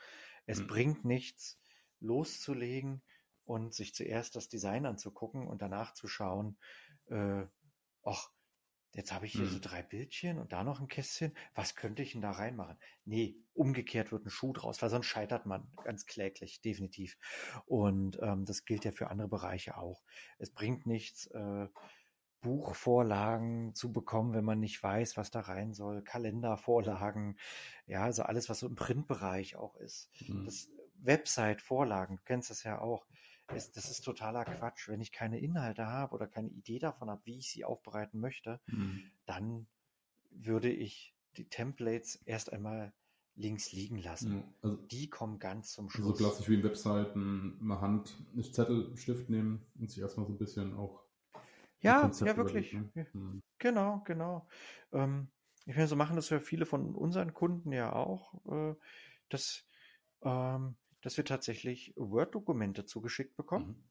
Es 0.45 0.59
mhm. 0.59 0.67
bringt 0.67 1.05
nichts, 1.05 1.59
loszulegen 1.99 3.01
und 3.45 3.73
sich 3.73 3.95
zuerst 3.95 4.36
das 4.36 4.47
Design 4.47 4.86
anzugucken 4.86 5.47
und 5.47 5.61
danach 5.61 5.93
zu 5.93 6.07
schauen, 6.07 6.57
äh, 7.07 7.45
ach, 8.03 8.32
Jetzt 8.94 9.14
habe 9.14 9.26
ich 9.26 9.34
hier 9.34 9.46
hm. 9.46 9.50
so 9.52 9.60
drei 9.61 9.84
Bildchen 9.84 10.40
und 10.40 10.52
da 10.52 10.64
noch 10.64 10.80
ein 10.80 10.88
Kästchen. 10.88 11.34
Was 11.53 11.76
könnte 11.76 12.02
ich 12.02 12.14
denn 12.14 12.22
da 12.22 12.32
reinmachen? 12.32 12.78
Nee, 13.06 13.38
umgekehrt 13.53 14.11
wird 14.11 14.26
ein 14.26 14.32
Schuh 14.32 14.53
draus, 14.53 14.82
weil 14.82 14.90
sonst 14.90 15.06
scheitert 15.06 15.45
man 15.45 15.72
ganz 15.84 16.06
kläglich, 16.06 16.61
definitiv. 16.61 17.18
Und 17.66 18.20
ähm, 18.22 18.45
das 18.45 18.66
gilt 18.66 18.86
ja 18.86 18.91
für 18.91 19.10
andere 19.10 19.28
Bereiche 19.28 19.78
auch. 19.78 20.03
Es 20.40 20.52
bringt 20.52 20.88
nichts, 20.88 21.28
äh, 21.28 21.68
Buchvorlagen 22.41 23.76
zu 23.76 23.91
bekommen, 23.91 24.34
wenn 24.34 24.45
man 24.45 24.60
nicht 24.60 24.82
weiß, 24.82 25.18
was 25.18 25.30
da 25.30 25.41
rein 25.41 25.74
soll, 25.74 26.02
Kalendervorlagen, 26.03 27.38
ja, 27.86 28.03
also 28.03 28.24
alles, 28.24 28.49
was 28.49 28.60
so 28.60 28.68
im 28.68 28.76
Printbereich 28.76 29.56
auch 29.57 29.76
ist. 29.76 30.10
Hm. 30.26 30.45
Das 30.45 30.70
Website-Vorlagen, 31.02 32.18
du 32.18 32.24
kennst 32.24 32.49
das 32.49 32.64
ja 32.64 32.80
auch 32.80 33.06
ist, 33.55 33.77
das 33.77 33.89
ist 33.89 34.01
totaler 34.01 34.45
Quatsch. 34.45 34.88
Wenn 34.88 35.01
ich 35.01 35.11
keine 35.11 35.39
Inhalte 35.39 35.88
habe 35.88 36.15
oder 36.15 36.27
keine 36.27 36.49
Idee 36.49 36.80
davon 36.80 37.09
habe, 37.09 37.21
wie 37.26 37.38
ich 37.38 37.51
sie 37.51 37.65
aufbereiten 37.65 38.19
möchte, 38.19 38.59
mhm. 38.67 39.01
dann 39.26 39.67
würde 40.31 40.71
ich 40.71 41.15
die 41.38 41.47
Templates 41.47 42.15
erst 42.26 42.51
einmal 42.51 42.93
links 43.35 43.71
liegen 43.71 43.97
lassen. 43.97 44.43
Also, 44.61 44.76
die 44.76 45.09
kommen 45.09 45.39
ganz 45.39 45.71
zum 45.71 45.89
Schluss. 45.89 46.17
So 46.17 46.26
klassisch 46.26 46.49
wie 46.49 46.55
in 46.55 46.63
Webseiten, 46.63 47.57
mal 47.59 47.80
Hand, 47.80 48.15
einen 48.34 48.43
Zettel, 48.43 48.95
Stift 48.97 49.30
nehmen 49.30 49.65
und 49.80 49.89
sich 49.89 50.01
erstmal 50.01 50.26
so 50.26 50.34
ein 50.34 50.38
bisschen 50.38 50.76
auch. 50.76 51.03
Ja, 51.81 52.11
ja, 52.19 52.38
wirklich. 52.38 52.73
Mhm. 53.13 53.41
Genau, 53.57 54.01
genau. 54.05 54.47
Ähm, 54.91 55.30
ich 55.65 55.76
meine, 55.76 55.88
so 55.88 55.95
machen 55.95 56.17
das 56.17 56.30
ja 56.30 56.39
viele 56.39 56.65
von 56.65 56.93
unseren 56.95 57.34
Kunden 57.34 57.71
ja 57.71 57.93
auch, 57.93 58.34
äh, 58.45 58.76
dass 59.30 59.65
ähm, 60.23 60.76
dass 61.01 61.17
wir 61.17 61.26
tatsächlich 61.26 61.93
Word-Dokumente 61.95 62.85
zugeschickt 62.85 63.35
bekommen, 63.35 63.67
mhm. 63.67 63.84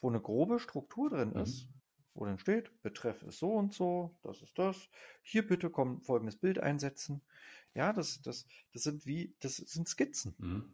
wo 0.00 0.08
eine 0.08 0.20
grobe 0.20 0.58
Struktur 0.58 1.10
drin 1.10 1.30
mhm. 1.30 1.40
ist, 1.40 1.68
wo 2.14 2.24
dann 2.24 2.38
steht, 2.38 2.70
Betreff 2.82 3.22
ist 3.22 3.38
so 3.38 3.52
und 3.52 3.72
so, 3.72 4.16
das 4.22 4.40
ist 4.42 4.58
das, 4.58 4.88
hier 5.22 5.46
bitte 5.46 5.70
kommt 5.70 6.04
folgendes 6.04 6.36
Bild 6.36 6.58
einsetzen. 6.58 7.22
Ja, 7.74 7.92
das, 7.92 8.22
das, 8.22 8.46
das 8.72 8.84
sind 8.84 9.04
wie, 9.04 9.34
das 9.40 9.56
sind 9.56 9.88
Skizzen. 9.88 10.34
Mhm. 10.38 10.72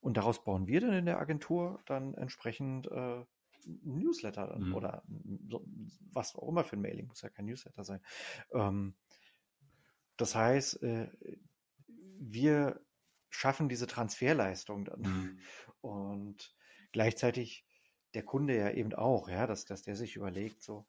Und 0.00 0.16
daraus 0.16 0.44
bauen 0.44 0.66
wir 0.66 0.80
dann 0.80 0.92
in 0.92 1.06
der 1.06 1.18
Agentur 1.18 1.80
dann 1.86 2.14
entsprechend 2.14 2.86
äh, 2.88 3.24
Newsletter 3.82 4.58
mhm. 4.58 4.74
oder 4.74 5.02
so, 5.48 5.64
was 6.12 6.36
auch 6.36 6.48
immer 6.48 6.64
für 6.64 6.76
ein 6.76 6.82
Mailing, 6.82 7.06
muss 7.06 7.22
ja 7.22 7.30
kein 7.30 7.46
Newsletter 7.46 7.84
sein. 7.84 8.00
Ähm, 8.52 8.94
das 10.16 10.34
heißt, 10.34 10.82
äh, 10.82 11.08
wir 12.18 12.80
schaffen 13.30 13.68
diese 13.68 13.86
Transferleistung 13.86 14.84
dann. 14.84 15.00
Mhm. 15.00 15.38
Und 15.80 16.56
gleichzeitig 16.92 17.66
der 18.14 18.24
Kunde 18.24 18.56
ja 18.56 18.70
eben 18.70 18.94
auch, 18.94 19.28
ja, 19.28 19.46
dass, 19.46 19.64
dass 19.64 19.82
der 19.82 19.96
sich 19.96 20.16
überlegt, 20.16 20.62
so, 20.62 20.86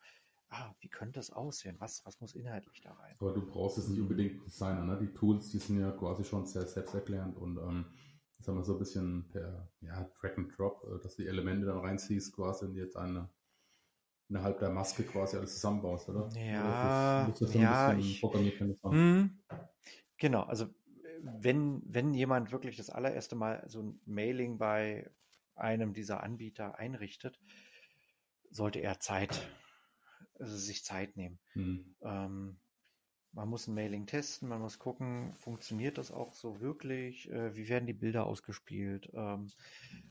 ah, 0.49 0.73
wie 0.79 0.89
könnte 0.89 1.19
es 1.19 1.31
aussehen? 1.31 1.75
Was, 1.79 2.05
was 2.05 2.19
muss 2.21 2.35
inhaltlich 2.35 2.81
da 2.81 2.93
rein? 2.93 3.15
Aber 3.19 3.33
du 3.33 3.45
brauchst 3.45 3.77
es 3.77 3.87
nicht 3.87 3.99
unbedingt 3.99 4.45
Designer, 4.45 4.83
ne? 4.83 4.97
Die 4.99 5.13
Tools, 5.13 5.49
die 5.49 5.59
sind 5.59 5.79
ja 5.79 5.91
quasi 5.91 6.23
schon 6.23 6.45
sehr 6.45 6.65
selbsterklärend 6.65 7.37
und 7.37 7.57
ähm, 7.57 7.85
sagen 8.39 8.57
wir 8.57 8.63
so 8.63 8.73
ein 8.73 8.79
bisschen 8.79 9.27
per 9.29 9.69
ja, 9.81 10.09
Drag 10.19 10.37
and 10.37 10.57
Drop, 10.57 10.83
äh, 10.83 11.01
dass 11.03 11.15
du 11.15 11.23
die 11.23 11.27
Elemente 11.27 11.65
dann 11.65 11.79
reinziehst, 11.79 12.33
quasi 12.35 12.65
und 12.65 12.75
jetzt 12.75 12.95
eine, 12.95 13.29
innerhalb 14.29 14.59
der 14.59 14.69
Maske 14.69 15.03
quasi 15.03 15.37
alles 15.37 15.53
zusammenbaust, 15.55 16.09
oder? 16.09 16.29
Ja, 16.35 17.27
das, 17.27 17.39
das 17.39 17.53
ja, 17.53 17.93
ich, 17.93 18.21
hm, 18.21 19.39
genau, 20.17 20.43
also 20.43 20.67
wenn, 21.23 21.81
wenn 21.85 22.13
jemand 22.13 22.51
wirklich 22.51 22.77
das 22.77 22.89
allererste 22.89 23.35
Mal 23.35 23.63
so 23.67 23.81
ein 23.81 24.01
Mailing 24.05 24.57
bei 24.57 25.09
einem 25.55 25.93
dieser 25.93 26.23
Anbieter 26.23 26.77
einrichtet, 26.79 27.39
sollte 28.49 28.79
er 28.79 28.99
Zeit, 28.99 29.47
also 30.39 30.55
sich 30.55 30.83
Zeit 30.83 31.17
nehmen. 31.17 31.39
Mhm. 31.53 31.95
Ähm, 32.01 32.59
man 33.31 33.47
muss 33.47 33.67
ein 33.67 33.75
Mailing 33.75 34.07
testen, 34.07 34.49
man 34.49 34.61
muss 34.61 34.79
gucken, 34.79 35.35
funktioniert 35.37 35.97
das 35.97 36.11
auch 36.11 36.33
so 36.33 36.61
wirklich? 36.61 37.29
Äh, 37.29 37.55
wie 37.55 37.69
werden 37.69 37.85
die 37.85 37.93
Bilder 37.93 38.25
ausgespielt? 38.25 39.09
Ähm, 39.13 39.51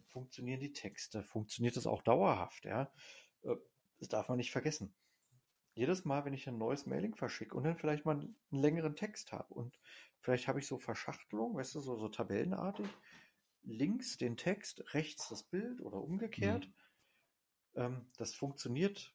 funktionieren 0.06 0.60
die 0.60 0.72
Texte? 0.72 1.24
Funktioniert 1.24 1.76
das 1.76 1.86
auch 1.86 2.02
dauerhaft? 2.02 2.64
Ja, 2.64 2.92
äh, 3.42 3.56
das 3.98 4.08
darf 4.08 4.28
man 4.28 4.36
nicht 4.38 4.52
vergessen. 4.52 4.94
Jedes 5.74 6.04
Mal, 6.04 6.24
wenn 6.24 6.34
ich 6.34 6.48
ein 6.48 6.58
neues 6.58 6.86
Mailing 6.86 7.14
verschicke 7.14 7.56
und 7.56 7.64
dann 7.64 7.76
vielleicht 7.76 8.04
mal 8.04 8.16
einen 8.16 8.36
längeren 8.50 8.96
Text 8.96 9.32
habe 9.32 9.52
und 9.54 9.78
vielleicht 10.20 10.48
habe 10.48 10.58
ich 10.58 10.66
so 10.66 10.78
Verschachtelung, 10.78 11.56
weißt 11.56 11.74
du, 11.74 11.80
so, 11.80 11.96
so 11.96 12.08
tabellenartig, 12.08 12.88
links 13.62 14.16
den 14.16 14.36
Text, 14.36 14.94
rechts 14.94 15.28
das 15.28 15.42
Bild 15.42 15.80
oder 15.80 16.02
umgekehrt. 16.02 16.66
Mhm. 16.66 17.82
Ähm, 17.82 18.06
das 18.16 18.34
funktioniert 18.34 19.14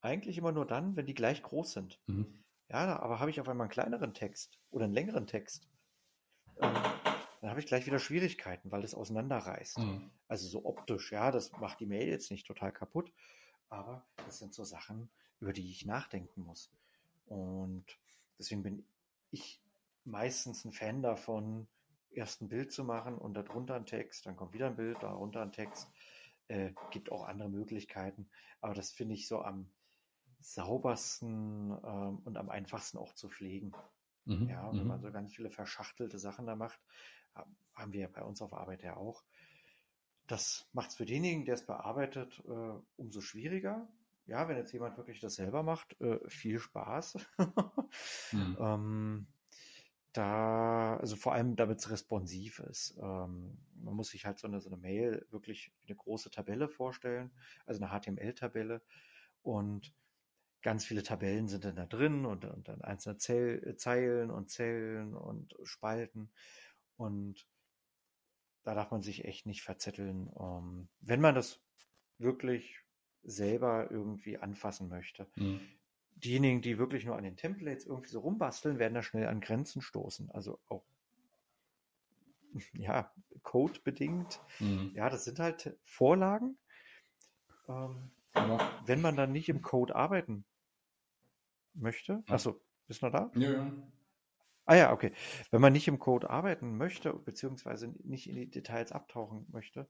eigentlich 0.00 0.38
immer 0.38 0.52
nur 0.52 0.66
dann, 0.66 0.96
wenn 0.96 1.06
die 1.06 1.14
gleich 1.14 1.42
groß 1.42 1.72
sind. 1.72 2.00
Mhm. 2.06 2.44
Ja, 2.68 2.98
aber 2.98 3.20
habe 3.20 3.30
ich 3.30 3.40
auf 3.40 3.48
einmal 3.48 3.66
einen 3.66 3.72
kleineren 3.72 4.14
Text 4.14 4.58
oder 4.70 4.84
einen 4.84 4.94
längeren 4.94 5.26
Text, 5.26 5.68
ähm, 6.60 6.74
dann 7.40 7.50
habe 7.50 7.60
ich 7.60 7.66
gleich 7.66 7.86
wieder 7.86 7.98
Schwierigkeiten, 7.98 8.70
weil 8.70 8.82
das 8.82 8.94
auseinanderreißt. 8.94 9.78
Mhm. 9.78 10.10
Also 10.28 10.48
so 10.48 10.64
optisch, 10.64 11.12
ja, 11.12 11.30
das 11.30 11.52
macht 11.52 11.80
die 11.80 11.86
Mail 11.86 12.08
jetzt 12.08 12.30
nicht 12.30 12.46
total 12.46 12.72
kaputt, 12.72 13.12
aber 13.68 14.06
das 14.24 14.38
sind 14.38 14.54
so 14.54 14.64
Sachen, 14.64 15.10
über 15.40 15.52
die 15.52 15.70
ich 15.70 15.84
nachdenken 15.84 16.42
muss. 16.42 16.72
Und 17.26 17.84
deswegen 18.38 18.62
bin 18.62 18.86
ich 19.30 19.60
meistens 20.04 20.64
ein 20.64 20.72
Fan 20.72 21.02
davon, 21.02 21.66
erst 22.10 22.42
ein 22.42 22.48
Bild 22.48 22.72
zu 22.72 22.84
machen 22.84 23.18
und 23.18 23.34
darunter 23.34 23.74
ein 23.74 23.86
Text, 23.86 24.26
dann 24.26 24.36
kommt 24.36 24.52
wieder 24.52 24.66
ein 24.66 24.76
Bild, 24.76 25.02
darunter 25.02 25.42
ein 25.42 25.52
Text. 25.52 25.90
Äh, 26.48 26.72
gibt 26.90 27.10
auch 27.10 27.24
andere 27.26 27.48
Möglichkeiten, 27.48 28.28
aber 28.60 28.74
das 28.74 28.92
finde 28.92 29.14
ich 29.14 29.26
so 29.26 29.40
am 29.40 29.70
saubersten 30.40 31.70
ähm, 31.70 32.18
und 32.24 32.36
am 32.36 32.50
einfachsten 32.50 32.98
auch 32.98 33.14
zu 33.14 33.30
pflegen. 33.30 33.72
Mhm, 34.26 34.48
ja, 34.48 34.70
wenn 34.70 34.82
mhm. 34.82 34.88
man 34.88 35.00
so 35.00 35.10
ganz 35.10 35.34
viele 35.34 35.50
verschachtelte 35.50 36.18
Sachen 36.18 36.46
da 36.46 36.54
macht, 36.54 36.78
haben 37.74 37.92
wir 37.92 38.08
bei 38.08 38.22
uns 38.22 38.42
auf 38.42 38.52
Arbeit 38.52 38.82
ja 38.82 38.96
auch. 38.96 39.24
Das 40.26 40.68
macht 40.72 40.90
es 40.90 40.96
für 40.96 41.04
denjenigen, 41.04 41.44
der 41.44 41.54
es 41.54 41.66
bearbeitet, 41.66 42.42
äh, 42.46 42.80
umso 42.96 43.20
schwieriger. 43.20 43.88
Ja, 44.26 44.48
wenn 44.48 44.56
jetzt 44.56 44.72
jemand 44.72 44.96
wirklich 44.96 45.20
das 45.20 45.34
selber 45.34 45.62
macht, 45.62 46.00
äh, 46.00 46.18
viel 46.28 46.58
Spaß. 46.58 47.18
mhm. 48.32 48.56
ähm, 48.58 49.26
da, 50.14 50.96
also 50.96 51.16
vor 51.16 51.34
allem, 51.34 51.56
damit 51.56 51.80
es 51.80 51.90
responsiv 51.90 52.60
ist. 52.60 52.96
Ähm, 52.98 53.58
man 53.74 53.94
muss 53.94 54.10
sich 54.10 54.24
halt 54.24 54.38
so 54.38 54.46
eine, 54.46 54.60
so 54.60 54.70
eine 54.70 54.76
Mail 54.76 55.26
wirklich 55.30 55.72
eine 55.86 55.96
große 55.96 56.30
Tabelle 56.30 56.68
vorstellen, 56.68 57.32
also 57.66 57.84
eine 57.84 57.90
HTML-Tabelle. 57.92 58.82
Und 59.42 59.92
ganz 60.62 60.86
viele 60.86 61.02
Tabellen 61.02 61.48
sind 61.48 61.64
dann 61.64 61.76
da 61.76 61.84
drin 61.84 62.24
und, 62.24 62.44
und 62.44 62.68
dann 62.68 62.80
einzelne 62.80 63.18
Zell, 63.18 63.76
Zeilen 63.76 64.30
und 64.30 64.50
Zellen 64.50 65.14
und 65.14 65.54
Spalten. 65.64 66.32
Und 66.96 67.46
da 68.62 68.74
darf 68.74 68.92
man 68.92 69.02
sich 69.02 69.24
echt 69.24 69.46
nicht 69.46 69.62
verzetteln. 69.62 70.32
Ähm, 70.38 70.88
wenn 71.00 71.20
man 71.20 71.34
das 71.34 71.60
wirklich 72.18 72.78
selber 73.24 73.90
irgendwie 73.90 74.38
anfassen 74.38 74.88
möchte. 74.88 75.26
Mhm 75.34 75.60
diejenigen, 76.24 76.62
die 76.62 76.78
wirklich 76.78 77.04
nur 77.04 77.16
an 77.16 77.24
den 77.24 77.36
Templates 77.36 77.86
irgendwie 77.86 78.08
so 78.10 78.20
rumbasteln, 78.20 78.78
werden 78.78 78.94
da 78.94 79.02
schnell 79.02 79.26
an 79.28 79.40
Grenzen 79.40 79.82
stoßen. 79.82 80.30
Also 80.30 80.58
auch 80.68 80.84
ja, 82.74 83.10
Code 83.42 83.80
bedingt. 83.84 84.40
Mhm. 84.60 84.92
Ja, 84.94 85.10
das 85.10 85.24
sind 85.24 85.38
halt 85.38 85.76
Vorlagen. 85.84 86.58
Ähm, 87.68 88.10
aber 88.32 88.58
wenn 88.86 89.02
man 89.02 89.16
dann 89.16 89.32
nicht 89.32 89.48
im 89.50 89.60
Code 89.62 89.94
arbeiten 89.94 90.46
möchte, 91.74 92.22
achso, 92.28 92.60
bist 92.86 93.02
du 93.02 93.06
noch 93.06 93.12
da? 93.12 93.30
Ja, 93.34 93.50
ja. 93.50 93.72
Ah 94.66 94.76
ja, 94.76 94.92
okay. 94.92 95.12
Wenn 95.50 95.60
man 95.62 95.72
nicht 95.72 95.88
im 95.88 95.98
Code 95.98 96.28
arbeiten 96.30 96.76
möchte, 96.76 97.12
beziehungsweise 97.14 97.94
nicht 98.02 98.28
in 98.28 98.34
die 98.36 98.50
Details 98.50 98.92
abtauchen 98.92 99.46
möchte, 99.50 99.88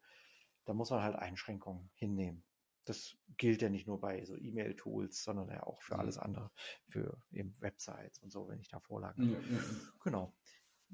dann 0.65 0.77
muss 0.77 0.91
man 0.91 1.03
halt 1.03 1.17
Einschränkungen 1.17 1.91
hinnehmen 1.95 2.45
das 2.85 3.17
gilt 3.37 3.63
ja 3.63 3.69
nicht 3.69 3.87
nur 3.87 4.01
bei 4.01 4.25
so 4.25 4.37
E-Mail-Tools, 4.37 5.23
sondern 5.23 5.49
ja 5.49 5.63
auch 5.65 5.83
für 5.83 5.99
alles 5.99 6.19
andere, 6.19 6.51
für 6.89 7.19
eben 7.33 7.55
Websites 7.61 8.19
und 8.19 8.31
so, 8.31 8.49
wenn 8.49 8.61
ich 8.61 8.69
da 8.69 8.81
Vorlagen. 8.81 9.31
Ja, 9.31 9.39
ja. 9.39 9.65
Genau. 10.03 10.35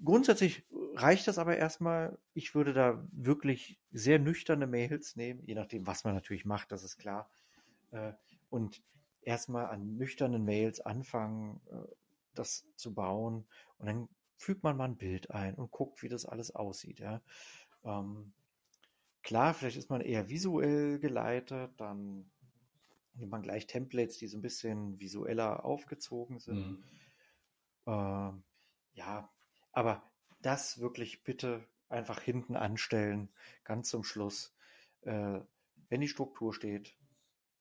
Grundsätzlich 0.02 0.64
reicht 0.94 1.28
das 1.28 1.38
aber 1.38 1.56
erstmal. 1.56 2.18
Ich 2.32 2.54
würde 2.54 2.72
da 2.72 3.06
wirklich 3.12 3.78
sehr 3.90 4.18
nüchterne 4.18 4.66
Mails 4.66 5.16
nehmen, 5.16 5.42
je 5.44 5.54
nachdem, 5.54 5.86
was 5.86 6.04
man 6.04 6.14
natürlich 6.14 6.44
macht, 6.44 6.72
das 6.72 6.84
ist 6.84 6.96
klar. 6.96 7.30
Äh, 7.90 8.12
und 8.48 8.82
erstmal 9.22 9.66
an 9.66 9.96
nüchternen 9.96 10.44
Mails 10.44 10.80
anfangen, 10.80 11.60
äh, 11.70 11.94
das 12.34 12.66
zu 12.76 12.94
bauen. 12.94 13.46
Und 13.78 13.86
dann 13.86 14.08
fügt 14.36 14.62
man 14.62 14.76
mal 14.76 14.86
ein 14.86 14.96
Bild 14.96 15.30
ein 15.30 15.54
und 15.54 15.70
guckt, 15.70 16.02
wie 16.02 16.08
das 16.08 16.24
alles 16.24 16.54
aussieht. 16.54 17.00
Ja. 17.00 17.20
Ähm, 17.84 18.32
Klar, 19.22 19.54
vielleicht 19.54 19.76
ist 19.76 19.90
man 19.90 20.00
eher 20.00 20.28
visuell 20.28 20.98
geleitet, 20.98 21.72
dann 21.76 22.30
nimmt 23.14 23.30
man 23.30 23.42
gleich 23.42 23.66
Templates, 23.66 24.18
die 24.18 24.28
so 24.28 24.38
ein 24.38 24.42
bisschen 24.42 24.98
visueller 24.98 25.64
aufgezogen 25.64 26.38
sind. 26.38 26.78
Mhm. 26.78 26.84
Ähm, 27.86 28.44
ja, 28.92 29.30
aber 29.72 30.02
das 30.42 30.80
wirklich 30.80 31.22
bitte 31.22 31.66
einfach 31.88 32.20
hinten 32.20 32.56
anstellen, 32.56 33.28
ganz 33.64 33.90
zum 33.90 34.04
Schluss. 34.04 34.54
Äh, 35.02 35.40
wenn 35.88 36.00
die 36.00 36.08
Struktur 36.08 36.54
steht, 36.54 36.96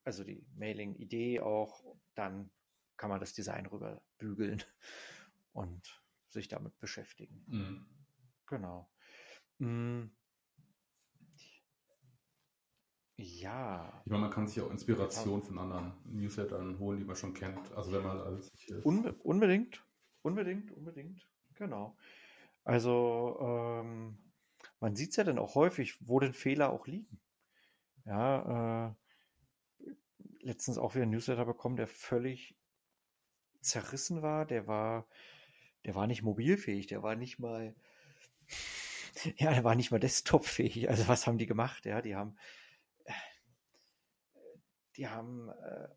also 0.04 0.24
die 0.24 0.46
Mailing-Idee 0.56 1.40
auch, 1.40 1.84
dann 2.14 2.50
kann 2.96 3.10
man 3.10 3.20
das 3.20 3.34
Design 3.34 3.66
rüber 3.66 4.02
bügeln 4.18 4.62
und 5.52 6.00
sich 6.28 6.48
damit 6.48 6.78
beschäftigen. 6.78 7.44
Mhm. 7.46 7.86
Genau. 8.46 8.90
Mhm. 9.58 10.12
Ja. 13.22 14.02
Ich 14.04 14.10
meine, 14.10 14.22
man 14.22 14.30
kann 14.30 14.48
sich 14.48 14.62
auch 14.62 14.70
Inspiration 14.70 15.42
von 15.42 15.58
anderen 15.58 15.92
Newslettern 16.04 16.78
holen, 16.78 16.98
die 16.98 17.04
man 17.04 17.16
schon 17.16 17.34
kennt. 17.34 17.70
Also 17.74 17.92
wenn 17.92 18.02
man 18.02 18.18
alles 18.18 18.50
Unbe 18.82 19.12
unbedingt, 19.22 19.84
unbedingt, 20.22 20.72
unbedingt. 20.72 21.28
Genau. 21.54 21.96
Also 22.64 23.38
ähm, 23.40 24.18
man 24.80 24.96
sieht 24.96 25.10
es 25.10 25.16
ja 25.16 25.24
dann 25.24 25.38
auch 25.38 25.54
häufig, 25.54 25.98
wo 26.00 26.18
denn 26.18 26.32
Fehler 26.32 26.70
auch 26.70 26.86
liegen. 26.86 27.20
Ja, 28.06 28.88
äh, 28.88 29.92
letztens 30.40 30.78
auch 30.78 30.94
wieder 30.94 31.04
ein 31.04 31.10
Newsletter 31.10 31.44
bekommen, 31.44 31.76
der 31.76 31.86
völlig 31.88 32.56
zerrissen 33.60 34.22
war. 34.22 34.46
Der 34.46 34.66
war, 34.66 35.06
der 35.84 35.94
war 35.94 36.06
nicht 36.06 36.22
mobilfähig, 36.22 36.86
der 36.86 37.02
war 37.02 37.16
nicht 37.16 37.38
mal, 37.38 37.74
ja, 39.36 39.52
der 39.52 39.64
war 39.64 39.74
nicht 39.74 39.90
mal 39.90 40.00
desktopfähig. 40.00 40.88
Also 40.88 41.06
was 41.06 41.26
haben 41.26 41.36
die 41.36 41.46
gemacht? 41.46 41.84
Ja, 41.84 42.00
die 42.00 42.16
haben 42.16 42.38
die 45.00 45.08
haben, 45.08 45.48
äh, 45.48 45.88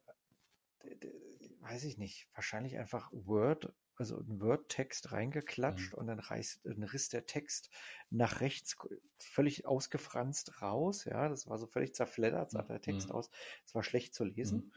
weiß 1.60 1.84
ich 1.84 1.98
nicht, 1.98 2.30
wahrscheinlich 2.34 2.78
einfach 2.78 3.12
Word, 3.12 3.74
also 3.98 4.18
einen 4.18 4.40
Word-Text 4.40 5.12
reingeklatscht 5.12 5.92
mhm. 5.92 6.00
und 6.00 6.08
dann, 6.08 6.20
reißt, 6.20 6.62
dann 6.64 6.84
riss 6.84 7.10
der 7.10 7.26
Text 7.26 7.70
nach 8.10 8.40
rechts 8.40 8.78
völlig 9.20 9.66
ausgefranst 9.66 10.62
raus. 10.62 11.04
Ja, 11.04 11.28
das 11.28 11.48
war 11.48 11.58
so 11.58 11.68
völlig 11.68 11.94
zerfleddert, 11.94 12.52
sah 12.52 12.62
der 12.62 12.82
Text 12.82 13.10
mhm. 13.10 13.16
aus. 13.16 13.30
Es 13.66 13.76
war 13.76 13.84
schlecht 13.84 14.16
zu 14.16 14.24
lesen. 14.24 14.72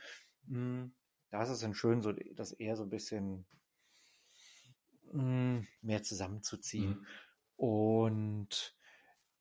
Mhm. 0.47 0.83
Mm, 0.83 0.95
da 1.31 1.45
ist 1.45 1.51
es 1.51 1.61
dann 1.61 1.75
schön, 1.75 2.03
so 2.03 2.13
das 2.35 2.51
eher 2.51 2.75
so 2.75 2.83
ein 2.83 2.91
bisschen 2.91 3.47
mm, 5.13 5.61
mehr 5.83 6.03
zusammenzuziehen. 6.03 6.99
Mhm. 6.99 7.07
Und 7.55 8.77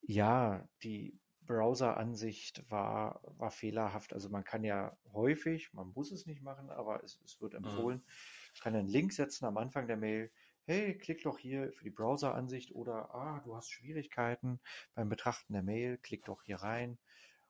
ja, 0.03 0.70
die 0.84 1.20
Browser-Ansicht 1.45 2.69
war, 2.69 3.22
war 3.38 3.51
fehlerhaft. 3.51 4.13
Also 4.13 4.30
man 4.30 4.43
kann 4.43 4.63
ja 4.63 4.97
häufig, 5.13 5.73
man 5.73 5.91
muss 5.93 6.11
es 6.11 6.26
nicht 6.26 6.41
machen, 6.41 6.69
aber 6.69 7.03
es, 7.03 7.19
es 7.23 7.41
wird 7.41 7.53
mhm. 7.53 7.65
empfohlen, 7.65 7.97
mhm. 7.99 8.59
kann 8.61 8.76
einen 8.76 8.88
Link 8.88 9.13
setzen 9.13 9.45
am 9.45 9.57
Anfang 9.57 9.88
der 9.88 9.97
Mail, 9.97 10.31
hey, 10.65 10.97
klick 10.97 11.22
doch 11.23 11.38
hier 11.38 11.72
für 11.73 11.84
die 11.84 11.91
Browser-Ansicht 11.91 12.73
oder, 12.73 13.13
ah, 13.13 13.39
du 13.45 13.55
hast 13.55 13.69
Schwierigkeiten 13.69 14.59
beim 14.95 15.09
Betrachten 15.09 15.53
der 15.53 15.61
Mail, 15.61 15.97
klick 15.99 16.26
doch 16.26 16.43
hier 16.43 16.57
rein 16.57 16.97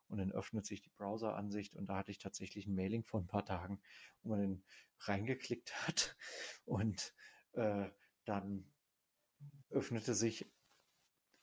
und 0.08 0.18
dann 0.18 0.32
öffnet 0.32 0.66
sich 0.66 0.82
die 0.82 0.90
Browser-Ansicht 0.90 1.76
und 1.76 1.88
da 1.88 1.98
hatte 1.98 2.12
ich 2.12 2.20
tatsächlich 2.20 2.68
ein 2.68 2.76
Mailing 2.76 3.04
vor 3.04 3.22
ein 3.22 3.28
paar 3.28 3.46
Tagen, 3.46 3.82
wo 4.22 4.30
man 4.30 4.42
dann 4.42 4.64
reingeklickt 5.00 5.74
hat 5.88 6.18
und 6.66 7.14
äh, 7.54 7.90
dann 8.26 8.70
öffnete 9.70 10.14
sich 10.14 10.52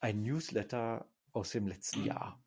ein 0.01 0.23
Newsletter 0.23 1.09
aus 1.33 1.51
dem 1.51 1.67
letzten 1.67 2.05
Jahr. 2.05 2.42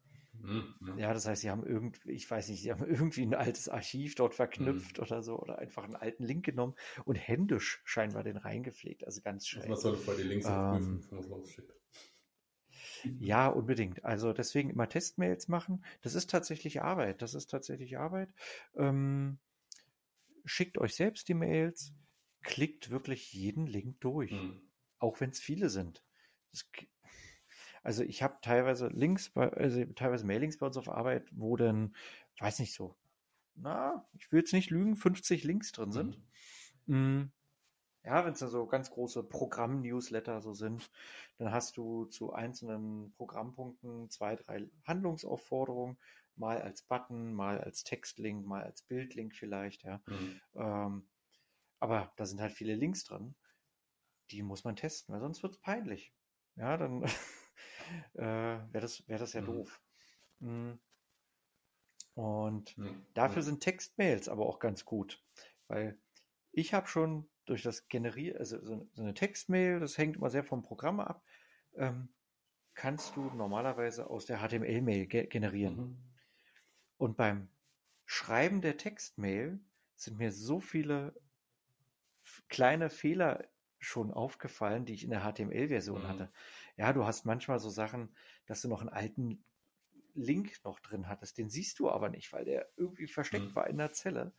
Mhm. 0.46 0.98
Ja, 0.98 1.14
das 1.14 1.28
heißt, 1.28 1.42
sie 1.42 1.50
haben 1.50 1.66
irgendwie, 1.66 2.12
ich 2.12 2.30
weiß 2.30 2.50
nicht, 2.50 2.62
sie 2.62 2.72
haben 2.72 2.86
irgendwie 2.88 3.24
ein 3.24 3.34
altes 3.34 3.70
Archiv 3.70 4.16
dort 4.16 4.36
verknüpft 4.36 4.98
mhm. 4.98 5.04
oder 5.04 5.24
so 5.24 5.40
oder 5.40 5.60
einfach 5.60 5.84
einen 5.84 5.96
alten 5.96 6.24
Link 6.24 6.46
genommen 6.46 6.76
und 7.06 7.16
händisch 7.16 7.82
scheinbar 7.84 8.24
den 8.24 8.38
reingepflegt. 8.38 9.06
Also 9.06 9.22
ganz 9.22 9.48
schön. 9.48 9.62
Also 9.64 9.74
was 9.74 9.82
soll 9.82 9.98
vor 9.98 10.16
die 10.16 10.24
Links 10.24 10.46
ähm, 10.48 11.02
prüfen? 11.10 11.64
Ja, 13.20 13.48
unbedingt. 13.50 14.04
Also 14.04 14.34
deswegen 14.34 14.72
immer 14.72 14.90
Testmails 14.90 15.48
machen. 15.48 15.86
Das 16.02 16.16
ist 16.16 16.30
tatsächlich 16.30 16.82
Arbeit. 16.82 17.22
Das 17.22 17.36
ist 17.36 17.52
tatsächlich 17.52 17.98
Arbeit. 17.98 18.30
Ähm, 18.76 19.38
schickt 20.44 20.78
euch 20.78 20.96
selbst 20.96 21.28
die 21.28 21.34
Mails, 21.34 21.94
klickt 22.44 22.90
wirklich 22.92 23.34
jeden 23.34 23.68
Link 23.68 24.00
durch, 24.02 24.32
mhm. 24.32 24.62
auch 25.00 25.20
wenn 25.20 25.32
es 25.32 25.40
viele 25.40 25.70
sind. 25.70 26.04
Das, 26.52 26.66
also 27.86 28.03
ich 28.03 28.24
habe 28.24 28.40
teilweise 28.41 28.88
Links, 28.88 29.30
bei, 29.30 29.48
also 29.53 29.86
teilweise 29.94 30.26
Mailings 30.26 30.57
bei 30.57 30.66
uns 30.66 30.76
auf 30.76 30.90
Arbeit, 30.90 31.30
wo 31.32 31.56
dann, 31.56 31.95
weiß 32.40 32.57
nicht 32.60 32.74
so, 32.74 32.95
na, 33.53 34.07
ich 34.14 34.32
will 34.32 34.40
jetzt 34.40 34.53
nicht 34.53 34.72
lügen, 34.72 34.95
50 34.95 35.44
Links 35.44 35.72
drin 35.72 35.91
sind. 35.91 36.20
Mhm. 36.88 36.95
Mm. 36.95 37.32
Ja, 38.03 38.26
wenn 38.26 38.34
es 38.34 38.40
da 38.40 38.48
so 38.48 38.66
ganz 38.66 38.90
große 38.90 39.24
Programm-Newsletter 39.24 40.41
so 40.41 40.53
sind, 40.53 40.91
dann 41.38 41.52
hast 41.52 41.78
du 41.78 42.06
zu 42.06 42.34
einzelnen 42.34 43.14
Programmpunkten 43.14 44.10
zwei, 44.10 44.36
drei 44.36 44.68
Handlungsaufforderungen, 44.84 45.98
mal 46.36 46.62
als 46.62 46.82
Button, 46.82 47.34
mal 47.34 47.62
als 47.62 47.84
Textlink, 47.84 48.45
mal 48.45 48.64
als 48.64 48.82
Bildlink 48.82 49.36
vielleicht, 49.36 49.84
ja. 49.84 50.02
Mhm. 50.07 50.41
Ähm, 50.56 51.07
aber 51.80 52.12
da 52.18 52.26
sind 52.26 52.41
halt 52.41 52.52
viele 52.52 52.74
Links 52.74 53.03
drin. 53.03 53.36
Die 54.32 54.41
muss 54.41 54.64
man 54.64 54.76
testen, 54.76 55.14
weil 55.14 55.22
sonst 55.22 55.44
wird 55.44 55.53
es 55.53 55.60
peinlich. 55.60 56.14
Ja, 56.56 56.78
dann 56.78 57.03
äh, 58.14 58.22
wäre 58.22 58.82
das, 58.82 59.07
wär 59.07 59.18
das 59.18 59.34
ja 59.34 59.41
mhm. 59.41 59.45
doof. 59.45 59.82
Mhm. 60.40 60.80
Und 62.14 62.78
mhm. 62.78 63.06
dafür 63.14 63.41
sind 63.41 63.62
Textmails 63.62 64.30
aber 64.30 64.45
auch 64.45 64.60
ganz 64.60 64.86
gut, 64.86 65.22
weil 65.68 65.98
ich 66.52 66.74
habe 66.74 66.88
schon 66.88 67.30
durch 67.45 67.62
das 67.62 67.88
Generieren, 67.90 68.38
also 68.38 68.64
so, 68.64 68.88
so, 68.94 69.02
eine 69.03 69.14
Textmail, 69.14 69.80
das 69.80 69.98
hängt 69.98 70.16
immer 70.16 70.30
sehr 70.30 70.44
vom 70.44 70.64
Programm 70.64 70.99
ab, 70.99 71.24
ähm, 71.76 72.10
kannst 72.74 73.16
du 73.16 73.22
normalerweise 73.32 74.10
aus 74.10 74.26
der 74.26 74.40
HTML-Mail 74.40 75.07
ge 75.07 75.28
generieren. 75.28 75.76
Mhm. 75.76 75.98
Und 76.98 77.18
beim 77.18 77.49
Schreiben 78.06 78.62
der 78.62 78.78
Textmail 78.78 79.60
sind 79.95 80.18
mir 80.18 80.32
so 80.32 80.60
viele 80.60 81.14
kleine 82.48 82.90
Fehler 82.90 83.48
schon 83.80 84.12
aufgefallen, 84.12 84.86
die 84.86 84.94
ich 84.94 85.03
in 85.03 85.12
der 85.12 85.22
HTML-Version 85.22 86.03
mhm. 86.03 86.07
hatte. 86.07 86.32
Ja, 86.78 86.94
du 86.94 87.06
hast 87.06 87.26
manchmal 87.26 87.60
so 87.60 87.70
Sachen, 87.70 88.16
dass 88.46 88.62
du 88.62 88.68
noch 88.68 88.82
einen 88.82 88.90
alten 88.90 89.44
Link 90.14 90.64
noch 90.64 90.80
drin 90.80 91.08
hattest. 91.08 91.38
Den 91.38 91.50
siehst 91.50 91.80
du 91.80 91.90
aber 91.90 92.10
nicht, 92.10 92.32
weil 92.34 92.46
der 92.46 92.70
irgendwie 92.78 93.08
versteckt 93.08 93.50
mhm. 93.50 93.56
war 93.56 93.68
in 93.68 93.78
der 93.78 93.92
Zelle 93.92 94.34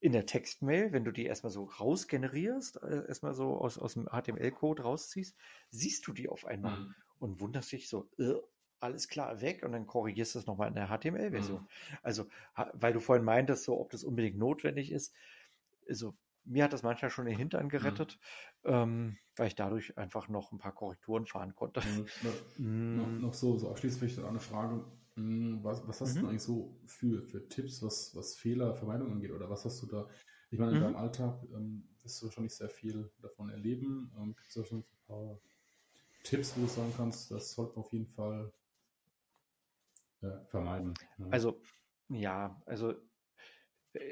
in 0.00 0.12
der 0.12 0.26
Textmail, 0.26 0.92
wenn 0.92 1.04
du 1.04 1.10
die 1.10 1.26
erstmal 1.26 1.50
so 1.50 1.64
rausgenerierst, 1.64 2.82
äh, 2.82 3.06
erstmal 3.08 3.34
so 3.34 3.58
aus, 3.58 3.78
aus 3.78 3.94
dem 3.94 4.06
HTML-Code 4.06 4.82
rausziehst, 4.82 5.36
siehst 5.70 6.06
du 6.06 6.12
die 6.12 6.28
auf 6.28 6.46
einmal 6.46 6.78
mhm. 6.78 6.94
und 7.18 7.40
wunderst 7.40 7.72
dich 7.72 7.88
so, 7.88 8.08
äh, 8.18 8.34
alles 8.80 9.08
klar, 9.08 9.40
weg 9.40 9.64
und 9.64 9.72
dann 9.72 9.88
korrigierst 9.88 10.36
du 10.36 10.38
es 10.38 10.46
nochmal 10.46 10.68
in 10.68 10.74
der 10.74 10.86
HTML-Version. 10.86 11.62
Mhm. 11.62 11.68
Also, 12.02 12.28
weil 12.74 12.92
du 12.92 13.00
vorhin 13.00 13.24
meintest, 13.24 13.64
so, 13.64 13.80
ob 13.80 13.90
das 13.90 14.04
unbedingt 14.04 14.38
notwendig 14.38 14.92
ist. 14.92 15.12
Also, 15.88 16.14
mir 16.48 16.64
hat 16.64 16.72
das 16.72 16.82
manchmal 16.82 17.10
schon 17.10 17.26
den 17.26 17.36
Hintern 17.36 17.64
mhm. 17.64 17.70
gerettet, 17.70 18.18
mhm. 18.64 18.70
ähm, 18.72 19.18
weil 19.36 19.48
ich 19.48 19.54
dadurch 19.54 19.96
einfach 19.96 20.28
noch 20.28 20.52
ein 20.52 20.58
paar 20.58 20.74
Korrekturen 20.74 21.26
fahren 21.26 21.54
konnte. 21.54 21.82
Mhm. 22.56 22.96
noch, 22.96 23.08
noch, 23.20 23.34
so, 23.34 23.56
so 23.58 23.70
abschließend 23.70 24.00
vielleicht 24.00 24.28
eine 24.28 24.40
Frage. 24.40 24.84
Hm, 25.14 25.64
was, 25.64 25.86
was 25.86 26.00
hast 26.00 26.16
mhm. 26.16 26.20
du 26.20 26.28
eigentlich 26.28 26.42
so 26.42 26.78
für, 26.86 27.22
für 27.22 27.48
Tipps, 27.48 27.82
was, 27.82 28.14
was 28.14 28.36
Fehlervermeidung 28.36 29.12
angeht? 29.12 29.32
Oder 29.32 29.50
was 29.50 29.64
hast 29.64 29.82
du 29.82 29.86
da? 29.86 30.08
Ich 30.50 30.58
meine, 30.58 30.72
in 30.72 30.78
mhm. 30.78 30.82
deinem 30.82 30.96
Alltag 30.96 31.42
ähm, 31.54 31.88
wirst 32.02 32.22
du 32.22 32.26
wahrscheinlich 32.26 32.54
sehr 32.54 32.70
viel 32.70 33.10
davon 33.20 33.50
erleben. 33.50 34.12
Ähm, 34.16 34.34
Gibt 34.34 34.48
es 34.48 34.54
da 34.54 34.64
schon 34.64 34.78
ein 34.78 35.06
paar 35.06 35.38
Tipps, 36.22 36.56
wo 36.56 36.62
du 36.62 36.68
sagen 36.68 36.92
kannst, 36.96 37.30
das 37.30 37.52
sollte 37.52 37.74
man 37.74 37.84
auf 37.84 37.92
jeden 37.92 38.06
Fall 38.06 38.52
ja, 40.22 40.44
vermeiden? 40.46 40.94
Ja. 41.18 41.26
Also, 41.30 41.60
ja, 42.08 42.62
also 42.64 42.94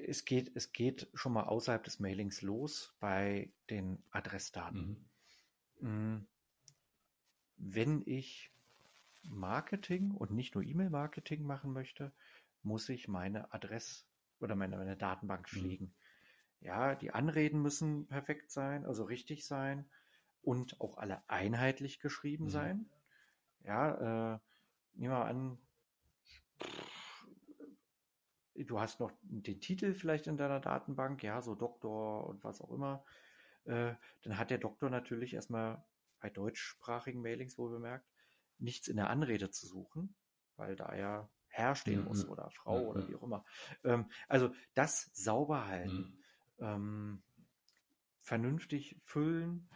es 0.06 0.24
geht, 0.24 0.54
es 0.54 0.72
geht 0.72 1.08
schon 1.14 1.32
mal 1.32 1.44
außerhalb 1.44 1.82
des 1.84 2.00
Mailings 2.00 2.42
los 2.42 2.94
bei 3.00 3.50
den 3.70 4.02
Adressdaten. 4.10 5.06
Mhm. 5.80 5.86
Hm, 5.88 6.26
wenn 7.58 8.02
ich 8.06 8.50
Marketing 9.24 10.12
und 10.12 10.30
nicht 10.30 10.54
nur 10.54 10.64
E-Mail-Marketing 10.64 11.42
machen 11.42 11.72
möchte, 11.72 12.12
muss 12.62 12.88
ich 12.88 13.08
meine 13.08 13.52
Adress 13.52 14.06
oder 14.40 14.54
meine, 14.54 14.76
meine 14.76 14.96
Datenbank 14.96 15.52
mhm. 15.52 15.58
pflegen. 15.58 15.84
Mhm. 15.86 16.66
Ja, 16.66 16.94
die 16.94 17.12
Anreden 17.12 17.60
müssen 17.62 18.06
perfekt 18.06 18.50
sein, 18.50 18.84
also 18.84 19.04
richtig 19.04 19.46
sein 19.46 19.88
und 20.42 20.80
auch 20.80 20.96
alle 20.98 21.22
einheitlich 21.28 22.00
geschrieben 22.00 22.44
mhm. 22.44 22.50
sein. 22.50 22.90
Ja, 23.64 24.34
äh, 24.34 24.38
nehmen 24.94 25.12
wir 25.12 25.24
an, 25.24 25.58
du 28.64 28.80
hast 28.80 29.00
noch 29.00 29.12
den 29.22 29.60
Titel 29.60 29.94
vielleicht 29.94 30.26
in 30.26 30.36
deiner 30.36 30.60
Datenbank, 30.60 31.22
ja, 31.22 31.42
so 31.42 31.54
Doktor 31.54 32.26
und 32.26 32.42
was 32.44 32.60
auch 32.60 32.70
immer. 32.70 33.04
Äh, 33.64 33.94
dann 34.22 34.38
hat 34.38 34.50
der 34.50 34.58
Doktor 34.58 34.90
natürlich 34.90 35.34
erstmal 35.34 35.84
bei 36.20 36.30
deutschsprachigen 36.30 37.20
Mailings 37.20 37.58
wohl 37.58 37.70
bemerkt, 37.70 38.08
nichts 38.58 38.88
in 38.88 38.96
der 38.96 39.10
Anrede 39.10 39.50
zu 39.50 39.66
suchen, 39.66 40.14
weil 40.56 40.76
da 40.76 40.94
ja 40.94 41.28
Herr 41.48 41.74
stehen 41.74 42.00
mhm. 42.00 42.06
muss 42.06 42.28
oder 42.28 42.50
Frau 42.50 42.80
mhm. 42.80 42.88
oder 42.88 43.08
wie 43.08 43.14
auch 43.16 43.22
immer. 43.22 43.44
Ähm, 43.84 44.10
also 44.28 44.54
das 44.74 45.10
sauber 45.14 45.66
halten, 45.66 46.18
mhm. 46.58 46.64
ähm, 46.64 47.22
vernünftig 48.20 49.00
füllen, 49.04 49.68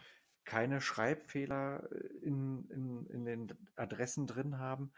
keine 0.43 0.81
Schreibfehler 0.81 1.89
äh, 1.91 2.07
in, 2.21 2.69
in, 2.69 3.05
in 3.07 3.25
den 3.25 3.67
Adressen 3.75 4.27
drin 4.27 4.57
haben. 4.57 4.91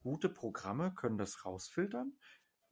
Gute 0.00 0.28
Programme 0.28 0.92
können 0.94 1.18
das 1.18 1.44
rausfiltern. 1.44 2.12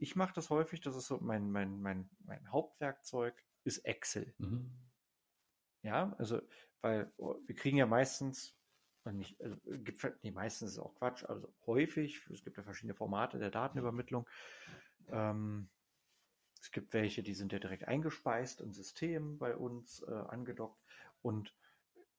Ich 0.02 0.16
mache 0.16 0.34
das 0.34 0.50
häufig, 0.50 0.80
das 0.80 0.96
ist 0.96 1.06
so 1.06 1.20
mein, 1.20 1.52
mein, 1.52 1.80
mein, 1.80 2.10
mein 2.24 2.50
Hauptwerkzeug, 2.50 3.40
ist 3.62 3.78
Excel. 3.84 4.34
Mhm. 4.38 4.72
Ja, 5.82 6.12
also, 6.18 6.42
weil 6.80 7.12
oh, 7.18 7.36
wir 7.46 7.54
kriegen 7.54 7.76
ja 7.76 7.86
meistens 7.86 8.58
nicht, 9.12 9.40
also 9.40 9.56
gibt, 9.64 10.04
nee, 10.24 10.32
meistens 10.32 10.70
ist 10.70 10.74
es 10.74 10.82
auch 10.82 10.96
Quatsch, 10.96 11.24
also 11.24 11.54
häufig, 11.66 12.28
es 12.30 12.42
gibt 12.42 12.56
ja 12.56 12.64
verschiedene 12.64 12.94
Formate 12.94 13.38
der 13.38 13.52
Datenübermittlung. 13.52 14.28
Ähm, 15.06 15.70
es 16.60 16.72
gibt 16.72 16.92
welche, 16.94 17.22
die 17.22 17.34
sind 17.34 17.52
ja 17.52 17.60
direkt 17.60 17.86
eingespeist 17.86 18.60
im 18.60 18.72
System 18.72 19.38
bei 19.38 19.56
uns 19.56 20.02
äh, 20.02 20.12
angedockt 20.12 20.80
und 21.20 21.54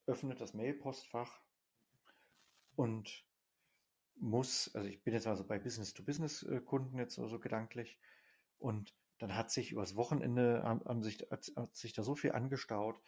öffnet 0.07 0.41
das 0.41 0.55
Mailpostfach 0.55 1.41
und 2.77 3.24
muss, 4.16 4.74
also 4.74 4.89
ich 4.89 5.03
bin 5.03 5.15
jetzt 5.15 5.27
also 5.27 5.45
bei 5.45 5.59
Business-to-Business-Kunden 5.59 6.99
jetzt 6.99 7.15
so, 7.15 7.27
so 7.29 7.39
gedanklich 7.39 7.99
und 8.59 8.95
dann 9.19 9.37
hat 9.37 9.51
sich 9.51 9.73
übers 9.73 9.97
Wochenende 9.97 10.62
haben, 10.62 10.85
haben 10.85 11.03
sich, 11.03 11.27
hat, 11.31 11.45
sich 11.74 11.93
da 11.93 12.03
so 12.03 12.15
viel 12.15 12.33
angestaut, 12.33 13.01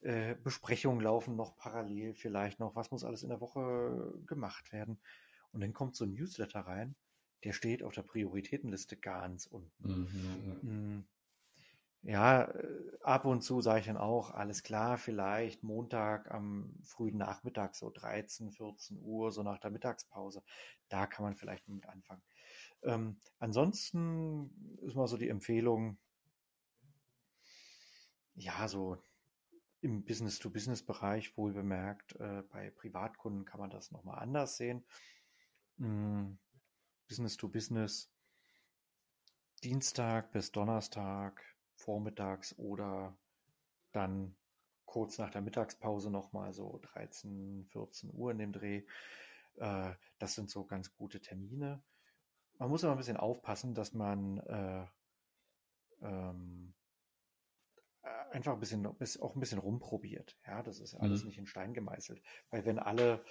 äh, 0.00 0.34
Besprechungen 0.34 1.00
laufen 1.00 1.36
noch 1.36 1.56
parallel 1.56 2.14
vielleicht 2.14 2.60
noch, 2.60 2.76
was 2.76 2.90
muss 2.90 3.04
alles 3.04 3.22
in 3.22 3.30
der 3.30 3.40
Woche 3.40 4.14
gemacht 4.26 4.72
werden. 4.72 5.00
Und 5.52 5.62
dann 5.62 5.72
kommt 5.72 5.96
so 5.96 6.04
ein 6.04 6.12
Newsletter 6.12 6.60
rein, 6.60 6.94
der 7.44 7.52
steht 7.52 7.82
auf 7.82 7.94
der 7.94 8.02
Prioritätenliste 8.02 8.96
ganz 8.96 9.46
unten. 9.46 9.88
Mhm, 9.88 10.58
mhm. 10.62 11.06
Ja, 12.06 12.52
ab 13.00 13.24
und 13.24 13.40
zu 13.42 13.62
sage 13.62 13.80
ich 13.80 13.86
dann 13.86 13.96
auch, 13.96 14.30
alles 14.30 14.62
klar, 14.62 14.98
vielleicht 14.98 15.62
Montag 15.62 16.30
am 16.30 16.74
frühen 16.82 17.16
Nachmittag, 17.16 17.74
so 17.74 17.90
13, 17.90 18.52
14 18.52 18.98
Uhr, 19.00 19.32
so 19.32 19.42
nach 19.42 19.58
der 19.58 19.70
Mittagspause. 19.70 20.42
Da 20.90 21.06
kann 21.06 21.24
man 21.24 21.34
vielleicht 21.34 21.66
mit 21.66 21.86
anfangen. 21.86 22.22
Ähm, 22.82 23.16
ansonsten 23.38 24.78
ist 24.82 24.96
mal 24.96 25.06
so 25.08 25.16
die 25.16 25.30
Empfehlung, 25.30 25.96
ja, 28.34 28.68
so 28.68 28.98
im 29.80 30.04
Business-to-Business-Bereich 30.04 31.36
wohl 31.38 31.54
bemerkt. 31.54 32.16
Äh, 32.16 32.42
bei 32.50 32.70
Privatkunden 32.70 33.46
kann 33.46 33.60
man 33.60 33.70
das 33.70 33.92
nochmal 33.92 34.18
anders 34.18 34.58
sehen. 34.58 34.84
Hm, 35.78 36.38
Business-to-Business 37.08 38.10
Dienstag 39.62 40.32
bis 40.32 40.52
Donnerstag 40.52 41.53
vormittags 41.76 42.56
oder 42.58 43.16
dann 43.92 44.36
kurz 44.84 45.18
nach 45.18 45.30
der 45.30 45.42
Mittagspause 45.42 46.10
nochmal 46.10 46.52
so 46.52 46.78
13, 46.82 47.66
14 47.70 48.12
Uhr 48.12 48.30
in 48.30 48.38
dem 48.38 48.52
Dreh. 48.52 48.84
Äh, 49.56 49.92
das 50.18 50.34
sind 50.34 50.50
so 50.50 50.64
ganz 50.66 50.94
gute 50.94 51.20
Termine. 51.20 51.82
Man 52.58 52.70
muss 52.70 52.84
aber 52.84 52.94
ein 52.94 52.98
bisschen 52.98 53.16
aufpassen, 53.16 53.74
dass 53.74 53.92
man 53.94 54.38
äh, 54.38 54.86
ähm, 56.02 56.74
einfach 58.30 58.52
ein 58.52 58.60
bisschen, 58.60 58.86
auch 58.86 59.34
ein 59.34 59.40
bisschen 59.40 59.58
rumprobiert. 59.58 60.38
Ja, 60.46 60.62
das 60.62 60.80
ist 60.80 60.94
alles 60.94 61.22
mhm. 61.22 61.28
nicht 61.28 61.38
in 61.38 61.46
Stein 61.46 61.74
gemeißelt. 61.74 62.22
Weil 62.50 62.64
wenn 62.64 62.78
alle 62.78 63.24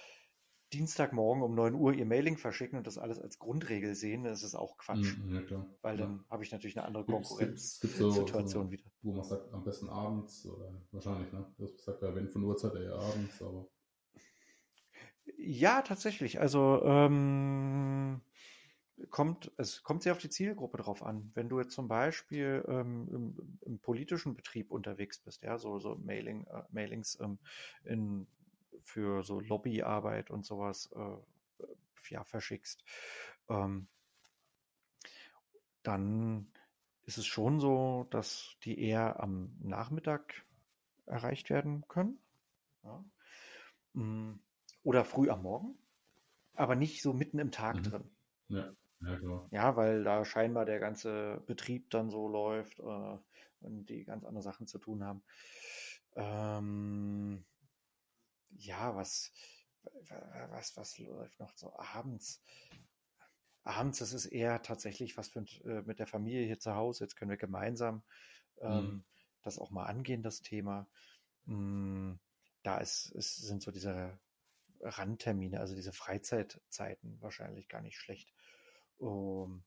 Dienstagmorgen 0.74 1.42
um 1.42 1.54
9 1.54 1.74
Uhr 1.74 1.92
ihr 1.94 2.06
Mailing 2.06 2.36
verschicken 2.36 2.76
und 2.78 2.86
das 2.86 2.98
alles 2.98 3.20
als 3.20 3.38
Grundregel 3.38 3.94
sehen, 3.94 4.24
dann 4.24 4.32
ist 4.32 4.42
es 4.42 4.54
auch 4.54 4.76
Quatsch. 4.76 5.16
Mhm, 5.16 5.46
ja, 5.48 5.66
Weil 5.82 5.96
dann 5.96 6.16
ja. 6.18 6.24
habe 6.30 6.42
ich 6.42 6.52
natürlich 6.52 6.76
eine 6.76 6.86
andere 6.86 7.04
Konkurrenzsituation 7.04 8.46
so, 8.46 8.70
wieder. 8.70 8.84
Wo 9.02 9.12
man 9.12 9.24
sagt, 9.24 9.52
am 9.52 9.64
besten 9.64 9.88
abends 9.88 10.46
oder 10.46 10.72
wahrscheinlich, 10.90 11.32
ne? 11.32 11.46
Das 11.58 11.84
sagt 11.84 12.02
ja, 12.02 12.14
wenn 12.14 12.28
von 12.28 12.42
Uhrzeit 12.42 12.74
eher 12.74 12.94
abends, 12.94 13.40
aber. 13.40 13.68
Ja, 15.38 15.82
tatsächlich. 15.82 16.40
Also 16.40 16.82
ähm, 16.84 18.20
kommt, 19.10 19.52
es 19.56 19.82
kommt 19.82 20.02
sehr 20.02 20.12
auf 20.12 20.18
die 20.18 20.28
Zielgruppe 20.28 20.78
drauf 20.78 21.02
an. 21.02 21.30
Wenn 21.34 21.48
du 21.48 21.60
jetzt 21.60 21.74
zum 21.74 21.88
Beispiel 21.88 22.64
ähm, 22.68 23.08
im, 23.10 23.58
im, 23.62 23.78
politischen 23.78 24.34
Betrieb 24.34 24.70
unterwegs 24.70 25.18
bist, 25.18 25.42
ja, 25.42 25.58
so, 25.58 25.78
so 25.78 25.96
Mailing, 25.96 26.46
äh, 26.46 26.62
Mailings 26.70 27.18
ähm, 27.20 27.38
in, 27.84 28.26
für 28.84 29.24
so 29.24 29.40
Lobbyarbeit 29.40 30.30
und 30.30 30.44
sowas 30.44 30.90
äh, 30.94 31.64
ja, 32.10 32.22
verschickst, 32.24 32.84
ähm, 33.48 33.88
dann 35.82 36.46
ist 37.02 37.18
es 37.18 37.26
schon 37.26 37.60
so, 37.60 38.06
dass 38.10 38.56
die 38.64 38.80
eher 38.80 39.20
am 39.20 39.56
Nachmittag 39.60 40.44
erreicht 41.06 41.50
werden 41.50 41.86
können. 41.88 42.18
Ja. 42.82 43.04
Mm, 43.94 44.40
oder 44.82 45.04
früh 45.04 45.30
am 45.30 45.42
Morgen, 45.42 45.78
aber 46.54 46.76
nicht 46.76 47.02
so 47.02 47.12
mitten 47.12 47.38
im 47.38 47.50
Tag 47.50 47.76
mhm. 47.76 47.82
drin. 47.82 48.10
Ja. 48.48 48.72
Ja, 49.00 49.16
klar. 49.18 49.48
Ja, 49.50 49.76
weil 49.76 50.04
da 50.04 50.24
scheinbar 50.24 50.64
der 50.64 50.78
ganze 50.78 51.42
Betrieb 51.46 51.90
dann 51.90 52.10
so 52.10 52.28
läuft 52.28 52.78
äh, 52.80 53.18
und 53.60 53.86
die 53.86 54.04
ganz 54.04 54.24
andere 54.24 54.42
Sachen 54.42 54.66
zu 54.66 54.78
tun 54.78 55.04
haben. 55.04 55.22
Ähm, 56.16 57.44
ja, 58.58 58.94
was, 58.96 59.32
was, 60.50 60.76
was 60.76 60.98
läuft 60.98 61.40
noch 61.40 61.56
so 61.56 61.76
abends? 61.76 62.42
Abends, 63.64 63.98
das 63.98 64.12
ist 64.12 64.26
eher 64.26 64.62
tatsächlich 64.62 65.16
was 65.16 65.28
für 65.28 65.40
äh, 65.64 65.82
mit 65.82 65.98
der 65.98 66.06
Familie 66.06 66.46
hier 66.46 66.58
zu 66.58 66.74
Hause. 66.74 67.04
Jetzt 67.04 67.16
können 67.16 67.30
wir 67.30 67.38
gemeinsam 67.38 68.02
ähm, 68.60 68.84
mhm. 68.84 69.04
das 69.42 69.58
auch 69.58 69.70
mal 69.70 69.84
angehen, 69.84 70.22
das 70.22 70.42
Thema. 70.42 70.86
Mm, 71.46 72.14
da 72.62 72.78
ist, 72.78 73.10
ist, 73.12 73.36
sind 73.36 73.62
so 73.62 73.70
diese 73.70 74.18
Randtermine, 74.80 75.60
also 75.60 75.74
diese 75.74 75.92
Freizeitzeiten 75.92 77.20
wahrscheinlich 77.20 77.68
gar 77.68 77.80
nicht 77.80 77.98
schlecht. 77.98 78.32
Um, 78.98 79.64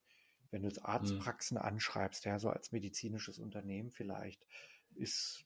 wenn 0.52 0.62
du 0.62 0.70
jetzt 0.70 0.80
hm. 0.80 0.86
Arztpraxen 0.86 1.58
mhm. 1.58 1.64
anschreibst, 1.64 2.26
ja, 2.26 2.40
so 2.40 2.50
als 2.50 2.72
medizinisches 2.72 3.40
Unternehmen 3.40 3.92
vielleicht, 3.92 4.46
ist 4.96 5.44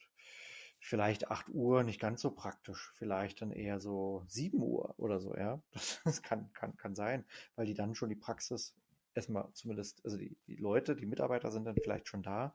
vielleicht 0.81 1.29
8 1.29 1.49
Uhr 1.49 1.83
nicht 1.83 2.01
ganz 2.01 2.21
so 2.21 2.31
praktisch, 2.31 2.91
vielleicht 2.95 3.41
dann 3.41 3.51
eher 3.51 3.79
so 3.79 4.23
7 4.27 4.61
Uhr 4.61 4.93
oder 4.97 5.19
so, 5.19 5.35
ja. 5.35 5.61
Das, 5.73 6.01
das 6.03 6.21
kann, 6.21 6.51
kann, 6.53 6.75
kann 6.75 6.95
sein, 6.95 7.25
weil 7.55 7.65
die 7.65 7.73
dann 7.73 7.95
schon 7.95 8.09
die 8.09 8.15
Praxis 8.15 8.75
erstmal 9.13 9.49
zumindest, 9.53 10.03
also 10.03 10.17
die, 10.17 10.35
die 10.47 10.55
Leute, 10.55 10.95
die 10.95 11.05
Mitarbeiter 11.05 11.51
sind 11.51 11.65
dann 11.65 11.75
vielleicht 11.81 12.07
schon 12.07 12.23
da, 12.23 12.53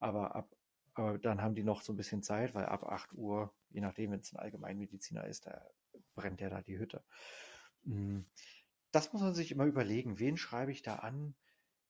aber 0.00 0.34
ab, 0.34 0.56
aber 0.94 1.18
dann 1.18 1.42
haben 1.42 1.54
die 1.54 1.62
noch 1.62 1.82
so 1.82 1.92
ein 1.92 1.96
bisschen 1.96 2.22
Zeit, 2.22 2.54
weil 2.54 2.66
ab 2.66 2.84
8 2.84 3.12
Uhr, 3.12 3.52
je 3.70 3.80
nachdem, 3.80 4.10
wenn 4.10 4.20
es 4.20 4.32
ein 4.32 4.38
Allgemeinmediziner 4.38 5.24
ist, 5.26 5.46
da 5.46 5.64
brennt 6.14 6.40
der 6.40 6.50
da 6.50 6.62
die 6.62 6.78
Hütte. 6.78 7.04
Hm 7.84 8.24
das 8.92 9.12
muss 9.12 9.22
man 9.22 9.34
sich 9.34 9.52
immer 9.52 9.64
überlegen. 9.64 10.18
Wen 10.18 10.36
schreibe 10.36 10.72
ich 10.72 10.82
da 10.82 10.96
an? 10.96 11.34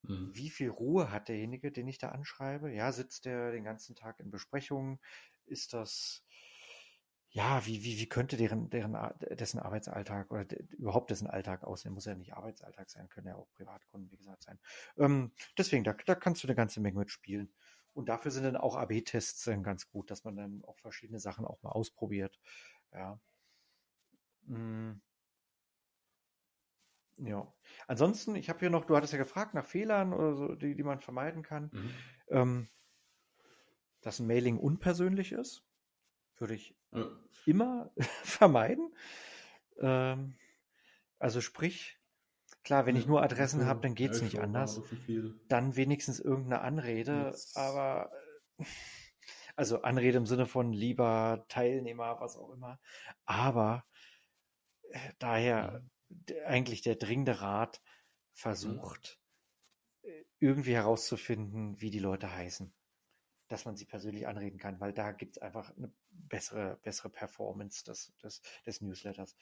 Mhm. 0.09 0.35
Wie 0.35 0.51
viel 0.51 0.71
Ruhe 0.71 1.11
hat 1.11 1.29
derjenige, 1.29 1.73
den 1.73 1.89
ich 1.89 1.99
da 1.99 2.11
anschreibe? 2.11 2.73
Ja, 2.73 2.93
sitzt 2.93 3.25
der 3.25 3.53
den 3.53 3.65
ganzen 3.65 3.95
Tag 3.97 4.21
in 4.21 4.31
Besprechungen? 4.31 5.01
Ist 5.47 5.73
das, 5.75 6.25
ja, 7.31 7.67
wie, 7.67 7.85
wie, 7.85 7.99
wie 7.99 8.09
könnte 8.09 8.37
deren, 8.39 8.71
deren, 8.71 8.97
dessen 9.37 9.59
Arbeitsalltag 9.61 10.31
oder 10.31 10.45
de, 10.47 10.63
überhaupt 10.77 11.11
dessen 11.11 11.27
Alltag 11.29 11.63
aussehen? 11.63 11.93
Muss 11.93 12.07
ja 12.07 12.15
nicht 12.15 12.33
Arbeitsalltag 12.35 12.89
sein, 12.91 13.09
können 13.11 13.27
ja 13.29 13.37
auch 13.37 13.51
Privatkunden, 13.53 14.11
wie 14.11 14.17
gesagt, 14.17 14.43
sein. 14.45 14.59
Ähm, 14.97 15.33
deswegen, 15.59 15.85
da, 15.85 15.93
da 16.07 16.15
kannst 16.15 16.43
du 16.43 16.47
eine 16.49 16.55
ganze 16.57 16.81
Menge 16.81 16.99
mitspielen. 17.01 17.53
Und 17.93 18.09
dafür 18.09 18.31
sind 18.31 18.45
dann 18.45 18.57
auch 18.57 18.77
AB-Tests 18.77 19.45
dann 19.45 19.63
ganz 19.63 19.89
gut, 19.91 20.11
dass 20.11 20.25
man 20.25 20.37
dann 20.37 20.65
auch 20.65 20.79
verschiedene 20.79 21.19
Sachen 21.21 21.45
auch 21.45 21.63
mal 21.63 21.71
ausprobiert. 21.71 22.39
Ja. 22.93 23.21
Hm. 24.49 24.99
Ja. 27.19 27.53
Ansonsten, 27.87 28.35
ich 28.37 28.49
habe 28.49 28.61
hier 28.61 28.71
noch, 28.71 28.85
du 28.85 28.97
hattest 28.97 29.13
ja 29.13 29.19
gefragt 29.19 29.55
nach 29.55 29.67
Fehlern 29.67 30.13
oder 30.13 30.35
so, 30.35 30.55
die, 30.55 30.75
die 30.75 30.83
man 30.83 31.01
vermeiden 31.01 31.43
kann. 31.43 31.71
Mhm. 31.73 31.91
Ähm, 32.29 32.69
dass 34.01 34.21
ein 34.21 34.27
Mailing 34.27 34.59
unpersönlich 34.59 35.33
ist, 35.33 35.65
würde 36.37 36.55
ich 36.55 36.77
ja. 36.93 37.07
immer 37.47 37.91
vermeiden. 38.23 38.95
Ähm, 39.81 40.37
also 41.19 41.41
sprich, 41.41 41.99
klar, 42.63 42.87
wenn 42.87 42.97
ich 42.97 43.07
nur 43.07 43.23
Adressen 43.23 43.67
habe, 43.67 43.81
dann 43.81 43.95
geht 43.95 44.13
es 44.13 44.23
nicht 44.23 44.39
anders. 44.39 44.81
Dann 45.49 45.75
wenigstens 45.75 46.21
irgendeine 46.21 46.61
Anrede, 46.61 47.35
aber 47.55 48.13
Also 49.59 49.83
Anrede 49.83 50.19
im 50.19 50.27
Sinne 50.27 50.47
von 50.47 50.73
lieber 50.73 51.45
Teilnehmer, 51.49 52.21
was 52.21 52.37
auch 52.37 52.51
immer. 52.51 52.79
Aber 53.27 53.85
äh, 54.91 54.99
daher 55.19 55.83
eigentlich 56.47 56.83
der 56.83 56.97
dringende 56.97 57.41
Rat 57.41 57.81
versucht, 58.33 59.21
äh, 60.03 60.25
irgendwie 60.39 60.75
herauszufinden, 60.75 61.81
wie 61.81 61.91
die 61.91 61.99
Leute 61.99 62.33
heißen. 62.33 62.73
Dass 63.49 63.65
man 63.65 63.77
sie 63.77 63.87
persönlich 63.87 64.27
anreden 64.27 64.59
kann, 64.59 64.79
weil 64.81 64.93
da 64.93 65.13
gibt 65.13 65.37
es 65.37 65.43
einfach 65.43 65.75
eine 65.77 65.93
bessere, 66.11 66.79
bessere 66.83 67.11
Performance 67.11 67.85
des, 67.85 68.15
des, 68.23 68.43
des 68.67 68.81
Newsletters. 68.81 69.37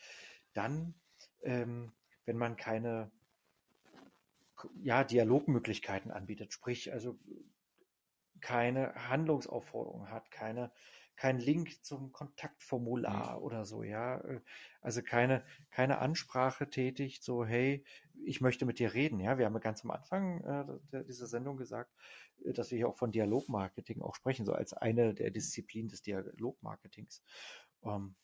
Dann, 0.53 0.95
ähm, 1.43 1.93
wenn 2.25 2.37
man 2.37 2.57
keine 2.57 3.11
ja, 4.81 5.05
Dialogmöglichkeiten 5.05 6.11
anbietet, 6.11 6.53
sprich 6.53 6.93
also 6.93 7.19
keine 8.41 8.95
Handlungsaufforderung 9.09 10.11
hat, 10.11 10.31
keine 10.31 10.73
kein 11.17 11.39
Link 11.39 11.85
zum 11.85 12.13
Kontaktformular 12.13 13.39
mhm. 13.39 13.43
oder 13.43 13.65
so, 13.65 13.83
ja. 13.83 14.21
Äh, 14.21 14.41
also 14.81 15.03
keine, 15.03 15.45
keine 15.71 15.99
Ansprache 15.99 16.71
tätigt, 16.71 17.25
so, 17.25 17.45
hey, 17.45 17.85
ich 18.25 18.41
möchte 18.41 18.67
mit 18.67 18.79
dir 18.79 18.95
reden, 18.95 19.21
ja. 19.21 19.39
Wir 19.39 19.47
haben 19.47 19.55
ja 19.55 19.61
ganz 19.61 19.85
am 19.85 19.91
Anfang 19.91 20.79
äh, 20.93 21.05
dieser 21.05 21.27
Sendung 21.27 21.57
gesagt, 21.57 21.93
äh, 22.45 22.53
dass 22.53 22.71
wir 22.71 22.79
hier 22.79 22.89
auch 22.89 22.97
von 22.97 23.13
Dialogmarketing 23.13 24.03
auch 24.03 24.15
sprechen, 24.15 24.47
so 24.47 24.53
als 24.53 24.73
eine 24.73 25.15
der 25.15 25.31
Disziplinen 25.31 25.89
des 25.89 26.03
Dialogmarketings. 26.03 27.23
Ähm, 27.83 28.15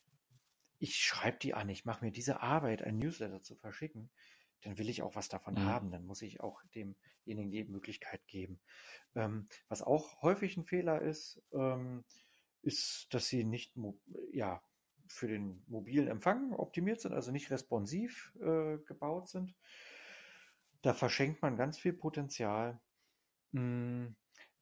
ich 0.79 0.97
schreibe 0.97 1.37
die 1.37 1.53
an, 1.53 1.69
ich 1.69 1.85
mache 1.85 2.03
mir 2.03 2.11
diese 2.11 2.41
Arbeit, 2.41 2.81
ein 2.81 2.97
Newsletter 2.97 3.41
zu 3.41 3.55
verschicken, 3.55 4.09
dann 4.63 4.77
will 4.77 4.89
ich 4.89 5.01
auch 5.01 5.15
was 5.15 5.29
davon 5.29 5.55
mhm. 5.55 5.65
haben. 5.65 5.91
Dann 5.91 6.05
muss 6.05 6.21
ich 6.21 6.41
auch 6.41 6.61
demjenigen 6.73 7.51
die 7.51 7.63
Möglichkeit 7.65 8.25
geben. 8.27 8.59
Ähm, 9.15 9.47
was 9.67 9.81
auch 9.81 10.21
häufig 10.21 10.57
ein 10.57 10.65
Fehler 10.65 11.01
ist, 11.01 11.41
ähm, 11.53 12.03
ist, 12.63 13.07
dass 13.11 13.27
sie 13.27 13.43
nicht 13.43 13.75
ja, 14.31 14.63
für 15.07 15.27
den 15.27 15.63
mobilen 15.67 16.07
Empfang 16.07 16.53
optimiert 16.53 17.01
sind, 17.01 17.13
also 17.13 17.31
nicht 17.31 17.51
responsiv 17.51 18.33
äh, 18.39 18.77
gebaut 18.85 19.29
sind. 19.29 19.55
Da 20.81 20.93
verschenkt 20.93 21.41
man 21.41 21.55
ganz 21.55 21.77
viel 21.77 21.93
Potenzial, 21.93 22.81
mh, 23.51 23.61
hm, 23.61 24.15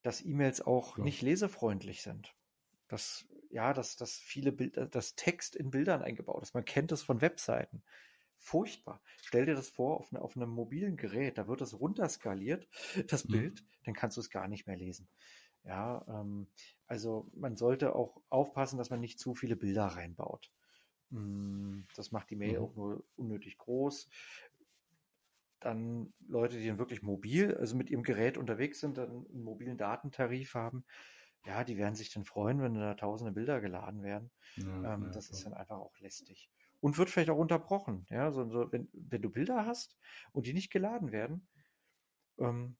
dass 0.03 0.25
E-Mails 0.25 0.61
auch 0.61 0.97
ja. 0.97 1.03
nicht 1.03 1.21
lesefreundlich 1.21 2.01
sind. 2.01 2.35
Dass, 2.87 3.27
ja, 3.49 3.73
dass, 3.73 3.95
dass 3.95 4.15
viele 4.15 4.51
Bilder, 4.51 4.87
das 4.87 5.15
Text 5.15 5.55
in 5.55 5.69
Bildern 5.69 6.01
eingebaut 6.01 6.43
ist. 6.43 6.53
Man 6.53 6.65
kennt 6.65 6.91
es 6.91 7.03
von 7.03 7.21
Webseiten. 7.21 7.83
Furchtbar. 8.35 9.01
Stell 9.21 9.45
dir 9.45 9.53
das 9.53 9.69
vor 9.69 9.97
auf, 9.97 10.11
ne, 10.11 10.19
auf 10.19 10.35
einem 10.35 10.49
mobilen 10.49 10.97
Gerät, 10.97 11.37
da 11.37 11.47
wird 11.47 11.61
es 11.61 11.79
runterskaliert, 11.79 12.67
das 13.07 13.25
mhm. 13.25 13.31
Bild, 13.31 13.63
dann 13.85 13.93
kannst 13.93 14.17
du 14.17 14.21
es 14.21 14.31
gar 14.31 14.47
nicht 14.47 14.65
mehr 14.65 14.77
lesen. 14.77 15.07
Ja, 15.63 16.03
ähm, 16.07 16.47
also 16.87 17.29
man 17.35 17.55
sollte 17.55 17.95
auch 17.95 18.21
aufpassen, 18.29 18.77
dass 18.77 18.89
man 18.89 18.99
nicht 18.99 19.19
zu 19.19 19.35
viele 19.35 19.55
Bilder 19.55 19.85
reinbaut. 19.85 20.51
Mm, 21.09 21.81
das 21.95 22.11
macht 22.11 22.29
die 22.29 22.35
Mail 22.35 22.59
mhm. 22.59 22.65
auch 22.65 22.75
nur 22.75 23.03
unnötig 23.15 23.57
groß. 23.57 24.09
Dann 25.59 26.11
Leute, 26.27 26.57
die 26.57 26.67
dann 26.67 26.79
wirklich 26.79 27.03
mobil, 27.03 27.55
also 27.55 27.75
mit 27.75 27.91
ihrem 27.91 28.01
Gerät 28.01 28.37
unterwegs 28.37 28.79
sind, 28.79 28.97
dann 28.97 29.27
einen 29.27 29.43
mobilen 29.43 29.77
Datentarif 29.77 30.55
haben, 30.55 30.83
ja, 31.45 31.63
die 31.63 31.77
werden 31.77 31.95
sich 31.95 32.11
dann 32.11 32.23
freuen, 32.23 32.61
wenn 32.61 32.75
da 32.75 32.93
tausende 32.95 33.31
Bilder 33.31 33.61
geladen 33.61 34.03
werden. 34.03 34.31
Ja, 34.55 34.93
ähm, 34.93 35.03
ja, 35.03 35.09
das 35.11 35.27
klar. 35.27 35.37
ist 35.37 35.45
dann 35.45 35.53
einfach 35.53 35.77
auch 35.77 35.97
lästig. 35.99 36.49
Und 36.79 36.97
wird 36.97 37.09
vielleicht 37.09 37.29
auch 37.29 37.37
unterbrochen. 37.37 38.05
Ja, 38.09 38.31
so, 38.31 38.47
so 38.49 38.71
wenn, 38.71 38.89
wenn 38.93 39.21
du 39.21 39.29
Bilder 39.29 39.65
hast 39.65 39.97
und 40.31 40.47
die 40.47 40.53
nicht 40.53 40.71
geladen 40.71 41.11
werden, 41.11 41.47
ähm, 42.39 42.77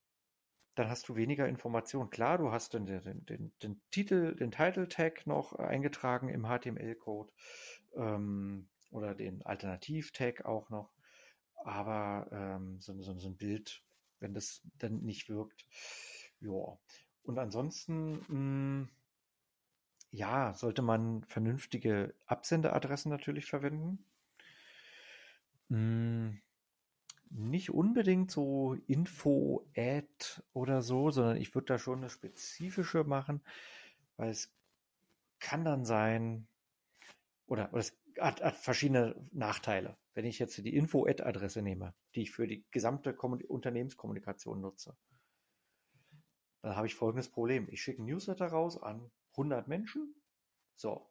dann 0.75 0.89
hast 0.89 1.09
du 1.09 1.15
weniger 1.15 1.47
Informationen. 1.47 2.09
Klar, 2.09 2.37
du 2.37 2.51
hast 2.51 2.73
den, 2.73 2.85
den, 2.85 3.25
den, 3.25 3.51
den 3.61 3.81
Titel, 3.91 4.35
den 4.35 4.51
Title 4.51 4.87
Tag 4.87 5.27
noch 5.27 5.53
eingetragen 5.53 6.29
im 6.29 6.45
HTML-Code 6.45 7.31
ähm, 7.95 8.67
oder 8.91 9.13
den 9.15 9.41
Alternativ-Tag 9.45 10.45
auch 10.45 10.69
noch. 10.69 10.93
Aber 11.63 12.27
ähm, 12.31 12.79
so, 12.79 12.93
so, 13.01 13.17
so, 13.19 13.27
ein 13.27 13.37
Bild, 13.37 13.83
wenn 14.19 14.33
das 14.33 14.61
dann 14.79 15.01
nicht 15.01 15.29
wirkt, 15.29 15.67
ja. 16.39 16.77
Und 17.23 17.37
ansonsten, 17.37 18.13
mh, 18.13 18.27
hm, 18.27 18.89
ja, 20.09 20.53
sollte 20.53 20.81
man 20.81 21.23
vernünftige 21.25 22.13
Absenderadressen 22.25 23.11
natürlich 23.11 23.45
verwenden. 23.45 24.03
Mh, 25.69 25.77
hm, 25.77 26.41
nicht 27.61 27.69
unbedingt 27.69 28.31
so 28.31 28.75
Info-Ad 28.87 30.41
oder 30.51 30.81
so, 30.81 31.11
sondern 31.11 31.37
ich 31.37 31.53
würde 31.53 31.67
da 31.67 31.77
schon 31.77 31.99
eine 31.99 32.09
spezifische 32.09 33.03
machen, 33.03 33.43
weil 34.17 34.31
es 34.31 34.51
kann 35.39 35.63
dann 35.63 35.85
sein, 35.85 36.47
oder, 37.45 37.69
oder 37.71 37.81
es 37.81 37.95
hat, 38.19 38.41
hat, 38.41 38.55
verschiedene 38.55 39.15
Nachteile. 39.31 39.95
Wenn 40.15 40.25
ich 40.25 40.39
jetzt 40.39 40.57
die 40.57 40.75
Info-Ad-Adresse 40.75 41.61
nehme, 41.61 41.93
die 42.15 42.23
ich 42.23 42.31
für 42.31 42.47
die 42.47 42.65
gesamte 42.71 43.13
Kom 43.13 43.33
Unternehmenskommunikation 43.33 44.59
nutze, 44.59 44.97
dann 46.63 46.75
habe 46.75 46.87
ich 46.87 46.95
folgendes 46.95 47.29
Problem. 47.29 47.67
Ich 47.69 47.83
schicke 47.83 48.01
ein 48.01 48.05
Newsletter 48.05 48.47
raus 48.47 48.81
an 48.81 49.11
100 49.33 49.67
Menschen. 49.67 50.15
So, 50.75 51.10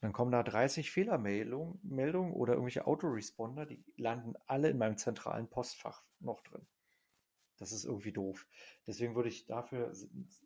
dann 0.00 0.12
kommen 0.12 0.32
da 0.32 0.42
30 0.42 0.90
Fehlermeldungen 0.90 1.78
Meldungen 1.82 2.32
oder 2.32 2.54
irgendwelche 2.54 2.86
Autoresponder, 2.86 3.66
die 3.66 3.82
landen 3.96 4.34
alle 4.46 4.68
in 4.68 4.78
meinem 4.78 4.98
zentralen 4.98 5.48
Postfach 5.48 6.02
noch 6.20 6.42
drin. 6.42 6.66
Das 7.58 7.72
ist 7.72 7.84
irgendwie 7.84 8.12
doof. 8.12 8.46
Deswegen 8.86 9.14
würde 9.14 9.28
ich 9.28 9.46
dafür 9.46 9.92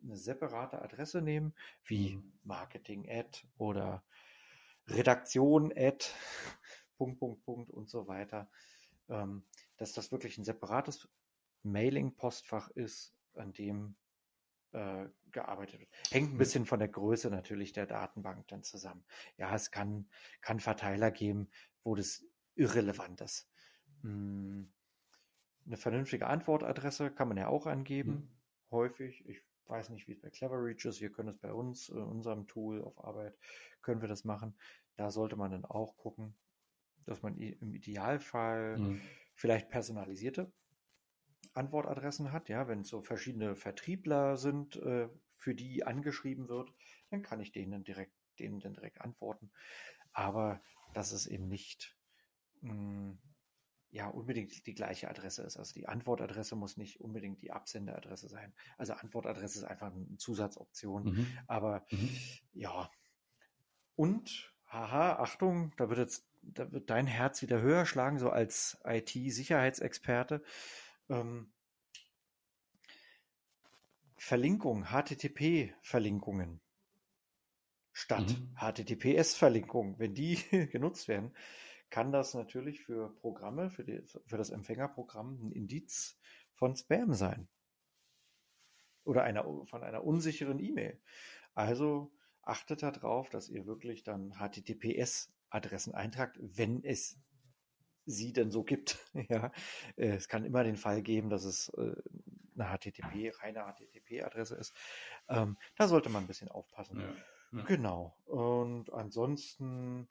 eine 0.03 0.15
separate 0.15 0.81
Adresse 0.81 1.21
nehmen, 1.21 1.53
wie 1.83 2.15
mhm. 2.17 2.33
Marketing-Ad 2.43 3.47
oder 3.57 4.03
Redaktion-Ad, 4.87 6.05
Punkt, 6.97 7.19
Punkt, 7.19 7.43
Punkt 7.43 7.71
und 7.71 7.89
so 7.89 8.07
weiter. 8.07 8.49
Ähm, 9.09 9.43
dass 9.77 9.93
das 9.93 10.11
wirklich 10.11 10.37
ein 10.37 10.43
separates 10.43 11.09
Mailing-Postfach 11.63 12.69
ist, 12.69 13.15
an 13.33 13.53
dem 13.53 13.95
äh, 14.71 15.07
gearbeitet 15.31 15.79
wird. 15.79 15.89
Hängt 16.11 16.33
ein 16.33 16.37
bisschen 16.37 16.65
von 16.65 16.79
der 16.79 16.87
Größe 16.87 17.29
natürlich 17.29 17.73
der 17.73 17.85
Datenbank 17.85 18.47
dann 18.47 18.63
zusammen. 18.63 19.03
Ja, 19.37 19.53
es 19.55 19.71
kann, 19.71 20.09
kann 20.41 20.59
Verteiler 20.59 21.11
geben, 21.11 21.49
wo 21.83 21.95
das 21.95 22.23
irrelevant 22.55 23.21
ist. 23.21 23.49
Hm, 24.01 24.71
eine 25.65 25.77
vernünftige 25.77 26.27
Antwortadresse 26.27 27.11
kann 27.11 27.27
man 27.27 27.37
ja 27.37 27.47
auch 27.47 27.65
angeben, 27.67 28.11
mhm. 28.11 28.29
häufig. 28.71 29.27
Ich 29.27 29.41
weiß 29.67 29.89
nicht, 29.89 30.07
wie 30.07 30.13
es 30.13 30.21
bei 30.21 30.29
Clever 30.29 30.63
Reach 30.63 30.85
ist. 30.85 31.01
Wir 31.01 31.11
können 31.11 31.29
es 31.29 31.37
bei 31.37 31.53
uns, 31.53 31.89
in 31.89 31.97
unserem 31.97 32.47
Tool 32.47 32.83
auf 32.83 33.03
Arbeit, 33.03 33.37
können 33.81 34.01
wir 34.01 34.07
das 34.07 34.23
machen. 34.23 34.55
Da 34.95 35.11
sollte 35.11 35.35
man 35.35 35.51
dann 35.51 35.65
auch 35.65 35.95
gucken, 35.95 36.35
dass 37.05 37.21
man 37.21 37.37
im 37.37 37.73
Idealfall 37.73 38.77
mhm. 38.77 39.01
vielleicht 39.35 39.69
personalisierte 39.69 40.51
Antwortadressen 41.53 42.31
hat, 42.31 42.49
ja, 42.49 42.67
wenn 42.67 42.81
es 42.81 42.89
so 42.89 43.01
verschiedene 43.01 43.55
Vertriebler 43.55 44.37
sind, 44.37 44.75
äh, 44.77 45.09
für 45.37 45.55
die 45.55 45.85
angeschrieben 45.85 46.49
wird, 46.49 46.73
dann 47.09 47.21
kann 47.21 47.39
ich 47.39 47.51
denen 47.51 47.83
direkt, 47.83 48.13
denen 48.39 48.59
dann 48.59 48.73
direkt 48.73 49.01
antworten. 49.01 49.51
Aber 50.11 50.61
dass 50.93 51.11
es 51.11 51.27
eben 51.27 51.47
nicht 51.47 51.95
mh, 52.61 52.71
hm, 52.71 53.19
ja 53.91 54.07
unbedingt 54.07 54.67
die 54.67 54.73
gleiche 54.73 55.09
Adresse 55.09 55.43
ist. 55.43 55.57
Also 55.57 55.73
die 55.73 55.87
Antwortadresse 55.87 56.55
muss 56.55 56.77
nicht 56.77 57.01
unbedingt 57.01 57.41
die 57.41 57.51
Absenderadresse 57.51 58.29
sein. 58.29 58.53
Also 58.77 58.93
Antwortadresse 58.93 59.59
ist 59.59 59.65
einfach 59.65 59.93
eine 59.93 60.17
Zusatzoption. 60.17 61.03
Mhm. 61.03 61.27
Aber 61.47 61.85
mhm. 61.89 62.09
ja. 62.53 62.91
Und, 63.95 64.53
haha, 64.67 65.17
Achtung, 65.17 65.73
da 65.77 65.89
wird 65.89 65.99
jetzt, 65.99 66.27
da 66.41 66.71
wird 66.71 66.89
dein 66.89 67.07
Herz 67.07 67.41
wieder 67.41 67.61
höher 67.61 67.85
schlagen, 67.85 68.19
so 68.19 68.29
als 68.29 68.79
IT-Sicherheitsexperte. 68.85 70.43
Ähm, 71.09 71.51
Verlinkung, 74.17 74.85
HTTP-Verlinkungen 74.85 76.61
statt 77.91 78.29
mhm. 78.29 78.55
HTTPS-Verlinkungen, 78.55 79.99
wenn 79.99 80.13
die 80.13 80.35
genutzt 80.71 81.07
werden, 81.07 81.33
kann 81.89 82.11
das 82.11 82.33
natürlich 82.33 82.81
für 82.81 83.13
Programme, 83.15 83.69
für, 83.69 83.83
die, 83.83 84.01
für 84.25 84.37
das 84.37 84.51
Empfängerprogramm 84.51 85.41
ein 85.41 85.51
Indiz 85.51 86.19
von 86.53 86.75
Spam 86.75 87.13
sein. 87.13 87.47
Oder 89.03 89.23
einer, 89.23 89.43
von 89.65 89.83
einer 89.83 90.03
unsicheren 90.03 90.59
E-Mail. 90.59 91.01
Also 91.55 92.13
achtet 92.43 92.83
darauf, 92.83 93.29
dass 93.29 93.49
ihr 93.49 93.65
wirklich 93.65 94.03
dann 94.03 94.33
HTTPS-Adressen 94.33 95.95
eintragt, 95.95 96.37
wenn 96.39 96.83
es 96.83 97.19
sie 98.09 98.33
denn 98.33 98.51
so 98.51 98.63
gibt. 98.63 98.97
ja, 99.29 99.51
äh, 99.95 100.09
es 100.09 100.27
kann 100.27 100.45
immer 100.45 100.63
den 100.63 100.77
Fall 100.77 101.01
geben, 101.01 101.29
dass 101.29 101.43
es 101.43 101.69
äh, 101.69 101.95
eine 102.57 102.77
HTTP, 102.77 103.31
reine 103.41 103.61
HTTP-Adresse 103.61 104.55
ist. 104.55 104.73
Ähm, 105.29 105.57
da 105.75 105.87
sollte 105.87 106.09
man 106.09 106.23
ein 106.23 106.27
bisschen 106.27 106.49
aufpassen. 106.49 106.99
Ja, 106.99 107.59
ja. 107.59 107.63
Genau. 107.65 108.17
Und 108.25 108.91
ansonsten, 108.91 110.09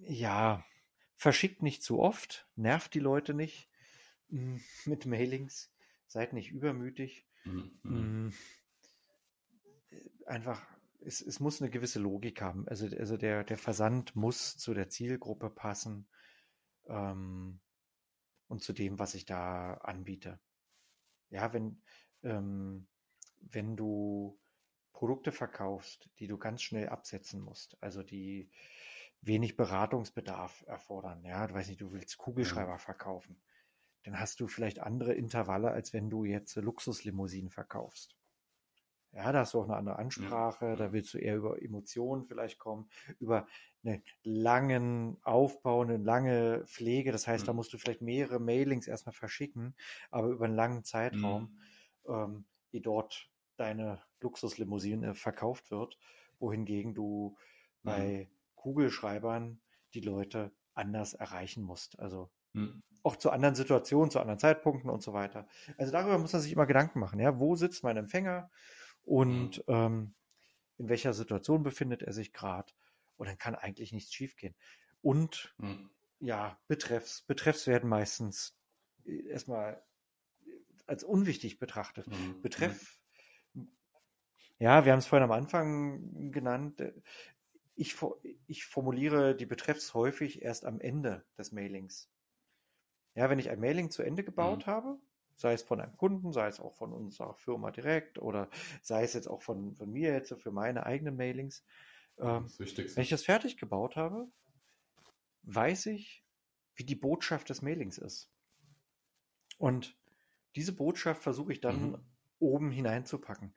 ja, 0.00 0.64
verschickt 1.16 1.62
nicht 1.62 1.82
zu 1.82 1.98
oft, 1.98 2.46
nervt 2.56 2.94
die 2.94 3.00
Leute 3.00 3.34
nicht 3.34 3.68
mm, 4.28 4.56
mit 4.84 5.06
Mailings, 5.06 5.72
seid 6.06 6.32
nicht 6.32 6.52
übermütig. 6.52 7.26
Mhm. 7.44 7.72
Mm, 7.82 8.32
einfach 10.26 10.62
es, 11.06 11.20
es 11.20 11.38
muss 11.38 11.60
eine 11.60 11.70
gewisse 11.70 12.00
Logik 12.00 12.42
haben. 12.42 12.66
Also, 12.68 12.86
also 12.96 13.16
der, 13.16 13.44
der 13.44 13.56
Versand 13.56 14.16
muss 14.16 14.56
zu 14.56 14.74
der 14.74 14.88
Zielgruppe 14.88 15.50
passen 15.50 16.08
ähm, 16.88 17.60
und 18.48 18.62
zu 18.62 18.72
dem, 18.72 18.98
was 18.98 19.14
ich 19.14 19.26
da 19.26 19.74
anbiete. 19.74 20.40
Ja, 21.30 21.52
wenn, 21.52 21.82
ähm, 22.22 22.86
wenn 23.40 23.76
du 23.76 24.38
Produkte 24.92 25.32
verkaufst, 25.32 26.08
die 26.18 26.26
du 26.26 26.38
ganz 26.38 26.62
schnell 26.62 26.88
absetzen 26.88 27.40
musst, 27.40 27.76
also 27.82 28.02
die 28.02 28.50
wenig 29.20 29.56
Beratungsbedarf 29.56 30.64
erfordern, 30.66 31.24
ja, 31.24 31.46
du 31.46 31.54
weißt 31.54 31.68
nicht, 31.68 31.80
du 31.80 31.92
willst 31.92 32.18
Kugelschreiber 32.18 32.78
verkaufen, 32.78 33.42
dann 34.04 34.20
hast 34.20 34.40
du 34.40 34.46
vielleicht 34.46 34.78
andere 34.78 35.14
Intervalle, 35.14 35.72
als 35.72 35.92
wenn 35.92 36.08
du 36.08 36.24
jetzt 36.24 36.54
Luxuslimousinen 36.54 37.50
verkaufst. 37.50 38.15
Ja, 39.12 39.32
da 39.32 39.40
hast 39.40 39.54
du 39.54 39.60
auch 39.60 39.64
eine 39.64 39.76
andere 39.76 39.98
Ansprache, 39.98 40.66
ja. 40.66 40.76
da 40.76 40.92
willst 40.92 41.14
du 41.14 41.18
eher 41.18 41.36
über 41.36 41.62
Emotionen 41.62 42.24
vielleicht 42.24 42.58
kommen, 42.58 42.88
über 43.18 43.46
einen 43.82 44.02
langen 44.22 45.16
Aufbau, 45.22 45.82
eine 45.82 45.96
lange 45.96 46.64
Pflege. 46.66 47.12
Das 47.12 47.26
heißt, 47.26 47.44
mhm. 47.44 47.46
da 47.46 47.52
musst 47.54 47.72
du 47.72 47.78
vielleicht 47.78 48.02
mehrere 48.02 48.38
Mailings 48.38 48.86
erstmal 48.86 49.14
verschicken, 49.14 49.74
aber 50.10 50.28
über 50.28 50.44
einen 50.44 50.54
langen 50.56 50.84
Zeitraum, 50.84 51.58
mhm. 52.06 52.14
ähm, 52.14 52.44
wie 52.70 52.80
dort 52.80 53.30
deine 53.56 54.02
Luxuslimousine 54.20 55.14
verkauft 55.14 55.70
wird, 55.70 55.98
wohingegen 56.38 56.94
du 56.94 57.36
mhm. 57.82 57.88
bei 57.88 58.30
Kugelschreibern 58.54 59.60
die 59.94 60.00
Leute 60.00 60.52
anders 60.74 61.14
erreichen 61.14 61.62
musst. 61.62 61.98
Also 61.98 62.30
mhm. 62.52 62.82
auch 63.02 63.16
zu 63.16 63.30
anderen 63.30 63.54
Situationen, 63.54 64.10
zu 64.10 64.20
anderen 64.20 64.38
Zeitpunkten 64.38 64.90
und 64.90 65.02
so 65.02 65.12
weiter. 65.12 65.46
Also 65.78 65.92
darüber 65.92 66.18
muss 66.18 66.32
man 66.32 66.42
sich 66.42 66.52
immer 66.52 66.66
Gedanken 66.66 67.00
machen. 67.00 67.18
Ja, 67.18 67.38
wo 67.38 67.56
sitzt 67.56 67.82
mein 67.82 67.96
Empfänger? 67.96 68.50
Und 69.06 69.64
ähm, 69.68 70.14
in 70.76 70.88
welcher 70.90 71.14
Situation 71.14 71.62
befindet 71.62 72.02
er 72.02 72.12
sich 72.12 72.32
gerade. 72.34 72.72
Und 73.16 73.28
dann 73.28 73.38
kann 73.38 73.54
eigentlich 73.54 73.92
nichts 73.92 74.12
schiefgehen. 74.12 74.54
Und 75.00 75.54
mhm. 75.56 75.88
ja, 76.20 76.60
Betreffs. 76.66 77.22
Betreffs 77.22 77.66
werden 77.66 77.88
meistens 77.88 78.54
äh, 79.06 79.28
erstmal 79.28 79.82
als 80.86 81.02
unwichtig 81.02 81.58
betrachtet. 81.58 82.08
Mhm. 82.08 82.42
Betreff, 82.42 83.00
ja, 84.58 84.84
wir 84.84 84.92
haben 84.92 84.98
es 84.98 85.06
vorhin 85.06 85.24
am 85.24 85.32
Anfang 85.32 86.32
genannt. 86.32 86.80
Äh, 86.80 86.92
ich, 87.74 87.96
ich 88.46 88.66
formuliere 88.66 89.34
die 89.36 89.46
Betreffs 89.46 89.94
häufig 89.94 90.42
erst 90.42 90.64
am 90.64 90.80
Ende 90.80 91.24
des 91.38 91.52
Mailings. 91.52 92.10
Ja, 93.14 93.30
wenn 93.30 93.38
ich 93.38 93.50
ein 93.50 93.60
Mailing 93.60 93.90
zu 93.90 94.02
Ende 94.02 94.24
gebaut 94.24 94.66
mhm. 94.66 94.70
habe, 94.70 94.98
sei 95.36 95.52
es 95.52 95.62
von 95.62 95.80
einem 95.80 95.96
Kunden, 95.96 96.32
sei 96.32 96.48
es 96.48 96.60
auch 96.60 96.74
von 96.74 96.92
unserer 96.92 97.34
Firma 97.34 97.70
direkt 97.70 98.18
oder 98.18 98.48
sei 98.82 99.04
es 99.04 99.12
jetzt 99.14 99.28
auch 99.28 99.42
von, 99.42 99.76
von 99.76 99.90
mir 99.90 100.12
jetzt 100.12 100.34
für 100.40 100.50
meine 100.50 100.86
eigenen 100.86 101.16
Mailings. 101.16 101.64
Ähm, 102.18 102.50
wenn 102.58 103.02
ich 103.02 103.10
das 103.10 103.24
fertig 103.24 103.58
gebaut 103.58 103.96
habe, 103.96 104.26
weiß 105.42 105.86
ich, 105.86 106.24
wie 106.74 106.84
die 106.84 106.94
Botschaft 106.94 107.50
des 107.50 107.62
Mailings 107.62 107.98
ist. 107.98 108.30
Und 109.58 109.96
diese 110.56 110.72
Botschaft 110.72 111.22
versuche 111.22 111.52
ich 111.52 111.60
dann 111.60 111.90
mhm. 111.90 111.98
oben 112.38 112.70
hineinzupacken. 112.70 113.54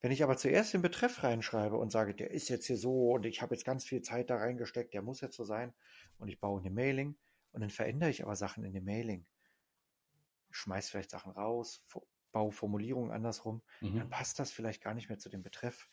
Wenn 0.00 0.12
ich 0.12 0.22
aber 0.22 0.36
zuerst 0.36 0.74
den 0.74 0.82
Betreff 0.82 1.22
reinschreibe 1.22 1.76
und 1.76 1.90
sage, 1.90 2.14
der 2.14 2.30
ist 2.30 2.48
jetzt 2.48 2.66
hier 2.66 2.76
so 2.76 3.12
und 3.12 3.26
ich 3.26 3.42
habe 3.42 3.54
jetzt 3.54 3.64
ganz 3.64 3.84
viel 3.84 4.00
Zeit 4.02 4.30
da 4.30 4.36
reingesteckt, 4.36 4.94
der 4.94 5.02
muss 5.02 5.20
jetzt 5.20 5.36
so 5.36 5.44
sein 5.44 5.74
und 6.18 6.28
ich 6.28 6.38
baue 6.38 6.60
eine 6.60 6.70
Mailing 6.70 7.16
und 7.52 7.62
dann 7.62 7.70
verändere 7.70 8.10
ich 8.10 8.22
aber 8.22 8.36
Sachen 8.36 8.64
in 8.64 8.72
dem 8.72 8.84
Mailing, 8.84 9.26
schmeiß 10.50 10.90
vielleicht 10.90 11.10
Sachen 11.10 11.32
raus, 11.32 11.84
baue 12.32 12.52
Formulierungen 12.52 13.12
andersrum, 13.12 13.62
mhm. 13.80 13.96
dann 13.96 14.10
passt 14.10 14.38
das 14.38 14.50
vielleicht 14.50 14.82
gar 14.82 14.94
nicht 14.94 15.08
mehr 15.08 15.18
zu 15.18 15.28
dem 15.28 15.42
Betreff. 15.42 15.88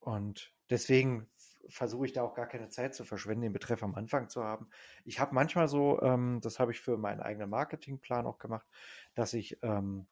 Und 0.00 0.52
deswegen 0.70 1.28
versuche 1.68 2.06
ich 2.06 2.12
da 2.12 2.22
auch 2.22 2.34
gar 2.34 2.46
keine 2.46 2.68
Zeit 2.70 2.94
zu 2.94 3.04
verschwenden, 3.04 3.42
den 3.42 3.52
Betreff 3.52 3.82
am 3.82 3.94
Anfang 3.94 4.28
zu 4.28 4.42
haben. 4.42 4.68
Ich 5.04 5.20
habe 5.20 5.34
manchmal 5.34 5.68
so, 5.68 6.00
ähm, 6.02 6.40
das 6.42 6.58
habe 6.58 6.72
ich 6.72 6.80
für 6.80 6.96
meinen 6.96 7.20
eigenen 7.20 7.50
Marketingplan 7.50 8.26
auch 8.26 8.38
gemacht, 8.38 8.66
dass 9.14 9.34
ich 9.34 9.58
ähm, 9.62 10.06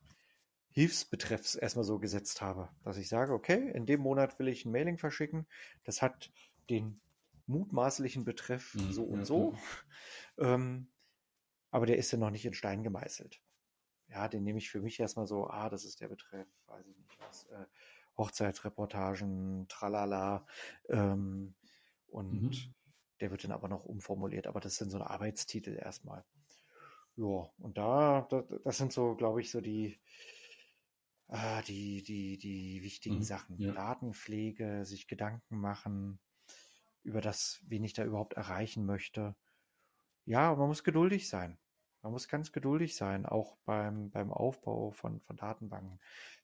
Hilfsbetreffs 0.70 1.54
erstmal 1.54 1.84
so 1.84 1.98
gesetzt 1.98 2.42
habe, 2.42 2.68
dass 2.84 2.98
ich 2.98 3.08
sage, 3.08 3.32
okay, 3.32 3.70
in 3.70 3.86
dem 3.86 4.00
Monat 4.00 4.38
will 4.38 4.48
ich 4.48 4.66
ein 4.66 4.72
Mailing 4.72 4.98
verschicken, 4.98 5.46
das 5.84 6.02
hat 6.02 6.30
den 6.68 7.00
mutmaßlichen 7.46 8.24
Betreff 8.24 8.74
mhm, 8.74 8.92
so 8.92 9.04
und 9.04 9.24
so. 9.24 9.52
Ja. 9.52 9.58
Ähm, 10.38 10.88
aber 11.76 11.84
der 11.84 11.98
ist 11.98 12.10
ja 12.10 12.16
noch 12.16 12.30
nicht 12.30 12.46
in 12.46 12.54
Stein 12.54 12.82
gemeißelt. 12.82 13.42
Ja, 14.08 14.28
den 14.28 14.44
nehme 14.44 14.58
ich 14.58 14.70
für 14.70 14.80
mich 14.80 14.98
erstmal 14.98 15.26
so, 15.26 15.46
ah, 15.46 15.68
das 15.68 15.84
ist 15.84 16.00
der 16.00 16.08
Betreff, 16.08 16.48
weiß 16.68 16.86
ich 16.86 16.96
nicht 16.96 17.20
was, 17.20 17.44
äh, 17.50 17.66
Hochzeitsreportagen, 18.16 19.68
tralala, 19.68 20.46
ähm, 20.88 21.54
und 22.06 22.42
mhm. 22.44 22.74
der 23.20 23.30
wird 23.30 23.44
dann 23.44 23.52
aber 23.52 23.68
noch 23.68 23.84
umformuliert, 23.84 24.46
aber 24.46 24.58
das 24.58 24.76
sind 24.76 24.88
so 24.88 25.02
Arbeitstitel 25.02 25.76
erstmal. 25.76 26.24
Ja, 27.14 27.50
und 27.58 27.76
da, 27.76 28.26
da 28.30 28.40
das 28.64 28.78
sind 28.78 28.94
so, 28.94 29.14
glaube 29.14 29.42
ich, 29.42 29.50
so 29.50 29.60
die, 29.60 30.00
ah, 31.28 31.60
die, 31.60 32.02
die, 32.02 32.38
die 32.38 32.82
wichtigen 32.84 33.16
mhm, 33.16 33.22
Sachen. 33.22 33.58
Ja. 33.58 33.72
Datenpflege, 33.72 34.86
sich 34.86 35.08
Gedanken 35.08 35.58
machen 35.58 36.20
über 37.02 37.20
das, 37.20 37.60
wen 37.66 37.84
ich 37.84 37.92
da 37.92 38.02
überhaupt 38.02 38.32
erreichen 38.32 38.86
möchte. 38.86 39.36
Ja, 40.24 40.54
man 40.54 40.68
muss 40.68 40.82
geduldig 40.82 41.28
sein. 41.28 41.58
Man 42.06 42.12
muss 42.12 42.28
ganz 42.28 42.52
geduldig 42.52 42.94
sein, 42.94 43.26
auch 43.26 43.56
beim, 43.64 44.12
beim 44.12 44.32
Aufbau 44.32 44.92
von, 44.92 45.20
von 45.22 45.36
Datenbanken. 45.36 45.98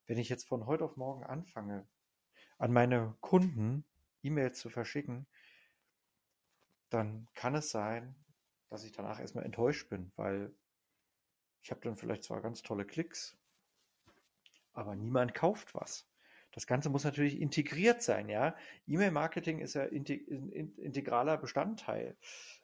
Wenn 0.08 0.18
ich 0.18 0.28
jetzt 0.28 0.48
von 0.48 0.66
heute 0.66 0.84
auf 0.84 0.96
morgen 0.96 1.22
anfange, 1.22 1.86
an 2.58 2.72
meine 2.72 3.14
Kunden 3.20 3.84
E-Mails 4.24 4.58
zu 4.58 4.70
verschicken, 4.70 5.24
dann 6.90 7.28
kann 7.34 7.54
es 7.54 7.70
sein, 7.70 8.16
dass 8.70 8.82
ich 8.82 8.90
danach 8.90 9.20
erstmal 9.20 9.44
enttäuscht 9.44 9.88
bin, 9.88 10.10
weil 10.16 10.52
ich 11.62 11.70
habe 11.70 11.80
dann 11.82 11.96
vielleicht 11.96 12.24
zwar 12.24 12.40
ganz 12.40 12.64
tolle 12.64 12.84
Klicks, 12.84 13.38
aber 14.72 14.96
niemand 14.96 15.32
kauft 15.32 15.76
was. 15.76 16.08
Das 16.50 16.66
Ganze 16.66 16.90
muss 16.90 17.04
natürlich 17.04 17.40
integriert 17.40 18.02
sein, 18.02 18.28
ja. 18.28 18.56
E-Mail-Marketing 18.88 19.60
ist 19.60 19.74
ja 19.74 19.84
integraler 19.84 21.36
Bestandteil. 21.36 22.16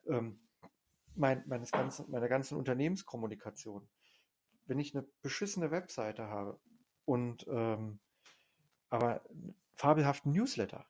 Ähm, 0.08 0.40
mein, 1.18 1.42
meines 1.46 1.70
ganzen, 1.70 2.10
meiner 2.10 2.28
ganzen 2.28 2.56
Unternehmenskommunikation. 2.56 3.88
Wenn 4.66 4.78
ich 4.78 4.94
eine 4.94 5.06
beschissene 5.22 5.70
Webseite 5.70 6.28
habe 6.28 6.60
und 7.04 7.46
ähm, 7.48 8.00
aber 8.90 9.22
fabelhaften 9.74 10.32
Newsletter, 10.32 10.86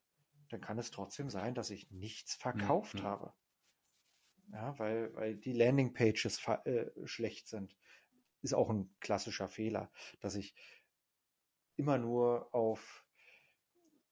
dann 0.51 0.61
kann 0.61 0.79
es 0.79 0.91
trotzdem 0.91 1.31
sein, 1.31 1.55
dass 1.55 1.71
ich 1.71 1.91
nichts 1.91 2.35
verkauft 2.35 3.01
ja. 3.01 3.05
habe. 3.05 3.35
Ja, 4.53 4.79
weil, 4.79 5.15
weil 5.15 5.37
die 5.37 5.53
Landingpages 5.53 6.41
äh, 6.65 6.87
schlecht 7.05 7.49
sind. 7.49 7.77
Ist 8.41 8.55
auch 8.55 8.71
ein 8.71 8.95
klassischer 9.01 9.49
Fehler, 9.49 9.91
dass 10.21 10.37
ich 10.37 10.55
immer 11.77 11.99
nur 11.99 12.55
auf 12.55 13.05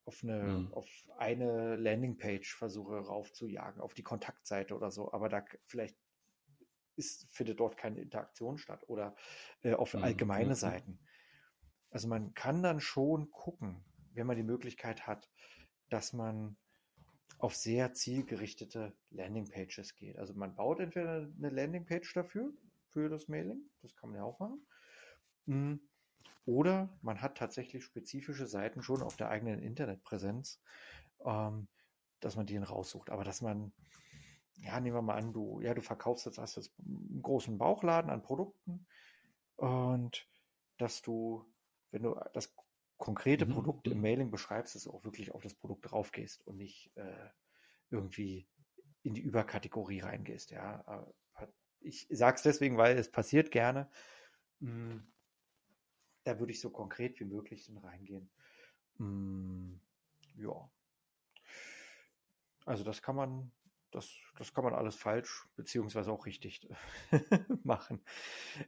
auf 0.06 0.22
eine, 0.22 0.42
mhm. 0.42 0.72
auf 0.72 0.88
eine 1.18 1.74
Landingpage 1.76 2.54
versuche 2.54 2.96
raufzujagen, 2.96 3.80
auf 3.80 3.92
die 3.92 4.04
Kontaktseite 4.04 4.76
oder 4.76 4.92
so, 4.92 5.12
aber 5.12 5.28
da 5.28 5.44
vielleicht 5.66 5.96
ist, 6.96 7.26
findet 7.30 7.60
dort 7.60 7.76
keine 7.76 8.00
Interaktion 8.00 8.58
statt 8.58 8.84
oder 8.88 9.14
äh, 9.62 9.74
auf 9.74 9.94
mhm. 9.94 10.02
allgemeine 10.02 10.50
mhm. 10.50 10.54
Seiten. 10.54 10.98
Also 11.90 12.08
man 12.08 12.34
kann 12.34 12.62
dann 12.62 12.80
schon 12.80 13.30
gucken, 13.30 13.84
wenn 14.12 14.26
man 14.26 14.36
die 14.36 14.42
Möglichkeit 14.42 15.06
hat, 15.06 15.30
dass 15.88 16.12
man 16.12 16.56
auf 17.38 17.54
sehr 17.54 17.92
zielgerichtete 17.92 18.96
Landingpages 19.10 19.94
geht. 19.94 20.18
Also 20.18 20.34
man 20.34 20.54
baut 20.54 20.80
entweder 20.80 21.28
eine 21.36 21.50
Landingpage 21.50 22.12
dafür, 22.14 22.52
für 22.90 23.08
das 23.10 23.28
Mailing, 23.28 23.60
das 23.82 23.94
kann 23.94 24.10
man 24.10 24.18
ja 24.18 24.24
auch 24.24 24.38
machen. 24.38 24.66
Hm, 25.46 25.80
oder 26.46 26.88
man 27.02 27.20
hat 27.20 27.36
tatsächlich 27.36 27.84
spezifische 27.84 28.46
Seiten 28.46 28.82
schon 28.82 29.02
auf 29.02 29.16
der 29.16 29.28
eigenen 29.28 29.60
Internetpräsenz, 29.60 30.62
ähm, 31.24 31.68
dass 32.20 32.36
man 32.36 32.46
die 32.46 32.56
raussucht. 32.56 33.10
Aber 33.10 33.24
dass 33.24 33.42
man 33.42 33.72
ja, 34.56 34.80
nehmen 34.80 34.96
wir 34.96 35.02
mal 35.02 35.16
an, 35.16 35.32
du, 35.32 35.60
ja, 35.60 35.74
du 35.74 35.82
verkaufst 35.82 36.26
jetzt, 36.26 36.38
hast 36.38 36.56
jetzt 36.56 36.72
einen 36.78 37.22
großen 37.22 37.58
Bauchladen 37.58 38.10
an 38.10 38.22
Produkten 38.22 38.86
und 39.56 40.28
dass 40.78 41.02
du, 41.02 41.44
wenn 41.90 42.02
du 42.02 42.18
das 42.32 42.54
konkrete 42.96 43.46
mhm. 43.46 43.52
Produkt 43.52 43.86
im 43.88 43.98
mhm. 43.98 44.02
Mailing 44.02 44.30
beschreibst, 44.30 44.74
dass 44.74 44.84
du 44.84 44.92
auch 44.92 45.04
wirklich 45.04 45.32
auf 45.32 45.42
das 45.42 45.54
Produkt 45.54 45.90
draufgehst 45.90 46.46
und 46.46 46.56
nicht 46.56 46.90
äh, 46.96 47.28
irgendwie 47.90 48.48
in 49.02 49.14
die 49.14 49.22
Überkategorie 49.22 50.00
reingehst. 50.00 50.50
Ja, 50.50 51.06
äh, 51.38 51.46
ich 51.80 52.06
sage 52.10 52.36
es 52.36 52.42
deswegen, 52.42 52.76
weil 52.76 52.98
es 52.98 53.10
passiert 53.10 53.50
gerne. 53.50 53.90
Hm, 54.60 55.06
da 56.24 56.38
würde 56.40 56.52
ich 56.52 56.60
so 56.60 56.70
konkret 56.70 57.20
wie 57.20 57.24
möglich 57.24 57.66
dann 57.66 57.78
reingehen. 57.78 58.30
Hm, 58.96 59.80
ja. 60.36 60.70
Also 62.64 62.82
das 62.82 63.00
kann 63.02 63.14
man 63.14 63.52
das, 63.96 64.14
das 64.36 64.52
kann 64.52 64.62
man 64.62 64.74
alles 64.74 64.94
falsch 64.94 65.48
beziehungsweise 65.56 66.12
auch 66.12 66.26
richtig 66.26 66.68
machen. 67.64 68.02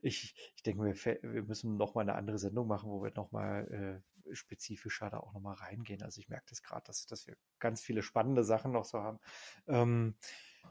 Ich, 0.00 0.34
ich 0.56 0.62
denke, 0.62 0.82
wir, 0.82 0.94
wir 1.22 1.42
müssen 1.42 1.76
noch 1.76 1.94
mal 1.94 2.00
eine 2.00 2.14
andere 2.14 2.38
Sendung 2.38 2.66
machen, 2.66 2.90
wo 2.90 3.02
wir 3.02 3.12
noch 3.14 3.30
mal 3.30 4.02
äh, 4.26 4.34
spezifischer 4.34 5.10
da 5.10 5.18
auch 5.18 5.34
nochmal 5.34 5.56
reingehen. 5.56 6.02
Also 6.02 6.20
ich 6.20 6.30
merke 6.30 6.46
das 6.48 6.62
gerade, 6.62 6.84
dass, 6.86 7.06
dass 7.06 7.26
wir 7.26 7.36
ganz 7.58 7.82
viele 7.82 8.02
spannende 8.02 8.42
Sachen 8.42 8.72
noch 8.72 8.86
so 8.86 9.00
haben. 9.00 9.20
Ähm, 9.66 10.16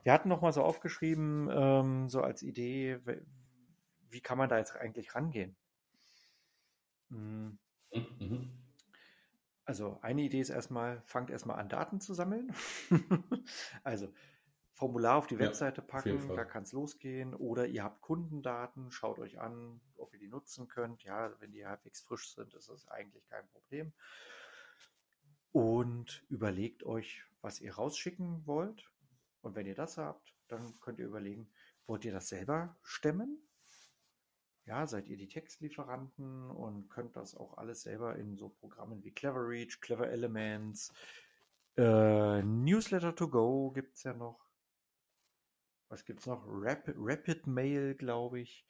wir 0.04 0.12
hatten 0.12 0.30
nochmal 0.30 0.54
so 0.54 0.64
aufgeschrieben, 0.64 1.50
ähm, 1.52 2.10
so 2.10 2.22
als 2.22 2.42
Idee, 2.42 3.00
wie 4.10 4.22
kann 4.22 4.40
man 4.40 4.50
da 4.50 4.58
jetzt 4.58 4.76
eigentlich 4.76 5.14
rangehen? 5.14 5.56
Hm. 7.10 7.60
Mhm. 7.94 8.52
Also 9.66 10.00
eine 10.02 10.22
Idee 10.22 10.40
ist 10.40 10.50
erstmal, 10.50 11.02
fangt 11.06 11.30
erstmal 11.30 11.60
an, 11.60 11.68
Daten 11.68 12.00
zu 12.00 12.14
sammeln. 12.14 12.54
also 13.84 14.14
Formular 14.78 15.16
auf 15.16 15.26
die 15.26 15.40
Webseite 15.40 15.82
ja, 15.82 15.88
packen, 15.88 16.36
da 16.36 16.46
kann 16.46 16.62
es 16.62 16.72
losgehen. 16.72 17.34
Oder 17.34 17.66
ihr 17.66 17.84
habt 17.84 18.00
Kundendaten, 18.00 18.92
schaut 18.92 19.18
euch 19.18 19.40
an, 19.40 19.82
ob 19.98 20.14
ihr 20.14 20.20
die 20.20 20.28
nutzen 20.28 20.68
könnt. 20.68 21.04
Ja, 21.04 21.34
wenn 21.40 21.52
die 21.52 21.66
halbwegs 21.66 22.02
frisch 22.02 22.36
sind, 22.36 22.54
ist 22.54 22.70
das 22.70 22.88
eigentlich 22.88 23.28
kein 23.28 23.48
Problem. 23.48 23.92
Und 25.52 26.24
überlegt 26.30 26.84
euch, 26.84 27.24
was 27.42 27.60
ihr 27.60 27.74
rausschicken 27.74 28.46
wollt. 28.46 28.88
Und 29.42 29.56
wenn 29.56 29.66
ihr 29.66 29.74
das 29.74 29.98
habt, 29.98 30.36
dann 30.48 30.80
könnt 30.80 31.00
ihr 31.00 31.08
überlegen, 31.08 31.50
wollt 31.88 32.06
ihr 32.06 32.12
das 32.12 32.28
selber 32.28 32.78
stemmen? 32.84 33.42
Ja, 34.66 34.86
seid 34.86 35.08
ihr 35.08 35.18
die 35.18 35.28
Textlieferanten 35.28 36.52
und 36.52 36.88
könnt 36.90 37.16
das 37.16 37.34
auch 37.34 37.58
alles 37.58 37.82
selber 37.82 38.16
in 38.16 38.38
so 38.38 38.50
Programmen 38.50 39.04
wie 39.04 39.12
Clever 39.12 39.48
Reach, 39.48 39.82
Clever 39.82 40.08
Elements, 40.08 40.94
äh, 41.78 42.44
Newsletter 42.44 43.16
to 43.16 43.28
Go 43.28 43.72
gibt 43.72 43.96
es 43.96 44.04
ja 44.04 44.14
noch 44.14 44.47
was 45.90 46.06
gibt's 46.06 46.26
noch? 46.26 46.44
Rapid, 46.48 46.96
Rapid 46.98 47.48
Mail, 47.48 47.96
glaube 47.96 48.40
ich. 48.40 48.66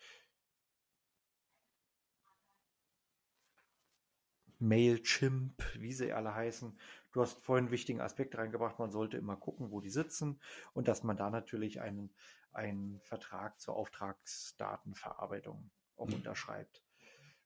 Mailchimp, 4.59 5.61
wie 5.75 5.93
sie 5.93 6.13
alle 6.13 6.33
heißen. 6.33 6.77
Du 7.11 7.21
hast 7.21 7.43
vorhin 7.43 7.65
einen 7.65 7.71
wichtigen 7.71 8.01
Aspekt 8.01 8.37
reingebracht, 8.37 8.79
man 8.79 8.91
sollte 8.91 9.17
immer 9.17 9.35
gucken, 9.35 9.71
wo 9.71 9.81
die 9.81 9.89
sitzen 9.89 10.39
und 10.73 10.87
dass 10.87 11.03
man 11.03 11.15
da 11.15 11.29
natürlich 11.29 11.79
einen, 11.79 12.11
einen 12.53 12.99
Vertrag 13.01 13.59
zur 13.59 13.75
Auftragsdatenverarbeitung 13.75 15.69
auch 15.95 16.07
mhm. 16.07 16.15
unterschreibt. 16.15 16.83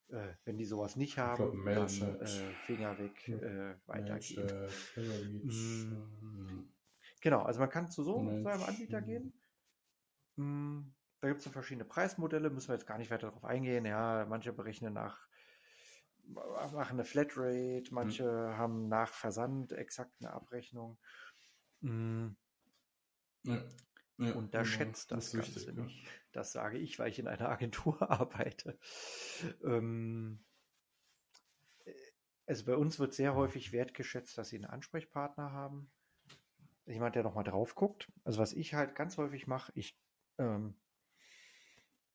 Äh, 0.07 0.35
wenn 0.45 0.57
die 0.57 0.65
sowas 0.65 0.95
nicht 0.95 1.17
haben, 1.17 1.63
glaub, 1.63 1.89
dann 1.89 2.19
äh, 2.21 2.53
Finger 2.65 2.97
weg, 2.97 3.27
äh, 3.27 3.75
weitergehen. 3.87 4.69
Mhm. 5.43 6.73
Genau, 7.21 7.41
also 7.43 7.59
man 7.59 7.69
kann 7.69 7.89
zu 7.89 8.03
so, 8.03 8.13
so 8.13 8.19
einem 8.19 8.63
Anbieter 8.63 9.01
gehen 9.01 9.33
hm, 10.37 10.93
da 11.19 11.27
gibt 11.27 11.39
es 11.39 11.43
so 11.45 11.51
verschiedene 11.51 11.85
Preismodelle, 11.85 12.49
müssen 12.49 12.69
wir 12.69 12.75
jetzt 12.75 12.87
gar 12.87 12.97
nicht 12.97 13.11
weiter 13.11 13.27
darauf 13.27 13.45
eingehen. 13.45 13.85
Ja, 13.85 14.25
manche 14.27 14.53
berechnen 14.53 14.93
nach, 14.93 15.27
machen 16.25 16.93
eine 16.93 17.05
Flatrate, 17.05 17.83
manche 17.91 18.23
mhm. 18.23 18.57
haben 18.57 18.87
nach 18.87 19.13
Versand 19.13 19.71
exakt 19.71 20.13
eine 20.19 20.31
Abrechnung. 20.31 20.97
Mhm. 21.81 22.35
Ja. 23.43 23.63
Ja, 24.17 24.33
und 24.33 24.53
da 24.53 24.63
schätzt 24.63 25.11
das, 25.11 25.31
das 25.31 25.41
Ganze 25.41 25.55
wichtig, 25.55 25.75
nicht. 25.75 26.05
Ja. 26.05 26.11
Das 26.31 26.51
sage 26.51 26.77
ich, 26.77 26.99
weil 26.99 27.09
ich 27.09 27.17
in 27.17 27.27
einer 27.27 27.49
Agentur 27.49 28.01
arbeite. 28.11 28.77
Ähm, 29.63 30.45
also 32.45 32.65
bei 32.65 32.75
uns 32.75 32.99
wird 32.99 33.13
sehr 33.13 33.33
häufig 33.33 33.71
wertgeschätzt, 33.71 34.37
dass 34.37 34.49
sie 34.49 34.57
einen 34.57 34.65
Ansprechpartner 34.65 35.51
haben. 35.51 35.91
Jemand, 36.85 37.15
der 37.15 37.23
nochmal 37.23 37.43
drauf 37.43 37.73
guckt. 37.73 38.11
Also 38.23 38.39
was 38.39 38.53
ich 38.53 38.73
halt 38.73 38.93
ganz 38.95 39.17
häufig 39.17 39.47
mache, 39.47 39.71
ich 39.75 39.97
ähm, 40.37 40.75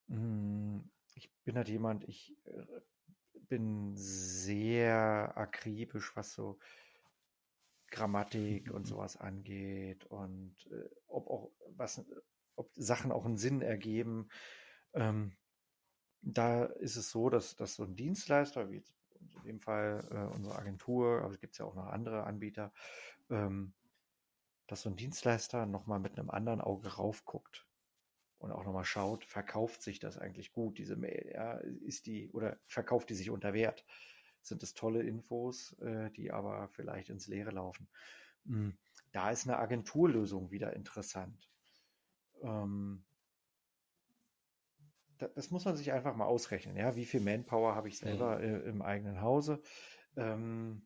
hm, 0.07 0.89
ich 1.15 1.31
bin 1.43 1.55
halt 1.55 1.69
jemand, 1.69 2.07
ich 2.07 2.35
äh, 2.45 2.81
bin 3.49 3.95
sehr 3.95 5.33
akribisch, 5.35 6.15
was 6.15 6.33
so 6.33 6.59
Grammatik 7.89 8.71
und 8.71 8.85
sowas 8.85 9.17
angeht 9.17 10.05
und 10.05 10.55
äh, 10.71 10.89
ob 11.07 11.27
auch 11.27 11.51
was, 11.75 12.05
ob 12.55 12.71
Sachen 12.75 13.11
auch 13.11 13.25
einen 13.25 13.37
Sinn 13.37 13.61
ergeben. 13.61 14.29
Ähm, 14.93 15.35
da 16.21 16.65
ist 16.65 16.97
es 16.97 17.09
so, 17.11 17.29
dass, 17.29 17.55
dass 17.55 17.75
so 17.75 17.83
ein 17.83 17.95
Dienstleister, 17.95 18.69
wie 18.69 18.83
in 19.35 19.43
dem 19.43 19.59
Fall 19.61 20.05
äh, 20.11 20.35
unsere 20.35 20.57
Agentur, 20.57 21.21
aber 21.21 21.33
es 21.33 21.39
gibt 21.39 21.57
ja 21.57 21.65
auch 21.65 21.75
noch 21.75 21.87
andere 21.87 22.23
Anbieter, 22.23 22.73
ähm, 23.29 23.73
dass 24.67 24.81
so 24.81 24.89
ein 24.89 24.97
Dienstleister 24.97 25.65
nochmal 25.65 25.99
mit 25.99 26.19
einem 26.19 26.29
anderen 26.29 26.59
Auge 26.59 26.89
raufguckt 26.89 27.66
und 28.39 28.51
auch 28.51 28.63
nochmal 28.63 28.85
schaut, 28.85 29.25
verkauft 29.25 29.81
sich 29.81 29.99
das 29.99 30.17
eigentlich 30.17 30.51
gut, 30.51 30.77
diese 30.77 30.95
Mail, 30.95 31.31
ja, 31.33 31.53
ist 31.85 32.05
die, 32.05 32.29
oder 32.31 32.57
verkauft 32.67 33.09
die 33.09 33.15
sich 33.15 33.29
unter 33.29 33.53
Wert? 33.53 33.85
Sind 34.41 34.63
es 34.63 34.73
tolle 34.73 35.03
Infos, 35.03 35.73
äh, 35.79 36.11
die 36.11 36.31
aber 36.31 36.69
vielleicht 36.69 37.09
ins 37.09 37.27
Leere 37.27 37.51
laufen? 37.51 37.87
Hm, 38.45 38.77
da 39.11 39.31
ist 39.31 39.47
eine 39.47 39.57
Agenturlösung 39.57 40.51
wieder 40.51 40.73
interessant. 40.73 41.49
Ähm, 42.41 43.03
das 45.17 45.49
muss 45.49 45.65
man 45.65 45.75
sich 45.75 45.91
einfach 45.91 46.15
mal 46.15 46.25
ausrechnen, 46.25 46.77
ja, 46.77 46.95
wie 46.95 47.05
viel 47.05 47.21
Manpower 47.21 47.75
habe 47.75 47.87
ich 47.87 47.97
selber 47.97 48.39
äh, 48.39 48.69
im 48.69 48.83
eigenen 48.83 49.21
Hause? 49.21 49.61
Ähm, 50.15 50.83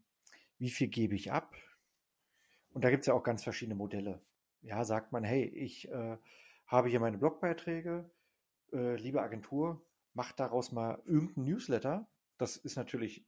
wie 0.58 0.70
viel 0.70 0.88
gebe 0.88 1.16
ich 1.16 1.32
ab? 1.32 1.54
Und 2.74 2.84
da 2.86 2.90
gibt 2.90 3.02
es 3.02 3.08
ja 3.08 3.14
auch 3.14 3.24
ganz 3.24 3.44
verschiedene 3.44 3.76
Modelle. 3.76 4.22
Ja, 4.62 4.86
sagt 4.86 5.12
man, 5.12 5.24
hey, 5.24 5.44
ich 5.44 5.90
äh, 5.90 6.18
habe 6.72 6.90
hier 6.90 7.02
meine 7.02 7.18
Blogbeiträge, 7.18 8.10
äh, 8.72 8.96
liebe 8.96 9.22
Agentur, 9.22 9.86
macht 10.14 10.40
daraus 10.40 10.72
mal 10.72 11.02
irgendein 11.06 11.44
Newsletter. 11.44 12.10
Das 12.38 12.56
ist 12.56 12.78
natürlich 12.78 13.28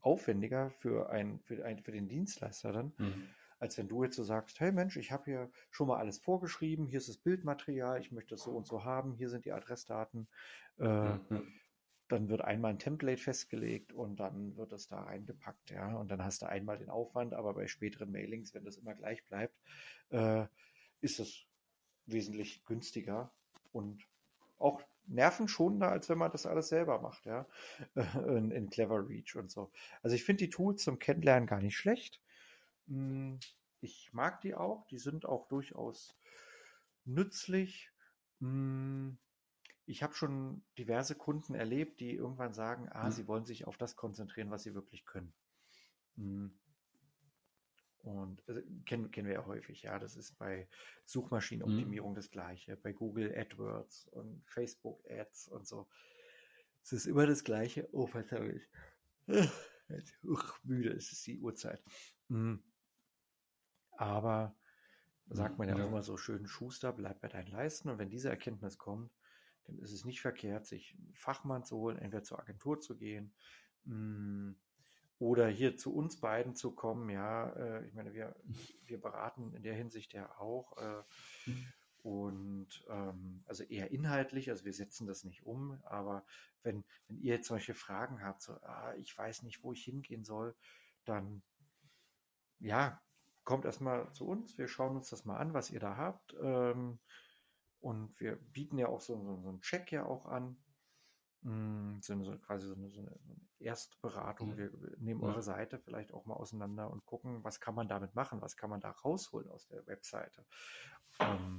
aufwendiger 0.00 0.70
für, 0.70 1.10
ein, 1.10 1.40
für, 1.40 1.64
ein, 1.64 1.80
für 1.80 1.90
den 1.90 2.08
Dienstleister 2.08 2.72
dann, 2.72 2.94
mhm. 2.98 3.28
als 3.58 3.76
wenn 3.78 3.88
du 3.88 4.04
jetzt 4.04 4.14
so 4.14 4.22
sagst, 4.22 4.60
hey 4.60 4.70
Mensch, 4.70 4.96
ich 4.96 5.10
habe 5.10 5.24
hier 5.24 5.50
schon 5.70 5.88
mal 5.88 5.98
alles 5.98 6.18
vorgeschrieben, 6.18 6.86
hier 6.86 6.98
ist 6.98 7.08
das 7.08 7.18
Bildmaterial, 7.18 8.00
ich 8.00 8.12
möchte 8.12 8.36
es 8.36 8.42
so 8.42 8.52
und 8.52 8.66
so 8.66 8.84
haben, 8.84 9.12
hier 9.14 9.28
sind 9.28 9.44
die 9.44 9.52
Adressdaten. 9.52 10.28
Äh, 10.78 11.14
mhm. 11.14 11.52
Dann 12.06 12.28
wird 12.30 12.40
einmal 12.40 12.70
ein 12.70 12.78
Template 12.78 13.20
festgelegt 13.20 13.92
und 13.92 14.18
dann 14.18 14.56
wird 14.56 14.72
es 14.72 14.88
da 14.88 15.02
reingepackt, 15.02 15.70
ja. 15.70 15.94
Und 15.96 16.10
dann 16.10 16.24
hast 16.24 16.40
du 16.40 16.46
einmal 16.46 16.78
den 16.78 16.88
Aufwand, 16.88 17.34
aber 17.34 17.52
bei 17.52 17.66
späteren 17.66 18.10
Mailings, 18.10 18.54
wenn 18.54 18.64
das 18.64 18.78
immer 18.78 18.94
gleich 18.94 19.26
bleibt, 19.26 19.60
äh, 20.08 20.46
ist 21.00 21.20
es 21.20 21.47
wesentlich 22.10 22.64
günstiger 22.64 23.30
und 23.72 24.04
auch 24.58 24.82
nervenschonender, 25.06 25.90
als 25.90 26.08
wenn 26.08 26.18
man 26.18 26.30
das 26.30 26.46
alles 26.46 26.68
selber 26.68 27.00
macht, 27.00 27.24
ja, 27.26 27.46
in, 27.94 28.50
in 28.50 28.70
Clever 28.70 29.08
Reach 29.08 29.36
und 29.36 29.50
so. 29.50 29.70
Also 30.02 30.14
ich 30.14 30.24
finde 30.24 30.44
die 30.44 30.50
Tools 30.50 30.82
zum 30.82 30.98
Kennenlernen 30.98 31.46
gar 31.46 31.60
nicht 31.60 31.76
schlecht. 31.76 32.20
Hm, 32.88 33.38
ich 33.80 34.12
mag 34.12 34.40
die 34.40 34.54
auch, 34.54 34.86
die 34.86 34.98
sind 34.98 35.24
auch 35.26 35.48
durchaus 35.48 36.16
nützlich. 37.04 37.90
Hm, 38.40 39.18
ich 39.86 40.02
habe 40.02 40.14
schon 40.14 40.62
diverse 40.76 41.14
Kunden 41.14 41.54
erlebt, 41.54 42.00
die 42.00 42.14
irgendwann 42.14 42.52
sagen, 42.52 42.88
ah, 42.90 43.06
mhm. 43.06 43.12
sie 43.12 43.26
wollen 43.26 43.46
sich 43.46 43.66
auf 43.66 43.78
das 43.78 43.96
konzentrieren, 43.96 44.50
was 44.50 44.62
sie 44.62 44.74
wirklich 44.74 45.06
können. 45.06 45.32
Und 48.02 48.42
also, 48.48 48.60
kennen, 48.86 49.10
kennen 49.10 49.26
wir 49.26 49.34
ja 49.34 49.46
häufig, 49.46 49.82
ja. 49.82 49.98
Das 49.98 50.16
ist 50.16 50.38
bei 50.38 50.68
Suchmaschinenoptimierung 51.04 52.12
mhm. 52.12 52.16
das 52.16 52.30
Gleiche, 52.30 52.76
bei 52.76 52.92
Google 52.92 53.34
AdWords 53.36 54.06
und 54.08 54.42
Facebook 54.46 55.02
Ads 55.10 55.48
und 55.48 55.66
so. 55.66 55.88
Es 56.82 56.92
ist 56.92 57.06
immer 57.06 57.26
das 57.26 57.44
Gleiche. 57.44 57.88
Oh, 57.92 58.06
verdammt. 58.06 58.60
Jetzt, 59.88 60.24
uch, 60.24 60.58
müde, 60.64 60.90
es 60.90 61.12
ist 61.12 61.26
die 61.26 61.38
Uhrzeit. 61.38 61.82
Mhm. 62.28 62.62
Aber 63.92 64.54
sagt 65.30 65.58
man 65.58 65.68
ja, 65.68 65.76
ja, 65.76 65.84
auch 65.84 65.88
immer 65.88 66.02
so 66.02 66.16
schön, 66.16 66.46
Schuster, 66.46 66.92
bleib 66.92 67.20
bei 67.20 67.28
deinen 67.28 67.48
Leisten. 67.48 67.88
Und 67.88 67.98
wenn 67.98 68.10
diese 68.10 68.30
Erkenntnis 68.30 68.78
kommt, 68.78 69.12
dann 69.64 69.78
ist 69.78 69.92
es 69.92 70.04
nicht 70.04 70.20
verkehrt, 70.20 70.66
sich 70.66 70.94
einen 70.94 71.14
Fachmann 71.14 71.64
zu 71.64 71.76
holen, 71.76 71.98
entweder 71.98 72.22
zur 72.22 72.38
Agentur 72.38 72.80
zu 72.80 72.96
gehen, 72.96 73.34
mh, 73.84 74.54
oder 75.18 75.48
hier 75.48 75.76
zu 75.76 75.94
uns 75.94 76.20
beiden 76.20 76.54
zu 76.54 76.72
kommen, 76.72 77.10
ja, 77.10 77.50
äh, 77.50 77.86
ich 77.86 77.94
meine, 77.94 78.14
wir, 78.14 78.36
wir 78.84 79.00
beraten 79.00 79.52
in 79.54 79.62
der 79.62 79.74
Hinsicht 79.74 80.12
ja 80.12 80.30
auch 80.38 80.76
äh, 80.76 81.02
und 82.02 82.68
ähm, 82.88 83.42
also 83.46 83.64
eher 83.64 83.90
inhaltlich, 83.90 84.50
also 84.50 84.64
wir 84.64 84.72
setzen 84.72 85.06
das 85.06 85.24
nicht 85.24 85.44
um, 85.44 85.80
aber 85.84 86.24
wenn, 86.62 86.84
wenn 87.08 87.18
ihr 87.18 87.34
jetzt 87.34 87.48
solche 87.48 87.74
Fragen 87.74 88.22
habt, 88.22 88.42
so, 88.42 88.52
ah, 88.62 88.94
ich 88.96 89.16
weiß 89.16 89.42
nicht, 89.42 89.62
wo 89.62 89.72
ich 89.72 89.82
hingehen 89.82 90.24
soll, 90.24 90.54
dann 91.04 91.42
ja, 92.60 93.00
kommt 93.44 93.64
erstmal 93.64 94.12
zu 94.12 94.26
uns, 94.26 94.58
wir 94.58 94.68
schauen 94.68 94.96
uns 94.96 95.10
das 95.10 95.24
mal 95.24 95.38
an, 95.38 95.54
was 95.54 95.70
ihr 95.70 95.80
da 95.80 95.96
habt 95.96 96.36
ähm, 96.40 96.98
und 97.80 98.20
wir 98.20 98.36
bieten 98.36 98.78
ja 98.78 98.88
auch 98.88 99.00
so, 99.00 99.20
so, 99.22 99.40
so 99.40 99.48
einen 99.48 99.60
Check 99.62 99.90
ja 99.90 100.04
auch 100.04 100.26
an, 100.26 100.56
hm, 101.42 102.00
so, 102.02 102.22
so 102.24 102.36
quasi 102.38 102.66
so 102.66 102.74
eine, 102.74 102.90
so 102.90 103.00
eine, 103.00 103.16
Erstberatung. 103.60 104.50
Mhm. 104.50 104.56
Wir 104.56 104.70
nehmen 104.98 105.20
ja. 105.20 105.28
eure 105.28 105.42
Seite 105.42 105.78
vielleicht 105.78 106.12
auch 106.12 106.26
mal 106.26 106.34
auseinander 106.34 106.90
und 106.90 107.04
gucken, 107.06 107.42
was 107.42 107.60
kann 107.60 107.74
man 107.74 107.88
damit 107.88 108.14
machen, 108.14 108.40
was 108.40 108.56
kann 108.56 108.70
man 108.70 108.80
da 108.80 108.90
rausholen 108.90 109.48
aus 109.48 109.66
der 109.66 109.86
Webseite. 109.86 110.44
Ähm, 111.18 111.58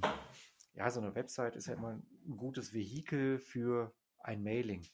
ja, 0.72 0.90
so 0.90 1.00
eine 1.00 1.14
Website 1.14 1.56
ist 1.56 1.66
ja 1.66 1.74
immer 1.74 1.90
ein 1.92 2.36
gutes 2.36 2.72
Vehikel 2.72 3.38
für 3.38 3.94
ein 4.18 4.42
Mailing, 4.42 4.86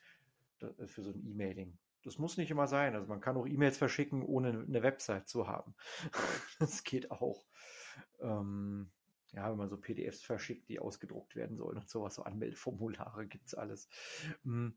für 0.58 1.02
so 1.02 1.10
ein 1.10 1.24
E-Mailing. 1.24 1.78
Das 2.02 2.18
muss 2.18 2.36
nicht 2.36 2.50
immer 2.50 2.66
sein. 2.66 2.94
Also 2.94 3.08
man 3.08 3.20
kann 3.20 3.36
auch 3.36 3.46
E-Mails 3.46 3.78
verschicken, 3.78 4.22
ohne 4.22 4.64
eine 4.66 4.82
Website 4.82 5.28
zu 5.28 5.48
haben. 5.48 5.74
das 6.58 6.82
geht 6.84 7.10
auch. 7.10 7.44
Ähm, 8.20 8.90
ja, 9.32 9.50
wenn 9.50 9.58
man 9.58 9.68
so 9.68 9.76
PDFs 9.76 10.22
verschickt, 10.22 10.68
die 10.68 10.78
ausgedruckt 10.78 11.36
werden 11.36 11.56
sollen 11.56 11.78
und 11.78 11.88
sowas, 11.88 12.14
so 12.14 12.22
Anmeldeformulare 12.22 13.26
gibt 13.28 13.46
es 13.46 13.54
alles. 13.54 13.88
Hm, 14.44 14.76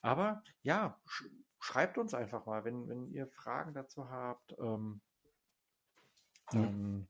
aber 0.00 0.42
ja, 0.62 1.00
sch 1.06 1.24
schreibt 1.58 1.98
uns 1.98 2.14
einfach 2.14 2.46
mal, 2.46 2.64
wenn, 2.64 2.88
wenn 2.88 3.10
ihr 3.10 3.26
Fragen 3.26 3.74
dazu 3.74 4.08
habt. 4.08 4.54
Ähm, 4.58 5.00
dann 6.52 7.08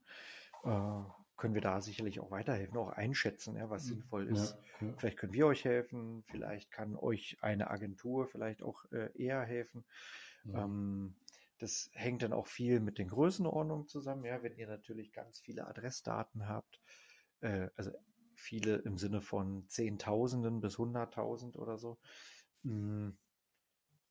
äh, 0.65 1.03
können 1.37 1.55
wir 1.55 1.61
da 1.61 1.81
sicherlich 1.81 2.21
auch 2.21 2.31
weiterhelfen, 2.31 2.79
auch 2.79 2.91
einschätzen, 2.91 3.57
ja, 3.57 3.69
was 3.69 3.85
mhm. 3.85 3.89
sinnvoll 3.89 4.29
ist. 4.29 4.57
Ja, 4.81 4.87
ja. 4.87 4.95
Vielleicht 4.97 5.19
können 5.19 5.33
wir 5.35 5.47
euch 5.47 5.65
helfen, 5.65 6.25
vielleicht 6.29 6.71
kann 6.71 6.97
euch 6.97 7.37
eine 7.43 7.71
Agentur 7.71 8.27
vielleicht 8.27 8.63
auch 8.63 8.85
äh, 8.93 9.11
eher 9.15 9.43
helfen. 9.43 9.85
Ja. 10.45 10.65
Ähm, 10.65 11.15
das 11.59 11.91
hängt 11.95 12.23
dann 12.23 12.33
auch 12.33 12.47
viel 12.47 12.81
mit 12.81 12.99
den 12.99 13.09
Größenordnungen 13.09 13.89
zusammen. 13.89 14.24
Ja, 14.24 14.43
wenn 14.43 14.57
ihr 14.57 14.66
natürlich 14.66 15.12
ganz 15.12 15.41
viele 15.41 15.66
Adressdaten 15.66 16.49
habt, 16.49 16.81
äh, 17.41 17.69
also 17.77 17.93
viele 18.35 18.77
im 18.77 18.99
Sinne 18.99 19.20
von 19.20 19.66
Zehntausenden 19.69 20.61
bis 20.61 20.78
Hunderttausend 20.78 21.57
oder 21.57 21.78
so, 21.78 21.99
mh, 22.62 22.73
hm, 22.73 23.19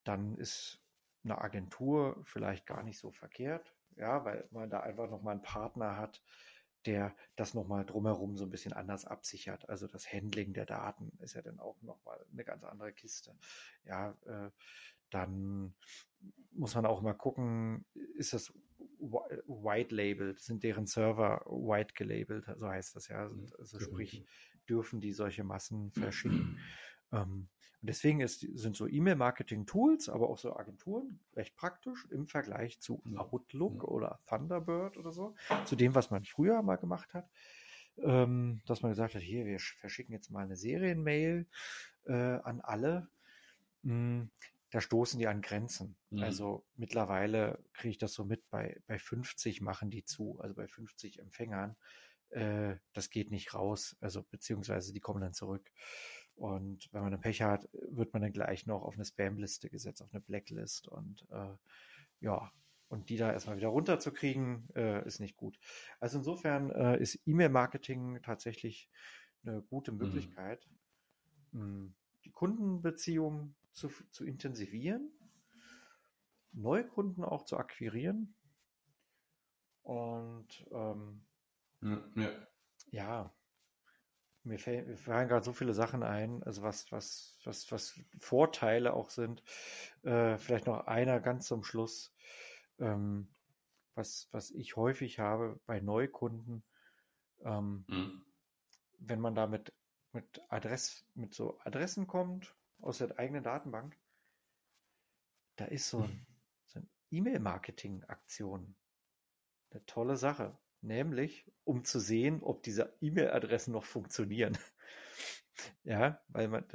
dann 0.03 0.35
ist 0.35 0.81
eine 1.23 1.39
Agentur 1.41 2.21
vielleicht 2.23 2.65
gar 2.65 2.83
nicht 2.83 2.99
so 2.99 3.11
verkehrt. 3.11 3.75
Ja, 3.97 4.25
weil 4.25 4.47
man 4.51 4.69
da 4.69 4.81
einfach 4.81 5.09
nochmal 5.09 5.33
einen 5.33 5.41
Partner 5.41 5.97
hat, 5.97 6.21
der 6.85 7.15
das 7.35 7.53
nochmal 7.53 7.85
drumherum 7.85 8.37
so 8.37 8.43
ein 8.43 8.49
bisschen 8.49 8.73
anders 8.73 9.05
absichert. 9.05 9.67
Also 9.69 9.87
das 9.87 10.11
Handling 10.11 10.53
der 10.53 10.65
Daten 10.65 11.11
ist 11.19 11.33
ja 11.33 11.41
dann 11.41 11.59
auch 11.59 11.81
nochmal 11.81 12.23
eine 12.31 12.43
ganz 12.43 12.63
andere 12.63 12.93
Kiste. 12.93 13.35
Ja, 13.85 14.11
äh, 14.25 14.51
dann 15.15 15.73
muss 16.51 16.75
man 16.75 16.85
auch 16.85 17.01
mal 17.01 17.13
gucken, 17.13 17.85
ist 18.17 18.33
das 18.33 18.53
white 18.99 19.95
labeled, 19.95 20.39
sind 20.39 20.63
deren 20.63 20.87
Server 20.87 21.41
white 21.45 21.93
gelabelt, 21.93 22.45
so 22.57 22.67
heißt 22.67 22.95
das 22.95 23.07
ja. 23.07 23.29
Mhm. 23.29 23.47
Also 23.57 23.79
sprich, 23.79 24.25
dürfen 24.67 24.99
die 24.99 25.13
solche 25.13 25.43
Massen 25.43 25.91
verschicken. 25.91 26.59
Ähm, 27.11 27.47
und 27.81 27.89
deswegen 27.89 28.19
ist, 28.21 28.39
sind 28.39 28.75
so 28.75 28.87
E-Mail-Marketing-Tools, 28.87 30.09
aber 30.09 30.29
auch 30.29 30.37
so 30.37 30.55
Agenturen 30.55 31.19
recht 31.35 31.55
praktisch 31.55 32.07
im 32.09 32.27
Vergleich 32.27 32.79
zu 32.79 33.03
Outlook 33.15 33.83
oder 33.83 34.19
Thunderbird 34.25 34.97
oder 34.97 35.11
so, 35.11 35.35
zu 35.65 35.75
dem, 35.75 35.93
was 35.93 36.09
man 36.09 36.25
früher 36.25 36.61
mal 36.63 36.77
gemacht 36.77 37.13
hat. 37.13 37.29
Ähm, 37.97 38.61
dass 38.65 38.81
man 38.81 38.91
gesagt 38.91 39.15
hat, 39.15 39.21
hier, 39.21 39.45
wir 39.45 39.59
verschicken 39.59 40.13
jetzt 40.13 40.29
mal 40.29 40.43
eine 40.43 40.57
Serienmail 40.57 41.47
äh, 42.05 42.13
an 42.13 42.59
alle. 42.61 43.07
Da 44.75 44.81
stoßen 44.81 45.17
die 45.17 45.27
an 45.27 45.41
Grenzen. 45.41 45.95
Mhm. 46.09 46.19
Also 46.19 46.65
mittlerweile 46.75 47.63
kriege 47.71 47.91
ich 47.91 47.97
das 47.97 48.11
so 48.11 48.25
mit, 48.25 48.49
bei, 48.49 48.81
bei 48.87 48.99
50 48.99 49.61
machen 49.61 49.89
die 49.89 50.03
zu, 50.03 50.37
also 50.41 50.53
bei 50.53 50.67
50 50.67 51.19
Empfängern. 51.19 51.77
Äh, 52.27 52.75
das 52.91 53.09
geht 53.09 53.31
nicht 53.31 53.53
raus, 53.53 53.95
also 54.01 54.23
beziehungsweise 54.23 54.91
die 54.91 54.99
kommen 54.99 55.21
dann 55.21 55.31
zurück. 55.31 55.71
Und 56.35 56.89
wenn 56.91 57.03
man 57.03 57.13
ein 57.13 57.21
Pech 57.21 57.41
hat, 57.41 57.69
wird 57.71 58.11
man 58.11 58.21
dann 58.21 58.33
gleich 58.33 58.65
noch 58.65 58.81
auf 58.81 58.95
eine 58.95 59.05
Spam-Liste 59.05 59.69
gesetzt, 59.69 60.01
auf 60.01 60.13
eine 60.13 60.19
Blacklist. 60.19 60.89
Und 60.89 61.25
äh, 61.31 61.55
ja, 62.19 62.51
und 62.89 63.07
die 63.07 63.15
da 63.15 63.31
erstmal 63.31 63.55
wieder 63.55 63.69
runterzukriegen, 63.69 64.67
äh, 64.75 65.07
ist 65.07 65.21
nicht 65.21 65.37
gut. 65.37 65.57
Also 66.01 66.17
insofern 66.17 66.69
äh, 66.71 66.99
ist 66.99 67.21
E-Mail-Marketing 67.25 68.21
tatsächlich 68.23 68.89
eine 69.45 69.61
gute 69.61 69.93
mhm. 69.93 69.99
Möglichkeit, 69.99 70.67
mhm. 71.53 71.95
die 72.25 72.31
Kundenbeziehung 72.31 73.55
zu, 73.75 73.89
zu 74.11 74.25
intensivieren, 74.25 75.11
neue 76.51 76.87
Kunden 76.87 77.23
auch 77.23 77.43
zu 77.43 77.57
akquirieren. 77.57 78.35
Und 79.83 80.65
ähm, 80.71 81.25
ja, 82.15 82.47
ja. 82.89 83.35
mir, 84.43 84.57
mir 84.57 84.97
fallen 84.97 85.27
gerade 85.27 85.45
so 85.45 85.53
viele 85.53 85.73
Sachen 85.73 86.01
ein, 86.01 86.41
also 86.43 86.63
was, 86.63 86.91
was, 86.91 87.37
was, 87.43 87.71
was 87.71 87.99
Vorteile 88.17 88.93
auch 88.93 89.09
sind. 89.09 89.43
Äh, 90.03 90.37
vielleicht 90.37 90.65
noch 90.65 90.87
einer 90.87 91.19
ganz 91.19 91.47
zum 91.47 91.63
Schluss, 91.63 92.15
ähm, 92.79 93.27
was, 93.93 94.27
was 94.31 94.51
ich 94.51 94.75
häufig 94.75 95.19
habe 95.19 95.59
bei 95.65 95.79
Neukunden, 95.79 96.63
ähm, 97.43 97.85
mhm. 97.87 98.25
wenn 98.99 99.19
man 99.19 99.35
da 99.35 99.45
mit, 99.45 99.71
mit 100.13 100.41
Adress, 100.49 101.05
mit 101.13 101.35
so 101.35 101.59
Adressen 101.59 102.07
kommt 102.07 102.55
aus 102.85 102.99
der 102.99 103.17
eigenen 103.19 103.43
Datenbank, 103.43 103.97
da 105.57 105.65
ist 105.65 105.89
so, 105.89 106.03
ein, 106.03 106.25
so 106.65 106.79
eine 106.79 106.87
E-Mail-Marketing-Aktion 107.11 108.75
eine 109.71 109.85
tolle 109.85 110.15
Sache 110.15 110.57
nämlich 110.85 111.51
um 111.63 111.83
zu 111.83 111.99
sehen, 111.99 112.41
ob 112.41 112.63
diese 112.63 112.95
E-Mail-Adressen 113.01 113.73
noch 113.73 113.85
funktionieren. 113.85 114.57
ja, 115.83 116.21
weil 116.29 116.47
man, 116.47 116.65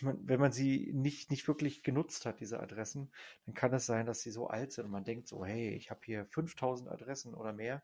man, 0.00 0.18
wenn 0.26 0.40
man 0.40 0.52
sie 0.52 0.92
nicht, 0.94 1.30
nicht 1.30 1.46
wirklich 1.48 1.82
genutzt 1.82 2.24
hat, 2.24 2.40
diese 2.40 2.60
Adressen, 2.60 3.12
dann 3.44 3.54
kann 3.54 3.74
es 3.74 3.86
sein, 3.86 4.06
dass 4.06 4.22
sie 4.22 4.30
so 4.30 4.46
alt 4.46 4.72
sind 4.72 4.86
und 4.86 4.92
man 4.92 5.04
denkt 5.04 5.28
so, 5.28 5.44
hey, 5.44 5.70
ich 5.70 5.90
habe 5.90 6.00
hier 6.04 6.26
5000 6.26 6.88
Adressen 6.88 7.34
oder 7.34 7.52
mehr. 7.52 7.82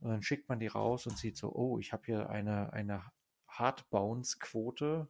Und 0.00 0.10
dann 0.10 0.22
schickt 0.22 0.48
man 0.48 0.58
die 0.58 0.68
raus 0.68 1.06
und 1.06 1.18
sieht 1.18 1.36
so, 1.36 1.52
oh, 1.54 1.78
ich 1.78 1.92
habe 1.92 2.04
hier 2.06 2.30
eine, 2.30 2.72
eine 2.72 3.04
Hard-Bounce-Quote. 3.48 5.08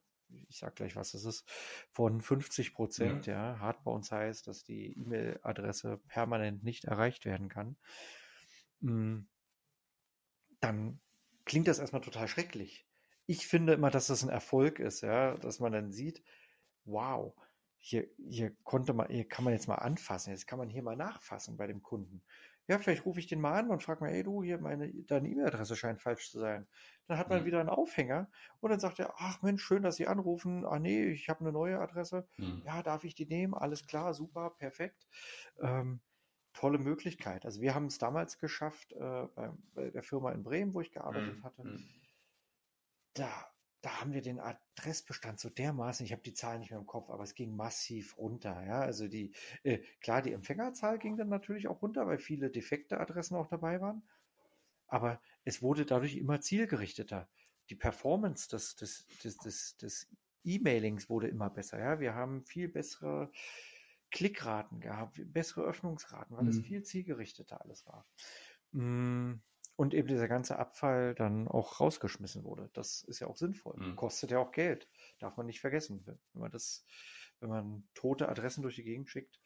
Ich 0.48 0.58
sag 0.58 0.76
gleich, 0.76 0.96
was 0.96 1.12
das 1.12 1.24
ist, 1.24 1.48
von 1.90 2.20
50 2.20 2.74
Prozent. 2.74 3.26
Ja. 3.26 3.52
ja. 3.52 3.58
Hard 3.60 3.82
Bounce 3.84 4.14
heißt, 4.14 4.46
dass 4.46 4.64
die 4.64 4.98
E-Mail-Adresse 4.98 6.00
permanent 6.08 6.62
nicht 6.62 6.84
erreicht 6.84 7.24
werden 7.24 7.48
kann. 7.48 7.76
Hm 8.80 9.28
dann 10.62 11.00
klingt 11.44 11.68
das 11.68 11.78
erstmal 11.78 12.00
total 12.02 12.28
schrecklich. 12.28 12.86
Ich 13.26 13.46
finde 13.46 13.74
immer, 13.74 13.90
dass 13.90 14.06
das 14.06 14.22
ein 14.22 14.30
Erfolg 14.30 14.78
ist, 14.78 15.02
ja, 15.02 15.36
dass 15.36 15.60
man 15.60 15.72
dann 15.72 15.92
sieht, 15.92 16.22
wow, 16.84 17.34
hier, 17.78 18.08
hier 18.16 18.54
konnte 18.62 18.92
man, 18.92 19.08
hier 19.08 19.28
kann 19.28 19.44
man 19.44 19.52
jetzt 19.52 19.68
mal 19.68 19.76
anfassen, 19.76 20.30
jetzt 20.30 20.46
kann 20.46 20.58
man 20.58 20.68
hier 20.68 20.82
mal 20.82 20.96
nachfassen 20.96 21.56
bei 21.56 21.66
dem 21.66 21.82
Kunden. 21.82 22.22
Ja, 22.68 22.78
vielleicht 22.78 23.04
rufe 23.04 23.18
ich 23.18 23.26
den 23.26 23.40
mal 23.40 23.58
an 23.58 23.70
und 23.70 23.82
frage 23.82 24.04
mal, 24.04 24.10
ey 24.10 24.22
du, 24.22 24.42
hier 24.42 24.58
meine, 24.58 24.92
deine 25.04 25.28
E-Mail-Adresse 25.28 25.76
scheint 25.76 26.00
falsch 26.00 26.30
zu 26.30 26.38
sein. 26.38 26.66
Dann 27.06 27.18
hat 27.18 27.28
man 27.28 27.40
mhm. 27.40 27.44
wieder 27.46 27.60
einen 27.60 27.68
Aufhänger 27.68 28.30
und 28.60 28.70
dann 28.70 28.80
sagt 28.80 29.00
er, 29.00 29.14
ach 29.18 29.42
Mensch, 29.42 29.62
schön, 29.62 29.82
dass 29.82 29.96
Sie 29.96 30.06
anrufen. 30.06 30.64
Ah 30.64 30.78
nee, 30.78 31.04
ich 31.06 31.28
habe 31.28 31.40
eine 31.40 31.52
neue 31.52 31.80
Adresse. 31.80 32.26
Mhm. 32.36 32.62
Ja, 32.64 32.82
darf 32.82 33.04
ich 33.04 33.14
die 33.14 33.26
nehmen? 33.26 33.54
Alles 33.54 33.86
klar, 33.86 34.14
super, 34.14 34.50
perfekt. 34.50 35.08
Ähm, 35.60 36.00
tolle 36.52 36.78
Möglichkeit. 36.78 37.44
Also 37.44 37.60
wir 37.60 37.74
haben 37.74 37.86
es 37.86 37.98
damals 37.98 38.38
geschafft, 38.38 38.92
äh, 38.92 39.26
bei, 39.34 39.50
bei, 39.74 39.90
der 39.90 40.02
Firma 40.02 40.32
in 40.32 40.42
Bremen, 40.42 40.74
wo 40.74 40.80
ich 40.80 40.92
gearbeitet 40.92 41.38
mhm. 41.38 41.44
hatte. 41.44 41.64
Mhm. 41.64 41.84
Da, 43.14 43.51
da 43.82 44.00
haben 44.00 44.12
wir 44.12 44.22
den 44.22 44.40
Adressbestand 44.40 45.40
so 45.40 45.50
dermaßen, 45.50 46.06
ich 46.06 46.12
habe 46.12 46.22
die 46.22 46.34
Zahlen 46.34 46.60
nicht 46.60 46.70
mehr 46.70 46.78
im 46.78 46.86
Kopf, 46.86 47.10
aber 47.10 47.24
es 47.24 47.34
ging 47.34 47.54
massiv 47.54 48.16
runter. 48.16 48.64
Ja, 48.64 48.80
also 48.80 49.08
die, 49.08 49.34
äh, 49.64 49.78
klar, 50.00 50.22
die 50.22 50.32
Empfängerzahl 50.32 50.98
ging 50.98 51.16
dann 51.16 51.28
natürlich 51.28 51.66
auch 51.66 51.82
runter, 51.82 52.06
weil 52.06 52.18
viele 52.18 52.50
defekte 52.50 53.00
Adressen 53.00 53.36
auch 53.36 53.48
dabei 53.48 53.80
waren. 53.80 54.02
Aber 54.86 55.20
es 55.44 55.62
wurde 55.62 55.84
dadurch 55.84 56.16
immer 56.16 56.40
zielgerichteter. 56.40 57.28
Die 57.70 57.74
Performance 57.74 58.48
des, 58.48 58.76
des, 58.76 59.06
des, 59.24 59.36
des, 59.38 59.76
des 59.78 60.08
E-Mailings 60.44 61.08
wurde 61.08 61.28
immer 61.28 61.50
besser. 61.50 61.78
Ja, 61.78 61.98
wir 61.98 62.14
haben 62.14 62.44
viel 62.44 62.68
bessere 62.68 63.32
Klickraten 64.12 64.80
gehabt, 64.80 65.20
bessere 65.32 65.64
Öffnungsraten, 65.64 66.36
weil 66.36 66.46
es 66.48 66.58
mhm. 66.58 66.64
viel 66.64 66.82
zielgerichteter 66.82 67.60
alles 67.62 67.86
war. 67.86 68.06
Mm, 68.72 69.40
und 69.76 69.94
eben 69.94 70.08
dieser 70.08 70.28
ganze 70.28 70.58
Abfall 70.58 71.14
dann 71.14 71.48
auch 71.48 71.80
rausgeschmissen 71.80 72.44
wurde. 72.44 72.70
Das 72.74 73.02
ist 73.02 73.20
ja 73.20 73.26
auch 73.26 73.36
sinnvoll. 73.36 73.76
Mhm. 73.78 73.96
Kostet 73.96 74.30
ja 74.30 74.38
auch 74.38 74.52
Geld. 74.52 74.88
Darf 75.18 75.36
man 75.36 75.46
nicht 75.46 75.60
vergessen, 75.60 76.02
wenn 76.06 76.18
man 76.34 76.50
das, 76.50 76.84
wenn 77.40 77.48
man 77.48 77.88
tote 77.94 78.28
Adressen 78.28 78.62
durch 78.62 78.76
die 78.76 78.84
Gegend 78.84 79.08
schickt. 79.08 79.40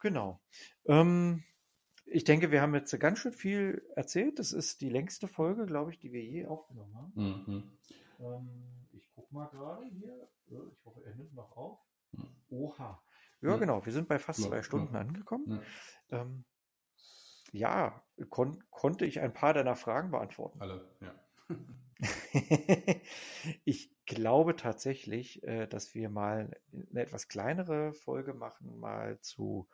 Genau. 0.00 0.40
Ähm, 0.86 1.44
ich 2.06 2.24
denke, 2.24 2.50
wir 2.52 2.62
haben 2.62 2.74
jetzt 2.74 2.98
ganz 3.00 3.18
schön 3.18 3.32
viel 3.32 3.84
erzählt. 3.96 4.38
Das 4.38 4.52
ist 4.52 4.80
die 4.80 4.90
längste 4.90 5.28
Folge, 5.28 5.66
glaube 5.66 5.90
ich, 5.90 5.98
die 5.98 6.12
wir 6.12 6.22
je 6.22 6.46
aufgenommen 6.46 6.94
haben. 6.94 7.12
Mhm. 7.14 7.78
Ähm, 8.20 8.88
ich 8.92 9.10
gucke 9.12 9.34
mal 9.34 9.48
gerade 9.48 9.84
hier. 9.86 10.28
Ich 10.46 10.84
hoffe, 10.84 11.02
er 11.04 11.14
nimmt 11.16 11.34
noch 11.34 11.56
auf. 11.56 11.80
Mhm. 12.12 12.36
Oha. 12.48 13.02
Ja, 13.42 13.50
ja, 13.50 13.56
genau. 13.56 13.84
Wir 13.84 13.92
sind 13.92 14.08
bei 14.08 14.18
fast 14.18 14.42
zwei 14.42 14.62
Stunden 14.62 14.96
angekommen. 14.96 15.60
Ähm, 16.10 16.44
ja, 17.56 18.02
kon 18.30 18.62
konnte 18.70 19.06
ich 19.06 19.20
ein 19.20 19.32
paar 19.32 19.54
deiner 19.54 19.76
Fragen 19.76 20.10
beantworten. 20.10 20.60
Alle, 20.60 20.88
ja. 21.00 21.14
ich 23.64 23.90
glaube 24.04 24.56
tatsächlich, 24.56 25.42
äh, 25.44 25.66
dass 25.66 25.94
wir 25.94 26.10
mal 26.10 26.50
eine 26.90 27.00
etwas 27.00 27.28
kleinere 27.28 27.94
Folge 27.94 28.34
machen, 28.34 28.78
mal 28.78 29.18
zu 29.20 29.68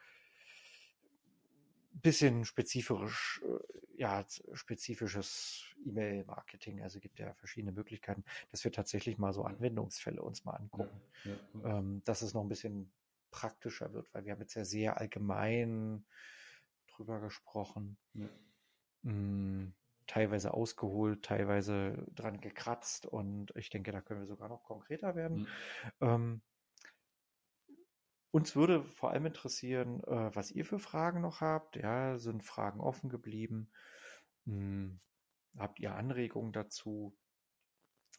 bisschen 1.92 2.44
spezifisch, 2.44 3.42
äh, 3.44 4.00
ja, 4.00 4.24
spezifisches 4.52 5.64
E-Mail-Marketing. 5.84 6.82
Also 6.82 7.00
gibt 7.00 7.18
ja 7.18 7.34
verschiedene 7.34 7.72
Möglichkeiten, 7.72 8.24
dass 8.50 8.64
wir 8.64 8.72
tatsächlich 8.72 9.18
mal 9.18 9.32
so 9.32 9.44
Anwendungsfälle 9.44 10.22
uns 10.22 10.44
mal 10.44 10.54
angucken. 10.54 11.00
Ja, 11.24 11.30
ja, 11.32 11.38
ja. 11.62 11.78
Ähm, 11.78 12.02
das 12.04 12.22
ist 12.22 12.34
noch 12.34 12.42
ein 12.42 12.48
bisschen 12.48 12.92
praktischer 13.30 13.92
wird, 13.92 14.12
weil 14.14 14.24
wir 14.24 14.32
haben 14.32 14.40
jetzt 14.40 14.54
ja 14.54 14.64
sehr 14.64 14.98
allgemein 14.98 16.04
drüber 16.96 17.20
gesprochen. 17.20 17.96
Ja. 18.14 18.28
Hm, 19.04 19.74
teilweise 20.06 20.54
ausgeholt, 20.54 21.24
teilweise 21.24 22.06
dran 22.14 22.40
gekratzt 22.40 23.06
und 23.06 23.52
ich 23.56 23.70
denke, 23.70 23.92
da 23.92 24.00
können 24.00 24.20
wir 24.20 24.26
sogar 24.26 24.48
noch 24.48 24.64
konkreter 24.64 25.14
werden. 25.14 25.38
Mhm. 25.38 25.46
Ähm, 26.00 26.42
uns 28.30 28.56
würde 28.56 28.82
vor 28.82 29.10
allem 29.10 29.26
interessieren, 29.26 30.02
äh, 30.04 30.34
was 30.34 30.50
ihr 30.50 30.64
für 30.64 30.78
Fragen 30.78 31.20
noch 31.20 31.40
habt. 31.40 31.76
Ja, 31.76 32.18
sind 32.18 32.42
Fragen 32.42 32.80
offen 32.80 33.10
geblieben? 33.10 33.70
Hm, 34.46 35.00
habt 35.56 35.80
ihr 35.80 35.94
Anregungen 35.94 36.52
dazu? 36.52 37.16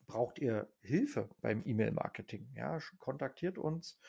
Braucht 0.06 0.40
ihr 0.40 0.72
Hilfe 0.82 1.30
beim 1.42 1.64
E-Mail-Marketing? 1.66 2.52
Ja, 2.56 2.80
kontaktiert 3.00 3.58
uns. 3.58 4.00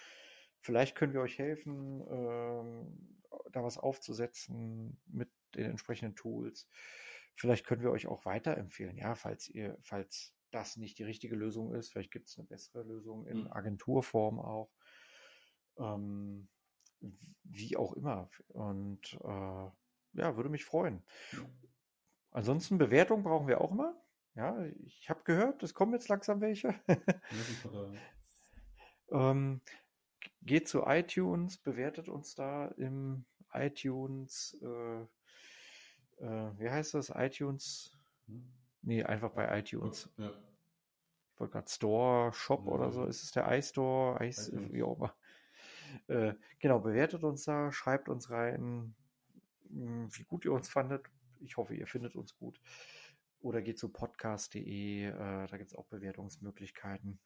Vielleicht 0.60 0.96
können 0.96 1.12
wir 1.12 1.20
euch 1.20 1.38
helfen, 1.38 2.02
ähm, 2.08 3.22
da 3.56 3.62
was 3.62 3.78
aufzusetzen 3.78 5.00
mit 5.06 5.30
den 5.54 5.70
entsprechenden 5.70 6.16
Tools. 6.16 6.68
Vielleicht 7.36 7.66
können 7.66 7.82
wir 7.82 7.90
euch 7.90 8.06
auch 8.06 8.24
weiterempfehlen, 8.24 8.96
ja, 8.96 9.14
falls 9.14 9.48
ihr, 9.48 9.76
falls 9.82 10.34
das 10.50 10.76
nicht 10.76 10.98
die 10.98 11.04
richtige 11.04 11.34
Lösung 11.34 11.74
ist. 11.74 11.90
Vielleicht 11.90 12.12
gibt 12.12 12.28
es 12.28 12.38
eine 12.38 12.46
bessere 12.46 12.82
Lösung 12.82 13.26
in 13.26 13.42
mhm. 13.42 13.52
Agenturform 13.52 14.38
auch. 14.38 14.70
Ähm, 15.78 16.48
wie 17.42 17.76
auch 17.76 17.92
immer. 17.94 18.30
Und 18.48 19.18
äh, 19.22 19.70
ja, 20.14 20.36
würde 20.36 20.48
mich 20.48 20.64
freuen. 20.64 21.02
Ansonsten 22.30 22.78
Bewertung 22.78 23.22
brauchen 23.22 23.48
wir 23.48 23.60
auch 23.60 23.72
immer. 23.72 23.94
Ja, 24.34 24.64
ich 24.64 25.08
habe 25.10 25.22
gehört, 25.24 25.62
es 25.62 25.74
kommen 25.74 25.92
jetzt 25.92 26.08
langsam 26.08 26.40
welche. 26.40 26.74
ähm, 29.10 29.60
geht 30.42 30.68
zu 30.68 30.82
iTunes, 30.86 31.58
bewertet 31.58 32.08
uns 32.08 32.34
da 32.34 32.66
im 32.68 33.26
iTunes, 33.54 34.56
äh, 34.62 35.02
äh, 36.24 36.58
wie 36.58 36.70
heißt 36.70 36.94
das? 36.94 37.10
iTunes? 37.14 37.96
Nee, 38.82 39.02
einfach 39.02 39.30
bei 39.30 39.58
iTunes. 39.58 40.10
Ja. 40.16 40.30
Ich 41.32 41.40
wollte 41.40 41.52
gerade 41.52 41.70
Store, 41.70 42.32
Shop 42.32 42.66
ja. 42.66 42.72
oder 42.72 42.92
so. 42.92 43.04
Ist 43.06 43.22
es 43.22 43.32
der 43.32 43.50
iStore? 43.56 44.24
Ice, 44.24 44.52
wie 44.72 44.82
auch 44.82 44.96
immer. 44.96 45.14
Äh, 46.08 46.34
genau, 46.58 46.80
bewertet 46.80 47.24
uns 47.24 47.44
da, 47.44 47.72
schreibt 47.72 48.08
uns 48.08 48.30
rein, 48.30 48.94
hm, 49.68 50.08
wie 50.12 50.24
gut 50.24 50.44
ihr 50.44 50.52
uns 50.52 50.68
fandet. 50.68 51.06
Ich 51.40 51.56
hoffe, 51.56 51.74
ihr 51.74 51.86
findet 51.86 52.16
uns 52.16 52.36
gut. 52.36 52.60
Oder 53.40 53.62
geht 53.62 53.78
zu 53.78 53.90
podcast.de, 53.90 55.04
äh, 55.04 55.12
da 55.46 55.56
gibt 55.56 55.70
es 55.70 55.76
auch 55.76 55.86
Bewertungsmöglichkeiten. 55.86 57.20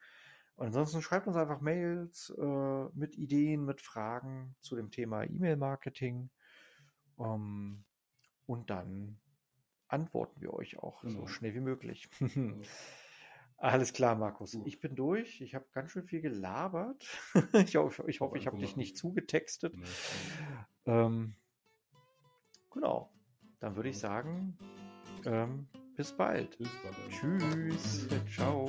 Und 0.59 0.67
ansonsten 0.67 1.03
schreibt 1.03 1.29
uns 1.29 1.37
einfach 1.37 1.61
Mails 1.61 2.35
äh, 2.37 2.85
mit 2.93 3.17
Ideen, 3.17 3.65
mit 3.65 3.81
Fragen 3.81 4.57
zu 4.61 4.75
dem 4.75 4.91
Thema 4.91 5.23
E-Mail-Marketing. 5.23 6.31
Um, 7.15 7.85
und 8.47 8.69
dann 8.69 9.21
antworten 9.87 10.41
wir 10.41 10.53
euch 10.53 10.79
auch 10.79 11.03
genau. 11.03 11.21
so 11.21 11.27
schnell 11.29 11.55
wie 11.55 11.61
möglich. 11.61 12.11
Alles 13.57 13.93
klar, 13.93 14.17
Markus. 14.17 14.55
Ich 14.65 14.81
bin 14.81 14.97
durch. 14.97 15.41
Ich 15.41 15.55
habe 15.55 15.65
ganz 15.73 15.93
schön 15.93 16.05
viel 16.05 16.23
gelabert. 16.23 17.07
ich 17.53 17.77
hoffe, 17.77 18.05
ich, 18.09 18.21
hoffe, 18.21 18.37
ich 18.37 18.49
habe 18.49 18.59
dich 18.59 18.75
nicht 18.75 18.97
zugetextet. 18.97 19.77
Ähm, 20.87 21.37
genau. 22.73 23.13
Dann 23.61 23.77
würde 23.77 23.91
ich 23.91 23.99
sagen, 23.99 24.59
ähm, 25.25 25.69
bis 25.97 26.13
bald. 26.13 26.59
Bis 26.59 26.71
bald. 26.83 26.97
Tschüss. 27.11 28.09
Ciao. 28.29 28.67